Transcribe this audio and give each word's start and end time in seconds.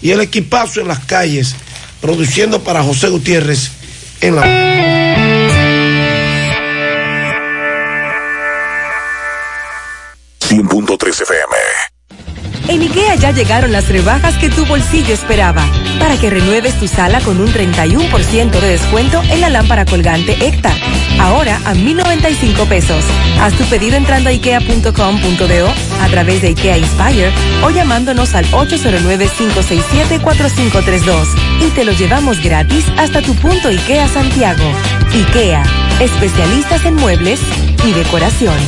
y 0.00 0.10
el 0.10 0.20
equipazo 0.20 0.80
en 0.80 0.88
las 0.88 1.00
calles, 1.00 1.54
produciendo 2.00 2.62
para 2.62 2.82
José 2.82 3.08
Gutiérrez 3.08 3.70
en 4.20 4.36
la... 4.36 4.44
100.3 10.40 11.22
FM. 11.22 11.97
En 12.68 12.82
IKEA 12.82 13.14
ya 13.14 13.32
llegaron 13.32 13.72
las 13.72 13.88
rebajas 13.88 14.36
que 14.36 14.50
tu 14.50 14.66
bolsillo 14.66 15.14
esperaba 15.14 15.66
para 15.98 16.18
que 16.18 16.28
renueves 16.28 16.78
tu 16.78 16.86
sala 16.86 17.22
con 17.22 17.40
un 17.40 17.48
31% 17.48 18.50
de 18.50 18.68
descuento 18.68 19.22
en 19.30 19.40
la 19.40 19.48
lámpara 19.48 19.86
colgante 19.86 20.36
ECTA. 20.46 20.74
Ahora 21.18 21.58
a 21.64 21.72
1,095 21.72 22.66
pesos. 22.66 23.02
Haz 23.40 23.54
tu 23.54 23.64
pedido 23.64 23.96
entrando 23.96 24.28
a 24.28 24.32
ikea.com.do 24.32 25.72
a 26.02 26.08
través 26.08 26.42
de 26.42 26.48
IKEA 26.48 26.76
Inspire 26.76 27.32
o 27.64 27.70
llamándonos 27.70 28.34
al 28.34 28.44
809-567-4532 28.46 31.26
y 31.60 31.70
te 31.70 31.84
lo 31.84 31.92
llevamos 31.92 32.42
gratis 32.42 32.84
hasta 32.98 33.22
tu 33.22 33.34
punto 33.34 33.68
IKEA 33.68 34.08
Santiago. 34.08 34.70
IKEA, 35.14 35.62
especialistas 36.00 36.84
en 36.84 36.96
muebles 36.96 37.40
y 37.86 37.92
decoración. 37.92 38.58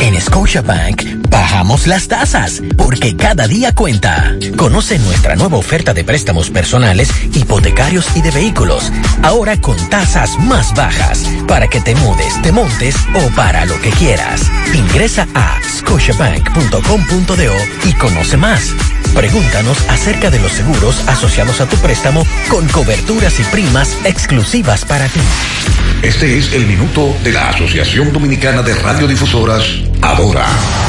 En 0.00 0.20
Scotiabank 0.20 1.23
bajamos 1.34 1.88
las 1.88 2.06
tasas 2.06 2.62
porque 2.76 3.16
cada 3.16 3.48
día 3.48 3.74
cuenta. 3.74 4.36
Conoce 4.56 5.00
nuestra 5.00 5.34
nueva 5.34 5.56
oferta 5.56 5.92
de 5.92 6.04
préstamos 6.04 6.48
personales, 6.48 7.10
hipotecarios 7.32 8.06
y 8.14 8.22
de 8.22 8.30
vehículos. 8.30 8.92
Ahora 9.20 9.60
con 9.60 9.76
tasas 9.90 10.38
más 10.38 10.72
bajas 10.74 11.24
para 11.48 11.66
que 11.66 11.80
te 11.80 11.96
mudes, 11.96 12.40
te 12.42 12.52
montes 12.52 12.94
o 13.14 13.34
para 13.34 13.66
lo 13.66 13.80
que 13.80 13.90
quieras. 13.90 14.42
Ingresa 14.74 15.26
a 15.34 15.58
scotiabank.com.do 15.78 17.88
y 17.88 17.92
conoce 17.94 18.36
más. 18.36 18.72
Pregúntanos 19.12 19.78
acerca 19.88 20.30
de 20.30 20.38
los 20.38 20.52
seguros 20.52 21.02
asociados 21.08 21.60
a 21.60 21.66
tu 21.66 21.76
préstamo 21.78 22.24
con 22.48 22.68
coberturas 22.68 23.40
y 23.40 23.42
primas 23.44 23.96
exclusivas 24.04 24.84
para 24.84 25.08
ti. 25.08 25.20
Este 26.02 26.36
es 26.36 26.52
el 26.52 26.66
minuto 26.66 27.16
de 27.24 27.32
la 27.32 27.48
Asociación 27.48 28.12
Dominicana 28.12 28.62
de 28.62 28.74
Radiodifusoras, 28.74 29.64
Adora. 30.02 30.46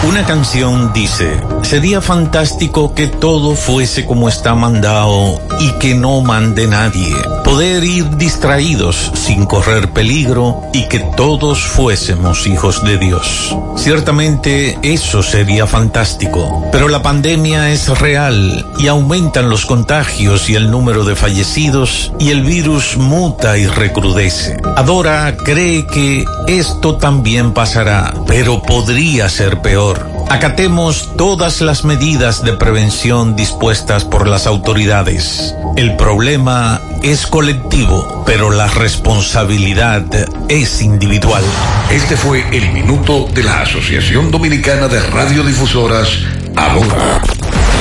Una 0.08 0.26
canción 0.26 0.92
dice, 0.94 1.40
sería 1.64 2.02
fantástico 2.02 2.94
que 2.94 3.08
todo 3.08 3.56
fuese 3.56 4.06
como 4.06 4.30
está 4.30 4.54
mandado 4.54 5.42
y 5.60 5.72
que 5.80 5.96
no 5.96 6.22
mande 6.22 6.68
nadie. 6.68 7.16
Poder 7.44 7.84
ir 7.84 8.18
distraídos 8.18 9.12
sin 9.16 9.46
correr 9.46 9.92
peligro 9.92 10.62
y 10.74 10.88
que 10.88 11.00
todos 11.00 11.60
fuésemos 11.64 12.46
hijos 12.48 12.84
de 12.84 12.98
Dios. 12.98 13.56
Ciertamente 13.78 14.78
eso 14.82 15.24
sería 15.24 15.66
fantástico, 15.66 16.66
pero 16.72 16.88
la 16.88 17.02
pandemia 17.02 17.72
es 17.72 17.88
real 18.00 18.66
y 18.80 18.88
aumentan 18.88 19.50
los 19.50 19.66
contagios 19.66 20.50
y 20.50 20.56
el 20.56 20.72
número 20.72 21.04
de 21.04 21.16
fallecidos 21.16 22.12
y 22.20 22.30
el 22.30 22.44
virus 22.44 22.98
muta 22.98 23.58
y 23.58 23.68
recrudece. 23.68 24.58
Adora 24.76 25.36
cree 25.38 25.86
que 25.88 26.26
esto 26.48 26.96
también 26.98 27.54
pasará, 27.54 28.14
pero 28.28 28.62
podría 28.62 29.05
ser 29.06 29.62
peor. 29.62 30.10
Acatemos 30.30 31.12
todas 31.16 31.62
las 31.62 31.86
medidas 31.86 32.44
de 32.44 32.54
prevención 32.54 33.36
dispuestas 33.36 34.04
por 34.04 34.28
las 34.28 34.48
autoridades. 34.48 35.54
El 35.78 35.96
problema 35.96 36.82
es 37.04 37.28
colectivo, 37.28 38.24
pero 38.26 38.50
la 38.50 38.68
responsabilidad 38.68 40.04
es 40.50 40.82
individual. 40.82 41.44
Este 41.92 42.18
fue 42.18 42.46
el 42.52 42.72
minuto 42.72 43.28
de 43.32 43.44
la 43.44 43.62
Asociación 43.62 44.32
Dominicana 44.32 44.88
de 44.88 45.00
Radiodifusoras, 45.00 46.10
Adora. 46.56 47.22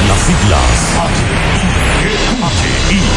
Las 0.06 0.18
siglas 0.20 1.63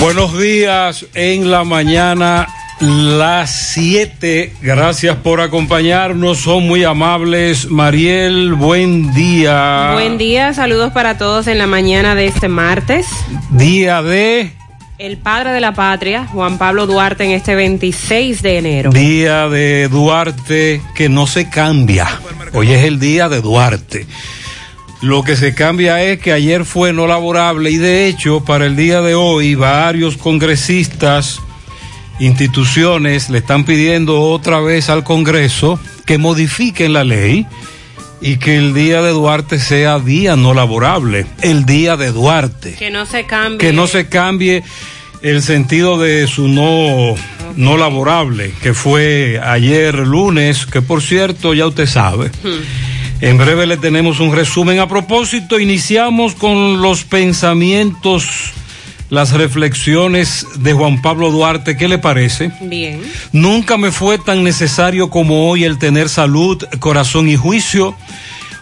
Buenos 0.00 0.38
días 0.38 1.06
en 1.14 1.50
la 1.50 1.64
mañana, 1.64 2.46
las 2.80 3.50
7. 3.50 4.54
Gracias 4.62 5.16
por 5.16 5.40
acompañarnos, 5.40 6.38
son 6.38 6.68
muy 6.68 6.84
amables. 6.84 7.68
Mariel, 7.68 8.54
buen 8.54 9.12
día. 9.12 9.90
Buen 9.94 10.16
día, 10.16 10.54
saludos 10.54 10.92
para 10.92 11.18
todos 11.18 11.48
en 11.48 11.58
la 11.58 11.66
mañana 11.66 12.14
de 12.14 12.26
este 12.26 12.48
martes. 12.48 13.06
Día 13.50 14.00
de... 14.02 14.52
El 14.98 15.18
padre 15.18 15.50
de 15.50 15.60
la 15.60 15.74
patria, 15.74 16.26
Juan 16.26 16.58
Pablo 16.58 16.86
Duarte, 16.86 17.24
en 17.24 17.32
este 17.32 17.56
26 17.56 18.40
de 18.40 18.58
enero. 18.58 18.90
Día 18.90 19.48
de 19.48 19.88
Duarte 19.88 20.80
que 20.94 21.08
no 21.08 21.26
se 21.26 21.50
cambia. 21.50 22.06
Hoy 22.52 22.72
es 22.72 22.84
el 22.84 23.00
día 23.00 23.28
de 23.28 23.40
Duarte. 23.40 24.06
Lo 25.00 25.22
que 25.22 25.36
se 25.36 25.54
cambia 25.54 26.02
es 26.02 26.18
que 26.18 26.32
ayer 26.32 26.64
fue 26.64 26.92
no 26.92 27.06
laborable 27.06 27.70
y 27.70 27.76
de 27.76 28.08
hecho 28.08 28.44
para 28.44 28.66
el 28.66 28.74
día 28.74 29.00
de 29.00 29.14
hoy 29.14 29.54
varios 29.54 30.16
congresistas, 30.16 31.40
instituciones 32.18 33.30
le 33.30 33.38
están 33.38 33.64
pidiendo 33.64 34.20
otra 34.20 34.58
vez 34.58 34.88
al 34.88 35.04
Congreso 35.04 35.78
que 36.04 36.18
modifiquen 36.18 36.92
la 36.92 37.04
ley 37.04 37.46
y 38.20 38.38
que 38.38 38.56
el 38.56 38.74
día 38.74 39.00
de 39.00 39.10
Duarte 39.10 39.60
sea 39.60 40.00
día 40.00 40.34
no 40.34 40.52
laborable, 40.52 41.26
el 41.42 41.64
día 41.64 41.96
de 41.96 42.10
Duarte. 42.10 42.74
Que 42.74 42.90
no 42.90 43.06
se 43.06 43.24
cambie. 43.24 43.58
Que 43.58 43.72
no 43.72 43.86
se 43.86 44.08
cambie 44.08 44.64
el 45.22 45.42
sentido 45.42 45.98
de 45.98 46.26
su 46.26 46.48
no, 46.48 47.14
no 47.54 47.76
laborable, 47.76 48.52
que 48.62 48.74
fue 48.74 49.40
ayer 49.40 49.94
lunes, 49.94 50.66
que 50.66 50.82
por 50.82 51.02
cierto 51.02 51.54
ya 51.54 51.68
usted 51.68 51.86
sabe. 51.86 52.30
Hmm. 52.42 52.97
En 53.20 53.36
breve 53.36 53.66
le 53.66 53.76
tenemos 53.76 54.20
un 54.20 54.32
resumen. 54.32 54.78
A 54.78 54.86
propósito, 54.86 55.58
iniciamos 55.58 56.34
con 56.34 56.80
los 56.80 57.02
pensamientos, 57.02 58.52
las 59.10 59.32
reflexiones 59.32 60.46
de 60.58 60.72
Juan 60.72 61.02
Pablo 61.02 61.32
Duarte. 61.32 61.76
¿Qué 61.76 61.88
le 61.88 61.98
parece? 61.98 62.52
Bien. 62.60 63.02
Nunca 63.32 63.76
me 63.76 63.90
fue 63.90 64.18
tan 64.18 64.44
necesario 64.44 65.10
como 65.10 65.50
hoy 65.50 65.64
el 65.64 65.78
tener 65.78 66.08
salud, 66.08 66.62
corazón 66.78 67.28
y 67.28 67.34
juicio. 67.34 67.96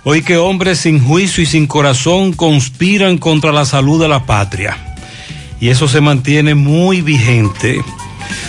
Hoy 0.04 0.22
que 0.22 0.38
hombres 0.38 0.78
sin 0.78 1.04
juicio 1.04 1.42
y 1.42 1.46
sin 1.46 1.66
corazón 1.66 2.32
conspiran 2.32 3.18
contra 3.18 3.52
la 3.52 3.66
salud 3.66 4.00
de 4.00 4.08
la 4.08 4.24
patria. 4.24 4.78
Y 5.60 5.68
eso 5.68 5.86
se 5.86 6.00
mantiene 6.00 6.54
muy 6.54 7.02
vigente. 7.02 7.82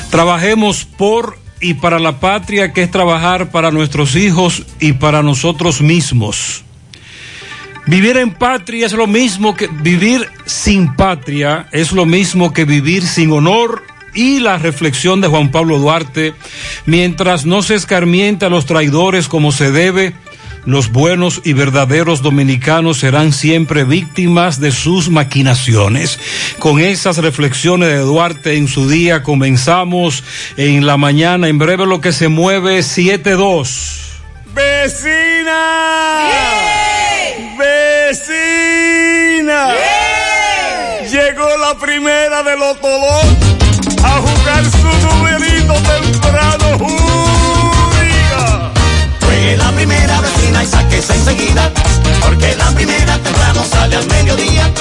Trabajemos 0.10 0.86
por 0.86 1.38
y 1.60 1.76
para 1.76 2.00
la 2.00 2.20
patria, 2.20 2.74
que 2.74 2.84
es 2.84 2.92
trabajar 2.92 3.50
para 3.50 3.72
nuestros 3.72 4.16
hijos 4.16 4.64
y 4.80 4.94
para 4.94 5.24
nosotros 5.24 5.82
mismos. 5.82 6.64
Vivir 7.88 8.18
en 8.18 8.34
patria 8.34 8.86
es 8.86 8.92
lo 8.92 9.08
mismo 9.08 9.56
que 9.56 9.68
vivir 9.68 10.28
sin 10.46 10.96
patria, 10.96 11.68
es 11.72 11.94
lo 11.94 12.06
mismo 12.06 12.52
que 12.52 12.66
vivir 12.66 13.08
sin 13.08 13.32
honor 13.32 13.84
y 14.14 14.40
la 14.40 14.58
reflexión 14.58 15.22
de 15.22 15.28
Juan 15.28 15.52
Pablo 15.52 15.80
Duarte, 15.80 16.34
mientras 16.86 17.46
no 17.46 17.62
se 17.62 17.76
escarmienta 17.76 18.48
a 18.48 18.50
los 18.50 18.66
traidores 18.66 19.28
como 19.28 19.52
se 19.52 19.72
debe, 19.72 20.14
los 20.68 20.92
buenos 20.92 21.42
y 21.46 21.54
verdaderos 21.54 22.22
dominicanos 22.22 23.00
serán 23.00 23.32
siempre 23.32 23.86
víctimas 23.86 24.60
de 24.60 24.74
sus 24.74 25.10
maquinaciones. 25.10 26.20
Con 26.60 26.82
esas 26.82 27.20
reflexiones 27.20 27.88
de 27.88 28.00
Duarte 28.00 28.58
en 28.58 28.68
su 28.68 28.90
día 28.90 29.24
comenzamos 29.24 30.26
en 30.58 30.86
la 30.86 30.98
mañana. 30.98 31.48
En 31.48 31.58
breve 31.58 31.86
lo 31.86 32.02
que 32.02 32.12
se 32.12 32.28
mueve 32.28 32.80
7-2. 32.80 33.68
¡Vecina! 34.54 36.28
¡Vecina! 37.58 39.74
Llegó 41.10 41.48
la 41.60 41.80
primera 41.80 42.44
de 42.44 42.58
los 42.58 42.76
empieza 50.98 51.14
enseguida, 51.14 51.72
porque 52.22 52.56
la 52.56 52.72
primera 52.72 53.20
temprano 53.20 53.64
sale 53.70 53.98
al 53.98 54.08
mediodía. 54.08 54.72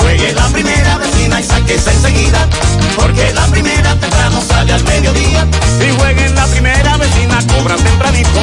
Juegue 0.00 0.32
la 0.32 0.46
primera 0.48 0.98
vecina 0.98 1.40
y 1.40 1.42
sáquese 1.42 1.90
enseguida, 1.90 2.48
porque 2.94 3.32
la 3.32 3.44
primera 3.48 3.96
temprano 3.96 4.40
sale 4.40 4.72
al 4.72 4.84
mediodía. 4.84 5.46
Si 5.80 5.90
jueguen 5.98 6.34
la 6.36 6.46
primera 6.46 6.96
vecina, 6.96 7.38
cobran 7.48 7.82
tempranito, 7.82 8.40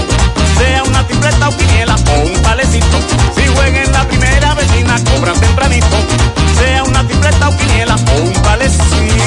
sea 0.57 0.83
una 0.83 1.07
timbreta 1.07 1.48
o 1.48 1.56
quiniela 1.56 1.95
o 1.95 2.19
un 2.25 2.33
palecito. 2.44 3.00
Si 3.34 3.48
jueguen 3.48 3.89
la 3.94 4.06
primera 4.06 4.54
vecina, 4.54 5.01
cobran 5.06 5.39
tempranito, 5.39 5.98
sea 6.60 6.84
una 6.84 7.07
timbreta 7.07 7.48
o 7.48 7.57
quiniela 7.57 7.95
o 7.95 8.22
un 8.24 8.34
palecito. 8.44 9.00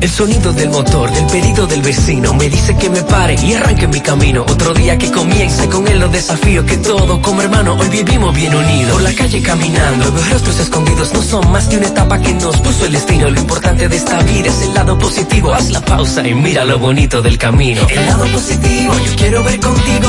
El 0.00 0.10
sonido 0.10 0.52
del 0.52 0.70
motor, 0.70 1.10
del 1.12 1.26
pedido 1.26 1.66
del 1.66 1.82
vecino, 1.82 2.34
me 2.34 2.48
dice 2.48 2.76
que 2.76 2.90
me 2.90 3.02
pare 3.02 3.36
y 3.42 3.54
arranque 3.54 3.86
mi 3.86 4.00
camino. 4.00 4.42
Otro 4.42 4.74
día 4.74 4.98
que 4.98 5.10
comience 5.10 5.68
con 5.68 5.86
él 5.86 6.00
los 6.00 6.10
desafíos 6.10 6.64
que 6.64 6.76
todo 6.78 7.22
como 7.22 7.42
hermano 7.42 7.74
hoy 7.74 7.88
vivimos 7.88 8.34
bien 8.34 8.54
unidos. 8.54 8.92
Por 8.92 9.02
la 9.02 9.14
calle 9.14 9.40
caminando, 9.42 10.10
los 10.10 10.30
rostros 10.30 10.58
escondidos 10.58 11.12
no 11.12 11.22
son 11.22 11.52
más 11.52 11.66
que 11.66 11.76
una 11.76 11.86
etapa 11.86 12.20
que 12.20 12.34
nos 12.34 12.56
puso 12.60 12.86
el 12.86 12.92
destino. 12.92 13.30
Lo 13.30 13.40
importante 13.40 13.88
de 13.88 13.96
esta 13.96 14.18
vida 14.22 14.48
es 14.48 14.62
el 14.62 14.74
lado 14.74 14.98
positivo. 14.98 15.54
Haz 15.54 15.70
la 15.70 15.80
pausa 15.80 16.26
y 16.26 16.34
mira 16.34 16.64
lo 16.64 16.78
bonito 16.78 17.22
del 17.22 17.38
camino. 17.38 17.86
El 17.88 18.06
lado 18.06 18.26
positivo, 18.26 18.94
yo 19.06 19.16
quiero 19.16 19.44
ver 19.44 19.60
contigo 19.60 20.08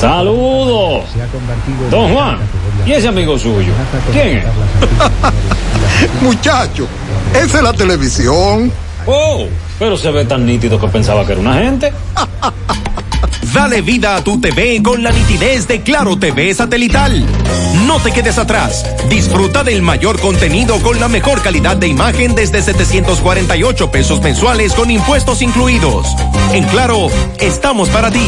Saludos. 0.00 1.04
Don 1.90 2.12
Juan, 2.12 2.38
¿y 2.84 2.92
ese 2.92 3.08
amigo 3.08 3.38
suyo? 3.38 3.72
¿Quién 4.12 4.38
es? 4.38 4.44
Muchacho, 6.22 6.86
esa 7.32 7.56
es 7.58 7.62
la 7.62 7.72
televisión. 7.72 8.70
Oh, 9.06 9.46
pero 9.78 9.96
se 9.96 10.10
ve 10.10 10.26
tan 10.26 10.44
nítido 10.44 10.78
que 10.78 10.88
pensaba 10.88 11.24
que 11.24 11.32
era 11.32 11.40
una 11.40 11.54
gente. 11.54 11.92
Dale 13.54 13.80
vida 13.80 14.16
a 14.16 14.22
tu 14.22 14.38
TV 14.38 14.82
con 14.82 15.02
la 15.02 15.12
nitidez 15.12 15.66
de 15.66 15.80
Claro 15.80 16.18
TV 16.18 16.52
satelital. 16.52 17.24
No 17.86 17.98
te 18.00 18.12
quedes 18.12 18.36
atrás. 18.36 18.84
Disfruta 19.08 19.64
del 19.64 19.80
mayor 19.80 20.20
contenido 20.20 20.76
con 20.82 21.00
la 21.00 21.08
mejor 21.08 21.40
calidad 21.40 21.78
de 21.78 21.88
imagen 21.88 22.34
desde 22.34 22.60
748 22.60 23.90
pesos 23.90 24.20
mensuales 24.20 24.74
con 24.74 24.90
impuestos 24.90 25.40
incluidos. 25.40 26.06
En 26.52 26.64
Claro, 26.64 27.08
estamos 27.40 27.88
para 27.88 28.10
ti. 28.10 28.26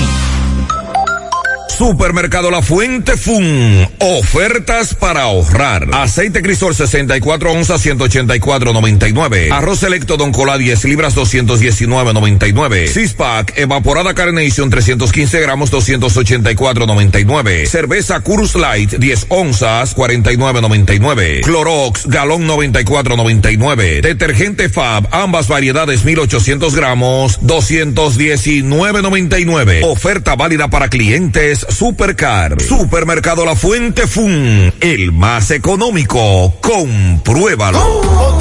Supermercado 1.78 2.50
La 2.50 2.60
Fuente 2.60 3.16
Fun. 3.16 3.88
Ofertas 4.00 4.96
para 4.96 5.22
ahorrar. 5.22 5.86
Aceite 5.92 6.42
Crisol 6.42 6.75
64 6.75 7.52
onzas 7.52 7.86
184.99. 7.86 9.52
Arroz 9.52 9.78
selecto 9.78 10.16
Don 10.16 10.32
Cola 10.32 10.58
10 10.58 10.86
libras 10.86 11.14
219.99. 11.14 12.88
Sixpack 12.88 13.56
evaporada 13.58 14.12
Carnation 14.12 14.70
315 14.70 15.40
gramos 15.40 15.70
284.99. 15.70 17.66
Cerveza 17.66 18.19
Curus 18.22 18.56
Light 18.56 18.94
10 18.94 19.26
onzas 19.28 19.94
49.99. 19.94 21.42
Clorox 21.42 22.08
galón 22.08 22.48
94.99. 22.48 24.00
Detergente 24.00 24.69
Fab 24.69 25.06
ambas 25.12 25.46
variedades 25.46 26.04
1800 26.04 26.74
gramos 26.74 27.40
219.99. 27.42 29.84
Oferta 29.84 30.34
válida 30.34 30.70
para 30.70 30.88
clientes 30.88 31.68
Supercar. 31.69 32.61
Supermercado 32.61 33.44
La 33.44 33.55
Fuente 33.55 34.06
Fun. 34.06 34.73
El 34.81 35.12
más 35.12 35.50
económico. 35.50 36.55
Compruébalo. 36.61 37.79
Con 37.79 38.38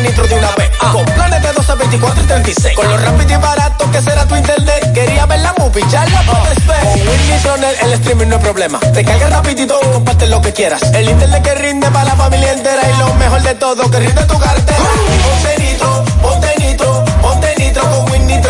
de 0.00 0.34
una 0.34 0.54
vez. 0.56 0.70
Ah. 0.80 0.92
Con 0.92 1.04
planes 1.04 1.42
de 1.42 1.52
12, 1.52 1.74
24 1.74 2.22
y 2.22 2.26
36. 2.26 2.76
Con 2.76 2.88
lo 2.88 2.96
rápido 2.96 3.34
y 3.34 3.36
barato 3.36 3.90
que 3.90 4.00
será 4.00 4.26
tu 4.26 4.34
internet. 4.36 4.90
Quería 4.94 5.26
ver 5.26 5.40
la 5.40 5.52
movie, 5.58 5.86
charla 5.90 6.22
por 6.22 6.36
ah. 6.36 6.82
Con 6.82 7.00
Winnie 7.00 7.76
el 7.82 7.92
streaming 7.92 8.28
no 8.28 8.36
hay 8.36 8.42
problema. 8.42 8.80
Te 8.80 9.04
cargas 9.04 9.30
rapidito 9.30 9.78
comparte 9.92 10.28
lo 10.28 10.40
que 10.40 10.52
quieras. 10.54 10.82
El 10.94 11.10
internet 11.10 11.42
que 11.42 11.54
rinde 11.56 11.90
para 11.90 12.06
la 12.06 12.16
familia 12.16 12.52
entera. 12.52 12.82
Y 12.88 12.98
lo 12.98 13.14
mejor 13.14 13.42
de 13.42 13.54
todo, 13.56 13.90
que 13.90 13.98
rinde 13.98 14.24
tu 14.24 14.38
cartera. 14.38 14.78
Ah. 14.80 14.94
Ponte 15.28 15.62
nitro, 15.62 16.04
ponte 16.22 16.54
nitro, 16.58 17.04
ponte 17.20 17.54
nitro 17.58 17.82
con 17.82 18.12
Winnie 18.12 18.40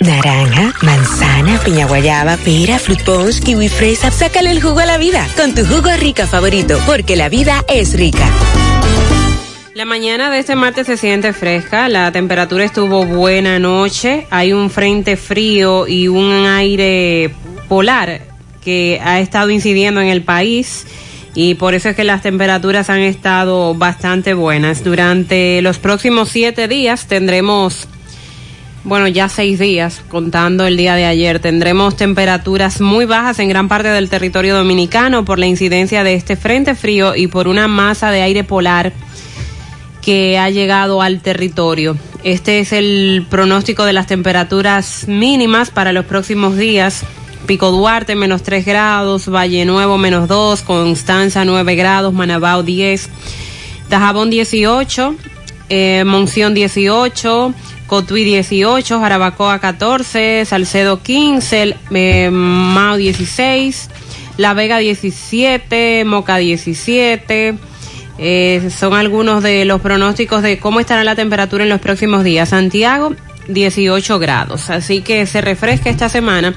Naranja, 0.00 0.74
manzana, 0.82 1.60
piña 1.60 1.86
guayaba, 1.86 2.36
pera, 2.38 2.80
fruit 2.80 3.04
punch, 3.04 3.38
kiwi 3.38 3.68
fresa. 4.00 4.10
Sácale 4.10 4.50
el 4.50 4.62
jugo 4.62 4.80
a 4.80 4.86
la 4.86 4.98
vida 4.98 5.26
con 5.36 5.54
tu 5.54 5.64
jugo 5.64 5.90
rica 5.98 6.26
favorito, 6.26 6.78
porque 6.86 7.16
la 7.16 7.28
vida 7.28 7.64
es 7.68 7.94
rica. 7.94 8.28
La 9.74 9.84
mañana 9.84 10.30
de 10.30 10.40
este 10.40 10.56
martes 10.56 10.86
se 10.86 10.96
siente 10.96 11.32
fresca, 11.32 11.88
la 11.88 12.12
temperatura 12.12 12.64
estuvo 12.64 13.06
buena 13.06 13.56
anoche, 13.56 14.26
hay 14.30 14.52
un 14.52 14.68
frente 14.68 15.16
frío 15.16 15.86
y 15.86 16.08
un 16.08 16.46
aire 16.46 17.32
polar 17.68 18.20
que 18.62 19.00
ha 19.02 19.20
estado 19.20 19.50
incidiendo 19.50 20.02
en 20.02 20.08
el 20.08 20.22
país 20.22 20.86
y 21.34 21.54
por 21.54 21.74
eso 21.74 21.88
es 21.88 21.96
que 21.96 22.04
las 22.04 22.20
temperaturas 22.20 22.90
han 22.90 23.00
estado 23.00 23.74
bastante 23.74 24.34
buenas. 24.34 24.84
Durante 24.84 25.62
los 25.62 25.78
próximos 25.78 26.28
siete 26.28 26.68
días 26.68 27.06
tendremos, 27.06 27.88
bueno, 28.82 29.08
ya 29.08 29.28
seis 29.28 29.58
días, 29.58 30.02
contando 30.08 30.66
el 30.66 30.76
día 30.76 30.94
de 30.94 31.04
ayer, 31.04 31.38
tendremos 31.38 31.96
temperaturas 31.96 32.80
muy 32.80 33.04
bajas 33.04 33.38
en 33.38 33.48
gran 33.48 33.68
parte 33.68 33.88
del 33.88 34.08
territorio 34.08 34.56
dominicano 34.56 35.24
por 35.24 35.38
la 35.38 35.46
incidencia 35.46 36.02
de 36.02 36.14
este 36.14 36.36
frente 36.36 36.74
frío 36.74 37.14
y 37.14 37.26
por 37.26 37.46
una 37.46 37.68
masa 37.68 38.10
de 38.10 38.22
aire 38.22 38.42
polar 38.42 38.92
que 40.00 40.38
ha 40.38 40.48
llegado 40.48 41.02
al 41.02 41.20
territorio. 41.20 41.96
Este 42.24 42.60
es 42.60 42.72
el 42.72 43.26
pronóstico 43.28 43.84
de 43.84 43.92
las 43.92 44.06
temperaturas 44.06 45.06
mínimas 45.06 45.70
para 45.70 45.92
los 45.92 46.06
próximos 46.06 46.56
días. 46.56 47.04
Pico 47.46 47.70
Duarte 47.70 48.14
menos 48.14 48.42
3 48.42 48.64
grados, 48.64 49.28
Valle 49.28 49.64
Nuevo 49.64 49.98
menos 49.98 50.28
2, 50.28 50.62
Constanza 50.62 51.44
9 51.44 51.74
grados, 51.74 52.14
Manabao 52.14 52.62
10, 52.62 53.08
Tajabón 53.88 54.30
18, 54.30 55.16
eh, 55.68 56.04
Monción 56.04 56.54
18, 56.54 57.54
Cotuí 57.90 58.22
18, 58.22 59.00
Jarabacoa 59.00 59.58
14, 59.58 60.44
Salcedo 60.44 61.02
15, 61.02 61.74
eh, 61.90 62.30
Mao 62.30 62.96
16, 62.96 63.90
La 64.36 64.54
Vega 64.54 64.78
17, 64.78 66.04
Moca 66.04 66.36
17. 66.36 67.56
Eh, 68.18 68.70
son 68.70 68.94
algunos 68.94 69.42
de 69.42 69.64
los 69.64 69.80
pronósticos 69.80 70.40
de 70.40 70.60
cómo 70.60 70.78
estará 70.78 71.02
la 71.02 71.16
temperatura 71.16 71.64
en 71.64 71.68
los 71.68 71.80
próximos 71.80 72.22
días. 72.22 72.50
Santiago 72.50 73.16
18 73.48 74.20
grados, 74.20 74.70
así 74.70 75.02
que 75.02 75.26
se 75.26 75.40
refresca 75.40 75.90
esta 75.90 76.08
semana 76.08 76.54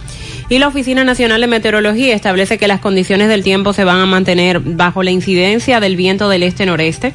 y 0.49 0.59
la 0.59 0.67
Oficina 0.67 1.03
Nacional 1.03 1.41
de 1.41 1.47
Meteorología 1.47 2.13
establece 2.13 2.59
que 2.59 2.67
las 2.67 2.79
condiciones 2.79 3.27
del 3.27 3.41
tiempo 3.41 3.73
se 3.73 3.85
van 3.85 3.97
a 3.97 4.05
mantener 4.05 4.59
bajo 4.59 5.01
la 5.01 5.09
incidencia 5.09 5.79
del 5.79 5.95
viento 5.95 6.29
del 6.29 6.43
este-noreste. 6.43 7.11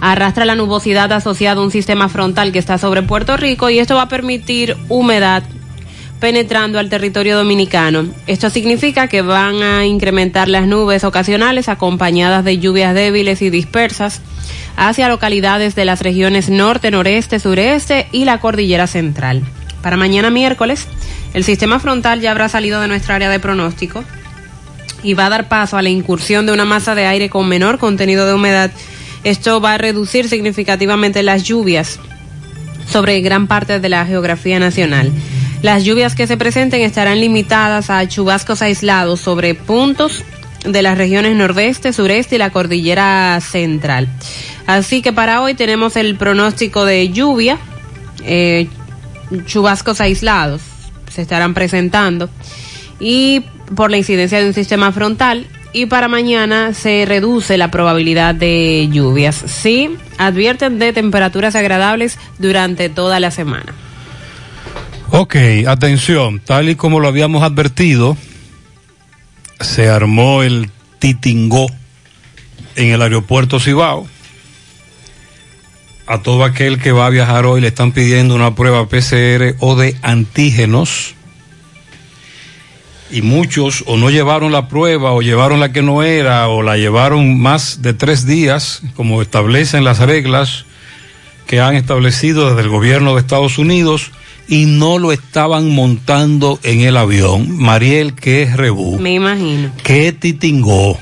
Arrastra 0.00 0.44
la 0.44 0.54
nubosidad 0.54 1.12
asociada 1.12 1.60
a 1.60 1.64
un 1.64 1.70
sistema 1.70 2.08
frontal 2.08 2.52
que 2.52 2.58
está 2.58 2.78
sobre 2.78 3.02
Puerto 3.02 3.36
Rico 3.36 3.70
y 3.70 3.78
esto 3.78 3.94
va 3.94 4.02
a 4.02 4.08
permitir 4.08 4.76
humedad 4.88 5.42
penetrando 6.20 6.78
al 6.78 6.88
territorio 6.88 7.36
dominicano. 7.36 8.06
Esto 8.26 8.50
significa 8.50 9.08
que 9.08 9.22
van 9.22 9.62
a 9.62 9.84
incrementar 9.86 10.48
las 10.48 10.66
nubes 10.66 11.04
ocasionales 11.04 11.68
acompañadas 11.68 12.44
de 12.44 12.58
lluvias 12.58 12.94
débiles 12.94 13.42
y 13.42 13.50
dispersas 13.50 14.20
hacia 14.76 15.08
localidades 15.08 15.74
de 15.74 15.84
las 15.84 16.00
regiones 16.02 16.48
norte, 16.48 16.90
noreste, 16.90 17.38
sureste 17.38 18.08
y 18.12 18.24
la 18.24 18.40
cordillera 18.40 18.86
central. 18.86 19.42
Para 19.82 19.96
mañana 19.96 20.30
miércoles, 20.30 20.86
el 21.34 21.44
sistema 21.44 21.78
frontal 21.78 22.20
ya 22.20 22.30
habrá 22.30 22.48
salido 22.48 22.80
de 22.80 22.88
nuestra 22.88 23.16
área 23.16 23.30
de 23.30 23.40
pronóstico 23.40 24.04
y 25.02 25.14
va 25.14 25.26
a 25.26 25.30
dar 25.30 25.48
paso 25.48 25.76
a 25.76 25.82
la 25.82 25.88
incursión 25.88 26.46
de 26.46 26.52
una 26.52 26.64
masa 26.64 26.94
de 26.94 27.06
aire 27.06 27.28
con 27.28 27.48
menor 27.48 27.78
contenido 27.78 28.26
de 28.26 28.34
humedad. 28.34 28.70
Esto 29.26 29.60
va 29.60 29.74
a 29.74 29.78
reducir 29.78 30.28
significativamente 30.28 31.24
las 31.24 31.42
lluvias 31.42 31.98
sobre 32.88 33.20
gran 33.22 33.48
parte 33.48 33.80
de 33.80 33.88
la 33.88 34.06
geografía 34.06 34.60
nacional. 34.60 35.10
Las 35.62 35.82
lluvias 35.82 36.14
que 36.14 36.28
se 36.28 36.36
presenten 36.36 36.82
estarán 36.82 37.18
limitadas 37.18 37.90
a 37.90 38.06
chubascos 38.06 38.62
aislados 38.62 39.18
sobre 39.18 39.56
puntos 39.56 40.22
de 40.64 40.80
las 40.80 40.96
regiones 40.96 41.34
nordeste, 41.34 41.92
sureste 41.92 42.36
y 42.36 42.38
la 42.38 42.50
cordillera 42.50 43.40
central. 43.40 44.06
Así 44.68 45.02
que 45.02 45.12
para 45.12 45.42
hoy 45.42 45.54
tenemos 45.54 45.96
el 45.96 46.14
pronóstico 46.14 46.84
de 46.84 47.08
lluvia, 47.08 47.58
eh, 48.22 48.68
chubascos 49.44 50.00
aislados 50.00 50.62
se 51.12 51.22
estarán 51.22 51.52
presentando 51.52 52.30
y 53.00 53.42
por 53.74 53.90
la 53.90 53.96
incidencia 53.96 54.38
de 54.38 54.46
un 54.46 54.54
sistema 54.54 54.92
frontal 54.92 55.48
y 55.76 55.84
para 55.84 56.08
mañana 56.08 56.72
se 56.72 57.04
reduce 57.06 57.58
la 57.58 57.70
probabilidad 57.70 58.34
de 58.34 58.88
lluvias. 58.90 59.44
Sí, 59.46 59.90
advierten 60.16 60.78
de 60.78 60.94
temperaturas 60.94 61.54
agradables 61.54 62.18
durante 62.38 62.88
toda 62.88 63.20
la 63.20 63.30
semana. 63.30 63.74
Ok, 65.10 65.36
atención, 65.68 66.40
tal 66.40 66.70
y 66.70 66.76
como 66.76 66.98
lo 66.98 67.08
habíamos 67.08 67.42
advertido, 67.42 68.16
se 69.60 69.90
armó 69.90 70.42
el 70.42 70.70
titingó 70.98 71.66
en 72.74 72.92
el 72.92 73.02
aeropuerto 73.02 73.60
Cibao. 73.60 74.06
A 76.06 76.22
todo 76.22 76.44
aquel 76.44 76.80
que 76.80 76.92
va 76.92 77.04
a 77.04 77.10
viajar 77.10 77.44
hoy 77.44 77.60
le 77.60 77.68
están 77.68 77.92
pidiendo 77.92 78.34
una 78.34 78.54
prueba 78.54 78.88
PCR 78.88 79.56
o 79.60 79.76
de 79.76 79.94
antígenos. 80.00 81.15
Y 83.10 83.22
muchos 83.22 83.84
o 83.86 83.96
no 83.96 84.10
llevaron 84.10 84.52
la 84.52 84.68
prueba 84.68 85.12
o 85.12 85.22
llevaron 85.22 85.60
la 85.60 85.72
que 85.72 85.82
no 85.82 86.02
era 86.02 86.48
o 86.48 86.62
la 86.62 86.76
llevaron 86.76 87.40
más 87.40 87.82
de 87.82 87.94
tres 87.94 88.26
días, 88.26 88.82
como 88.94 89.22
establecen 89.22 89.84
las 89.84 90.00
reglas 90.00 90.66
que 91.46 91.60
han 91.60 91.76
establecido 91.76 92.48
desde 92.48 92.62
el 92.62 92.68
gobierno 92.68 93.14
de 93.14 93.20
Estados 93.20 93.58
Unidos 93.58 94.10
y 94.48 94.66
no 94.66 94.98
lo 94.98 95.12
estaban 95.12 95.70
montando 95.70 96.58
en 96.62 96.80
el 96.80 96.96
avión. 96.96 97.56
Mariel, 97.56 98.14
qué 98.14 98.50
rebú. 98.54 98.98
Me 98.98 99.14
imagino. 99.14 99.70
Qué 99.82 100.12
titingó. 100.12 100.98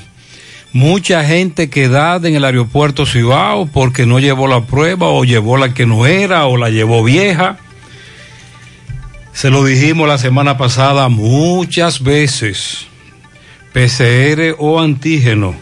Mucha 0.73 1.23
gente 1.23 1.69
quedada 1.69 2.27
en 2.27 2.35
el 2.35 2.43
aeropuerto 2.43 3.05
Cibao 3.05 3.65
porque 3.67 4.05
no 4.05 4.19
llevó 4.19 4.47
la 4.47 4.65
prueba 4.65 5.07
o 5.07 5.23
llevó 5.23 5.57
la 5.57 5.73
que 5.73 5.85
no 5.85 6.05
era 6.05 6.47
o 6.47 6.57
la 6.57 6.69
llevó 6.69 7.03
vieja. 7.03 7.57
Se 9.35 9.49
lo 9.49 9.65
dijimos 9.65 10.07
la 10.07 10.17
semana 10.17 10.57
pasada 10.57 11.09
muchas 11.09 12.01
veces. 12.01 12.87
PCR 13.73 14.55
o 14.57 14.79
antígeno. 14.79 15.53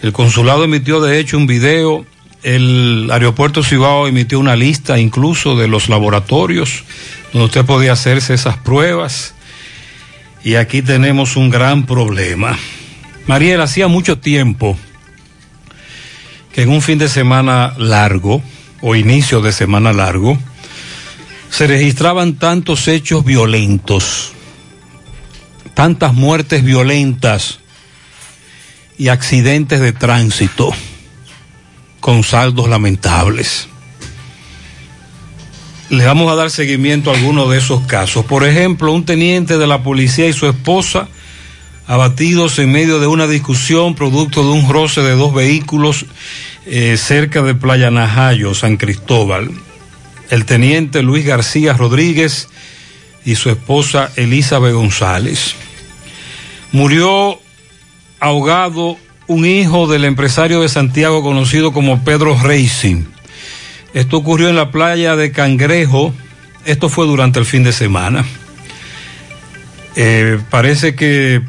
El 0.00 0.12
consulado 0.12 0.62
emitió 0.62 1.00
de 1.00 1.18
hecho 1.18 1.36
un 1.36 1.48
video. 1.48 2.06
El 2.44 3.08
aeropuerto 3.10 3.64
Cibao 3.64 4.06
emitió 4.06 4.38
una 4.38 4.54
lista 4.54 5.00
incluso 5.00 5.56
de 5.56 5.66
los 5.66 5.88
laboratorios 5.88 6.84
donde 7.32 7.46
usted 7.46 7.64
podía 7.64 7.94
hacerse 7.94 8.32
esas 8.32 8.58
pruebas. 8.58 9.34
Y 10.44 10.54
aquí 10.54 10.80
tenemos 10.80 11.34
un 11.34 11.50
gran 11.50 11.84
problema. 11.84 12.56
Mariel, 13.26 13.60
hacía 13.60 13.88
mucho 13.88 14.18
tiempo 14.18 14.78
que 16.54 16.62
en 16.62 16.68
un 16.68 16.80
fin 16.80 16.98
de 16.98 17.08
semana 17.08 17.74
largo, 17.76 18.40
o 18.82 18.94
inicio 18.94 19.40
de 19.40 19.50
semana 19.50 19.92
largo, 19.92 20.38
se 21.50 21.66
registraban 21.66 22.34
tantos 22.34 22.88
hechos 22.88 23.24
violentos, 23.24 24.32
tantas 25.74 26.14
muertes 26.14 26.64
violentas 26.64 27.60
y 28.98 29.08
accidentes 29.08 29.80
de 29.80 29.92
tránsito 29.92 30.72
con 32.00 32.22
saldos 32.22 32.68
lamentables. 32.68 33.68
Le 35.88 36.04
vamos 36.04 36.30
a 36.32 36.34
dar 36.34 36.50
seguimiento 36.50 37.10
a 37.10 37.14
algunos 37.14 37.50
de 37.50 37.58
esos 37.58 37.82
casos. 37.82 38.24
Por 38.24 38.44
ejemplo, 38.44 38.92
un 38.92 39.04
teniente 39.04 39.56
de 39.56 39.66
la 39.66 39.82
policía 39.82 40.26
y 40.26 40.32
su 40.32 40.46
esposa 40.46 41.08
abatidos 41.86 42.58
en 42.58 42.72
medio 42.72 42.98
de 42.98 43.06
una 43.06 43.28
discusión 43.28 43.94
producto 43.94 44.42
de 44.42 44.50
un 44.50 44.68
roce 44.68 45.02
de 45.02 45.12
dos 45.12 45.32
vehículos 45.32 46.06
eh, 46.66 46.96
cerca 46.96 47.42
de 47.42 47.54
Playa 47.54 47.90
Najayo, 47.92 48.54
San 48.54 48.76
Cristóbal. 48.76 49.50
El 50.30 50.44
teniente 50.44 51.02
Luis 51.02 51.24
García 51.24 51.72
Rodríguez 51.72 52.48
y 53.24 53.34
su 53.34 53.50
esposa 53.50 54.10
Elizabeth 54.16 54.74
González. 54.74 55.54
Murió 56.72 57.40
ahogado 58.20 58.96
un 59.26 59.44
hijo 59.44 59.86
del 59.86 60.04
empresario 60.04 60.62
de 60.62 60.68
Santiago 60.68 61.22
conocido 61.22 61.72
como 61.72 62.04
Pedro 62.04 62.38
Racing. 62.40 63.04
Esto 63.94 64.18
ocurrió 64.18 64.48
en 64.48 64.56
la 64.56 64.70
playa 64.70 65.16
de 65.16 65.32
Cangrejo. 65.32 66.14
Esto 66.64 66.88
fue 66.88 67.06
durante 67.06 67.38
el 67.38 67.46
fin 67.46 67.64
de 67.64 67.72
semana. 67.72 68.24
Eh, 69.96 70.38
parece 70.50 70.94
que 70.94 71.42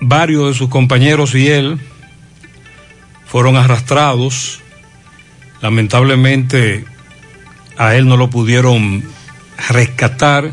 varios 0.00 0.48
de 0.48 0.54
sus 0.54 0.68
compañeros 0.68 1.34
y 1.34 1.48
él 1.48 1.78
fueron 3.26 3.56
arrastrados. 3.56 4.60
Lamentablemente 5.60 6.84
a 7.78 7.94
él 7.96 8.06
no 8.06 8.16
lo 8.16 8.28
pudieron 8.28 9.02
rescatar 9.68 10.52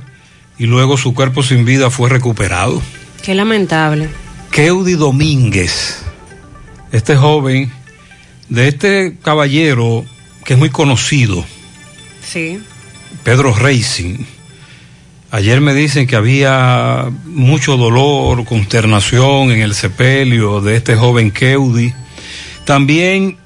y 0.57 0.65
luego 0.67 0.97
su 0.97 1.13
cuerpo 1.13 1.43
sin 1.43 1.65
vida 1.65 1.89
fue 1.89 2.09
recuperado. 2.09 2.81
Qué 3.23 3.35
lamentable. 3.35 4.09
Keudi 4.51 4.93
Domínguez, 4.93 6.03
este 6.91 7.15
joven, 7.15 7.71
de 8.47 8.67
este 8.67 9.17
caballero 9.21 10.05
que 10.45 10.53
es 10.53 10.59
muy 10.59 10.69
conocido, 10.69 11.43
Sí. 12.23 12.59
Pedro 13.23 13.53
Racing. 13.53 14.17
Ayer 15.31 15.61
me 15.61 15.73
dicen 15.73 16.07
que 16.07 16.15
había 16.15 17.05
mucho 17.25 17.77
dolor, 17.77 18.45
consternación 18.45 19.51
en 19.51 19.61
el 19.61 19.73
sepelio 19.75 20.61
de 20.61 20.75
este 20.75 20.95
joven 20.95 21.31
Keudi. 21.31 21.93
También 22.65 23.37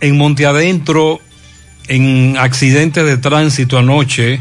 en 0.00 0.16
Monte 0.18 0.46
Adentro, 0.46 1.20
en 1.88 2.36
accidentes 2.38 3.04
de 3.04 3.16
tránsito 3.16 3.78
anoche, 3.78 4.40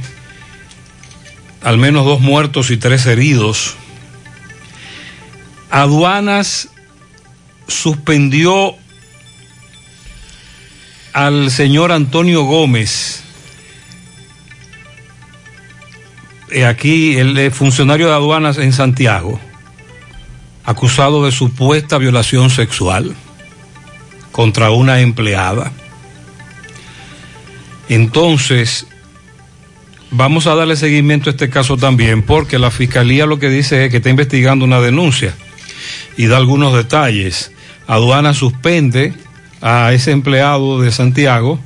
al 1.62 1.78
menos 1.78 2.06
dos 2.06 2.22
muertos 2.22 2.72
y 2.72 2.78
tres 2.78 3.06
heridos. 3.06 3.76
Aduanas 5.70 6.70
suspendió 7.68 8.76
al 11.14 11.50
señor 11.50 11.92
Antonio 11.92 12.44
Gómez. 12.44 13.24
Eh, 16.52 16.66
aquí 16.66 17.18
el 17.18 17.52
funcionario 17.52 18.08
de 18.08 18.14
aduanas 18.14 18.58
en 18.58 18.72
Santiago, 18.72 19.40
acusado 20.64 21.26
de 21.26 21.32
supuesta 21.32 21.98
violación 21.98 22.50
sexual 22.50 23.16
contra 24.32 24.72
una 24.72 25.00
empleada. 25.00 25.72
Entonces, 27.90 28.88
vamos 30.12 30.48
a 30.48 30.56
darle 30.56 30.76
seguimiento 30.76 31.30
a 31.30 31.32
este 31.32 31.50
caso 31.50 31.78
también, 31.78 32.24
porque 32.24 32.60
la 32.60 32.72
fiscalía 32.72 33.26
lo 33.26 33.40
que 33.40 33.50
dice 33.50 33.86
es 33.86 33.92
que 33.92 33.98
está 33.98 34.10
investigando 34.10 34.66
una 34.66 34.82
denuncia 34.82 35.36
y 36.18 36.28
da 36.28 36.38
algunos 36.38 36.74
detalles. 36.74 37.52
Aduana 37.88 38.34
suspende 38.34 39.14
a 39.62 39.94
ese 39.94 40.12
empleado 40.12 40.82
de 40.82 40.92
Santiago, 40.92 41.60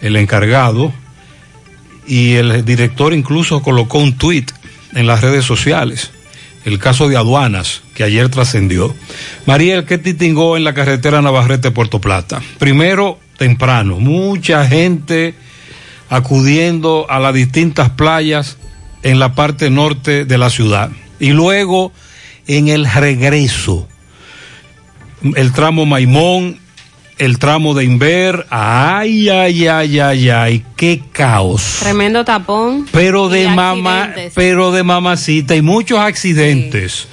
el 0.00 0.16
encargado, 0.16 0.92
y 2.06 2.34
el 2.34 2.64
director 2.64 3.14
incluso 3.14 3.62
colocó 3.62 3.98
un 3.98 4.16
tuit 4.16 4.50
en 4.94 5.06
las 5.06 5.20
redes 5.22 5.44
sociales. 5.44 6.10
El 6.64 6.78
caso 6.78 7.08
de 7.08 7.16
aduanas 7.16 7.82
que 7.94 8.04
ayer 8.04 8.28
trascendió. 8.30 8.94
Mariel, 9.46 9.84
¿qué 9.84 9.98
titingó 9.98 10.56
en 10.56 10.64
la 10.64 10.72
carretera 10.72 11.20
Navarrete-Puerto 11.20 12.00
Plata? 12.00 12.42
Primero, 12.58 13.18
temprano, 13.36 13.98
mucha 13.98 14.66
gente 14.66 15.34
acudiendo 16.08 17.06
a 17.08 17.18
las 17.18 17.34
distintas 17.34 17.90
playas 17.90 18.56
en 19.02 19.18
la 19.18 19.34
parte 19.34 19.70
norte 19.70 20.24
de 20.24 20.38
la 20.38 20.50
ciudad. 20.50 20.90
Y 21.18 21.30
luego, 21.30 21.92
en 22.46 22.68
el 22.68 22.86
regreso, 22.90 23.88
el 25.36 25.52
tramo 25.52 25.86
Maimón, 25.86 26.58
el 27.18 27.38
tramo 27.38 27.74
de 27.74 27.84
Inver, 27.84 28.46
ay, 28.50 29.28
ay, 29.28 29.66
ay, 29.68 30.00
ay, 30.00 30.30
ay, 30.30 30.64
qué 30.76 31.02
caos. 31.12 31.78
Tremendo 31.80 32.24
tapón. 32.24 32.86
Pero 32.90 33.28
de 33.28 33.48
mamá, 33.48 34.12
pero 34.34 34.72
de 34.72 34.82
mamacita 34.82 35.54
y 35.54 35.62
muchos 35.62 35.98
accidentes. 35.98 37.08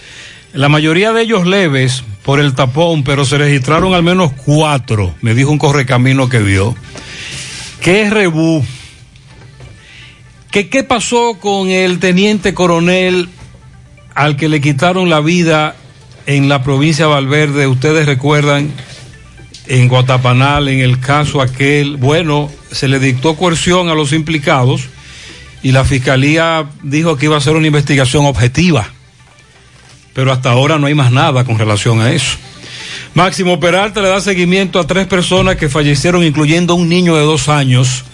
La 0.54 0.70
mayoría 0.70 1.14
de 1.14 1.22
ellos 1.22 1.46
leves 1.46 2.04
por 2.24 2.40
el 2.40 2.54
tapón, 2.54 3.04
pero 3.04 3.26
se 3.26 3.38
registraron 3.38 3.94
al 3.94 4.04
menos 4.04 4.32
cuatro, 4.34 5.14
me 5.22 5.34
dijo 5.34 5.52
un 5.52 5.58
correcamino 5.58 6.30
que 6.30 6.40
vio. 6.40 6.76
Qué 7.82 8.10
rebú. 8.10 8.64
¿Qué, 10.52 10.70
¿Qué 10.70 10.84
pasó 10.84 11.38
con 11.40 11.70
el 11.70 12.00
teniente 12.00 12.54
coronel 12.54 13.30
al 14.14 14.36
que 14.36 14.50
le 14.50 14.62
quitaron 14.62 15.10
la 15.10 15.22
vida 15.22 15.76
en 16.26 16.50
la 16.50 16.62
provincia 16.62 17.06
de 17.06 17.12
Valverde? 17.12 17.68
Ustedes 17.68 18.06
recuerdan 18.06 18.72
en 19.68 19.88
Guatapanal, 19.88 20.68
en 20.68 20.82
el 20.82 21.00
caso 21.00 21.42
aquel, 21.42 21.98
bueno, 21.98 22.52
se 22.72 22.88
le 22.88 23.00
dictó 23.00 23.36
coerción 23.36 23.90
a 23.90 23.96
los 23.96 24.12
implicados 24.12 24.90
y 25.64 25.72
la 25.72 25.86
fiscalía 25.86 26.66
dijo 26.84 27.16
que 27.16 27.26
iba 27.28 27.36
a 27.36 27.38
hacer 27.38 27.56
una 27.56 27.68
investigación 27.68 28.26
objetiva. 28.26 28.92
Pero 30.14 30.32
hasta 30.32 30.52
ahora 30.52 30.78
no 30.78 30.88
hay 30.88 30.94
más 30.94 31.12
nada 31.12 31.44
con 31.44 31.58
relación 31.58 32.02
a 32.02 32.12
eso. 32.12 32.38
Máximo 33.14 33.60
Peralta 33.60 34.02
le 34.02 34.08
da 34.08 34.22
seguimiento 34.22 34.80
a 34.80 34.88
tres 34.88 35.08
personas 35.08 35.58
que 35.58 35.70
fallecieron, 35.70 36.24
incluyendo 36.24 36.76
un 36.76 36.88
niño 36.88 37.16
de 37.16 37.24
dos 37.24 37.50
años 37.50 38.06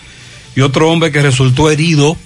y 0.55 0.61
otro 0.61 0.89
hombre 0.91 1.11
que 1.11 1.21
resultó 1.21 1.69
herido 1.69 2.17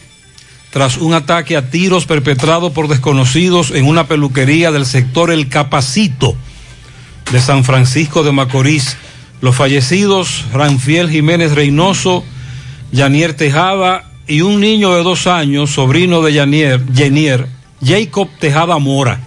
tras 0.70 0.98
un 0.98 1.14
ataque 1.14 1.58
a 1.58 1.70
tiros 1.70 2.06
perpetrado 2.06 2.72
por 2.72 2.88
desconocidos 2.88 3.72
en 3.72 3.86
una 3.86 4.08
peluquería 4.08 4.72
del 4.72 4.86
sector 4.86 5.32
El 5.32 5.50
Capacito 5.50 6.36
de 7.30 7.42
San 7.42 7.66
Francisco 7.66 8.24
de 8.24 8.32
Macorís. 8.32 8.96
Los 9.42 9.56
fallecidos, 9.56 10.46
Ranfiel 10.54 11.10
Jiménez 11.10 11.54
Reynoso, 11.54 12.24
Yanier 12.94 13.34
Tejada 13.34 14.12
y 14.28 14.42
un 14.42 14.62
niño 14.62 14.94
de 14.94 15.04
dos 15.04 15.28
años, 15.28 15.72
sobrino 15.72 16.22
de 16.22 16.34
Yanier, 16.34 16.86
Yenier, 16.88 17.48
Jacob 17.84 18.30
Tejada 18.40 18.78
Mora. 18.78 19.20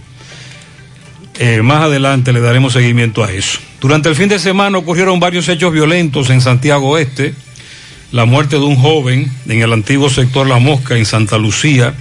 Eh, 1.37 1.63
más 1.63 1.83
adelante 1.83 2.33
le 2.33 2.41
daremos 2.41 2.75
seguimiento 2.75 3.25
a 3.25 3.33
eso. 3.33 3.59
Durante 3.81 4.09
el 4.09 4.15
fin 4.15 4.29
de 4.29 4.39
semana 4.39 4.79
ocurrieron 4.79 5.19
varios 5.19 5.49
hechos 5.49 5.73
violentos 5.73 6.31
en 6.31 6.41
Santiago 6.41 6.91
Oeste. 6.91 7.35
La 8.13 8.25
muerte 8.25 8.57
de 8.57 8.63
un 8.63 8.77
joven 8.77 9.31
en 9.49 9.61
el 9.61 9.73
antiguo 9.73 10.09
sector 10.09 10.47
La 10.47 10.61
Mosca, 10.61 10.97
en 10.97 11.05
Santa 11.05 11.37
Lucía. 11.37 11.95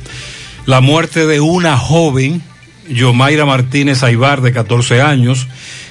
La 0.68 0.82
muerte 0.82 1.26
de 1.26 1.40
una 1.40 1.78
joven, 1.78 2.44
Yomaira 2.88 3.46
Martínez 3.46 4.04
Aibar, 4.04 4.42
de 4.42 4.54
14 4.54 5.02
años. 5.02 5.48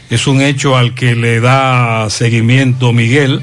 Es 0.09 0.29
un 0.29 0.41
hecho 0.41 0.77
al 0.77 0.95
que 0.95 1.17
le 1.17 1.41
da 1.41 2.09
seguimiento 2.11 2.93
Miguel. 2.93 3.43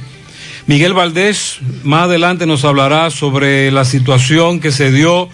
Miguel 0.65 0.93
Valdés 0.93 1.59
más 1.83 2.03
adelante 2.03 2.45
nos 2.45 2.63
hablará 2.63 3.09
sobre 3.09 3.71
la 3.71 3.83
situación 3.83 4.61
que 4.61 4.71
se 4.71 4.91
dio 4.91 5.29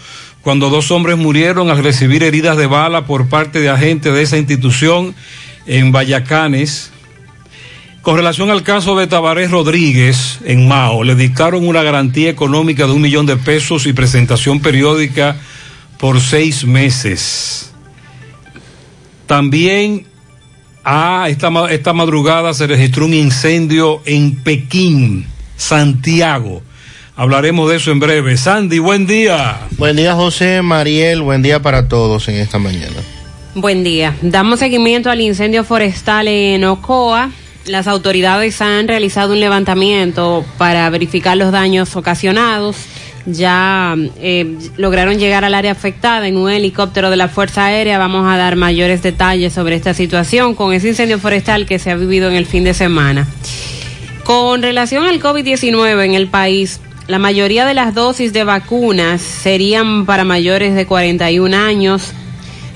cuando 0.46 0.70
dos 0.70 0.92
hombres 0.92 1.18
murieron 1.18 1.72
al 1.72 1.84
recibir 1.84 2.22
heridas 2.22 2.56
de 2.56 2.68
bala 2.68 3.08
por 3.08 3.30
parte 3.30 3.62
de 3.62 3.70
agentes 3.70 4.14
de 4.14 4.22
esa 4.22 4.38
institución 4.38 5.16
en 5.66 5.92
Vallacanes. 5.92 6.92
Con 8.04 8.16
relación 8.16 8.52
al 8.52 8.62
caso 8.62 8.96
de 8.96 9.08
Tabarés 9.08 9.50
Rodríguez 9.50 10.38
en 10.46 10.68
Mao, 10.68 11.04
le 11.04 11.16
dictaron 11.16 11.68
una 11.68 11.82
garantía 11.82 12.30
económica 12.30 12.86
de 12.86 12.92
un 12.92 13.02
millón 13.02 13.26
de 13.26 13.38
pesos 13.38 13.88
y 13.88 13.94
presentación 13.94 14.60
periódica 14.60 15.36
por 15.98 16.22
seis 16.22 16.64
meses. 16.64 17.74
También 19.26 20.06
a 20.84 21.26
esta, 21.28 21.50
esta 21.72 21.94
madrugada 21.94 22.54
se 22.54 22.68
registró 22.68 23.06
un 23.06 23.16
incendio 23.16 24.04
en 24.06 24.36
Pekín, 24.36 25.26
Santiago. 25.58 26.62
Hablaremos 27.18 27.70
de 27.70 27.78
eso 27.78 27.92
en 27.92 28.00
breve. 28.00 28.36
Sandy, 28.36 28.80
buen 28.80 29.08
día. 29.08 29.62
Buen 29.78 29.96
día, 29.96 30.16
José, 30.16 30.62
Mariel, 30.62 31.22
buen 31.22 31.42
día 31.42 31.62
para 31.62 31.88
todos 31.88 32.28
en 32.28 32.36
esta 32.36 32.60
mañana. 32.60 32.98
Buen 33.54 33.86
día. 33.86 34.14
Damos 34.22 34.60
seguimiento 34.60 35.10
al 35.10 35.22
incendio 35.22 35.64
forestal 35.64 36.28
en 36.28 36.66
Ocoa. 36.66 37.32
Las 37.68 37.88
autoridades 37.88 38.62
han 38.62 38.90
realizado 38.90 39.32
un 39.32 39.40
levantamiento 39.40 40.44
para 40.58 40.90
verificar 40.90 41.38
los 41.38 41.54
daños 41.54 41.96
ocasionados. 41.96 42.76
Ya 43.26 43.96
eh, 44.20 44.58
lograron 44.76 45.18
llegar 45.18 45.46
al 45.46 45.54
área 45.54 45.72
afectada 45.72 46.28
en 46.28 46.36
un 46.36 46.52
helicóptero 46.52 47.10
de 47.10 47.16
la 47.16 47.30
Fuerza 47.30 47.64
Aérea. 47.66 47.98
Vamos 47.98 48.28
a 48.28 48.36
dar 48.36 48.58
mayores 48.58 49.02
detalles 49.02 49.54
sobre 49.54 49.76
esta 49.76 49.94
situación 49.94 50.54
con 50.54 50.74
ese 50.74 50.90
incendio 50.90 51.18
forestal 51.18 51.66
que 51.66 51.80
se 51.80 51.92
ha 51.92 51.96
vivido 51.96 52.30
en 52.30 52.36
el 52.36 52.46
fin 52.46 52.66
de 52.66 52.74
semana. 52.74 53.26
Con 54.26 54.62
relación 54.62 55.06
al 55.06 55.22
COVID-19 55.22 56.04
en 56.04 56.14
el 56.14 56.28
país, 56.28 56.82
la 57.08 57.20
mayoría 57.20 57.66
de 57.66 57.76
las 57.76 57.94
dosis 57.94 58.34
de 58.34 58.44
vacunas 58.44 59.22
serían 59.22 60.06
para 60.06 60.24
mayores 60.24 60.74
de 60.74 60.88
41 60.88 61.56
años. 61.56 62.14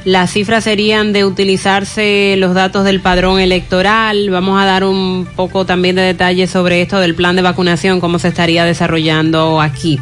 Las 0.06 0.32
cifras 0.32 0.64
serían 0.64 1.14
de 1.14 1.26
utilizarse 1.26 2.36
los 2.38 2.54
datos 2.54 2.86
del 2.86 3.02
padrón 3.02 3.40
electoral. 3.40 4.30
Vamos 4.30 4.62
a 4.62 4.66
dar 4.66 4.84
un 4.84 5.28
poco 5.36 5.66
también 5.66 5.96
de 5.96 6.04
detalles 6.04 6.52
sobre 6.52 6.82
esto 6.82 7.00
del 7.00 7.16
plan 7.16 7.36
de 7.36 7.42
vacunación, 7.42 8.00
cómo 8.00 8.20
se 8.20 8.28
estaría 8.28 8.66
desarrollando 8.66 9.62
aquí. 9.62 10.00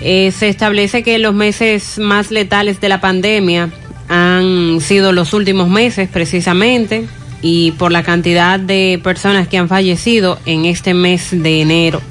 Eh, 0.00 0.32
se 0.32 0.48
establece 0.48 1.04
que 1.04 1.18
los 1.18 1.32
meses 1.32 1.98
más 1.98 2.32
letales 2.32 2.80
de 2.80 2.88
la 2.88 3.00
pandemia 3.00 3.70
han 4.08 4.80
sido 4.80 5.12
los 5.12 5.32
últimos 5.32 5.68
meses 5.68 6.08
precisamente 6.08 7.06
y 7.40 7.70
por 7.72 7.92
la 7.92 8.02
cantidad 8.02 8.58
de 8.58 9.00
personas 9.02 9.46
que 9.46 9.58
han 9.58 9.68
fallecido 9.68 10.38
en 10.44 10.64
este 10.64 10.92
mes 10.92 11.28
de 11.30 11.60
enero. 11.60 12.02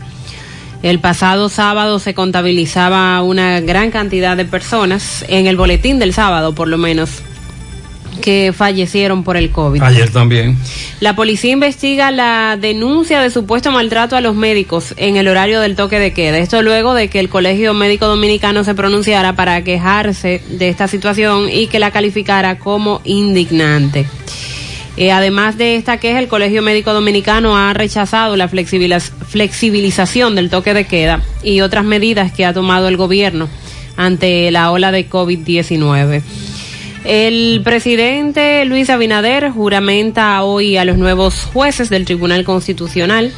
El 0.84 1.00
pasado 1.00 1.48
sábado 1.50 2.00
se 2.00 2.14
contabilizaba 2.14 3.22
una 3.22 3.60
gran 3.62 3.92
cantidad 3.92 4.36
de 4.36 4.46
personas, 4.46 5.24
en 5.28 5.46
el 5.46 5.56
boletín 5.56 6.00
del 6.00 6.14
sábado 6.14 6.56
por 6.56 6.68
lo 6.68 6.78
menos, 6.80 7.22
que 8.22 8.52
fallecieron 8.56 9.24
por 9.24 9.38
el 9.38 9.52
COVID. 9.52 9.82
Ayer 9.82 10.10
también. 10.10 10.58
La 11.00 11.16
policía 11.16 11.52
investiga 11.52 12.12
la 12.12 12.58
denuncia 12.60 13.22
de 13.22 13.30
supuesto 13.30 13.72
maltrato 13.72 14.16
a 14.16 14.22
los 14.22 14.36
médicos 14.36 14.94
en 14.98 15.18
el 15.18 15.28
horario 15.28 15.60
del 15.60 15.76
toque 15.76 16.00
de 16.00 16.14
queda. 16.14 16.40
Esto 16.40 16.62
luego 16.62 16.94
de 16.94 17.10
que 17.10 17.20
el 17.20 17.30
Colegio 17.30 17.74
Médico 17.74 18.08
Dominicano 18.08 18.64
se 18.64 18.74
pronunciara 18.74 19.36
para 19.36 19.64
quejarse 19.64 20.42
de 20.50 20.70
esta 20.70 20.88
situación 20.88 21.48
y 21.52 21.68
que 21.68 21.80
la 21.80 21.92
calificara 21.92 22.58
como 22.58 23.02
indignante. 23.04 24.08
Eh, 25.02 25.12
además 25.12 25.58
de 25.58 25.78
esta 25.78 25.98
queja, 25.98 26.20
el 26.20 26.28
Colegio 26.28 26.62
Médico 26.62 26.94
Dominicano 26.94 27.58
ha 27.58 27.74
rechazado 27.74 28.36
la 28.36 28.48
flexibilización 28.48 30.36
del 30.36 30.52
toque 30.52 30.76
de 30.76 30.86
queda 30.86 31.24
y 31.42 31.62
otras 31.62 31.84
medidas 31.84 32.32
que 32.32 32.46
ha 32.46 32.54
tomado 32.54 32.88
el 32.88 32.98
gobierno 32.98 33.50
ante 33.98 34.52
la 34.52 34.70
ola 34.70 34.92
de 34.92 35.10
COVID-19. 35.10 36.22
El 37.04 37.62
presidente 37.64 38.64
Luis 38.66 38.92
Abinader 38.92 39.50
juramenta 39.50 40.44
hoy 40.44 40.78
a 40.78 40.86
los 40.86 41.00
nuevos 41.00 41.50
jueces 41.52 41.90
del 41.90 42.06
Tribunal 42.06 42.44
Constitucional. 42.44 43.32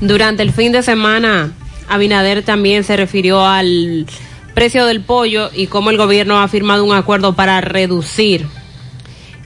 Durante 0.00 0.42
el 0.42 0.50
fin 0.50 0.72
de 0.72 0.82
semana, 0.82 1.52
Abinader 1.90 2.42
también 2.42 2.84
se 2.84 2.96
refirió 2.96 3.44
al 3.44 4.06
precio 4.54 4.86
del 4.86 5.02
pollo 5.02 5.50
y 5.54 5.66
cómo 5.66 5.90
el 5.90 5.98
gobierno 5.98 6.40
ha 6.40 6.48
firmado 6.48 6.86
un 6.86 6.96
acuerdo 6.96 7.34
para 7.34 7.60
reducir 7.60 8.46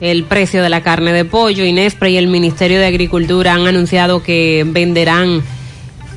el 0.01 0.25
precio 0.25 0.63
de 0.63 0.69
la 0.69 0.83
carne 0.83 1.13
de 1.13 1.25
pollo. 1.25 1.65
Inespre 1.65 2.11
y 2.11 2.17
el 2.17 2.29
Ministerio 2.29 2.79
de 2.79 2.87
Agricultura 2.87 3.55
han 3.55 3.67
anunciado 3.67 4.23
que 4.23 4.65
venderán 4.67 5.43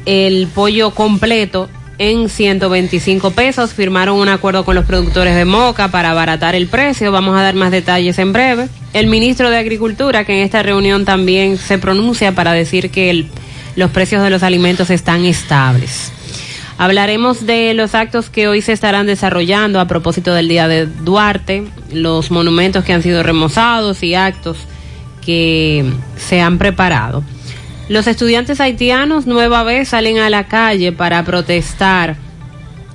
el 0.06 0.48
pollo 0.54 0.92
completo 0.92 1.70
en 1.98 2.30
125 2.30 3.32
pesos. 3.32 3.74
Firmaron 3.74 4.18
un 4.18 4.30
acuerdo 4.30 4.66
con 4.66 4.76
los 4.76 4.86
productores 4.86 5.36
de 5.36 5.46
Moca 5.46 5.90
para 5.90 6.12
abaratar 6.12 6.56
el 6.56 6.68
precio. 6.68 7.12
Vamos 7.12 7.38
a 7.38 7.44
dar 7.44 7.56
más 7.56 7.72
detalles 7.72 8.18
en 8.20 8.34
breve. 8.34 8.70
El 8.94 9.08
ministro 9.08 9.50
de 9.50 9.58
Agricultura, 9.58 10.26
que 10.26 10.34
en 10.34 10.44
esta 10.44 10.64
reunión 10.64 11.06
también 11.06 11.58
se 11.58 11.78
pronuncia 11.78 12.34
para 12.34 12.54
decir 12.54 12.90
que 12.90 13.26
los 13.76 13.92
precios 13.92 14.24
de 14.24 14.30
los 14.30 14.44
alimentos 14.44 14.90
están 14.90 15.26
estables. 15.26 16.12
Hablaremos 16.82 17.46
de 17.46 17.76
los 17.76 17.94
actos 17.94 18.32
que 18.32 18.48
hoy 18.48 18.64
se 18.64 18.72
estarán 18.72 19.06
desarrollando 19.06 19.80
a 19.80 19.86
propósito 19.86 20.34
del 20.34 20.48
Día 20.48 20.68
de 20.68 20.88
Duarte, 20.88 21.66
los 21.94 22.32
monumentos 22.32 22.84
que 22.84 22.92
han 22.92 23.04
sido 23.04 23.22
remozados 23.22 24.02
y 24.02 24.16
actos 24.16 24.58
que 25.24 25.86
se 26.18 26.42
han 26.42 26.58
preparado. 26.58 27.24
Los 27.88 28.08
estudiantes 28.08 28.60
haitianos 28.60 29.28
nueva 29.28 29.62
vez 29.62 29.90
salen 29.90 30.18
a 30.18 30.32
la 30.32 30.48
calle 30.48 30.92
para 30.92 31.24
protestar 31.24 32.16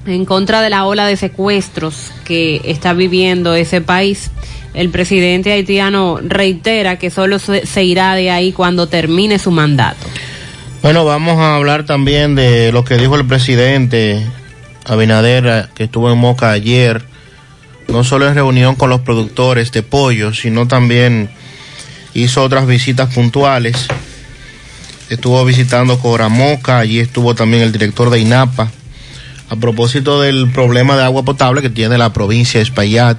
en 0.04 0.24
contra 0.24 0.62
de 0.62 0.70
la 0.70 0.84
ola 0.84 1.06
de 1.06 1.16
secuestros 1.16 2.10
que 2.24 2.62
está 2.64 2.92
viviendo 2.92 3.54
ese 3.54 3.82
país. 3.82 4.32
El 4.74 4.90
presidente 4.90 5.52
haitiano 5.52 6.18
reitera 6.24 6.98
que 6.98 7.10
solo 7.10 7.38
se 7.38 7.84
irá 7.84 8.16
de 8.16 8.32
ahí 8.32 8.50
cuando 8.50 8.88
termine 8.88 9.38
su 9.38 9.52
mandato. 9.52 10.08
Bueno, 10.86 11.04
vamos 11.04 11.40
a 11.40 11.56
hablar 11.56 11.84
también 11.84 12.36
de 12.36 12.70
lo 12.70 12.84
que 12.84 12.96
dijo 12.96 13.16
el 13.16 13.26
presidente 13.26 14.24
Abinader, 14.84 15.68
que 15.74 15.82
estuvo 15.82 16.12
en 16.12 16.16
Moca 16.16 16.52
ayer, 16.52 17.02
no 17.88 18.04
solo 18.04 18.28
en 18.28 18.36
reunión 18.36 18.76
con 18.76 18.88
los 18.88 19.00
productores 19.00 19.72
de 19.72 19.82
pollo, 19.82 20.32
sino 20.32 20.68
también 20.68 21.28
hizo 22.14 22.40
otras 22.40 22.68
visitas 22.68 23.12
puntuales. 23.12 23.88
Estuvo 25.10 25.44
visitando 25.44 25.98
Moca, 26.30 26.78
allí 26.78 27.00
estuvo 27.00 27.34
también 27.34 27.64
el 27.64 27.72
director 27.72 28.08
de 28.08 28.20
INAPA, 28.20 28.70
a 29.48 29.56
propósito 29.56 30.20
del 30.20 30.52
problema 30.52 30.96
de 30.96 31.02
agua 31.02 31.24
potable 31.24 31.62
que 31.62 31.70
tiene 31.70 31.98
la 31.98 32.12
provincia 32.12 32.60
de 32.60 32.62
Espaillat 32.64 33.18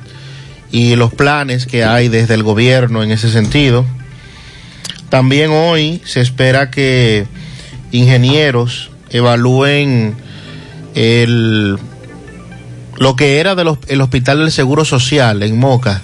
y 0.72 0.96
los 0.96 1.14
planes 1.14 1.66
que 1.66 1.84
hay 1.84 2.08
desde 2.08 2.36
el 2.36 2.44
gobierno 2.44 3.04
en 3.04 3.12
ese 3.12 3.30
sentido. 3.30 3.86
También 5.10 5.52
hoy 5.52 6.02
se 6.06 6.22
espera 6.22 6.72
que 6.72 7.28
ingenieros 7.92 8.92
evalúen 9.10 10.16
el 10.96 11.78
lo 12.98 13.16
que 13.16 13.40
era 13.40 13.56
del 13.56 13.78
el 13.88 14.02
Hospital 14.02 14.40
del 14.40 14.52
Seguro 14.52 14.84
Social 14.84 15.44
en 15.44 15.60
Moca, 15.60 16.02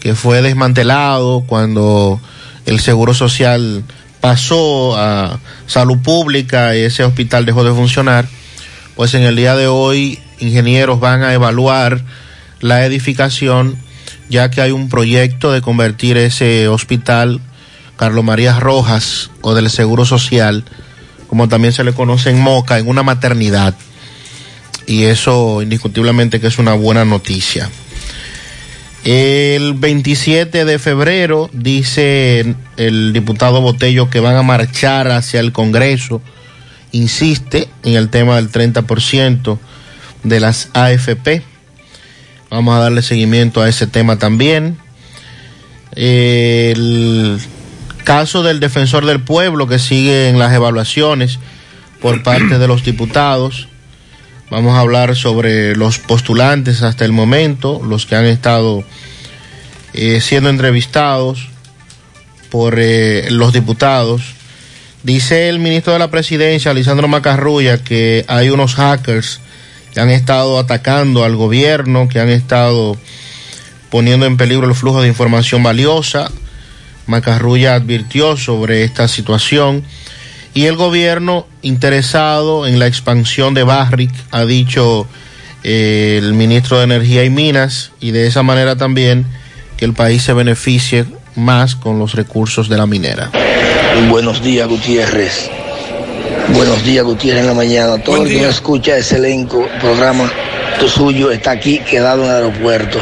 que 0.00 0.14
fue 0.14 0.42
desmantelado 0.42 1.44
cuando 1.46 2.20
el 2.66 2.80
Seguro 2.80 3.14
Social 3.14 3.84
pasó 4.20 4.96
a 4.96 5.38
salud 5.66 5.98
pública 5.98 6.76
y 6.76 6.80
ese 6.80 7.04
hospital 7.04 7.46
dejó 7.46 7.64
de 7.64 7.72
funcionar, 7.72 8.26
pues 8.96 9.14
en 9.14 9.22
el 9.22 9.36
día 9.36 9.56
de 9.56 9.66
hoy 9.66 10.18
ingenieros 10.38 11.00
van 11.00 11.22
a 11.22 11.32
evaluar 11.32 12.02
la 12.60 12.84
edificación 12.84 13.76
ya 14.28 14.50
que 14.50 14.60
hay 14.60 14.70
un 14.70 14.88
proyecto 14.88 15.52
de 15.52 15.60
convertir 15.60 16.16
ese 16.16 16.68
hospital 16.68 17.40
Carlos 17.96 18.24
María 18.24 18.58
Rojas 18.58 19.30
o 19.40 19.54
del 19.54 19.70
Seguro 19.70 20.04
Social, 20.04 20.64
como 21.28 21.48
también 21.48 21.72
se 21.72 21.84
le 21.84 21.92
conoce 21.92 22.30
en 22.30 22.40
Moca, 22.40 22.78
en 22.78 22.88
una 22.88 23.02
maternidad. 23.02 23.74
Y 24.86 25.04
eso 25.04 25.62
indiscutiblemente 25.62 26.40
que 26.40 26.48
es 26.48 26.58
una 26.58 26.74
buena 26.74 27.04
noticia. 27.04 27.70
El 29.04 29.74
27 29.74 30.64
de 30.64 30.78
febrero 30.78 31.50
dice 31.52 32.54
el 32.78 33.12
diputado 33.12 33.60
Botello 33.60 34.08
que 34.08 34.20
van 34.20 34.36
a 34.36 34.42
marchar 34.42 35.10
hacia 35.10 35.40
el 35.40 35.52
Congreso. 35.52 36.22
Insiste 36.92 37.68
en 37.82 37.94
el 37.96 38.08
tema 38.08 38.36
del 38.36 38.50
30% 38.50 39.58
de 40.22 40.40
las 40.40 40.70
AFP. 40.72 41.42
Vamos 42.50 42.76
a 42.76 42.80
darle 42.80 43.02
seguimiento 43.02 43.60
a 43.60 43.68
ese 43.68 43.86
tema 43.86 44.18
también. 44.18 44.78
El 45.94 47.38
caso 48.04 48.42
del 48.42 48.60
defensor 48.60 49.06
del 49.06 49.20
pueblo 49.20 49.66
que 49.66 49.78
sigue 49.78 50.28
en 50.28 50.38
las 50.38 50.52
evaluaciones 50.52 51.38
por 52.00 52.22
parte 52.22 52.58
de 52.58 52.68
los 52.68 52.84
diputados. 52.84 53.68
Vamos 54.50 54.74
a 54.76 54.80
hablar 54.80 55.16
sobre 55.16 55.74
los 55.74 55.98
postulantes 55.98 56.82
hasta 56.82 57.04
el 57.04 57.12
momento, 57.12 57.80
los 57.84 58.06
que 58.06 58.14
han 58.14 58.26
estado 58.26 58.84
eh, 59.94 60.20
siendo 60.20 60.50
entrevistados 60.50 61.48
por 62.50 62.76
eh, 62.78 63.28
los 63.30 63.52
diputados. 63.52 64.22
Dice 65.02 65.48
el 65.48 65.58
ministro 65.58 65.92
de 65.92 65.98
la 65.98 66.10
Presidencia, 66.10 66.72
Lisandro 66.72 67.08
Macarrulla, 67.08 67.82
que 67.82 68.24
hay 68.28 68.50
unos 68.50 68.74
hackers 68.74 69.40
que 69.92 70.00
han 70.00 70.10
estado 70.10 70.58
atacando 70.58 71.24
al 71.24 71.36
gobierno, 71.36 72.08
que 72.08 72.20
han 72.20 72.28
estado 72.28 72.96
poniendo 73.90 74.26
en 74.26 74.36
peligro 74.36 74.66
el 74.66 74.74
flujo 74.74 75.02
de 75.02 75.08
información 75.08 75.62
valiosa. 75.62 76.30
Macarrulla 77.06 77.74
advirtió 77.74 78.36
sobre 78.36 78.84
esta 78.84 79.08
situación 79.08 79.84
y 80.54 80.66
el 80.66 80.76
gobierno 80.76 81.46
interesado 81.62 82.66
en 82.66 82.78
la 82.78 82.86
expansión 82.86 83.54
de 83.54 83.64
Barrick, 83.64 84.12
ha 84.30 84.44
dicho 84.44 85.06
eh, 85.64 86.20
el 86.22 86.32
ministro 86.34 86.78
de 86.78 86.84
Energía 86.84 87.24
y 87.24 87.30
Minas, 87.30 87.90
y 88.00 88.12
de 88.12 88.28
esa 88.28 88.42
manera 88.44 88.76
también 88.76 89.26
que 89.76 89.84
el 89.84 89.94
país 89.94 90.22
se 90.22 90.32
beneficie 90.32 91.06
más 91.34 91.74
con 91.74 91.98
los 91.98 92.14
recursos 92.14 92.68
de 92.68 92.76
la 92.76 92.86
minera. 92.86 93.30
Buenos 94.08 94.42
días, 94.42 94.68
Gutiérrez. 94.68 95.50
Buenos 96.54 96.84
días, 96.84 97.04
Gutiérrez, 97.04 97.40
en 97.40 97.48
la 97.48 97.54
mañana. 97.54 97.98
Todo 97.98 98.22
el 98.22 98.28
que 98.28 98.40
no 98.40 98.48
escucha 98.48 98.96
ese 98.96 99.16
elenco, 99.16 99.66
programa, 99.80 100.30
tu 100.78 100.88
suyo, 100.88 101.32
está 101.32 101.50
aquí 101.50 101.80
quedado 101.80 102.22
en 102.24 102.30
el 102.30 102.36
aeropuerto. 102.36 103.00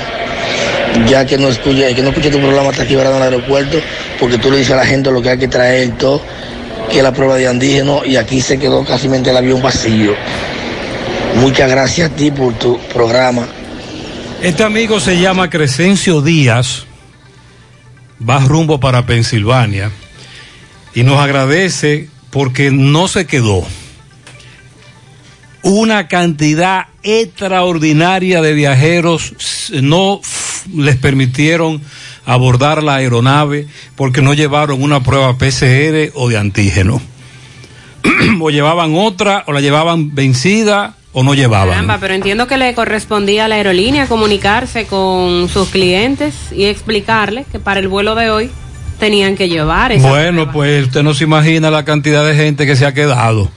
Ya 1.08 1.26
que 1.26 1.38
no 1.38 1.48
escucha, 1.48 1.88
el 1.88 1.94
que 1.94 2.02
no 2.02 2.10
escucha 2.10 2.30
tu 2.30 2.38
programa 2.38 2.70
está 2.70 2.82
aquí 2.82 2.94
en 2.94 3.00
el 3.00 3.22
aeropuerto, 3.22 3.78
porque 4.20 4.38
tú 4.38 4.50
le 4.50 4.58
dices 4.58 4.72
a 4.72 4.76
la 4.76 4.86
gente 4.86 5.10
lo 5.10 5.22
que 5.22 5.30
hay 5.30 5.38
que 5.38 5.48
traer, 5.48 5.96
todo, 5.96 6.20
que 6.90 6.98
es 6.98 7.02
la 7.02 7.12
prueba 7.12 7.36
de 7.36 7.48
andígeno, 7.48 8.04
y 8.04 8.16
aquí 8.16 8.40
se 8.40 8.58
quedó 8.58 8.84
casi 8.84 9.06
el 9.08 9.36
avión 9.36 9.62
vacío. 9.62 10.14
Muchas 11.36 11.70
gracias 11.70 12.10
a 12.10 12.14
ti 12.14 12.30
por 12.30 12.52
tu 12.54 12.78
programa. 12.92 13.46
Este 14.42 14.64
amigo 14.64 15.00
se 15.00 15.20
llama 15.20 15.48
Crescencio 15.48 16.20
Díaz, 16.20 16.84
va 18.28 18.40
rumbo 18.40 18.80
para 18.80 19.06
Pensilvania 19.06 19.90
y 20.94 21.04
nos 21.04 21.18
agradece 21.20 22.08
porque 22.30 22.70
no 22.70 23.08
se 23.08 23.26
quedó. 23.26 23.64
Una 25.62 26.08
cantidad 26.08 26.86
extraordinaria 27.02 28.42
de 28.42 28.52
viajeros 28.52 29.70
no 29.80 30.20
les 30.74 30.96
permitieron 30.96 31.80
abordar 32.24 32.82
la 32.82 32.96
aeronave 32.96 33.66
porque 33.96 34.22
no 34.22 34.34
llevaron 34.34 34.82
una 34.82 35.02
prueba 35.02 35.36
PCR 35.38 36.12
o 36.14 36.28
de 36.28 36.38
antígeno. 36.38 37.00
o 38.40 38.50
llevaban 38.50 38.94
otra 38.94 39.44
o 39.46 39.52
la 39.52 39.60
llevaban 39.60 40.14
vencida 40.14 40.96
o 41.12 41.22
no 41.22 41.34
llevaban. 41.34 41.70
Caramba, 41.70 41.98
pero 42.00 42.14
entiendo 42.14 42.46
que 42.46 42.56
le 42.56 42.74
correspondía 42.74 43.44
a 43.44 43.48
la 43.48 43.56
aerolínea 43.56 44.06
comunicarse 44.06 44.86
con 44.86 45.48
sus 45.48 45.68
clientes 45.68 46.34
y 46.52 46.64
explicarles 46.64 47.46
que 47.46 47.58
para 47.58 47.80
el 47.80 47.88
vuelo 47.88 48.14
de 48.14 48.30
hoy 48.30 48.50
tenían 48.98 49.36
que 49.36 49.48
llevar 49.48 49.92
esa 49.92 50.08
Bueno, 50.08 50.50
pues 50.52 50.86
usted 50.86 51.02
no 51.02 51.12
se 51.12 51.24
imagina 51.24 51.70
la 51.70 51.84
cantidad 51.84 52.24
de 52.24 52.34
gente 52.34 52.66
que 52.66 52.76
se 52.76 52.86
ha 52.86 52.94
quedado. 52.94 53.50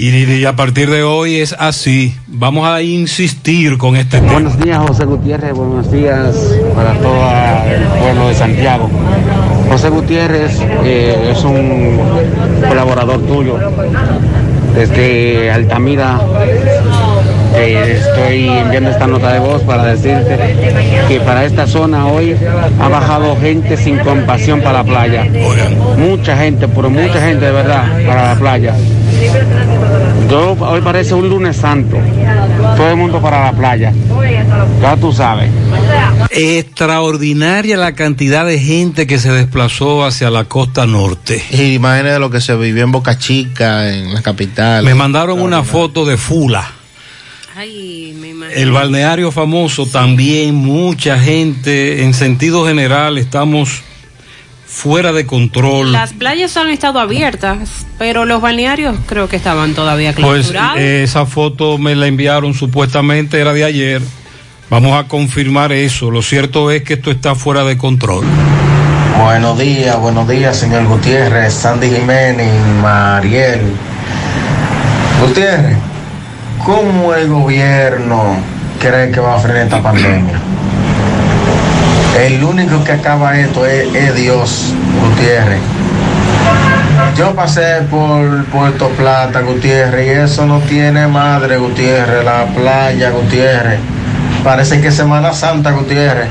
Y, 0.00 0.10
y 0.10 0.44
a 0.44 0.54
partir 0.54 0.88
de 0.90 1.02
hoy 1.02 1.40
es 1.40 1.56
así. 1.58 2.14
Vamos 2.28 2.68
a 2.68 2.80
insistir 2.82 3.76
con 3.78 3.96
este 3.96 4.18
tema. 4.20 4.34
Buenos 4.34 4.56
días, 4.56 4.78
José 4.86 5.04
Gutiérrez. 5.04 5.52
Buenos 5.54 5.90
días 5.90 6.36
para 6.76 6.92
todo 7.00 7.20
el 7.68 7.82
pueblo 8.00 8.28
de 8.28 8.34
Santiago. 8.36 8.88
José 9.68 9.88
Gutiérrez 9.88 10.56
eh, 10.84 11.32
es 11.32 11.42
un 11.42 11.98
colaborador 12.68 13.26
tuyo 13.26 13.58
desde 14.76 15.50
Altamira. 15.50 16.20
eh, 17.56 17.98
estoy 18.00 18.48
enviando 18.50 18.90
esta 18.90 19.08
nota 19.08 19.32
de 19.32 19.40
voz 19.40 19.62
para 19.62 19.84
decirte 19.84 20.38
que 21.08 21.18
para 21.18 21.44
esta 21.44 21.66
zona 21.66 22.06
hoy 22.06 22.36
ha 22.80 22.88
bajado 22.88 23.36
gente 23.40 23.76
sin 23.76 23.98
compasión 23.98 24.60
para 24.60 24.74
la 24.74 24.84
playa. 24.84 25.26
Mucha 25.96 26.36
gente, 26.36 26.68
pero 26.68 26.88
mucha 26.88 27.20
gente 27.20 27.46
de 27.46 27.50
verdad 27.50 27.82
para 28.06 28.34
la 28.34 28.38
playa. 28.38 28.74
Yo, 30.30 30.52
hoy 30.60 30.80
parece 30.82 31.14
un 31.14 31.28
lunes 31.28 31.56
santo. 31.56 31.96
Todo 32.76 32.90
el 32.90 32.96
mundo 32.96 33.20
para 33.20 33.44
la 33.44 33.52
playa. 33.52 33.92
Ya 34.80 34.96
tú 34.96 35.12
sabes. 35.12 35.50
Extraordinaria 36.30 37.76
la 37.76 37.94
cantidad 37.94 38.44
de 38.44 38.58
gente 38.58 39.06
que 39.06 39.18
se 39.18 39.32
desplazó 39.32 40.04
hacia 40.04 40.30
la 40.30 40.44
costa 40.44 40.86
norte. 40.86 41.42
Y 41.50 41.74
imagínate 41.74 42.18
lo 42.18 42.30
que 42.30 42.40
se 42.40 42.54
vivió 42.56 42.84
en 42.84 42.92
Boca 42.92 43.18
Chica, 43.18 43.92
en 43.92 44.12
la 44.12 44.22
capital. 44.22 44.84
Me 44.84 44.94
mandaron 44.94 45.40
una 45.40 45.62
foto 45.62 46.04
de 46.04 46.16
Fula. 46.16 46.72
El 48.54 48.70
balneario 48.70 49.32
famoso 49.32 49.86
también, 49.86 50.54
mucha 50.54 51.18
gente, 51.18 52.04
en 52.04 52.14
sentido 52.14 52.64
general, 52.66 53.18
estamos 53.18 53.82
fuera 54.68 55.12
de 55.12 55.26
control. 55.26 55.92
Las 55.92 56.12
playas 56.12 56.56
han 56.56 56.68
estado 56.70 57.00
abiertas, 57.00 57.86
pero 57.98 58.24
los 58.26 58.40
balnearios 58.40 58.96
creo 59.06 59.28
que 59.28 59.36
estaban 59.36 59.74
todavía 59.74 60.12
Pues 60.12 60.48
clausurados. 60.48 60.78
eh, 60.78 61.02
esa 61.02 61.26
foto 61.26 61.78
me 61.78 61.96
la 61.96 62.06
enviaron 62.06 62.54
supuestamente, 62.54 63.40
era 63.40 63.52
de 63.52 63.64
ayer. 63.64 64.02
Vamos 64.70 64.98
a 65.02 65.08
confirmar 65.08 65.72
eso. 65.72 66.10
Lo 66.10 66.20
cierto 66.20 66.70
es 66.70 66.82
que 66.82 66.94
esto 66.94 67.10
está 67.10 67.34
fuera 67.34 67.64
de 67.64 67.78
control. 67.78 68.24
Buenos 69.24 69.58
días, 69.58 69.98
buenos 69.98 70.28
días, 70.28 70.56
señor 70.56 70.84
Gutiérrez, 70.84 71.54
Sandy 71.54 71.88
Jiménez, 71.88 72.52
Mariel. 72.82 73.62
Gutiérrez, 75.20 75.76
¿cómo 76.64 77.14
el 77.14 77.28
gobierno 77.28 78.36
cree 78.78 79.10
que 79.10 79.18
va 79.20 79.36
a 79.36 79.38
frenar 79.38 79.62
esta 79.62 79.82
pandemia? 79.82 80.38
El 82.16 82.42
único 82.42 82.82
que 82.84 82.92
acaba 82.92 83.38
esto 83.38 83.66
es, 83.66 83.94
es 83.94 84.14
Dios, 84.14 84.72
Gutiérrez. 85.00 85.60
Yo 87.16 87.34
pasé 87.34 87.82
por 87.90 88.44
Puerto 88.46 88.88
Plata, 88.90 89.40
Gutiérrez, 89.40 90.06
y 90.06 90.10
eso 90.10 90.46
no 90.46 90.60
tiene 90.60 91.06
madre, 91.06 91.56
Gutiérrez, 91.56 92.24
la 92.24 92.46
playa, 92.46 93.10
Gutiérrez. 93.10 93.80
Parece 94.44 94.80
que 94.80 94.88
es 94.88 94.94
Semana 94.94 95.32
Santa, 95.32 95.72
Gutiérrez. 95.72 96.28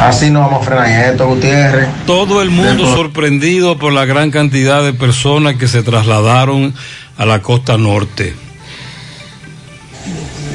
Así 0.00 0.30
no 0.30 0.40
vamos 0.40 0.62
a 0.62 0.64
frenar 0.64 1.10
esto, 1.10 1.28
Gutiérrez. 1.28 1.88
Todo 2.06 2.42
el 2.42 2.50
mundo 2.50 2.86
sorprendido 2.86 3.78
por 3.78 3.92
la 3.92 4.04
gran 4.04 4.30
cantidad 4.30 4.82
de 4.82 4.92
personas 4.92 5.56
que 5.56 5.68
se 5.68 5.82
trasladaron 5.82 6.74
a 7.16 7.26
la 7.26 7.40
costa 7.40 7.78
norte. 7.78 8.34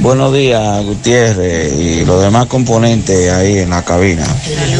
Buenos 0.07 0.33
días, 0.33 0.85
Gutiérrez 0.85 1.73
y 1.73 2.05
los 2.05 2.21
demás 2.21 2.45
componentes 2.45 3.29
ahí 3.29 3.57
en 3.57 3.71
la 3.71 3.83
cabina. 3.83 4.23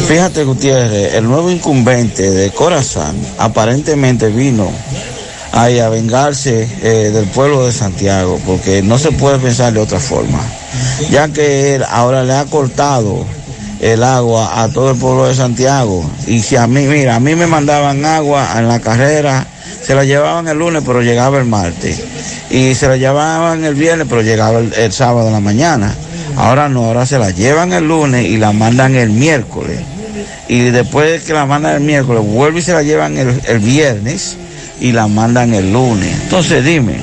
Fíjate, 0.06 0.42
Gutiérrez, 0.42 1.16
el 1.16 1.24
nuevo 1.28 1.50
incumbente 1.50 2.30
de 2.30 2.50
Corazán 2.50 3.14
aparentemente 3.36 4.28
vino 4.28 4.72
ahí 5.52 5.80
a 5.80 5.90
vengarse 5.90 6.66
eh, 6.80 7.10
del 7.12 7.26
pueblo 7.26 7.66
de 7.66 7.72
Santiago, 7.72 8.40
porque 8.46 8.80
no 8.80 8.96
se 8.96 9.12
puede 9.12 9.38
pensar 9.38 9.74
de 9.74 9.80
otra 9.80 10.00
forma, 10.00 10.40
ya 11.10 11.28
que 11.28 11.74
él 11.74 11.84
ahora 11.90 12.24
le 12.24 12.32
ha 12.32 12.46
cortado 12.46 13.26
el 13.82 14.04
agua 14.04 14.62
a 14.62 14.70
todo 14.70 14.92
el 14.92 14.96
pueblo 14.96 15.26
de 15.26 15.34
Santiago. 15.34 16.10
Y 16.26 16.40
si 16.40 16.56
a 16.56 16.66
mí, 16.66 16.86
mira, 16.86 17.16
a 17.16 17.20
mí 17.20 17.34
me 17.34 17.46
mandaban 17.46 18.02
agua 18.06 18.48
en 18.56 18.66
la 18.66 18.80
carrera 18.80 19.46
Se 19.88 19.94
la 19.94 20.04
llevaban 20.04 20.46
el 20.48 20.58
lunes, 20.58 20.82
pero 20.84 21.00
llegaba 21.00 21.38
el 21.38 21.46
martes. 21.46 22.04
Y 22.50 22.74
se 22.74 22.88
la 22.88 22.98
llevaban 22.98 23.64
el 23.64 23.74
viernes, 23.74 24.06
pero 24.06 24.20
llegaba 24.20 24.58
el, 24.58 24.70
el 24.74 24.92
sábado 24.92 25.28
en 25.28 25.32
la 25.32 25.40
mañana. 25.40 25.94
Ahora 26.36 26.68
no, 26.68 26.84
ahora 26.84 27.06
se 27.06 27.18
la 27.18 27.30
llevan 27.30 27.72
el 27.72 27.88
lunes 27.88 28.26
y 28.26 28.36
la 28.36 28.52
mandan 28.52 28.94
el 28.96 29.08
miércoles. 29.08 29.80
Y 30.46 30.64
después 30.64 31.22
que 31.22 31.32
la 31.32 31.46
mandan 31.46 31.76
el 31.76 31.80
miércoles, 31.80 32.22
vuelve 32.22 32.58
y 32.58 32.62
se 32.62 32.74
la 32.74 32.82
llevan 32.82 33.16
el, 33.16 33.40
el 33.48 33.58
viernes 33.60 34.36
y 34.78 34.92
la 34.92 35.08
mandan 35.08 35.54
el 35.54 35.72
lunes. 35.72 36.14
Entonces 36.24 36.62
dime, 36.62 36.96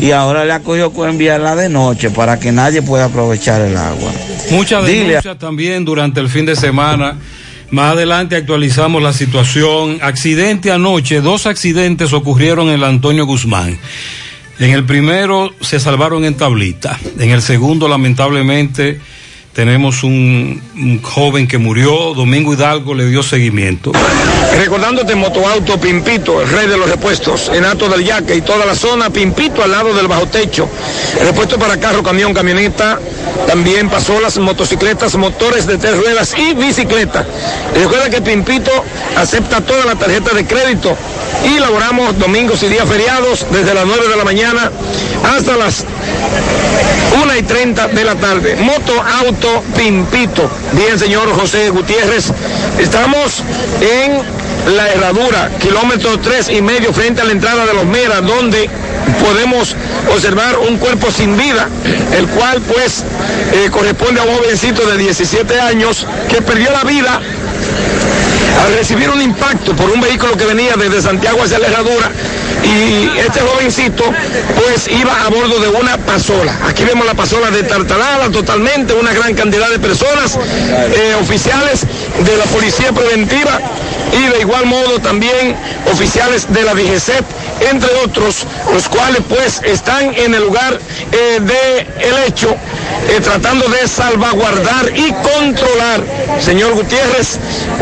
y 0.00 0.10
ahora 0.10 0.44
le 0.44 0.52
ha 0.52 0.58
cogido 0.58 0.92
con 0.92 1.10
enviarla 1.10 1.54
de 1.54 1.68
noche 1.68 2.10
para 2.10 2.40
que 2.40 2.50
nadie 2.50 2.82
pueda 2.82 3.04
aprovechar 3.04 3.60
el 3.60 3.76
agua. 3.76 4.10
Muchas 4.50 4.84
denuncias 4.84 5.38
también 5.38 5.84
durante 5.84 6.18
el 6.18 6.28
fin 6.28 6.44
de 6.44 6.56
semana. 6.56 7.16
Más 7.70 7.92
adelante 7.92 8.34
actualizamos 8.34 9.00
la 9.00 9.12
situación. 9.12 9.98
Accidente 10.02 10.72
anoche, 10.72 11.20
dos 11.20 11.46
accidentes 11.46 12.12
ocurrieron 12.12 12.68
en 12.68 12.74
el 12.74 12.84
Antonio 12.84 13.26
Guzmán. 13.26 13.78
En 14.58 14.70
el 14.72 14.84
primero 14.84 15.54
se 15.60 15.78
salvaron 15.78 16.24
en 16.24 16.34
tablita. 16.34 16.98
En 17.18 17.30
el 17.30 17.42
segundo, 17.42 17.88
lamentablemente, 17.88 19.00
tenemos 19.52 20.04
un, 20.04 21.00
joven 21.02 21.48
que 21.48 21.58
murió. 21.58 22.14
Domingo 22.14 22.54
Hidalgo 22.54 22.94
le 22.94 23.06
dio 23.06 23.22
seguimiento. 23.22 23.92
Recordándote 24.56 25.14
Motoauto 25.14 25.78
Pimpito, 25.80 26.40
el 26.40 26.48
rey 26.48 26.66
de 26.66 26.76
los 26.76 26.88
repuestos, 26.88 27.50
en 27.52 27.64
Alto 27.64 27.88
del 27.88 28.04
Yaque 28.04 28.36
y 28.36 28.42
toda 28.42 28.64
la 28.64 28.74
zona, 28.74 29.10
Pimpito 29.10 29.62
al 29.62 29.72
lado 29.72 29.94
del 29.94 30.06
bajo 30.08 30.26
techo. 30.26 30.68
Repuesto 31.20 31.58
para 31.58 31.78
carro, 31.78 32.02
camión, 32.02 32.32
camioneta, 32.32 33.00
también 33.46 33.88
pasolas, 33.88 34.38
motocicletas, 34.38 35.16
motores 35.16 35.66
de 35.66 35.78
tres 35.78 35.96
ruedas 35.96 36.34
y 36.36 36.54
bicicleta. 36.54 37.26
Recuerda 37.74 38.10
que 38.10 38.20
Pimpito 38.20 38.70
acepta 39.16 39.60
toda 39.60 39.84
la 39.84 39.96
tarjeta 39.96 40.34
de 40.34 40.46
crédito 40.46 40.96
y 41.44 41.58
laboramos 41.58 42.18
domingos 42.18 42.62
y 42.62 42.68
días 42.68 42.88
feriados 42.88 43.46
desde 43.50 43.74
las 43.74 43.86
9 43.86 44.08
de 44.08 44.16
la 44.16 44.24
mañana 44.24 44.70
hasta 45.36 45.56
las 45.56 45.84
1 47.22 47.36
y 47.36 47.42
30 47.42 47.88
de 47.88 48.04
la 48.04 48.14
tarde. 48.16 48.56
Moto 48.56 48.92
Auto 49.24 49.62
Pimpito. 49.76 50.50
Bien, 50.72 50.98
señor 50.98 51.32
José 51.32 51.70
Gutiérrez. 51.70 52.32
Estamos 52.78 53.42
en 53.80 54.40
la 54.74 54.88
herradura, 54.88 55.50
kilómetro 55.60 56.18
tres 56.18 56.48
y 56.50 56.60
medio 56.60 56.92
frente 56.92 57.22
a 57.22 57.24
la 57.24 57.32
entrada 57.32 57.66
de 57.66 57.74
los 57.74 57.86
Meras, 57.86 58.24
donde 58.24 58.68
podemos 59.24 59.74
observar 60.12 60.58
un 60.58 60.78
cuerpo 60.78 61.10
sin 61.10 61.36
vida, 61.36 61.68
el 62.16 62.26
cual 62.28 62.60
pues 62.60 63.04
eh, 63.52 63.70
corresponde 63.70 64.20
a 64.20 64.24
un 64.24 64.36
jovencito 64.36 64.86
de 64.86 64.98
17 64.98 65.60
años 65.60 66.06
que 66.28 66.42
perdió 66.42 66.70
la 66.70 66.84
vida 66.84 67.20
al 68.64 68.74
recibir 68.74 69.10
un 69.10 69.22
impacto 69.22 69.74
por 69.74 69.90
un 69.90 70.00
vehículo 70.00 70.36
que 70.36 70.44
venía 70.44 70.74
desde 70.76 71.02
Santiago 71.02 71.42
hacia 71.42 71.58
la 71.58 71.68
herradura 71.68 72.10
y 72.62 73.18
este 73.18 73.40
jovencito 73.40 74.04
pues 74.56 74.88
iba 74.88 75.24
a 75.24 75.28
bordo 75.30 75.58
de 75.60 75.68
una 75.68 75.96
pasola. 75.98 76.54
Aquí 76.68 76.84
vemos 76.84 77.06
la 77.06 77.14
pasola 77.14 77.50
de 77.50 77.62
Tartalala 77.62 78.30
totalmente, 78.30 78.92
una 78.92 79.12
gran 79.12 79.34
cantidad 79.34 79.70
de 79.70 79.78
personas, 79.78 80.36
eh, 80.36 81.16
oficiales 81.20 81.82
de 82.24 82.36
la 82.36 82.44
Policía 82.44 82.92
Preventiva 82.92 83.60
y 84.12 84.32
de 84.32 84.40
igual 84.40 84.66
modo 84.66 84.98
también 84.98 85.56
oficiales 85.92 86.52
de 86.52 86.62
la 86.62 86.74
DGCEP, 86.74 87.24
entre 87.70 87.90
otros, 88.04 88.46
los 88.72 88.88
cuales 88.88 89.22
pues 89.28 89.60
están 89.64 90.14
en 90.14 90.34
el 90.34 90.42
lugar 90.42 90.78
eh, 91.12 91.40
del 91.40 92.18
hecho, 92.26 92.56
eh, 93.08 93.20
tratando 93.22 93.68
de 93.68 93.86
salvaguardar 93.88 94.92
y 94.94 95.12
controlar, 95.12 96.02
señor 96.40 96.74
Gutiérrez, 96.74 97.38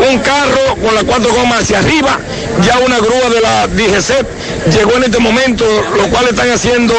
un 0.09 0.19
carro 0.19 0.75
con 0.83 0.95
las 0.95 1.03
cuatro 1.03 1.33
gomas 1.33 1.61
hacia 1.61 1.79
arriba, 1.79 2.19
ya 2.63 2.79
una 2.79 2.97
grúa 2.97 3.29
de 3.29 3.41
la 3.41 3.67
DGCEP 3.67 4.27
llegó 4.71 4.97
en 4.97 5.03
este 5.03 5.19
momento, 5.19 5.65
lo 5.95 6.07
cual 6.09 6.27
están 6.27 6.51
haciendo, 6.51 6.93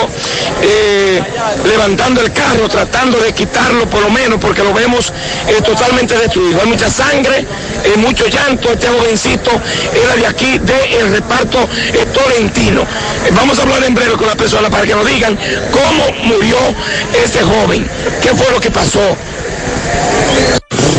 eh, 0.62 1.22
levantando 1.64 2.20
el 2.20 2.32
carro, 2.32 2.68
tratando 2.68 3.18
de 3.18 3.32
quitarlo 3.32 3.88
por 3.88 4.02
lo 4.02 4.10
menos, 4.10 4.38
porque 4.40 4.62
lo 4.62 4.72
vemos 4.72 5.12
eh, 5.48 5.60
totalmente 5.62 6.16
destruido. 6.16 6.60
Hay 6.60 6.68
mucha 6.68 6.90
sangre, 6.90 7.46
mucho 7.96 8.26
llanto, 8.26 8.72
este 8.72 8.88
jovencito 8.88 9.50
era 9.94 10.16
de 10.16 10.26
aquí, 10.26 10.58
del 10.58 11.12
reparto 11.12 11.68
eh, 11.92 12.06
Tolentino. 12.12 12.84
Vamos 13.32 13.58
a 13.58 13.62
hablar 13.62 13.84
en 13.84 13.94
breve 13.94 14.12
con 14.12 14.26
la 14.26 14.34
persona 14.34 14.70
para 14.70 14.84
que 14.84 14.94
nos 14.94 15.06
digan 15.06 15.38
cómo 15.70 16.34
murió 16.34 16.56
este 17.22 17.42
joven, 17.42 17.88
qué 18.22 18.28
fue 18.34 18.50
lo 18.50 18.60
que 18.60 18.70
pasó. 18.70 19.16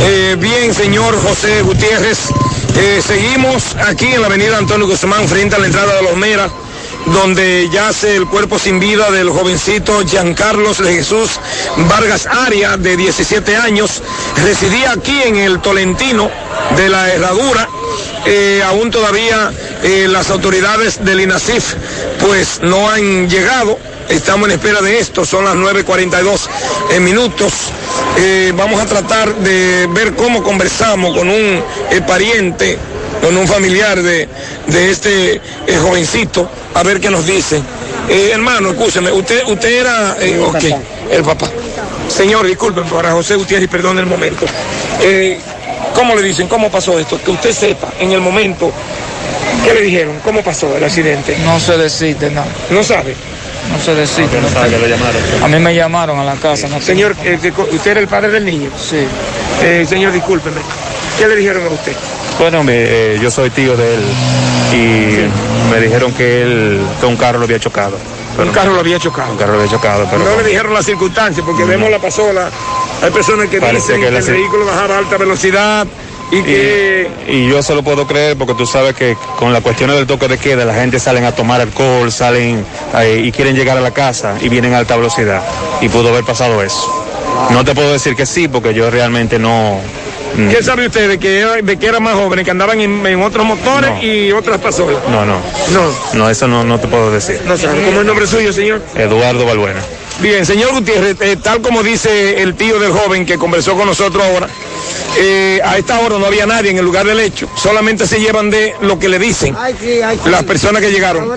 Eh, 0.03 0.35
bien, 0.39 0.73
señor 0.73 1.15
José 1.21 1.61
Gutiérrez, 1.61 2.17
eh, 2.75 3.01
seguimos 3.05 3.75
aquí 3.87 4.07
en 4.07 4.21
la 4.21 4.27
avenida 4.27 4.57
Antonio 4.57 4.87
Guzmán, 4.87 5.27
frente 5.27 5.55
a 5.55 5.59
la 5.59 5.67
entrada 5.67 5.95
de 5.95 6.01
los 6.01 6.15
Meras, 6.15 6.51
donde 7.05 7.69
yace 7.71 8.15
el 8.15 8.25
cuerpo 8.25 8.57
sin 8.57 8.79
vida 8.79 9.11
del 9.11 9.29
jovencito 9.29 10.01
Giancarlos 10.05 10.79
de 10.79 10.93
Jesús 10.93 11.29
Vargas 11.87 12.25
Aria, 12.25 12.77
de 12.77 12.97
17 12.97 13.55
años. 13.55 14.01
Residía 14.43 14.91
aquí 14.93 15.21
en 15.23 15.35
el 15.35 15.59
Tolentino 15.61 16.31
de 16.75 16.89
la 16.89 17.09
Herradura. 17.09 17.69
Eh, 18.25 18.61
aún 18.65 18.89
todavía 18.91 19.51
las 19.83 20.29
autoridades 20.29 21.03
del 21.03 21.21
INASIF 21.21 21.75
pues 22.19 22.59
no 22.61 22.89
han 22.89 23.29
llegado. 23.29 23.77
Estamos 24.11 24.49
en 24.49 24.55
espera 24.55 24.81
de 24.81 24.99
esto, 24.99 25.23
son 25.23 25.45
las 25.45 25.55
9.42 25.55 26.47
eh, 26.91 26.99
minutos. 26.99 27.53
Eh, 28.17 28.51
vamos 28.53 28.81
a 28.81 28.85
tratar 28.85 29.33
de 29.35 29.87
ver 29.87 30.13
cómo 30.15 30.43
conversamos 30.43 31.15
con 31.17 31.29
un 31.29 31.63
eh, 31.91 32.01
pariente, 32.05 32.77
con 33.21 33.37
un 33.37 33.47
familiar 33.47 34.01
de, 34.01 34.27
de 34.67 34.91
este 34.91 35.35
eh, 35.35 35.41
jovencito, 35.81 36.49
a 36.73 36.83
ver 36.83 36.99
qué 36.99 37.09
nos 37.09 37.25
dice. 37.25 37.61
Hermano, 38.09 38.71
escúcheme, 38.71 39.11
usted, 39.13 39.45
usted 39.47 39.79
era, 39.79 40.17
eh, 40.19 40.37
ok, 40.39 40.63
el 41.09 41.23
papá. 41.23 41.49
Señor, 42.09 42.45
disculpen, 42.45 42.83
para 42.85 43.13
José 43.13 43.35
Gutiérrez, 43.35 43.69
perdón 43.69 43.97
el 43.99 44.07
momento. 44.07 44.45
¿Cómo 45.95 46.15
le 46.15 46.21
dicen? 46.21 46.49
¿Cómo 46.49 46.69
pasó 46.69 46.99
esto? 46.99 47.17
Que 47.23 47.31
usted 47.31 47.53
sepa 47.53 47.93
en 47.97 48.11
el 48.11 48.19
momento. 48.19 48.73
¿Qué 49.63 49.73
le 49.73 49.81
dijeron? 49.81 50.19
¿Cómo 50.21 50.43
pasó 50.43 50.75
el 50.75 50.83
accidente? 50.83 51.37
No 51.45 51.59
se 51.61 51.77
decide, 51.77 52.29
no. 52.29 52.43
¿No 52.71 52.83
sabe? 52.83 53.15
No 53.69 53.79
se 53.79 53.95
decide. 53.95 54.41
No 54.41 54.49
sabe 54.49 54.69
que 54.69 54.79
lo 54.79 54.87
llamaron. 54.87 55.21
A 55.43 55.47
mí 55.47 55.59
me 55.59 55.75
llamaron 55.75 56.19
a 56.19 56.23
la 56.23 56.35
casa. 56.35 56.67
No 56.67 56.81
Señor, 56.81 57.15
eh, 57.23 57.37
¿usted 57.71 57.91
era 57.91 57.99
el 57.99 58.07
padre 58.07 58.29
del 58.29 58.45
niño? 58.45 58.69
Sí. 58.77 59.05
Eh, 59.61 59.85
señor, 59.87 60.11
discúlpeme. 60.11 60.61
¿Qué 61.17 61.27
le 61.27 61.35
dijeron 61.35 61.63
a 61.65 61.69
usted? 61.69 61.93
Bueno, 62.39 62.63
me- 62.63 62.73
eh, 62.75 63.19
yo 63.21 63.29
soy 63.29 63.49
tío 63.51 63.75
de 63.77 63.95
él 63.95 64.01
y 64.73 65.71
me 65.73 65.79
dijeron 65.79 66.11
que 66.13 66.41
él, 66.41 66.81
que 66.99 67.05
un 67.05 67.15
carro 67.17 67.37
lo 67.39 67.45
había 67.45 67.59
chocado. 67.59 67.97
un 68.39 68.49
carro 68.51 68.73
lo 68.73 68.79
había 68.79 68.97
chocado. 68.97 69.31
Un 69.31 69.37
carro 69.37 69.53
lo 69.53 69.59
había 69.59 69.71
chocado, 69.71 70.07
pero 70.09 70.23
no 70.23 70.35
le 70.41 70.47
dijeron 70.49 70.73
las 70.73 70.85
circunstancias, 70.85 71.45
porque 71.45 71.63
vemos 71.63 71.91
la 71.91 71.99
pasola. 71.99 72.49
Hay 73.03 73.11
personas 73.11 73.47
que 73.49 73.59
Parece 73.59 73.97
dicen 73.97 74.01
que 74.01 74.07
el 74.17 74.23
vehículo 74.23 74.65
bajaba 74.65 74.95
a 74.95 74.97
alta 74.99 75.17
velocidad 75.17 75.85
y 76.31 76.41
que... 76.43 77.09
y 77.27 77.47
yo 77.49 77.61
se 77.61 77.75
lo 77.75 77.83
puedo 77.83 78.07
creer 78.07 78.37
porque 78.37 78.53
tú 78.53 78.65
sabes 78.65 78.95
que 78.95 79.15
con 79.37 79.51
la 79.53 79.61
cuestión 79.61 79.89
del 79.89 80.07
toque 80.07 80.27
de 80.27 80.37
queda 80.37 80.65
la 80.65 80.73
gente 80.73 80.99
salen 80.99 81.25
a 81.25 81.33
tomar 81.33 81.61
alcohol, 81.61 82.11
salen 82.11 82.65
eh, 82.97 83.21
y 83.25 83.31
quieren 83.31 83.55
llegar 83.55 83.77
a 83.77 83.81
la 83.81 83.91
casa 83.91 84.35
y 84.41 84.49
vienen 84.49 84.73
a 84.73 84.77
alta 84.79 84.95
velocidad 84.95 85.41
y 85.81 85.89
pudo 85.89 86.09
haber 86.09 86.23
pasado 86.23 86.61
eso. 86.63 87.05
No 87.51 87.63
te 87.65 87.73
puedo 87.75 87.91
decir 87.93 88.15
que 88.15 88.25
sí 88.25 88.47
porque 88.47 88.73
yo 88.73 88.89
realmente 88.89 89.39
no... 89.39 89.79
mm, 90.37 90.49
¿Qué 90.49 90.63
sabe 90.63 90.85
usted 90.87 91.07
de 91.09 91.19
que, 91.19 91.39
era- 91.39 91.55
de 91.61 91.77
que 91.77 91.85
eran 91.87 92.03
más 92.03 92.13
jóvenes, 92.15 92.45
que 92.45 92.51
andaban 92.51 92.79
en, 92.79 93.05
en 93.05 93.21
otros 93.21 93.45
motores 93.45 94.03
y 94.03 94.31
otras 94.31 94.59
pasolas? 94.59 94.97
No, 95.09 95.25
no. 95.25 95.37
No. 95.73 95.91
No, 96.13 96.29
eso 96.29 96.47
no, 96.47 96.63
no 96.63 96.79
te 96.79 96.87
puedo 96.87 97.11
decir. 97.11 97.41
No 97.45 97.57
sabe. 97.57 97.75
¿Cómo 97.81 97.91
es 97.93 97.97
el 98.01 98.07
nombre 98.07 98.27
suyo, 98.27 98.53
señor? 98.53 98.81
Eduardo 98.95 99.45
Balbuena. 99.45 99.79
Bien, 100.21 100.45
señor 100.45 100.71
Gutiérrez, 100.73 101.17
eh, 101.21 101.35
tal 101.41 101.61
como 101.61 101.81
dice 101.81 102.41
el 102.43 102.53
tío 102.55 102.79
del 102.79 102.91
joven 102.91 103.25
que 103.25 103.37
conversó 103.39 103.75
con 103.75 103.87
nosotros 103.87 104.23
ahora, 104.23 104.47
eh, 105.17 105.59
a 105.65 105.77
esta 105.77 105.99
hora 105.99 106.19
no 106.19 106.25
había 106.27 106.45
nadie 106.45 106.69
en 106.69 106.77
el 106.77 106.85
lugar 106.85 107.05
del 107.07 107.19
hecho, 107.19 107.49
solamente 107.55 108.05
se 108.05 108.19
llevan 108.19 108.51
de 108.51 108.75
lo 108.81 108.99
que 108.99 109.09
le 109.09 109.17
dicen 109.17 109.55
las 110.25 110.43
personas 110.43 110.81
que 110.81 110.91
llegaron. 110.91 111.27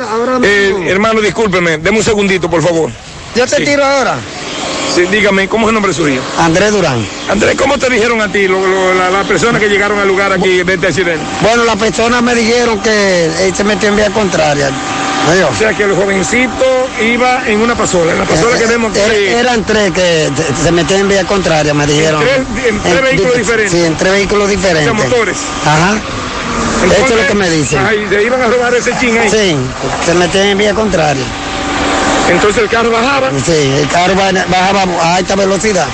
Eh, 0.42 0.74
hermano, 0.88 1.20
discúlpeme, 1.22 1.78
deme 1.78 1.96
un 1.98 2.04
segundito, 2.04 2.50
por 2.50 2.62
favor. 2.62 2.90
Yo 3.34 3.46
te 3.46 3.56
Sí. 3.56 3.64
tiro 3.64 3.84
ahora. 3.84 4.16
Sí, 4.94 5.02
dígame, 5.10 5.48
¿cómo 5.48 5.66
es 5.66 5.70
el 5.70 5.74
nombre 5.74 5.92
suyo? 5.94 6.20
Andrés 6.38 6.70
Durán. 6.70 7.04
Andrés, 7.28 7.56
¿cómo 7.58 7.78
te 7.78 7.88
dijeron 7.90 8.20
a 8.20 8.30
ti 8.30 8.46
lo- 8.46 8.64
lo- 8.66 8.94
la- 8.94 9.10
las 9.10 9.26
personas 9.26 9.60
que 9.60 9.68
llegaron 9.68 9.98
al 9.98 10.06
lugar 10.06 10.30
aquí 10.32 10.62
de 10.62 10.74
este 10.74 10.86
accidente? 10.88 11.24
Bueno, 11.40 11.64
las 11.64 11.76
personas 11.76 12.22
me 12.22 12.34
dijeron 12.34 12.78
que 12.80 13.24
él 13.46 13.54
se 13.56 13.64
metió 13.64 13.88
en 13.88 13.96
vía 13.96 14.10
contraria. 14.10 14.70
O 15.50 15.56
sea 15.56 15.72
que 15.72 15.84
el 15.84 15.94
jovencito 15.94 16.88
iba 17.02 17.46
en 17.48 17.60
una 17.60 17.74
pasola, 17.74 18.12
en 18.12 18.18
la 18.18 18.24
pasola 18.24 18.58
que 18.58 18.66
vemos 18.66 18.94
Er- 18.96 19.10
aquí. 19.10 19.24
Eran 19.26 19.64
tres 19.64 19.90
que 19.92 20.30
se- 20.62 20.70
metían 20.72 21.00
en 21.00 21.08
vía 21.08 21.24
contraria, 21.24 21.72
me 21.74 21.86
dijeron. 21.86 22.22
tres- 22.22 22.66
en 22.68 22.80
tres 22.80 22.94
En- 22.98 23.04
vehículos 23.04 23.32
di- 23.32 23.38
diferentes. 23.38 23.72
Sí, 23.72 23.84
en 23.84 23.96
tres 23.96 24.12
vehículos 24.12 24.48
diferentes. 24.50 24.92
O 24.92 24.96
sea, 24.96 25.04
motores. 25.08 25.36
Ajá. 25.64 25.94
Eso 26.84 27.04
es 27.06 27.10
lo 27.22 27.26
que 27.26 27.34
me 27.34 27.48
dicen. 27.50 27.84
Ay, 27.86 28.06
se 28.10 28.22
iban 28.22 28.42
a 28.42 28.46
robar 28.48 28.74
ese 28.74 28.92
chin 29.00 29.16
ahí. 29.18 29.30
Sí, 29.30 29.56
se 30.04 30.14
metían 30.14 30.46
en 30.48 30.58
vía 30.58 30.74
contraria. 30.74 31.24
Entonces 32.30 32.62
el 32.62 32.68
carro 32.68 32.90
bajaba. 32.90 33.30
Sí, 33.44 33.52
el 33.80 33.88
carro 33.88 34.14
ba- 34.14 34.30
bajaba 34.48 34.84
a 35.02 35.14
alta 35.16 35.34
velocidad. 35.36 35.86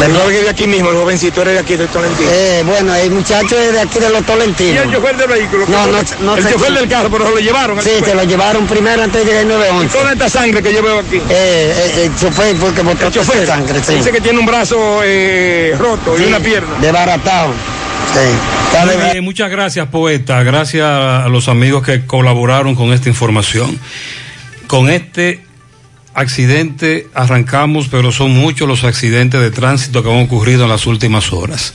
El 0.00 0.16
joven 0.16 0.34
es 0.34 0.42
de 0.44 0.50
aquí 0.50 0.66
mismo, 0.66 0.90
el 0.90 0.96
jovencito 0.96 1.42
era 1.42 1.52
de 1.52 1.58
aquí, 1.60 1.76
de 1.76 1.86
Tolentino. 1.86 2.28
Eh, 2.32 2.62
bueno, 2.66 2.92
el 2.94 3.10
muchacho 3.12 3.56
es 3.56 3.72
de 3.72 3.80
aquí 3.80 4.00
de 4.00 4.10
los 4.10 4.22
¿Y 4.22 4.24
Tolentinos. 4.24 4.84
el 4.86 4.92
chofer 4.92 5.16
del 5.16 5.28
vehículo? 5.28 5.64
No, 5.68 5.86
no, 5.86 5.98
no 6.20 6.36
El 6.36 6.48
chofer 6.52 6.72
del 6.72 6.88
carro, 6.88 7.08
pero 7.10 7.26
se 7.26 7.30
lo 7.30 7.38
llevaron. 7.38 7.80
Sí, 7.82 7.90
se 8.04 8.14
lo 8.14 8.24
llevaron 8.24 8.66
primero 8.66 9.02
antes 9.02 9.20
de 9.20 9.26
llegar 9.26 9.42
el 9.42 9.48
¿Y 9.50 9.52
911. 9.52 9.98
toda 9.98 10.12
esta 10.12 10.28
sangre 10.28 10.60
que 10.62 10.72
yo 10.74 10.82
veo 10.82 10.98
aquí? 10.98 11.16
Eh, 11.18 11.22
eh, 11.30 12.04
el 12.06 12.16
chofer 12.16 12.56
fue 12.56 12.70
el 12.70 12.74
que 12.74 12.82
botó 12.82 13.06
El 13.06 13.12
chofer 13.12 13.46
sangre, 13.46 13.80
sí. 13.84 13.94
dice 13.94 14.10
que 14.10 14.20
tiene 14.20 14.40
un 14.40 14.46
brazo 14.46 15.00
eh, 15.04 15.76
roto 15.78 16.18
y 16.20 16.24
una 16.24 16.40
pierna. 16.40 16.78
Desbaratado. 16.80 17.52
Sí. 18.12 18.86
Muy 18.86 19.10
bien, 19.12 19.24
muchas 19.24 19.50
gracias, 19.50 19.86
poeta. 19.88 20.42
Gracias 20.42 20.84
a 20.84 21.28
los 21.28 21.48
amigos 21.48 21.84
que 21.84 22.04
colaboraron 22.06 22.74
con 22.74 22.92
esta 22.92 23.08
información. 23.08 23.78
Con 24.66 24.90
este 24.90 25.40
accidente 26.14 27.08
arrancamos, 27.14 27.88
pero 27.88 28.12
son 28.12 28.32
muchos 28.32 28.68
los 28.68 28.84
accidentes 28.84 29.40
de 29.40 29.50
tránsito 29.50 30.02
que 30.02 30.10
han 30.10 30.24
ocurrido 30.24 30.64
en 30.64 30.70
las 30.70 30.86
últimas 30.86 31.32
horas. 31.32 31.74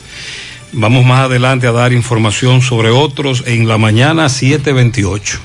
Vamos 0.73 1.05
más 1.05 1.21
adelante 1.21 1.67
a 1.67 1.71
dar 1.71 1.93
información 1.93 2.61
sobre 2.61 2.89
otros 2.89 3.43
en 3.47 3.67
la 3.67 3.77
mañana 3.77 4.29
728. 4.29 5.39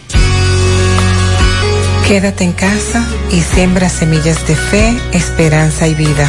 Quédate 2.06 2.44
en 2.44 2.52
casa 2.52 3.06
y 3.30 3.40
siembra 3.40 3.88
semillas 3.88 4.46
de 4.46 4.56
fe, 4.56 4.94
esperanza 5.12 5.86
y 5.86 5.94
vida. 5.94 6.28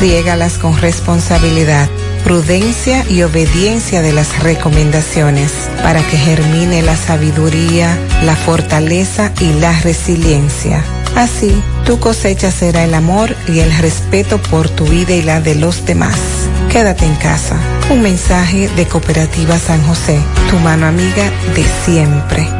Riégalas 0.00 0.58
con 0.58 0.78
responsabilidad, 0.78 1.88
prudencia 2.24 3.04
y 3.08 3.22
obediencia 3.22 4.00
de 4.00 4.12
las 4.12 4.42
recomendaciones 4.42 5.52
para 5.82 6.02
que 6.02 6.16
germine 6.16 6.82
la 6.82 6.96
sabiduría, 6.96 7.96
la 8.24 8.34
fortaleza 8.34 9.32
y 9.40 9.52
la 9.60 9.78
resiliencia. 9.80 10.82
Así, 11.16 11.62
tu 11.84 11.98
cosecha 11.98 12.50
será 12.50 12.84
el 12.84 12.94
amor 12.94 13.36
y 13.48 13.60
el 13.60 13.76
respeto 13.78 14.38
por 14.38 14.68
tu 14.68 14.84
vida 14.84 15.14
y 15.14 15.22
la 15.22 15.40
de 15.40 15.54
los 15.54 15.84
demás. 15.84 16.18
Quédate 16.70 17.04
en 17.04 17.14
casa. 17.16 17.56
Un 17.90 18.02
mensaje 18.02 18.68
de 18.68 18.86
Cooperativa 18.86 19.58
San 19.58 19.82
José, 19.86 20.18
tu 20.50 20.56
mano 20.58 20.86
amiga 20.86 21.30
de 21.54 21.64
siempre. 21.84 22.59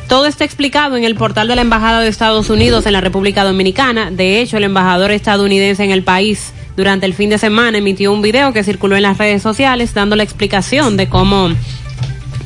Todo 0.07 0.27
está 0.27 0.45
explicado 0.45 0.97
en 0.97 1.03
el 1.03 1.15
portal 1.15 1.47
de 1.47 1.55
la 1.55 1.63
Embajada 1.63 2.01
de 2.01 2.09
Estados 2.09 2.51
Unidos 2.51 2.85
en 2.85 2.93
la 2.93 3.01
República 3.01 3.43
Dominicana. 3.43 4.11
De 4.11 4.39
hecho, 4.39 4.57
el 4.57 4.65
embajador 4.65 5.09
estadounidense 5.09 5.83
en 5.83 5.89
el 5.89 6.03
país 6.03 6.53
durante 6.75 7.05
el 7.05 7.13
fin 7.13 7.29
de 7.29 7.37
semana 7.37 7.77
emitió 7.77 8.11
un 8.11 8.21
video 8.21 8.53
que 8.53 8.63
circuló 8.63 8.95
en 8.95 9.03
las 9.03 9.17
redes 9.17 9.41
sociales 9.41 9.93
dando 9.93 10.15
la 10.15 10.23
explicación 10.23 10.97
de 10.97 11.07
cómo 11.07 11.49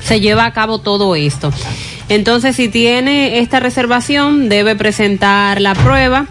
se 0.03 0.19
lleva 0.19 0.45
a 0.45 0.53
cabo 0.53 0.80
todo 0.80 1.15
esto. 1.15 1.51
Entonces, 2.09 2.55
si 2.55 2.69
tiene 2.69 3.39
esta 3.39 3.59
reservación, 3.59 4.47
debe 4.49 4.75
presentar 4.75 5.59
la 5.59 5.75
prueba. 5.75 6.28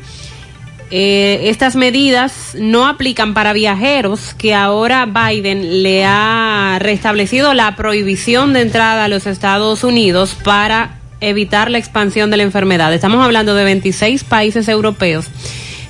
Eh, 0.91 1.49
estas 1.51 1.75
medidas 1.75 2.57
no 2.59 2.87
aplican 2.87 3.35
para 3.35 3.53
viajeros 3.53 4.35
que 4.35 4.55
ahora 4.55 5.05
Biden 5.07 5.83
le 5.83 6.05
ha 6.05 6.79
restablecido 6.81 7.55
la 7.55 7.75
prohibición 7.75 8.53
de 8.53 8.63
entrada 8.63 9.05
a 9.05 9.09
los 9.09 9.27
Estados 9.27 9.83
Unidos 9.83 10.37
para 10.45 11.01
evitar 11.21 11.71
la 11.71 11.79
expansión 11.79 12.31
de 12.31 12.37
la 12.37 12.45
enfermedad. 12.45 12.95
Estamos 12.95 13.25
hablando 13.25 13.55
de 13.55 13.65
26 13.65 14.23
países 14.25 14.69
europeos 14.69 15.27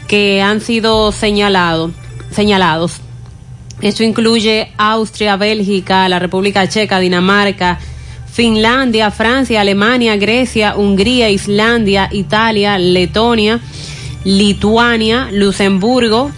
que 0.09 0.43
han 0.43 0.61
sido 0.61 1.13
señalado, 1.13 1.91
señalados. 2.31 3.01
Esto 3.81 4.03
incluye 4.03 4.73
Austria, 4.79 5.37
Bélgica, 5.37 6.09
la 6.09 6.19
República 6.19 6.69
Checa, 6.69 6.99
Dinamarca, 6.99 7.79
Finlandia, 8.33 9.11
Francia, 9.11 9.61
Alemania, 9.61 10.17
Grecia, 10.17 10.77
Hungría, 10.77 11.31
Islandia, 11.31 12.09
Italia, 12.13 12.79
Letonia, 12.79 13.61
Lituania, 14.25 15.29
Luxemburgo, 15.33 16.31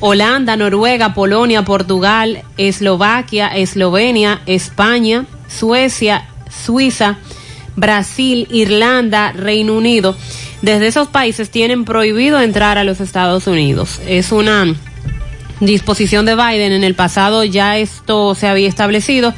Holanda, 0.00 0.56
Noruega, 0.56 1.14
Polonia, 1.14 1.64
Portugal, 1.64 2.42
Eslovaquia, 2.56 3.48
Eslovenia, 3.48 4.40
España, 4.46 5.26
Suecia, 5.48 6.28
Suiza, 6.50 7.18
Brasil, 7.76 8.48
Irlanda, 8.50 9.32
Reino 9.32 9.74
Unido. 9.74 10.16
Desde 10.62 10.86
esos 10.86 11.08
países 11.08 11.50
tienen 11.50 11.84
prohibido 11.84 12.40
entrar 12.40 12.78
a 12.78 12.84
los 12.84 13.00
Estados 13.00 13.48
Unidos. 13.48 14.00
Es 14.06 14.30
una 14.30 14.72
disposición 15.58 16.24
de 16.24 16.36
Biden. 16.36 16.72
En 16.72 16.84
el 16.84 16.94
pasado 16.94 17.42
ya 17.44 17.78
esto 17.78 18.36
se 18.36 18.46
había 18.46 18.68
establecido 18.68 19.34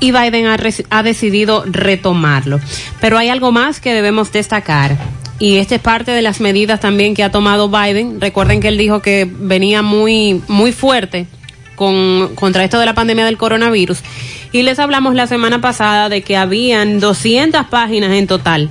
y 0.00 0.10
Biden 0.10 0.46
ha, 0.46 1.02
decidido 1.04 1.64
retomarlo. 1.64 2.60
Pero 3.00 3.18
hay 3.18 3.28
algo 3.28 3.52
más 3.52 3.80
que 3.80 3.94
debemos 3.94 4.32
destacar. 4.32 4.96
Y 5.38 5.58
esta 5.58 5.76
es 5.76 5.80
parte 5.80 6.10
de 6.10 6.22
las 6.22 6.40
medidas 6.40 6.80
también 6.80 7.14
que 7.14 7.22
ha 7.22 7.30
tomado 7.30 7.68
Biden. 7.68 8.20
Recuerden 8.20 8.60
que 8.60 8.66
él 8.66 8.78
dijo 8.78 9.00
que 9.00 9.30
venía 9.30 9.82
muy, 9.82 10.42
muy 10.48 10.72
fuerte 10.72 11.26
con, 11.76 12.34
contra 12.34 12.64
esto 12.64 12.80
de 12.80 12.86
la 12.86 12.94
pandemia 12.94 13.24
del 13.24 13.38
coronavirus. 13.38 14.00
Y 14.50 14.62
les 14.62 14.80
hablamos 14.80 15.14
la 15.14 15.28
semana 15.28 15.60
pasada 15.60 16.08
de 16.08 16.22
que 16.22 16.36
habían 16.36 16.98
200 16.98 17.66
páginas 17.66 18.12
en 18.12 18.26
total 18.26 18.70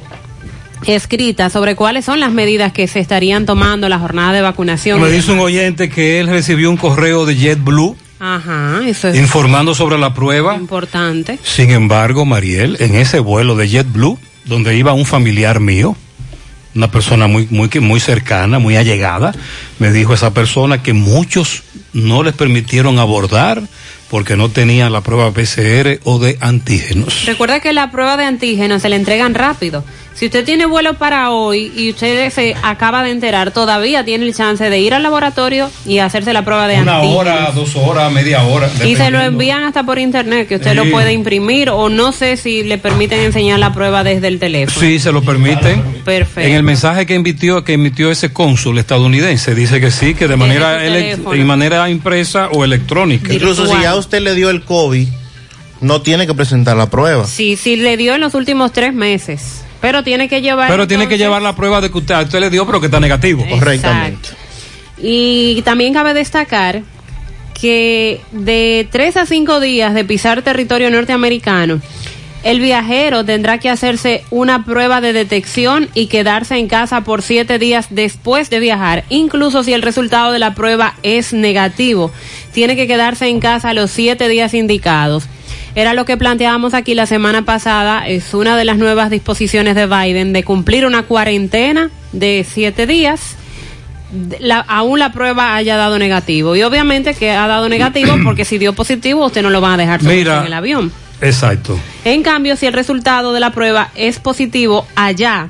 escritas 0.85 1.53
sobre 1.53 1.75
cuáles 1.75 2.05
son 2.05 2.19
las 2.19 2.31
medidas 2.31 2.71
que 2.71 2.87
se 2.87 2.99
estarían 2.99 3.45
tomando 3.45 3.89
la 3.89 3.99
jornada 3.99 4.33
de 4.33 4.41
vacunación. 4.41 5.01
Me 5.01 5.09
dice 5.09 5.31
un 5.31 5.39
oyente 5.39 5.89
que 5.89 6.19
él 6.19 6.27
recibió 6.27 6.69
un 6.69 6.77
correo 6.77 7.25
de 7.25 7.35
JetBlue. 7.35 7.95
Ajá, 8.19 8.81
eso 8.87 9.09
es 9.09 9.17
informando 9.17 9.75
sobre 9.75 9.97
la 9.97 10.13
prueba. 10.13 10.55
Importante. 10.55 11.39
Sin 11.43 11.71
embargo, 11.71 12.25
Mariel, 12.25 12.77
en 12.79 12.95
ese 12.95 13.19
vuelo 13.19 13.55
de 13.55 13.69
JetBlue, 13.69 14.17
donde 14.45 14.75
iba 14.75 14.93
un 14.93 15.05
familiar 15.05 15.59
mío, 15.59 15.95
una 16.73 16.89
persona 16.91 17.27
muy, 17.27 17.47
muy, 17.49 17.69
muy 17.79 17.99
cercana, 17.99 18.59
muy 18.59 18.75
allegada, 18.75 19.33
me 19.79 19.91
dijo 19.91 20.13
esa 20.13 20.33
persona 20.33 20.81
que 20.81 20.93
muchos 20.93 21.63
no 21.93 22.23
les 22.23 22.33
permitieron 22.33 22.99
abordar 22.99 23.63
porque 24.09 24.37
no 24.37 24.49
tenían 24.49 24.93
la 24.93 25.01
prueba 25.01 25.31
PCR 25.31 25.99
o 26.03 26.19
de 26.19 26.37
antígenos. 26.39 27.25
Recuerda 27.25 27.59
que 27.59 27.73
la 27.73 27.91
prueba 27.91 28.15
de 28.15 28.23
antígenos 28.23 28.81
se 28.81 28.89
le 28.89 28.95
entregan 28.95 29.33
rápido. 29.33 29.83
Si 30.17 30.25
usted 30.25 30.43
tiene 30.43 30.65
vuelo 30.65 30.95
para 30.95 31.29
hoy 31.29 31.71
y 31.75 31.91
usted 31.91 32.31
se 32.31 32.55
acaba 32.63 33.03
de 33.03 33.11
enterar, 33.11 33.51
todavía 33.51 34.03
tiene 34.03 34.25
el 34.25 34.33
chance 34.33 34.67
de 34.67 34.79
ir 34.79 34.95
al 34.95 35.03
laboratorio 35.03 35.69
y 35.85 35.99
hacerse 35.99 36.33
la 36.33 36.43
prueba 36.43 36.67
de 36.67 36.81
Una 36.81 36.95
antígenos. 36.95 37.19
hora, 37.21 37.51
dos 37.53 37.75
horas, 37.75 38.11
media 38.11 38.41
hora. 38.43 38.67
Y 38.83 38.95
se 38.95 39.11
lo 39.11 39.21
envían 39.21 39.63
hasta 39.65 39.83
por 39.83 39.99
internet, 39.99 40.47
que 40.47 40.55
usted 40.55 40.71
Sí. 40.71 40.75
lo 40.75 40.89
puede 40.89 41.13
imprimir 41.13 41.69
o 41.69 41.89
no 41.89 42.11
sé 42.13 42.35
si 42.35 42.63
le 42.63 42.79
permiten 42.79 43.19
enseñar 43.19 43.59
la 43.59 43.73
prueba 43.75 44.03
desde 44.03 44.27
el 44.27 44.39
teléfono. 44.39 44.79
Sí, 44.81 44.97
se 44.97 45.11
lo 45.11 45.21
permiten. 45.21 45.83
Perfecto. 46.03 46.49
En 46.49 46.55
el 46.55 46.63
mensaje 46.63 47.05
que 47.05 47.13
emitió, 47.13 47.63
que 47.63 47.73
emitió 47.73 48.09
ese 48.09 48.33
cónsul 48.33 48.79
estadounidense, 48.79 49.53
dice 49.53 49.79
que 49.79 49.91
sí, 49.91 50.15
que 50.15 50.27
de 50.27 50.35
manera, 50.35 50.83
en 50.83 51.45
manera 51.45 51.87
impresa 51.91 52.49
o 52.51 52.65
electrónica. 52.65 53.31
Incluso 53.31 53.67
si 53.67 53.79
ya 53.83 53.93
usted 53.95 54.21
le 54.21 54.33
dio 54.33 54.49
el 54.49 54.63
COVID, 54.63 55.07
no 55.81 56.01
tiene 56.01 56.25
que 56.25 56.33
presentar 56.33 56.75
la 56.75 56.89
prueba. 56.89 57.27
Sí, 57.27 57.55
sí 57.55 57.75
le 57.75 57.97
dio 57.97 58.15
en 58.15 58.21
los 58.21 58.33
últimos 58.33 58.71
tres 58.73 58.95
meses, 58.95 59.61
pero 59.81 60.03
tiene 60.03 60.27
que 60.27 60.41
llevar. 60.41 60.69
Pero 60.69 60.87
tiene 60.87 61.07
que 61.07 61.17
llevar 61.17 61.41
la 61.41 61.55
prueba 61.55 61.81
de 61.81 61.91
que 61.91 61.97
usted, 61.97 62.39
le 62.39 62.49
dio, 62.49 62.65
pero 62.65 62.79
que 62.79 62.87
está 62.87 62.99
negativo. 62.99 63.43
Exacto. 63.43 64.29
Y 64.99 65.61
también 65.63 65.93
cabe 65.93 66.13
destacar 66.13 66.81
que 67.59 68.21
de 68.31 68.87
tres 68.91 69.17
a 69.17 69.25
cinco 69.25 69.59
días 69.59 69.93
de 69.93 70.05
pisar 70.05 70.41
territorio 70.41 70.89
norteamericano, 70.89 71.81
el 72.43 72.59
viajero 72.59 73.25
tendrá 73.25 73.57
que 73.57 73.69
hacerse 73.69 74.23
una 74.29 74.63
prueba 74.63 75.01
de 75.01 75.11
detección 75.11 75.89
y 75.93 76.07
quedarse 76.07 76.57
en 76.57 76.67
casa 76.67 77.01
por 77.01 77.21
siete 77.21 77.59
días 77.59 77.87
después 77.89 78.49
de 78.49 78.59
viajar, 78.59 79.03
incluso 79.09 79.63
si 79.63 79.73
el 79.73 79.81
resultado 79.81 80.31
de 80.31 80.39
la 80.39 80.53
prueba 80.53 80.95
es 81.03 81.33
negativo. 81.33 82.11
Tiene 82.53 82.75
que 82.75 82.87
quedarse 82.87 83.27
en 83.27 83.39
casa 83.39 83.73
los 83.73 83.91
siete 83.91 84.29
días 84.29 84.53
indicados. 84.53 85.27
Era 85.77 85.93
lo 85.93 86.05
que 86.05 86.17
planteábamos 86.17 86.73
aquí 86.73 86.95
la 86.95 87.05
semana 87.05 87.43
pasada, 87.43 88.07
es 88.07 88.33
una 88.33 88.57
de 88.57 88.65
las 88.65 88.79
nuevas 88.79 89.11
disposiciones 89.11 89.75
de 89.75 89.85
Biden 89.85 90.33
de 90.33 90.43
cumplir 90.43 90.87
una 90.87 91.03
cuarentena 91.03 91.91
de 92.13 92.43
siete 92.51 92.87
días. 92.87 93.35
La, 94.39 94.57
aún 94.57 94.97
la 94.97 95.11
prueba 95.11 95.55
haya 95.55 95.77
dado 95.77 95.99
negativo 95.99 96.55
y 96.55 96.63
obviamente 96.63 97.13
que 97.13 97.29
ha 97.29 97.45
dado 97.45 97.69
negativo 97.69 98.15
porque 98.23 98.43
si 98.43 98.57
dio 98.57 98.73
positivo 98.73 99.27
usted 99.27 99.43
no 99.43 99.51
lo 99.51 99.61
van 99.61 99.73
a 99.73 99.77
dejar 99.77 100.01
Mira. 100.01 100.39
en 100.39 100.47
el 100.47 100.53
avión. 100.53 100.91
Exacto. 101.21 101.79
En 102.05 102.23
cambio, 102.23 102.55
si 102.55 102.65
el 102.65 102.73
resultado 102.73 103.31
de 103.31 103.39
la 103.39 103.51
prueba 103.51 103.91
es 103.93 104.17
positivo 104.17 104.87
allá, 104.95 105.49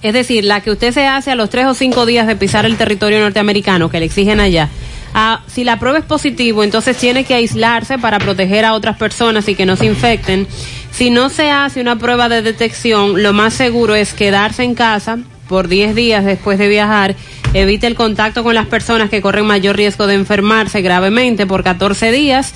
es 0.00 0.14
decir, 0.14 0.44
la 0.44 0.62
que 0.62 0.70
usted 0.70 0.94
se 0.94 1.06
hace 1.06 1.30
a 1.30 1.34
los 1.34 1.50
tres 1.50 1.66
o 1.66 1.74
cinco 1.74 2.06
días 2.06 2.26
de 2.26 2.36
pisar 2.36 2.64
el 2.64 2.78
territorio 2.78 3.20
norteamericano 3.20 3.90
que 3.90 4.00
le 4.00 4.06
exigen 4.06 4.40
allá, 4.40 4.70
ah, 5.14 5.42
si 5.46 5.64
la 5.64 5.78
prueba 5.78 5.98
es 5.98 6.04
positivo, 6.04 6.62
entonces 6.62 6.96
tiene 6.96 7.24
que 7.24 7.34
aislarse 7.34 7.98
para 7.98 8.18
proteger 8.18 8.64
a 8.64 8.74
otras 8.74 8.96
personas 8.96 9.48
y 9.48 9.54
que 9.54 9.66
no 9.66 9.76
se 9.76 9.86
infecten. 9.86 10.46
Si 10.90 11.10
no 11.10 11.28
se 11.28 11.50
hace 11.50 11.80
una 11.80 11.96
prueba 11.96 12.28
de 12.28 12.42
detección, 12.42 13.22
lo 13.22 13.32
más 13.32 13.54
seguro 13.54 13.94
es 13.94 14.14
quedarse 14.14 14.62
en 14.62 14.74
casa 14.74 15.18
por 15.48 15.68
10 15.68 15.94
días 15.94 16.24
después 16.24 16.58
de 16.58 16.68
viajar, 16.68 17.14
evite 17.54 17.86
el 17.86 17.94
contacto 17.94 18.42
con 18.42 18.54
las 18.54 18.66
personas 18.66 19.10
que 19.10 19.20
corren 19.20 19.46
mayor 19.46 19.76
riesgo 19.76 20.06
de 20.06 20.14
enfermarse 20.14 20.82
gravemente 20.82 21.46
por 21.46 21.62
14 21.62 22.12
días, 22.12 22.52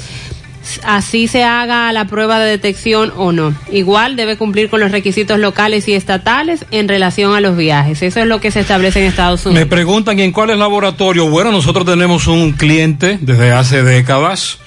así 0.85 1.29
se 1.29 1.45
haga 1.45 1.93
la 1.93 2.07
prueba 2.07 2.39
de 2.39 2.51
detección 2.51 3.13
o 3.17 3.33
no. 3.33 3.55
Igual 3.71 4.17
debe 4.17 4.37
cumplir 4.37 4.69
con 4.71 4.81
los 4.81 4.91
requisitos 4.91 5.39
locales 5.39 5.89
y 5.89 5.95
estatales 5.95 6.65
en 6.71 6.89
relación 6.89 7.35
a 7.35 7.41
los 7.41 7.57
viajes. 7.57 8.03
Eso 8.03 8.21
es 8.21 8.27
lo 8.27 8.41
que 8.41 8.51
se 8.51 8.61
establece 8.61 9.01
en 9.01 9.07
Estados 9.07 9.45
Me 9.47 9.53
Unidos. 9.53 9.69
preguntan 9.69 10.19
¿y 10.19 10.23
en 10.23 10.33
cuál 10.33 10.51
es 10.51 10.59
laboratorio? 10.59 11.29
Bueno, 11.29 11.53
nosotros 11.53 11.87
tenemos 11.87 12.27
un 12.27 12.53
cliente 12.53 13.19
desde 13.21 13.53
hace 13.53 13.83
décadas 13.83 14.59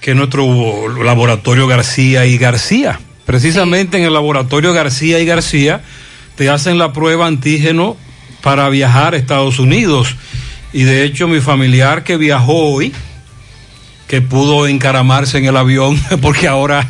que 0.00 0.12
es 0.12 0.16
nuestro 0.16 0.88
laboratorio 1.02 1.66
García 1.66 2.24
y 2.26 2.38
García. 2.38 2.98
Precisamente 3.26 3.98
en 3.98 4.04
el 4.04 4.14
laboratorio 4.14 4.72
García 4.72 5.20
y 5.20 5.26
García 5.26 5.82
te 6.36 6.48
hacen 6.48 6.78
la 6.78 6.92
prueba 6.92 7.26
antígeno 7.26 7.96
para 8.42 8.68
viajar 8.70 9.14
a 9.14 9.18
Estados 9.18 9.58
Unidos. 9.58 10.16
Y 10.72 10.84
de 10.84 11.04
hecho 11.04 11.28
mi 11.28 11.40
familiar 11.40 12.02
que 12.02 12.16
viajó 12.16 12.72
hoy, 12.72 12.92
que 14.10 14.20
pudo 14.20 14.66
encaramarse 14.66 15.38
en 15.38 15.44
el 15.44 15.56
avión, 15.56 15.96
porque 16.20 16.48
ahora, 16.48 16.84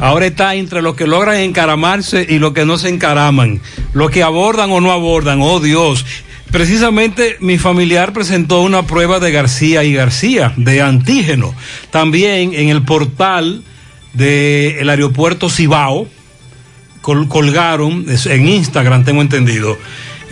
ahora 0.00 0.24
está 0.24 0.54
entre 0.54 0.80
los 0.80 0.94
que 0.96 1.06
logran 1.06 1.36
encaramarse 1.36 2.26
y 2.26 2.38
los 2.38 2.54
que 2.54 2.64
no 2.64 2.78
se 2.78 2.88
encaraman, 2.88 3.60
los 3.92 4.10
que 4.10 4.22
abordan 4.22 4.70
o 4.72 4.80
no 4.80 4.90
abordan, 4.90 5.40
oh 5.42 5.60
Dios. 5.60 6.06
Precisamente 6.50 7.36
mi 7.40 7.58
familiar 7.58 8.14
presentó 8.14 8.62
una 8.62 8.86
prueba 8.86 9.20
de 9.20 9.32
García 9.32 9.84
y 9.84 9.92
García, 9.92 10.54
de 10.56 10.80
antígeno. 10.80 11.54
También 11.90 12.54
en 12.54 12.70
el 12.70 12.80
portal 12.84 13.62
del 14.14 14.88
aeropuerto 14.88 15.50
Cibao, 15.50 16.08
col- 17.02 17.28
colgaron, 17.28 18.06
en 18.08 18.48
Instagram 18.48 19.04
tengo 19.04 19.20
entendido, 19.20 19.76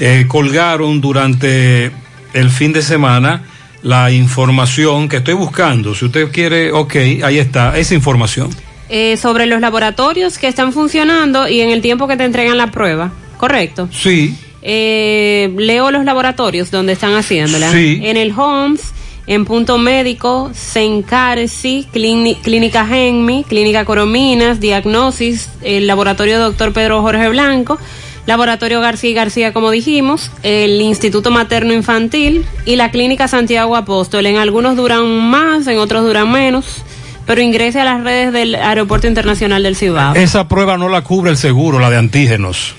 eh, 0.01 0.25
colgaron 0.27 1.03
durante 1.03 1.91
el 2.33 2.49
fin 2.51 2.73
de 2.73 2.81
semana 2.81 3.43
la 3.83 4.11
información 4.13 5.09
que 5.09 5.17
estoy 5.19 5.35
buscando. 5.35 5.95
Si 5.95 6.05
usted 6.05 6.31
quiere, 6.31 6.73
ok, 6.73 6.95
ahí 7.25 7.39
está, 7.39 7.77
esa 7.79 7.95
información. 7.95 8.51
Eh, 8.89 9.17
sobre 9.17 9.47
los 9.47 9.61
laboratorios 9.61 10.39
que 10.39 10.49
están 10.49 10.73
funcionando 10.73 11.49
y 11.49 11.61
en 11.61 11.71
el 11.71 11.81
tiempo 11.81 12.07
que 12.07 12.17
te 12.17 12.25
entregan 12.25 12.59
la 12.59 12.71
prueba, 12.71 13.13
¿correcto? 13.39 13.89
Sí, 13.93 14.37
Eh, 14.65 15.53
leo 15.59 15.91
los 15.91 16.05
laboratorios 16.05 16.71
donde 16.71 16.93
están 16.93 17.15
haciéndola. 17.17 17.73
Sí. 17.73 17.99
En 18.05 18.17
el 18.17 18.31
Homs, 18.31 18.93
en 19.27 19.45
Punto 19.45 19.77
Médico, 19.77 20.53
Sencarsi, 20.55 21.87
Clini- 21.93 22.37
Clínica 22.43 22.87
Genmi, 22.87 23.45
Clínica 23.49 23.85
Corominas, 23.85 24.61
Diagnosis, 24.61 25.49
el 25.63 25.89
Laboratorio 25.89 26.39
Doctor 26.39 26.73
Pedro 26.73 27.03
Jorge 27.03 27.29
Blanco, 27.29 27.79
Laboratorio 28.27 28.81
García 28.81 29.11
y 29.11 29.15
García, 29.15 29.53
como 29.53 29.71
dijimos, 29.71 30.31
el 30.43 30.81
Instituto 30.81 31.31
Materno 31.31 31.73
Infantil 31.73 32.45
y 32.65 32.77
la 32.77 32.91
Clínica 32.91 33.27
Santiago 33.27 33.75
Apóstol. 33.75 34.27
En 34.27 34.37
algunos 34.37 34.77
duran 34.77 35.07
más, 35.29 35.67
en 35.67 35.79
otros 35.79 36.05
duran 36.05 36.31
menos, 36.31 36.85
pero 37.27 37.41
ingrese 37.41 37.81
a 37.81 37.85
las 37.85 38.05
redes 38.05 38.33
del 38.33 38.55
Aeropuerto 38.55 39.09
Internacional 39.09 39.65
del 39.65 39.75
Cibao. 39.75 40.15
esa 40.15 40.47
prueba 40.47 40.79
no 40.79 40.89
la 40.89 41.03
cubre 41.03 41.31
el 41.31 41.37
seguro, 41.37 41.81
la 41.81 41.91
de 41.91 41.97
antígenos. 41.97 42.75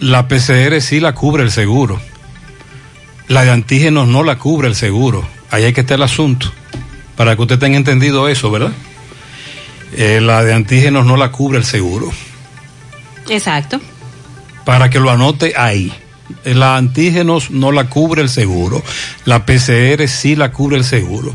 La 0.00 0.26
PCR 0.26 0.80
sí 0.80 0.98
la 0.98 1.14
cubre 1.14 1.42
el 1.44 1.50
seguro. 1.50 2.00
La 3.28 3.44
de 3.44 3.50
antígenos 3.50 4.08
no 4.08 4.24
la 4.24 4.38
cubre 4.38 4.66
el 4.66 4.74
seguro. 4.74 5.24
Ahí 5.50 5.64
hay 5.64 5.72
que 5.72 5.82
estar 5.82 5.96
el 5.96 6.02
asunto. 6.02 6.50
Para 7.16 7.36
que 7.36 7.42
usted 7.42 7.58
tenga 7.58 7.76
entendido 7.76 8.26
eso, 8.28 8.50
¿verdad? 8.50 8.72
Eh, 9.92 10.20
la 10.20 10.42
de 10.42 10.54
antígenos 10.54 11.04
no 11.04 11.16
la 11.16 11.30
cubre 11.30 11.58
el 11.58 11.64
seguro. 11.64 12.10
Exacto. 13.30 13.80
Para 14.66 14.90
que 14.90 15.00
lo 15.00 15.10
anote 15.10 15.54
ahí. 15.56 15.90
La 16.44 16.76
antígenos 16.76 17.50
no 17.50 17.72
la 17.72 17.88
cubre 17.88 18.22
el 18.22 18.28
seguro. 18.28 18.82
La 19.24 19.46
PCR 19.46 20.06
sí 20.08 20.36
la 20.36 20.52
cubre 20.52 20.76
el 20.76 20.84
seguro. 20.84 21.34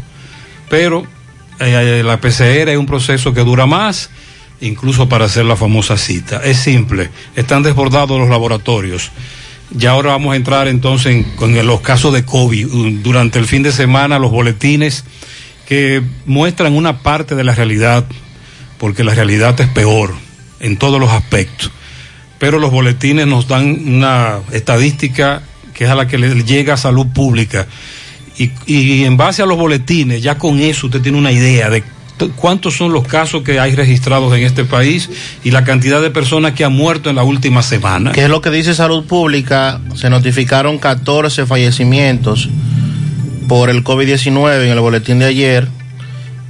Pero 0.70 1.04
eh, 1.60 2.00
eh, 2.00 2.04
la 2.04 2.20
PCR 2.22 2.70
es 2.70 2.78
un 2.78 2.86
proceso 2.86 3.34
que 3.34 3.42
dura 3.42 3.66
más, 3.66 4.10
incluso 4.62 5.10
para 5.10 5.26
hacer 5.26 5.46
la 5.46 5.56
famosa 5.56 5.98
cita. 5.98 6.42
Es 6.44 6.58
simple. 6.58 7.10
Están 7.36 7.64
desbordados 7.64 8.20
los 8.20 8.30
laboratorios. 8.30 9.12
Ya 9.72 9.92
ahora 9.92 10.12
vamos 10.12 10.34
a 10.34 10.36
entrar 10.38 10.68
entonces 10.68 11.14
en- 11.16 11.24
con 11.36 11.54
los 11.66 11.82
casos 11.82 12.14
de 12.14 12.24
COVID. 12.24 12.68
Durante 13.02 13.40
el 13.40 13.46
fin 13.48 13.64
de 13.64 13.72
semana, 13.72 14.20
los 14.20 14.32
boletines 14.32 15.04
que 15.68 16.02
muestran 16.26 16.74
una 16.74 17.00
parte 17.00 17.36
de 17.36 17.44
la 17.44 17.54
realidad, 17.56 18.06
porque 18.78 19.04
la 19.04 19.14
realidad 19.16 19.60
es 19.60 19.68
peor 19.70 20.14
en 20.60 20.78
todos 20.78 21.00
los 21.02 21.10
aspectos. 21.10 21.72
Pero 22.46 22.60
los 22.60 22.70
boletines 22.70 23.26
nos 23.26 23.48
dan 23.48 23.76
una 23.88 24.38
estadística 24.52 25.42
que 25.74 25.86
es 25.86 25.90
a 25.90 25.96
la 25.96 26.08
que 26.08 26.20
le 26.20 26.44
llega 26.44 26.76
a 26.76 26.78
salud 26.78 27.08
pública. 27.08 27.66
Y, 28.38 28.52
y 28.68 29.04
en 29.04 29.18
base 29.18 29.42
a 29.42 29.48
los 29.48 29.58
boletines, 29.58 30.22
ya 30.22 30.38
con 30.38 30.60
eso 30.60 30.86
usted 30.86 31.02
tiene 31.02 31.18
una 31.18 31.32
idea 31.32 31.72
de 31.72 31.84
cuántos 32.36 32.78
son 32.78 32.94
los 32.94 33.08
casos 33.08 33.42
que 33.42 33.60
hay 33.60 33.74
registrados 33.74 34.32
en 34.38 34.44
este 34.44 34.64
país 34.64 35.10
y 35.44 35.50
la 35.50 35.64
cantidad 35.64 36.04
de 36.04 36.12
personas 36.12 36.52
que 36.54 36.64
han 36.64 36.74
muerto 36.74 37.10
en 37.10 37.16
la 37.16 37.24
última 37.24 37.64
semana. 37.64 38.12
¿Qué 38.12 38.26
es 38.26 38.30
lo 38.30 38.42
que 38.42 38.52
dice 38.52 38.76
Salud 38.76 39.06
Pública? 39.06 39.82
Se 39.96 40.12
notificaron 40.12 40.78
14 40.78 41.48
fallecimientos 41.48 42.48
por 43.48 43.72
el 43.72 43.84
COVID-19 43.84 44.66
en 44.66 44.70
el 44.70 44.80
boletín 44.82 45.18
de 45.18 45.26
ayer, 45.26 45.68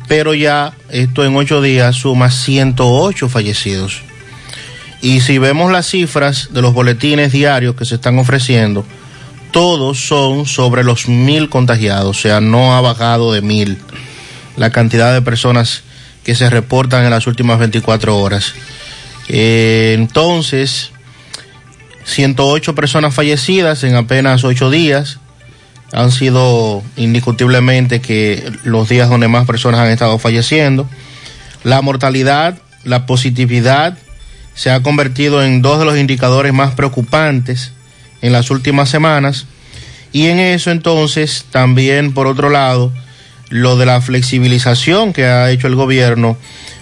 pero 0.10 0.34
ya 0.34 0.74
esto 0.90 1.24
en 1.24 1.38
ocho 1.38 1.62
días 1.62 1.96
suma 1.96 2.32
108 2.32 3.30
fallecidos. 3.30 4.05
Y 5.02 5.22
si 5.22 5.38
vemos 5.38 5.72
las 5.72 5.88
cifras 5.88 6.50
de 6.52 6.62
los 6.62 6.74
boletines 6.74 7.32
diarios 7.32 7.76
que 7.76 7.86
se 7.86 7.96
están 7.96 8.18
ofreciendo, 8.18 8.86
todos 9.52 10.00
son 10.00 10.46
sobre 10.46 10.84
los 10.84 11.08
mil 11.08 11.50
contagiados, 11.50 12.18
o 12.18 12.22
sea, 12.22 12.42
no 12.42 12.76
ha 12.76 12.82
bajado 12.82 13.32
de 13.32 13.42
mil 13.42 13.78
la 14.58 14.70
cantidad 14.70 15.14
de 15.14 15.22
personas 15.22 15.84
que 16.24 16.36
se 16.36 16.50
reportan 16.50 17.06
en 17.06 17.12
las 17.12 17.28
últimas 17.28 17.60
24 17.60 18.18
horas. 18.18 18.54
Eh, 19.28 19.94
entonces, 19.98 20.92
108 22.06 22.76
personas 22.76 23.14
fallecidas 23.14 23.84
en 23.84 23.96
apenas 23.96 24.44
8 24.44 24.70
días. 24.70 25.20
Han 25.94 26.12
sido 26.12 26.84
indiscutiblemente 26.98 28.02
que 28.02 28.52
los 28.64 28.90
días 28.90 29.10
donde 29.10 29.28
más 29.28 29.46
personas 29.46 29.82
han 29.82 29.90
estado 29.90 30.18
falleciendo. 30.20 30.90
La 31.64 31.82
mortalidad, 31.82 32.58
la 32.84 33.06
positividad 33.06 33.98
se 34.56 34.72
ha 34.72 34.82
convertido 34.82 35.44
en 35.44 35.62
dos 35.62 35.78
de 35.78 35.86
los 35.86 35.98
indicadores 35.98 36.54
más 36.54 36.74
preocupantes 36.74 37.74
en 38.22 38.34
las 38.34 38.50
últimas 38.50 38.90
semanas. 38.90 39.46
Y 40.12 40.28
en 40.28 40.40
eso 40.40 40.72
entonces 40.72 41.46
también, 41.52 42.14
por 42.14 42.26
otro 42.26 42.50
lado, 42.50 42.92
lo 43.50 43.78
de 43.78 43.86
la 43.86 44.02
flexibilización 44.02 45.14
que 45.14 45.26
ha 45.26 45.52
hecho 45.52 45.68
el 45.68 45.76
gobierno 45.76 46.38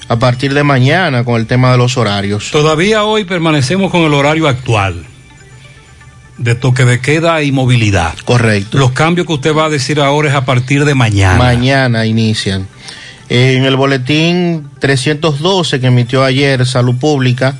a 0.07 0.19
partir 0.19 0.53
de 0.53 0.63
mañana 0.63 1.25
con 1.25 1.39
el 1.39 1.47
tema 1.47 1.71
de 1.71 1.77
los 1.77 1.97
horarios. 1.97 2.51
Todavía 2.51 3.03
hoy 3.03 3.25
permanecemos 3.25 3.91
con 3.91 4.01
el 4.01 4.13
horario 4.13 4.47
actual 4.47 5.05
de 6.37 6.55
toque 6.55 6.85
de 6.85 6.99
queda 6.99 7.41
y 7.43 7.51
movilidad. 7.51 8.13
Correcto. 8.25 8.77
Los 8.77 8.91
cambios 8.91 9.27
que 9.27 9.33
usted 9.33 9.55
va 9.55 9.65
a 9.65 9.69
decir 9.69 9.99
ahora 9.99 10.29
es 10.29 10.35
a 10.35 10.45
partir 10.45 10.85
de 10.85 10.95
mañana. 10.95 11.37
Mañana 11.37 12.05
inician. 12.05 12.67
En 13.29 13.63
el 13.63 13.75
boletín 13.75 14.69
312 14.79 15.79
que 15.79 15.87
emitió 15.87 16.23
ayer 16.23 16.65
Salud 16.65 16.95
Pública, 16.95 17.55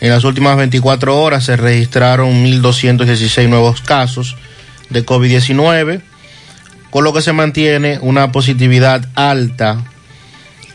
en 0.00 0.10
las 0.10 0.24
últimas 0.24 0.56
24 0.56 1.20
horas 1.20 1.44
se 1.44 1.56
registraron 1.56 2.44
1.216 2.44 3.48
nuevos 3.48 3.80
casos 3.80 4.36
de 4.90 5.04
COVID-19, 5.04 6.02
con 6.90 7.04
lo 7.04 7.12
que 7.12 7.22
se 7.22 7.32
mantiene 7.32 7.98
una 8.00 8.30
positividad 8.30 9.08
alta 9.14 9.82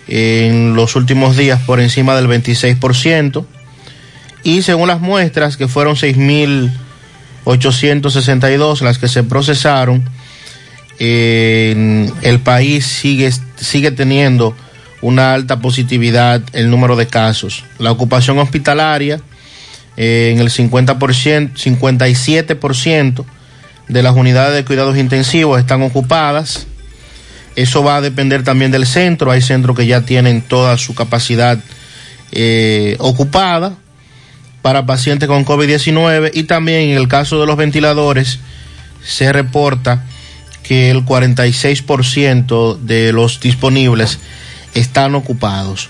en 0.08 0.76
los 0.76 0.96
últimos 0.96 1.38
días 1.38 1.62
por 1.62 1.80
encima 1.80 2.16
del 2.16 2.28
26%. 2.28 3.46
Y 4.44 4.64
según 4.64 4.88
las 4.88 5.00
muestras, 5.00 5.58
que 5.58 5.68
fueron 5.68 5.96
6.862 5.96 8.82
las 8.82 8.98
que 8.98 9.08
se 9.08 9.22
procesaron, 9.24 10.04
en 11.00 12.14
el 12.22 12.40
país 12.40 12.86
sigue, 12.86 13.32
sigue 13.58 13.92
teniendo 13.92 14.56
una 15.02 15.34
alta 15.34 15.60
positividad 15.60 16.42
el 16.54 16.70
número 16.70 16.96
de 16.96 17.08
casos. 17.08 17.64
La 17.78 17.92
ocupación 17.92 18.38
hospitalaria 18.40 19.22
eh, 19.96 20.32
en 20.34 20.40
el 20.40 20.50
50%, 20.50 21.54
57% 21.54 23.26
de 23.88 24.04
las 24.04 24.16
unidades 24.16 24.56
de 24.56 24.66
cuidados 24.66 24.98
intensivos 24.98 25.60
están 25.60 25.82
ocupadas. 25.82 26.68
Eso 27.56 27.84
va 27.84 27.98
a 27.98 28.02
depender 28.02 28.44
también 28.44 28.72
del 28.72 28.86
centro. 28.86 29.32
Hay 29.32 29.42
centros 29.42 29.76
que 29.76 29.88
ya 29.88 30.02
tienen 30.02 30.42
toda 30.42 30.78
su 30.78 30.96
capacidad 30.96 31.58
eh, 32.32 32.96
ocupada 33.00 33.76
para 34.62 34.86
pacientes 34.86 35.28
con 35.28 35.46
COVID-19 35.46 36.32
y 36.34 36.44
también 36.44 36.90
en 36.90 36.98
el 36.98 37.08
caso 37.08 37.40
de 37.40 37.48
los 37.48 37.58
ventiladores 37.58 38.40
se 39.04 39.32
reporta 39.32 40.04
que 40.70 40.92
el 40.92 41.04
46% 41.04 42.78
de 42.78 43.12
los 43.12 43.40
disponibles 43.40 44.20
están 44.76 45.16
ocupados. 45.16 45.90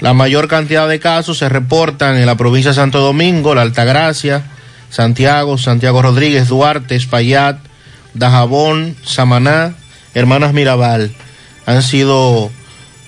La 0.00 0.12
mayor 0.12 0.46
cantidad 0.46 0.86
de 0.86 1.00
casos 1.00 1.38
se 1.38 1.48
reportan 1.48 2.18
en 2.18 2.26
la 2.26 2.36
provincia 2.36 2.72
de 2.72 2.74
Santo 2.74 3.00
Domingo, 3.00 3.54
La 3.54 3.62
Altagracia, 3.62 4.42
Santiago, 4.90 5.56
Santiago 5.56 6.02
Rodríguez, 6.02 6.48
Duarte, 6.48 6.96
Espaillat, 6.96 7.60
Dajabón, 8.12 8.94
Samaná, 9.02 9.72
Hermanas 10.12 10.52
Mirabal. 10.52 11.14
Han 11.64 11.82
sido 11.82 12.50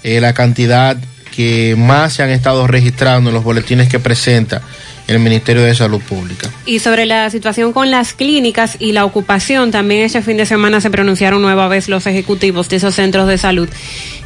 eh, 0.04 0.18
la 0.22 0.32
cantidad 0.32 0.96
que 1.36 1.74
más 1.76 2.14
se 2.14 2.22
han 2.22 2.30
estado 2.30 2.66
registrando 2.66 3.28
en 3.28 3.34
los 3.34 3.44
boletines 3.44 3.90
que 3.90 4.00
presenta 4.00 4.62
el 5.08 5.18
Ministerio 5.18 5.62
de 5.62 5.74
Salud 5.74 6.00
Pública. 6.00 6.50
Y 6.66 6.78
sobre 6.78 7.06
la 7.06 7.28
situación 7.30 7.72
con 7.72 7.90
las 7.90 8.12
clínicas 8.12 8.76
y 8.78 8.92
la 8.92 9.04
ocupación, 9.04 9.70
también 9.70 10.02
este 10.02 10.22
fin 10.22 10.36
de 10.36 10.46
semana 10.46 10.80
se 10.80 10.90
pronunciaron 10.90 11.42
nueva 11.42 11.68
vez 11.68 11.88
los 11.88 12.06
ejecutivos 12.06 12.68
de 12.68 12.76
esos 12.76 12.94
centros 12.94 13.26
de 13.26 13.38
salud 13.38 13.68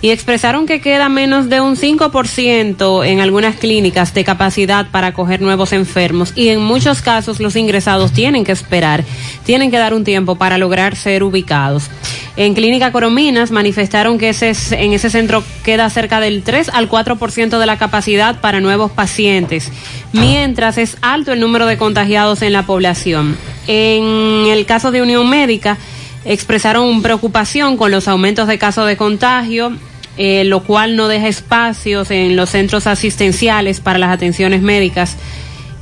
y 0.03 0.11
expresaron 0.11 0.67
que 0.67 0.81
queda 0.81 1.09
menos 1.09 1.49
de 1.49 1.61
un 1.61 1.77
5% 1.77 3.07
en 3.07 3.21
algunas 3.21 3.57
clínicas 3.57 4.13
de 4.15 4.25
capacidad 4.25 4.87
para 4.91 5.09
acoger 5.09 5.41
nuevos 5.41 5.73
enfermos 5.73 6.33
y 6.35 6.49
en 6.49 6.61
muchos 6.61 7.03
casos 7.03 7.41
los 7.41 7.57
ingresados 7.57 8.13
tienen 8.13 8.45
que 8.45 8.53
esperar, 8.53 9.05
tienen 9.45 9.71
que 9.71 9.79
dar 9.79 9.95
un 9.95 10.05
tiempo 10.05 10.37
para 10.37 10.59
lograr 10.59 10.97
ser 10.97 11.23
ubicados. 11.23 11.91
En 12.37 12.53
Clínica 12.53 12.93
Corominas 12.93 13.51
manifestaron 13.51 14.19
que 14.19 14.29
en 14.29 14.93
ese 14.93 15.11
centro 15.11 15.43
queda 15.65 15.89
cerca 15.89 16.21
del 16.21 16.43
3 16.43 16.69
al 16.69 16.91
4% 16.91 17.59
de 17.59 17.67
la 17.67 17.79
capacidad 17.79 18.41
para 18.41 18.61
nuevos 18.61 18.91
pacientes, 18.91 19.73
mientras 20.13 20.66
es 20.69 20.97
alto 21.01 21.33
el 21.33 21.41
número 21.41 21.67
de 21.67 21.79
contagiados 21.79 22.43
en 22.43 22.53
la 22.53 22.67
población. 22.67 23.37
En 23.67 24.47
el 24.47 24.67
caso 24.67 24.91
de 24.91 25.03
Unión 25.03 25.29
Médica, 25.29 25.79
expresaron 26.25 27.03
preocupación 27.03 27.77
con 27.77 27.91
los 27.91 28.09
aumentos 28.09 28.49
de 28.49 28.59
casos 28.59 28.87
de 28.87 28.97
contagio, 28.97 29.73
eh, 30.19 30.45
lo 30.45 30.65
cual 30.65 30.97
no 30.97 31.09
deja 31.09 31.29
espacios 31.29 32.11
en 32.11 32.37
los 32.37 32.51
centros 32.51 32.87
asistenciales 32.87 33.81
para 33.81 33.99
las 33.99 34.11
atenciones 34.11 34.61
médicas. 34.61 35.17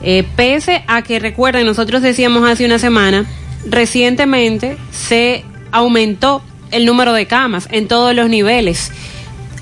Eh, 0.03 0.25
pese 0.37 0.85
a 0.87 1.03
que 1.03 1.19
recuerden, 1.19 1.67
nosotros 1.67 2.03
decíamos 2.03 2.49
hace 2.49 2.67
una 2.67 2.79
semana, 2.79 3.25
recientemente 3.67 4.77
se 4.93 5.45
aumentó 5.73 6.43
el 6.71 6.85
número 6.85 7.15
de 7.15 7.27
camas 7.27 7.69
en 7.71 7.89
todos 7.89 8.15
los 8.15 8.29
niveles. 8.29 8.93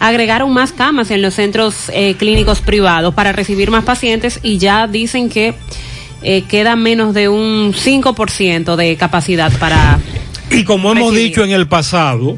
Agregaron 0.03 0.53
más 0.53 0.73
camas 0.73 1.13
en 1.13 1.23
los 1.23 1.35
centros 1.35 1.89
eh, 1.95 2.17
clínicos 2.19 2.61
privados 2.61 3.15
para 3.15 3.31
recibir 3.31 3.71
más 3.71 3.85
pacientes 3.85 4.41
y 4.43 4.59
ya 4.59 4.89
dicen 4.89 5.29
que 5.29 5.55
eh, 6.23 6.43
queda 6.49 6.75
menos 6.75 7.15
de 7.15 7.29
un 7.29 7.73
5% 7.73 8.75
de 8.75 8.97
capacidad 8.97 9.57
para... 9.59 10.01
Y 10.51 10.65
como 10.65 10.91
hemos 10.91 11.13
recibir. 11.13 11.29
dicho 11.29 11.45
en 11.45 11.53
el 11.53 11.69
pasado, 11.69 12.37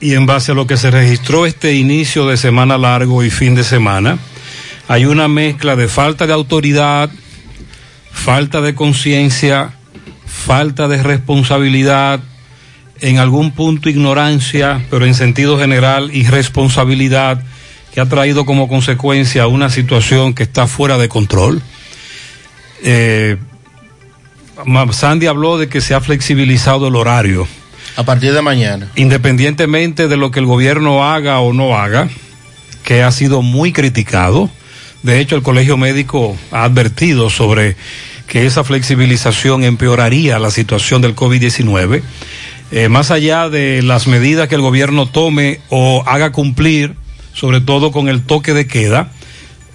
y 0.00 0.14
en 0.14 0.26
base 0.26 0.50
a 0.50 0.54
lo 0.56 0.66
que 0.66 0.76
se 0.76 0.90
registró 0.90 1.46
este 1.46 1.74
inicio 1.74 2.26
de 2.26 2.36
semana 2.36 2.76
largo 2.76 3.22
y 3.22 3.30
fin 3.30 3.54
de 3.54 3.62
semana, 3.62 4.18
hay 4.88 5.04
una 5.04 5.28
mezcla 5.28 5.76
de 5.76 5.86
falta 5.86 6.26
de 6.26 6.32
autoridad, 6.32 7.08
falta 8.10 8.60
de 8.62 8.74
conciencia, 8.74 9.74
falta 10.26 10.88
de 10.88 11.00
responsabilidad, 11.02 12.18
en 13.00 13.18
algún 13.18 13.52
punto 13.52 13.88
ignorancia, 13.88 14.84
pero 14.90 15.06
en 15.06 15.14
sentido 15.14 15.58
general 15.58 16.10
irresponsabilidad, 16.14 17.42
que 17.92 18.00
ha 18.00 18.06
traído 18.06 18.46
como 18.46 18.68
consecuencia 18.68 19.46
una 19.46 19.70
situación 19.70 20.34
que 20.34 20.44
está 20.44 20.66
fuera 20.66 20.98
de 20.98 21.08
control. 21.08 21.62
Eh, 22.82 23.36
Sandy 24.92 25.26
habló 25.26 25.58
de 25.58 25.68
que 25.68 25.80
se 25.80 25.94
ha 25.94 26.00
flexibilizado 26.00 26.88
el 26.88 26.96
horario. 26.96 27.46
A 27.96 28.04
partir 28.04 28.32
de 28.32 28.42
mañana. 28.42 28.88
Independientemente 28.94 30.06
de 30.06 30.16
lo 30.16 30.30
que 30.30 30.40
el 30.40 30.46
gobierno 30.46 31.04
haga 31.04 31.40
o 31.40 31.52
no 31.52 31.76
haga, 31.76 32.08
que 32.84 33.02
ha 33.02 33.10
sido 33.10 33.42
muy 33.42 33.72
criticado. 33.72 34.50
De 35.02 35.20
hecho, 35.20 35.34
el 35.34 35.42
Colegio 35.42 35.76
Médico 35.76 36.36
ha 36.52 36.64
advertido 36.64 37.30
sobre 37.30 37.76
que 38.26 38.46
esa 38.46 38.62
flexibilización 38.62 39.64
empeoraría 39.64 40.38
la 40.38 40.50
situación 40.50 41.02
del 41.02 41.16
COVID-19. 41.16 42.02
Eh, 42.72 42.88
más 42.88 43.10
allá 43.10 43.48
de 43.48 43.82
las 43.82 44.06
medidas 44.06 44.48
que 44.48 44.54
el 44.54 44.60
gobierno 44.60 45.06
tome 45.06 45.60
o 45.70 46.04
haga 46.06 46.30
cumplir, 46.30 46.94
sobre 47.32 47.60
todo 47.60 47.90
con 47.90 48.08
el 48.08 48.22
toque 48.22 48.54
de 48.54 48.66
queda, 48.68 49.10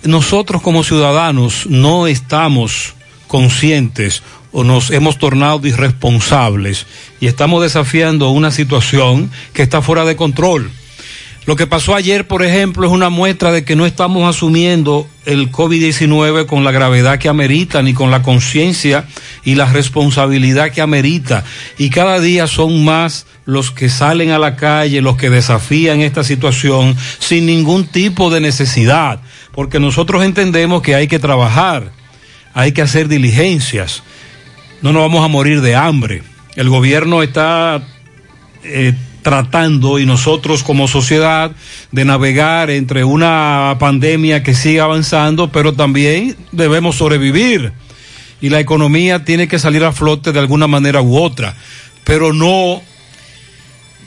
nosotros 0.04 0.62
como 0.62 0.84
ciudadanos 0.84 1.66
no 1.68 2.08
estamos 2.08 2.94
conscientes 3.28 4.24
o 4.54 4.64
nos 4.64 4.92
hemos 4.92 5.18
tornado 5.18 5.68
irresponsables 5.68 6.86
y 7.20 7.28
estamos 7.28 7.62
desafiando 7.62 8.30
una 8.30 8.52
situación 8.52 9.30
que 9.54 9.64
está 9.64 9.82
fuera 9.82 10.06
de 10.06 10.16
control. 10.16 10.72
Lo 11.46 11.56
que 11.56 11.68
pasó 11.68 11.94
ayer, 11.94 12.28
por 12.28 12.44
ejemplo, 12.44 12.88
es 12.88 12.92
una 12.92 13.10
muestra 13.10 13.52
de 13.52 13.64
que 13.64 13.76
no 13.76 13.86
estamos 13.86 14.28
asumiendo 14.28 15.08
el 15.26 15.52
COVID-19 15.52 16.48
con 16.48 16.64
la 16.64 16.72
gravedad 16.72 17.20
que 17.20 17.30
amerita, 17.30 17.84
ni 17.84 17.94
con 17.94 18.10
la 18.10 18.24
conciencia 18.24 19.06
y 19.44 19.54
la 19.54 19.66
responsabilidad 19.66 20.72
que 20.72 20.82
amerita. 20.82 21.44
Y 21.78 21.92
cada 21.92 22.20
día 22.20 22.48
son 22.48 22.84
más 22.84 23.28
los 23.46 23.70
que 23.70 23.90
salen 23.90 24.32
a 24.32 24.40
la 24.40 24.56
calle, 24.56 25.02
los 25.02 25.18
que 25.18 25.30
desafían 25.30 26.02
esta 26.02 26.24
situación 26.24 26.96
sin 27.20 27.46
ningún 27.46 27.86
tipo 27.86 28.32
de 28.32 28.42
necesidad, 28.42 29.22
porque 29.52 29.80
nosotros 29.80 30.26
entendemos 30.26 30.82
que 30.82 30.96
hay 30.96 31.08
que 31.08 31.20
trabajar, 31.20 31.92
hay 32.56 32.72
que 32.72 32.82
hacer 32.82 33.08
diligencias, 33.08 34.02
no 34.82 34.94
nos 34.94 35.04
vamos 35.04 35.24
a 35.24 35.28
morir 35.28 35.62
de 35.62 35.76
hambre. 35.76 36.24
El 36.56 36.70
gobierno 36.70 37.22
está 37.22 37.84
eh, 38.64 38.94
tratando 39.26 39.98
y 39.98 40.06
nosotros 40.06 40.62
como 40.62 40.88
sociedad 40.88 41.50
de 41.92 42.06
navegar 42.06 42.70
entre 42.70 43.04
una 43.04 43.76
pandemia 43.80 44.44
que 44.44 44.54
sigue 44.54 44.80
avanzando, 44.80 45.52
pero 45.52 45.74
también 45.74 46.38
debemos 46.52 46.98
sobrevivir. 46.98 47.74
Y 48.40 48.50
la 48.50 48.60
economía 48.60 49.26
tiene 49.26 49.48
que 49.48 49.58
salir 49.58 49.84
a 49.84 49.92
flote 49.92 50.32
de 50.32 50.38
alguna 50.38 50.68
manera 50.68 51.02
u 51.02 51.18
otra, 51.18 51.56
pero 52.04 52.34
no 52.34 52.84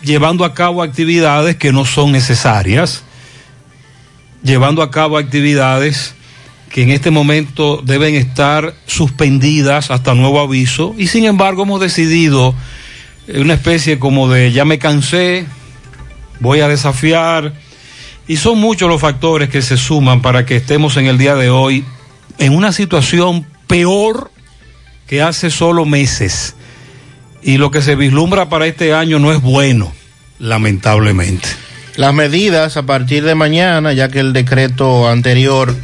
llevando 0.05 0.45
a 0.45 0.55
cabo 0.55 0.85
actividades 0.85 1.57
que 1.57 1.73
no 1.73 1.85
son 1.85 2.13
necesarias, 2.13 3.03
llevando 4.45 4.83
a 4.83 4.93
cabo 4.93 5.19
actividades 5.19 6.15
que 6.71 6.85
en 6.85 6.91
este 6.91 7.11
momento 7.11 7.83
deben 7.85 8.15
estar 8.15 8.73
suspendidas 8.87 9.91
hasta 9.91 10.15
nuevo 10.15 10.39
aviso 10.39 10.95
y 10.97 11.09
sin 11.09 11.25
embargo 11.25 11.65
hemos 11.65 11.81
decidido 11.81 12.55
una 13.35 13.55
especie 13.55 13.99
como 13.99 14.29
de 14.29 14.53
ya 14.53 14.65
me 14.65 14.79
cansé, 14.79 15.47
voy 16.41 16.61
a 16.61 16.69
desafiar 16.69 17.53
y 18.27 18.37
son 18.37 18.59
muchos 18.59 18.89
los 18.89 19.01
factores 19.01 19.49
que 19.49 19.63
se 19.63 19.77
suman 19.77 20.23
para 20.23 20.47
que 20.47 20.57
estemos 20.57 20.97
en 20.97 21.07
el 21.07 21.19
día 21.19 21.35
de 21.35 21.51
hoy 21.51 21.85
en 22.39 22.55
una 22.55 22.73
situación 22.73 23.47
peor 23.67 24.31
que 25.07 25.23
hace 25.23 25.51
solo 25.51 25.85
meses 25.85 26.55
y 27.43 27.59
lo 27.59 27.71
que 27.71 27.83
se 27.83 27.97
vislumbra 27.97 28.49
para 28.49 28.67
este 28.67 28.93
año 28.93 29.19
no 29.19 29.33
es 29.33 29.41
bueno, 29.41 29.93
lamentablemente. 30.39 31.49
Las 31.97 32.15
medidas 32.15 32.77
a 32.77 32.85
partir 32.85 33.25
de 33.25 33.35
mañana, 33.35 33.93
ya 33.93 34.09
que 34.09 34.21
el 34.21 34.33
decreto 34.33 35.09
anterior 35.09 35.75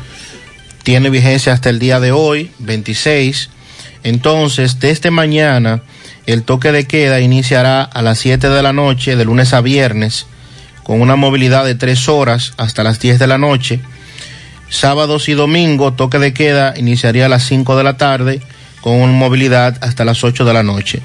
tiene 0.82 1.11
vigencia 1.11 1.53
hasta 1.53 1.70
el 1.70 1.78
día 1.78 2.01
de 2.01 2.12
hoy, 2.12 2.51
26. 2.59 3.51
Entonces, 4.03 4.78
desde 4.80 5.11
mañana, 5.11 5.82
el 6.27 6.43
toque 6.43 6.72
de 6.72 6.87
queda 6.87 7.20
iniciará 7.20 7.83
a 7.83 8.03
las 8.03 8.18
7 8.18 8.49
de 8.49 8.62
la 8.62 8.72
noche, 8.72 9.16
de 9.16 9.25
lunes 9.25 9.53
a 9.53 9.61
viernes, 9.61 10.27
con 10.83 11.01
una 11.01 11.16
movilidad 11.16 11.64
de 11.64 11.75
3 11.75 12.09
horas 12.09 12.55
hasta 12.57 12.83
las 12.83 13.01
10 13.01 13.18
de 13.18 13.27
la 13.27 13.39
noche. 13.39 13.81
Sábados 14.70 15.29
y 15.29 15.33
domingo, 15.33 15.93
toque 15.93 16.18
de 16.18 16.33
queda 16.33 16.75
iniciaría 16.77 17.27
a 17.27 17.29
las 17.29 17.45
5 17.45 17.77
de 17.77 17.85
la 17.85 17.97
tarde, 17.97 18.41
con 18.81 18.95
una 18.95 19.12
movilidad 19.12 19.79
hasta 19.81 20.05
las 20.05 20.25
8 20.25 20.45
de 20.45 20.53
la 20.53 20.62
noche. 20.62 21.03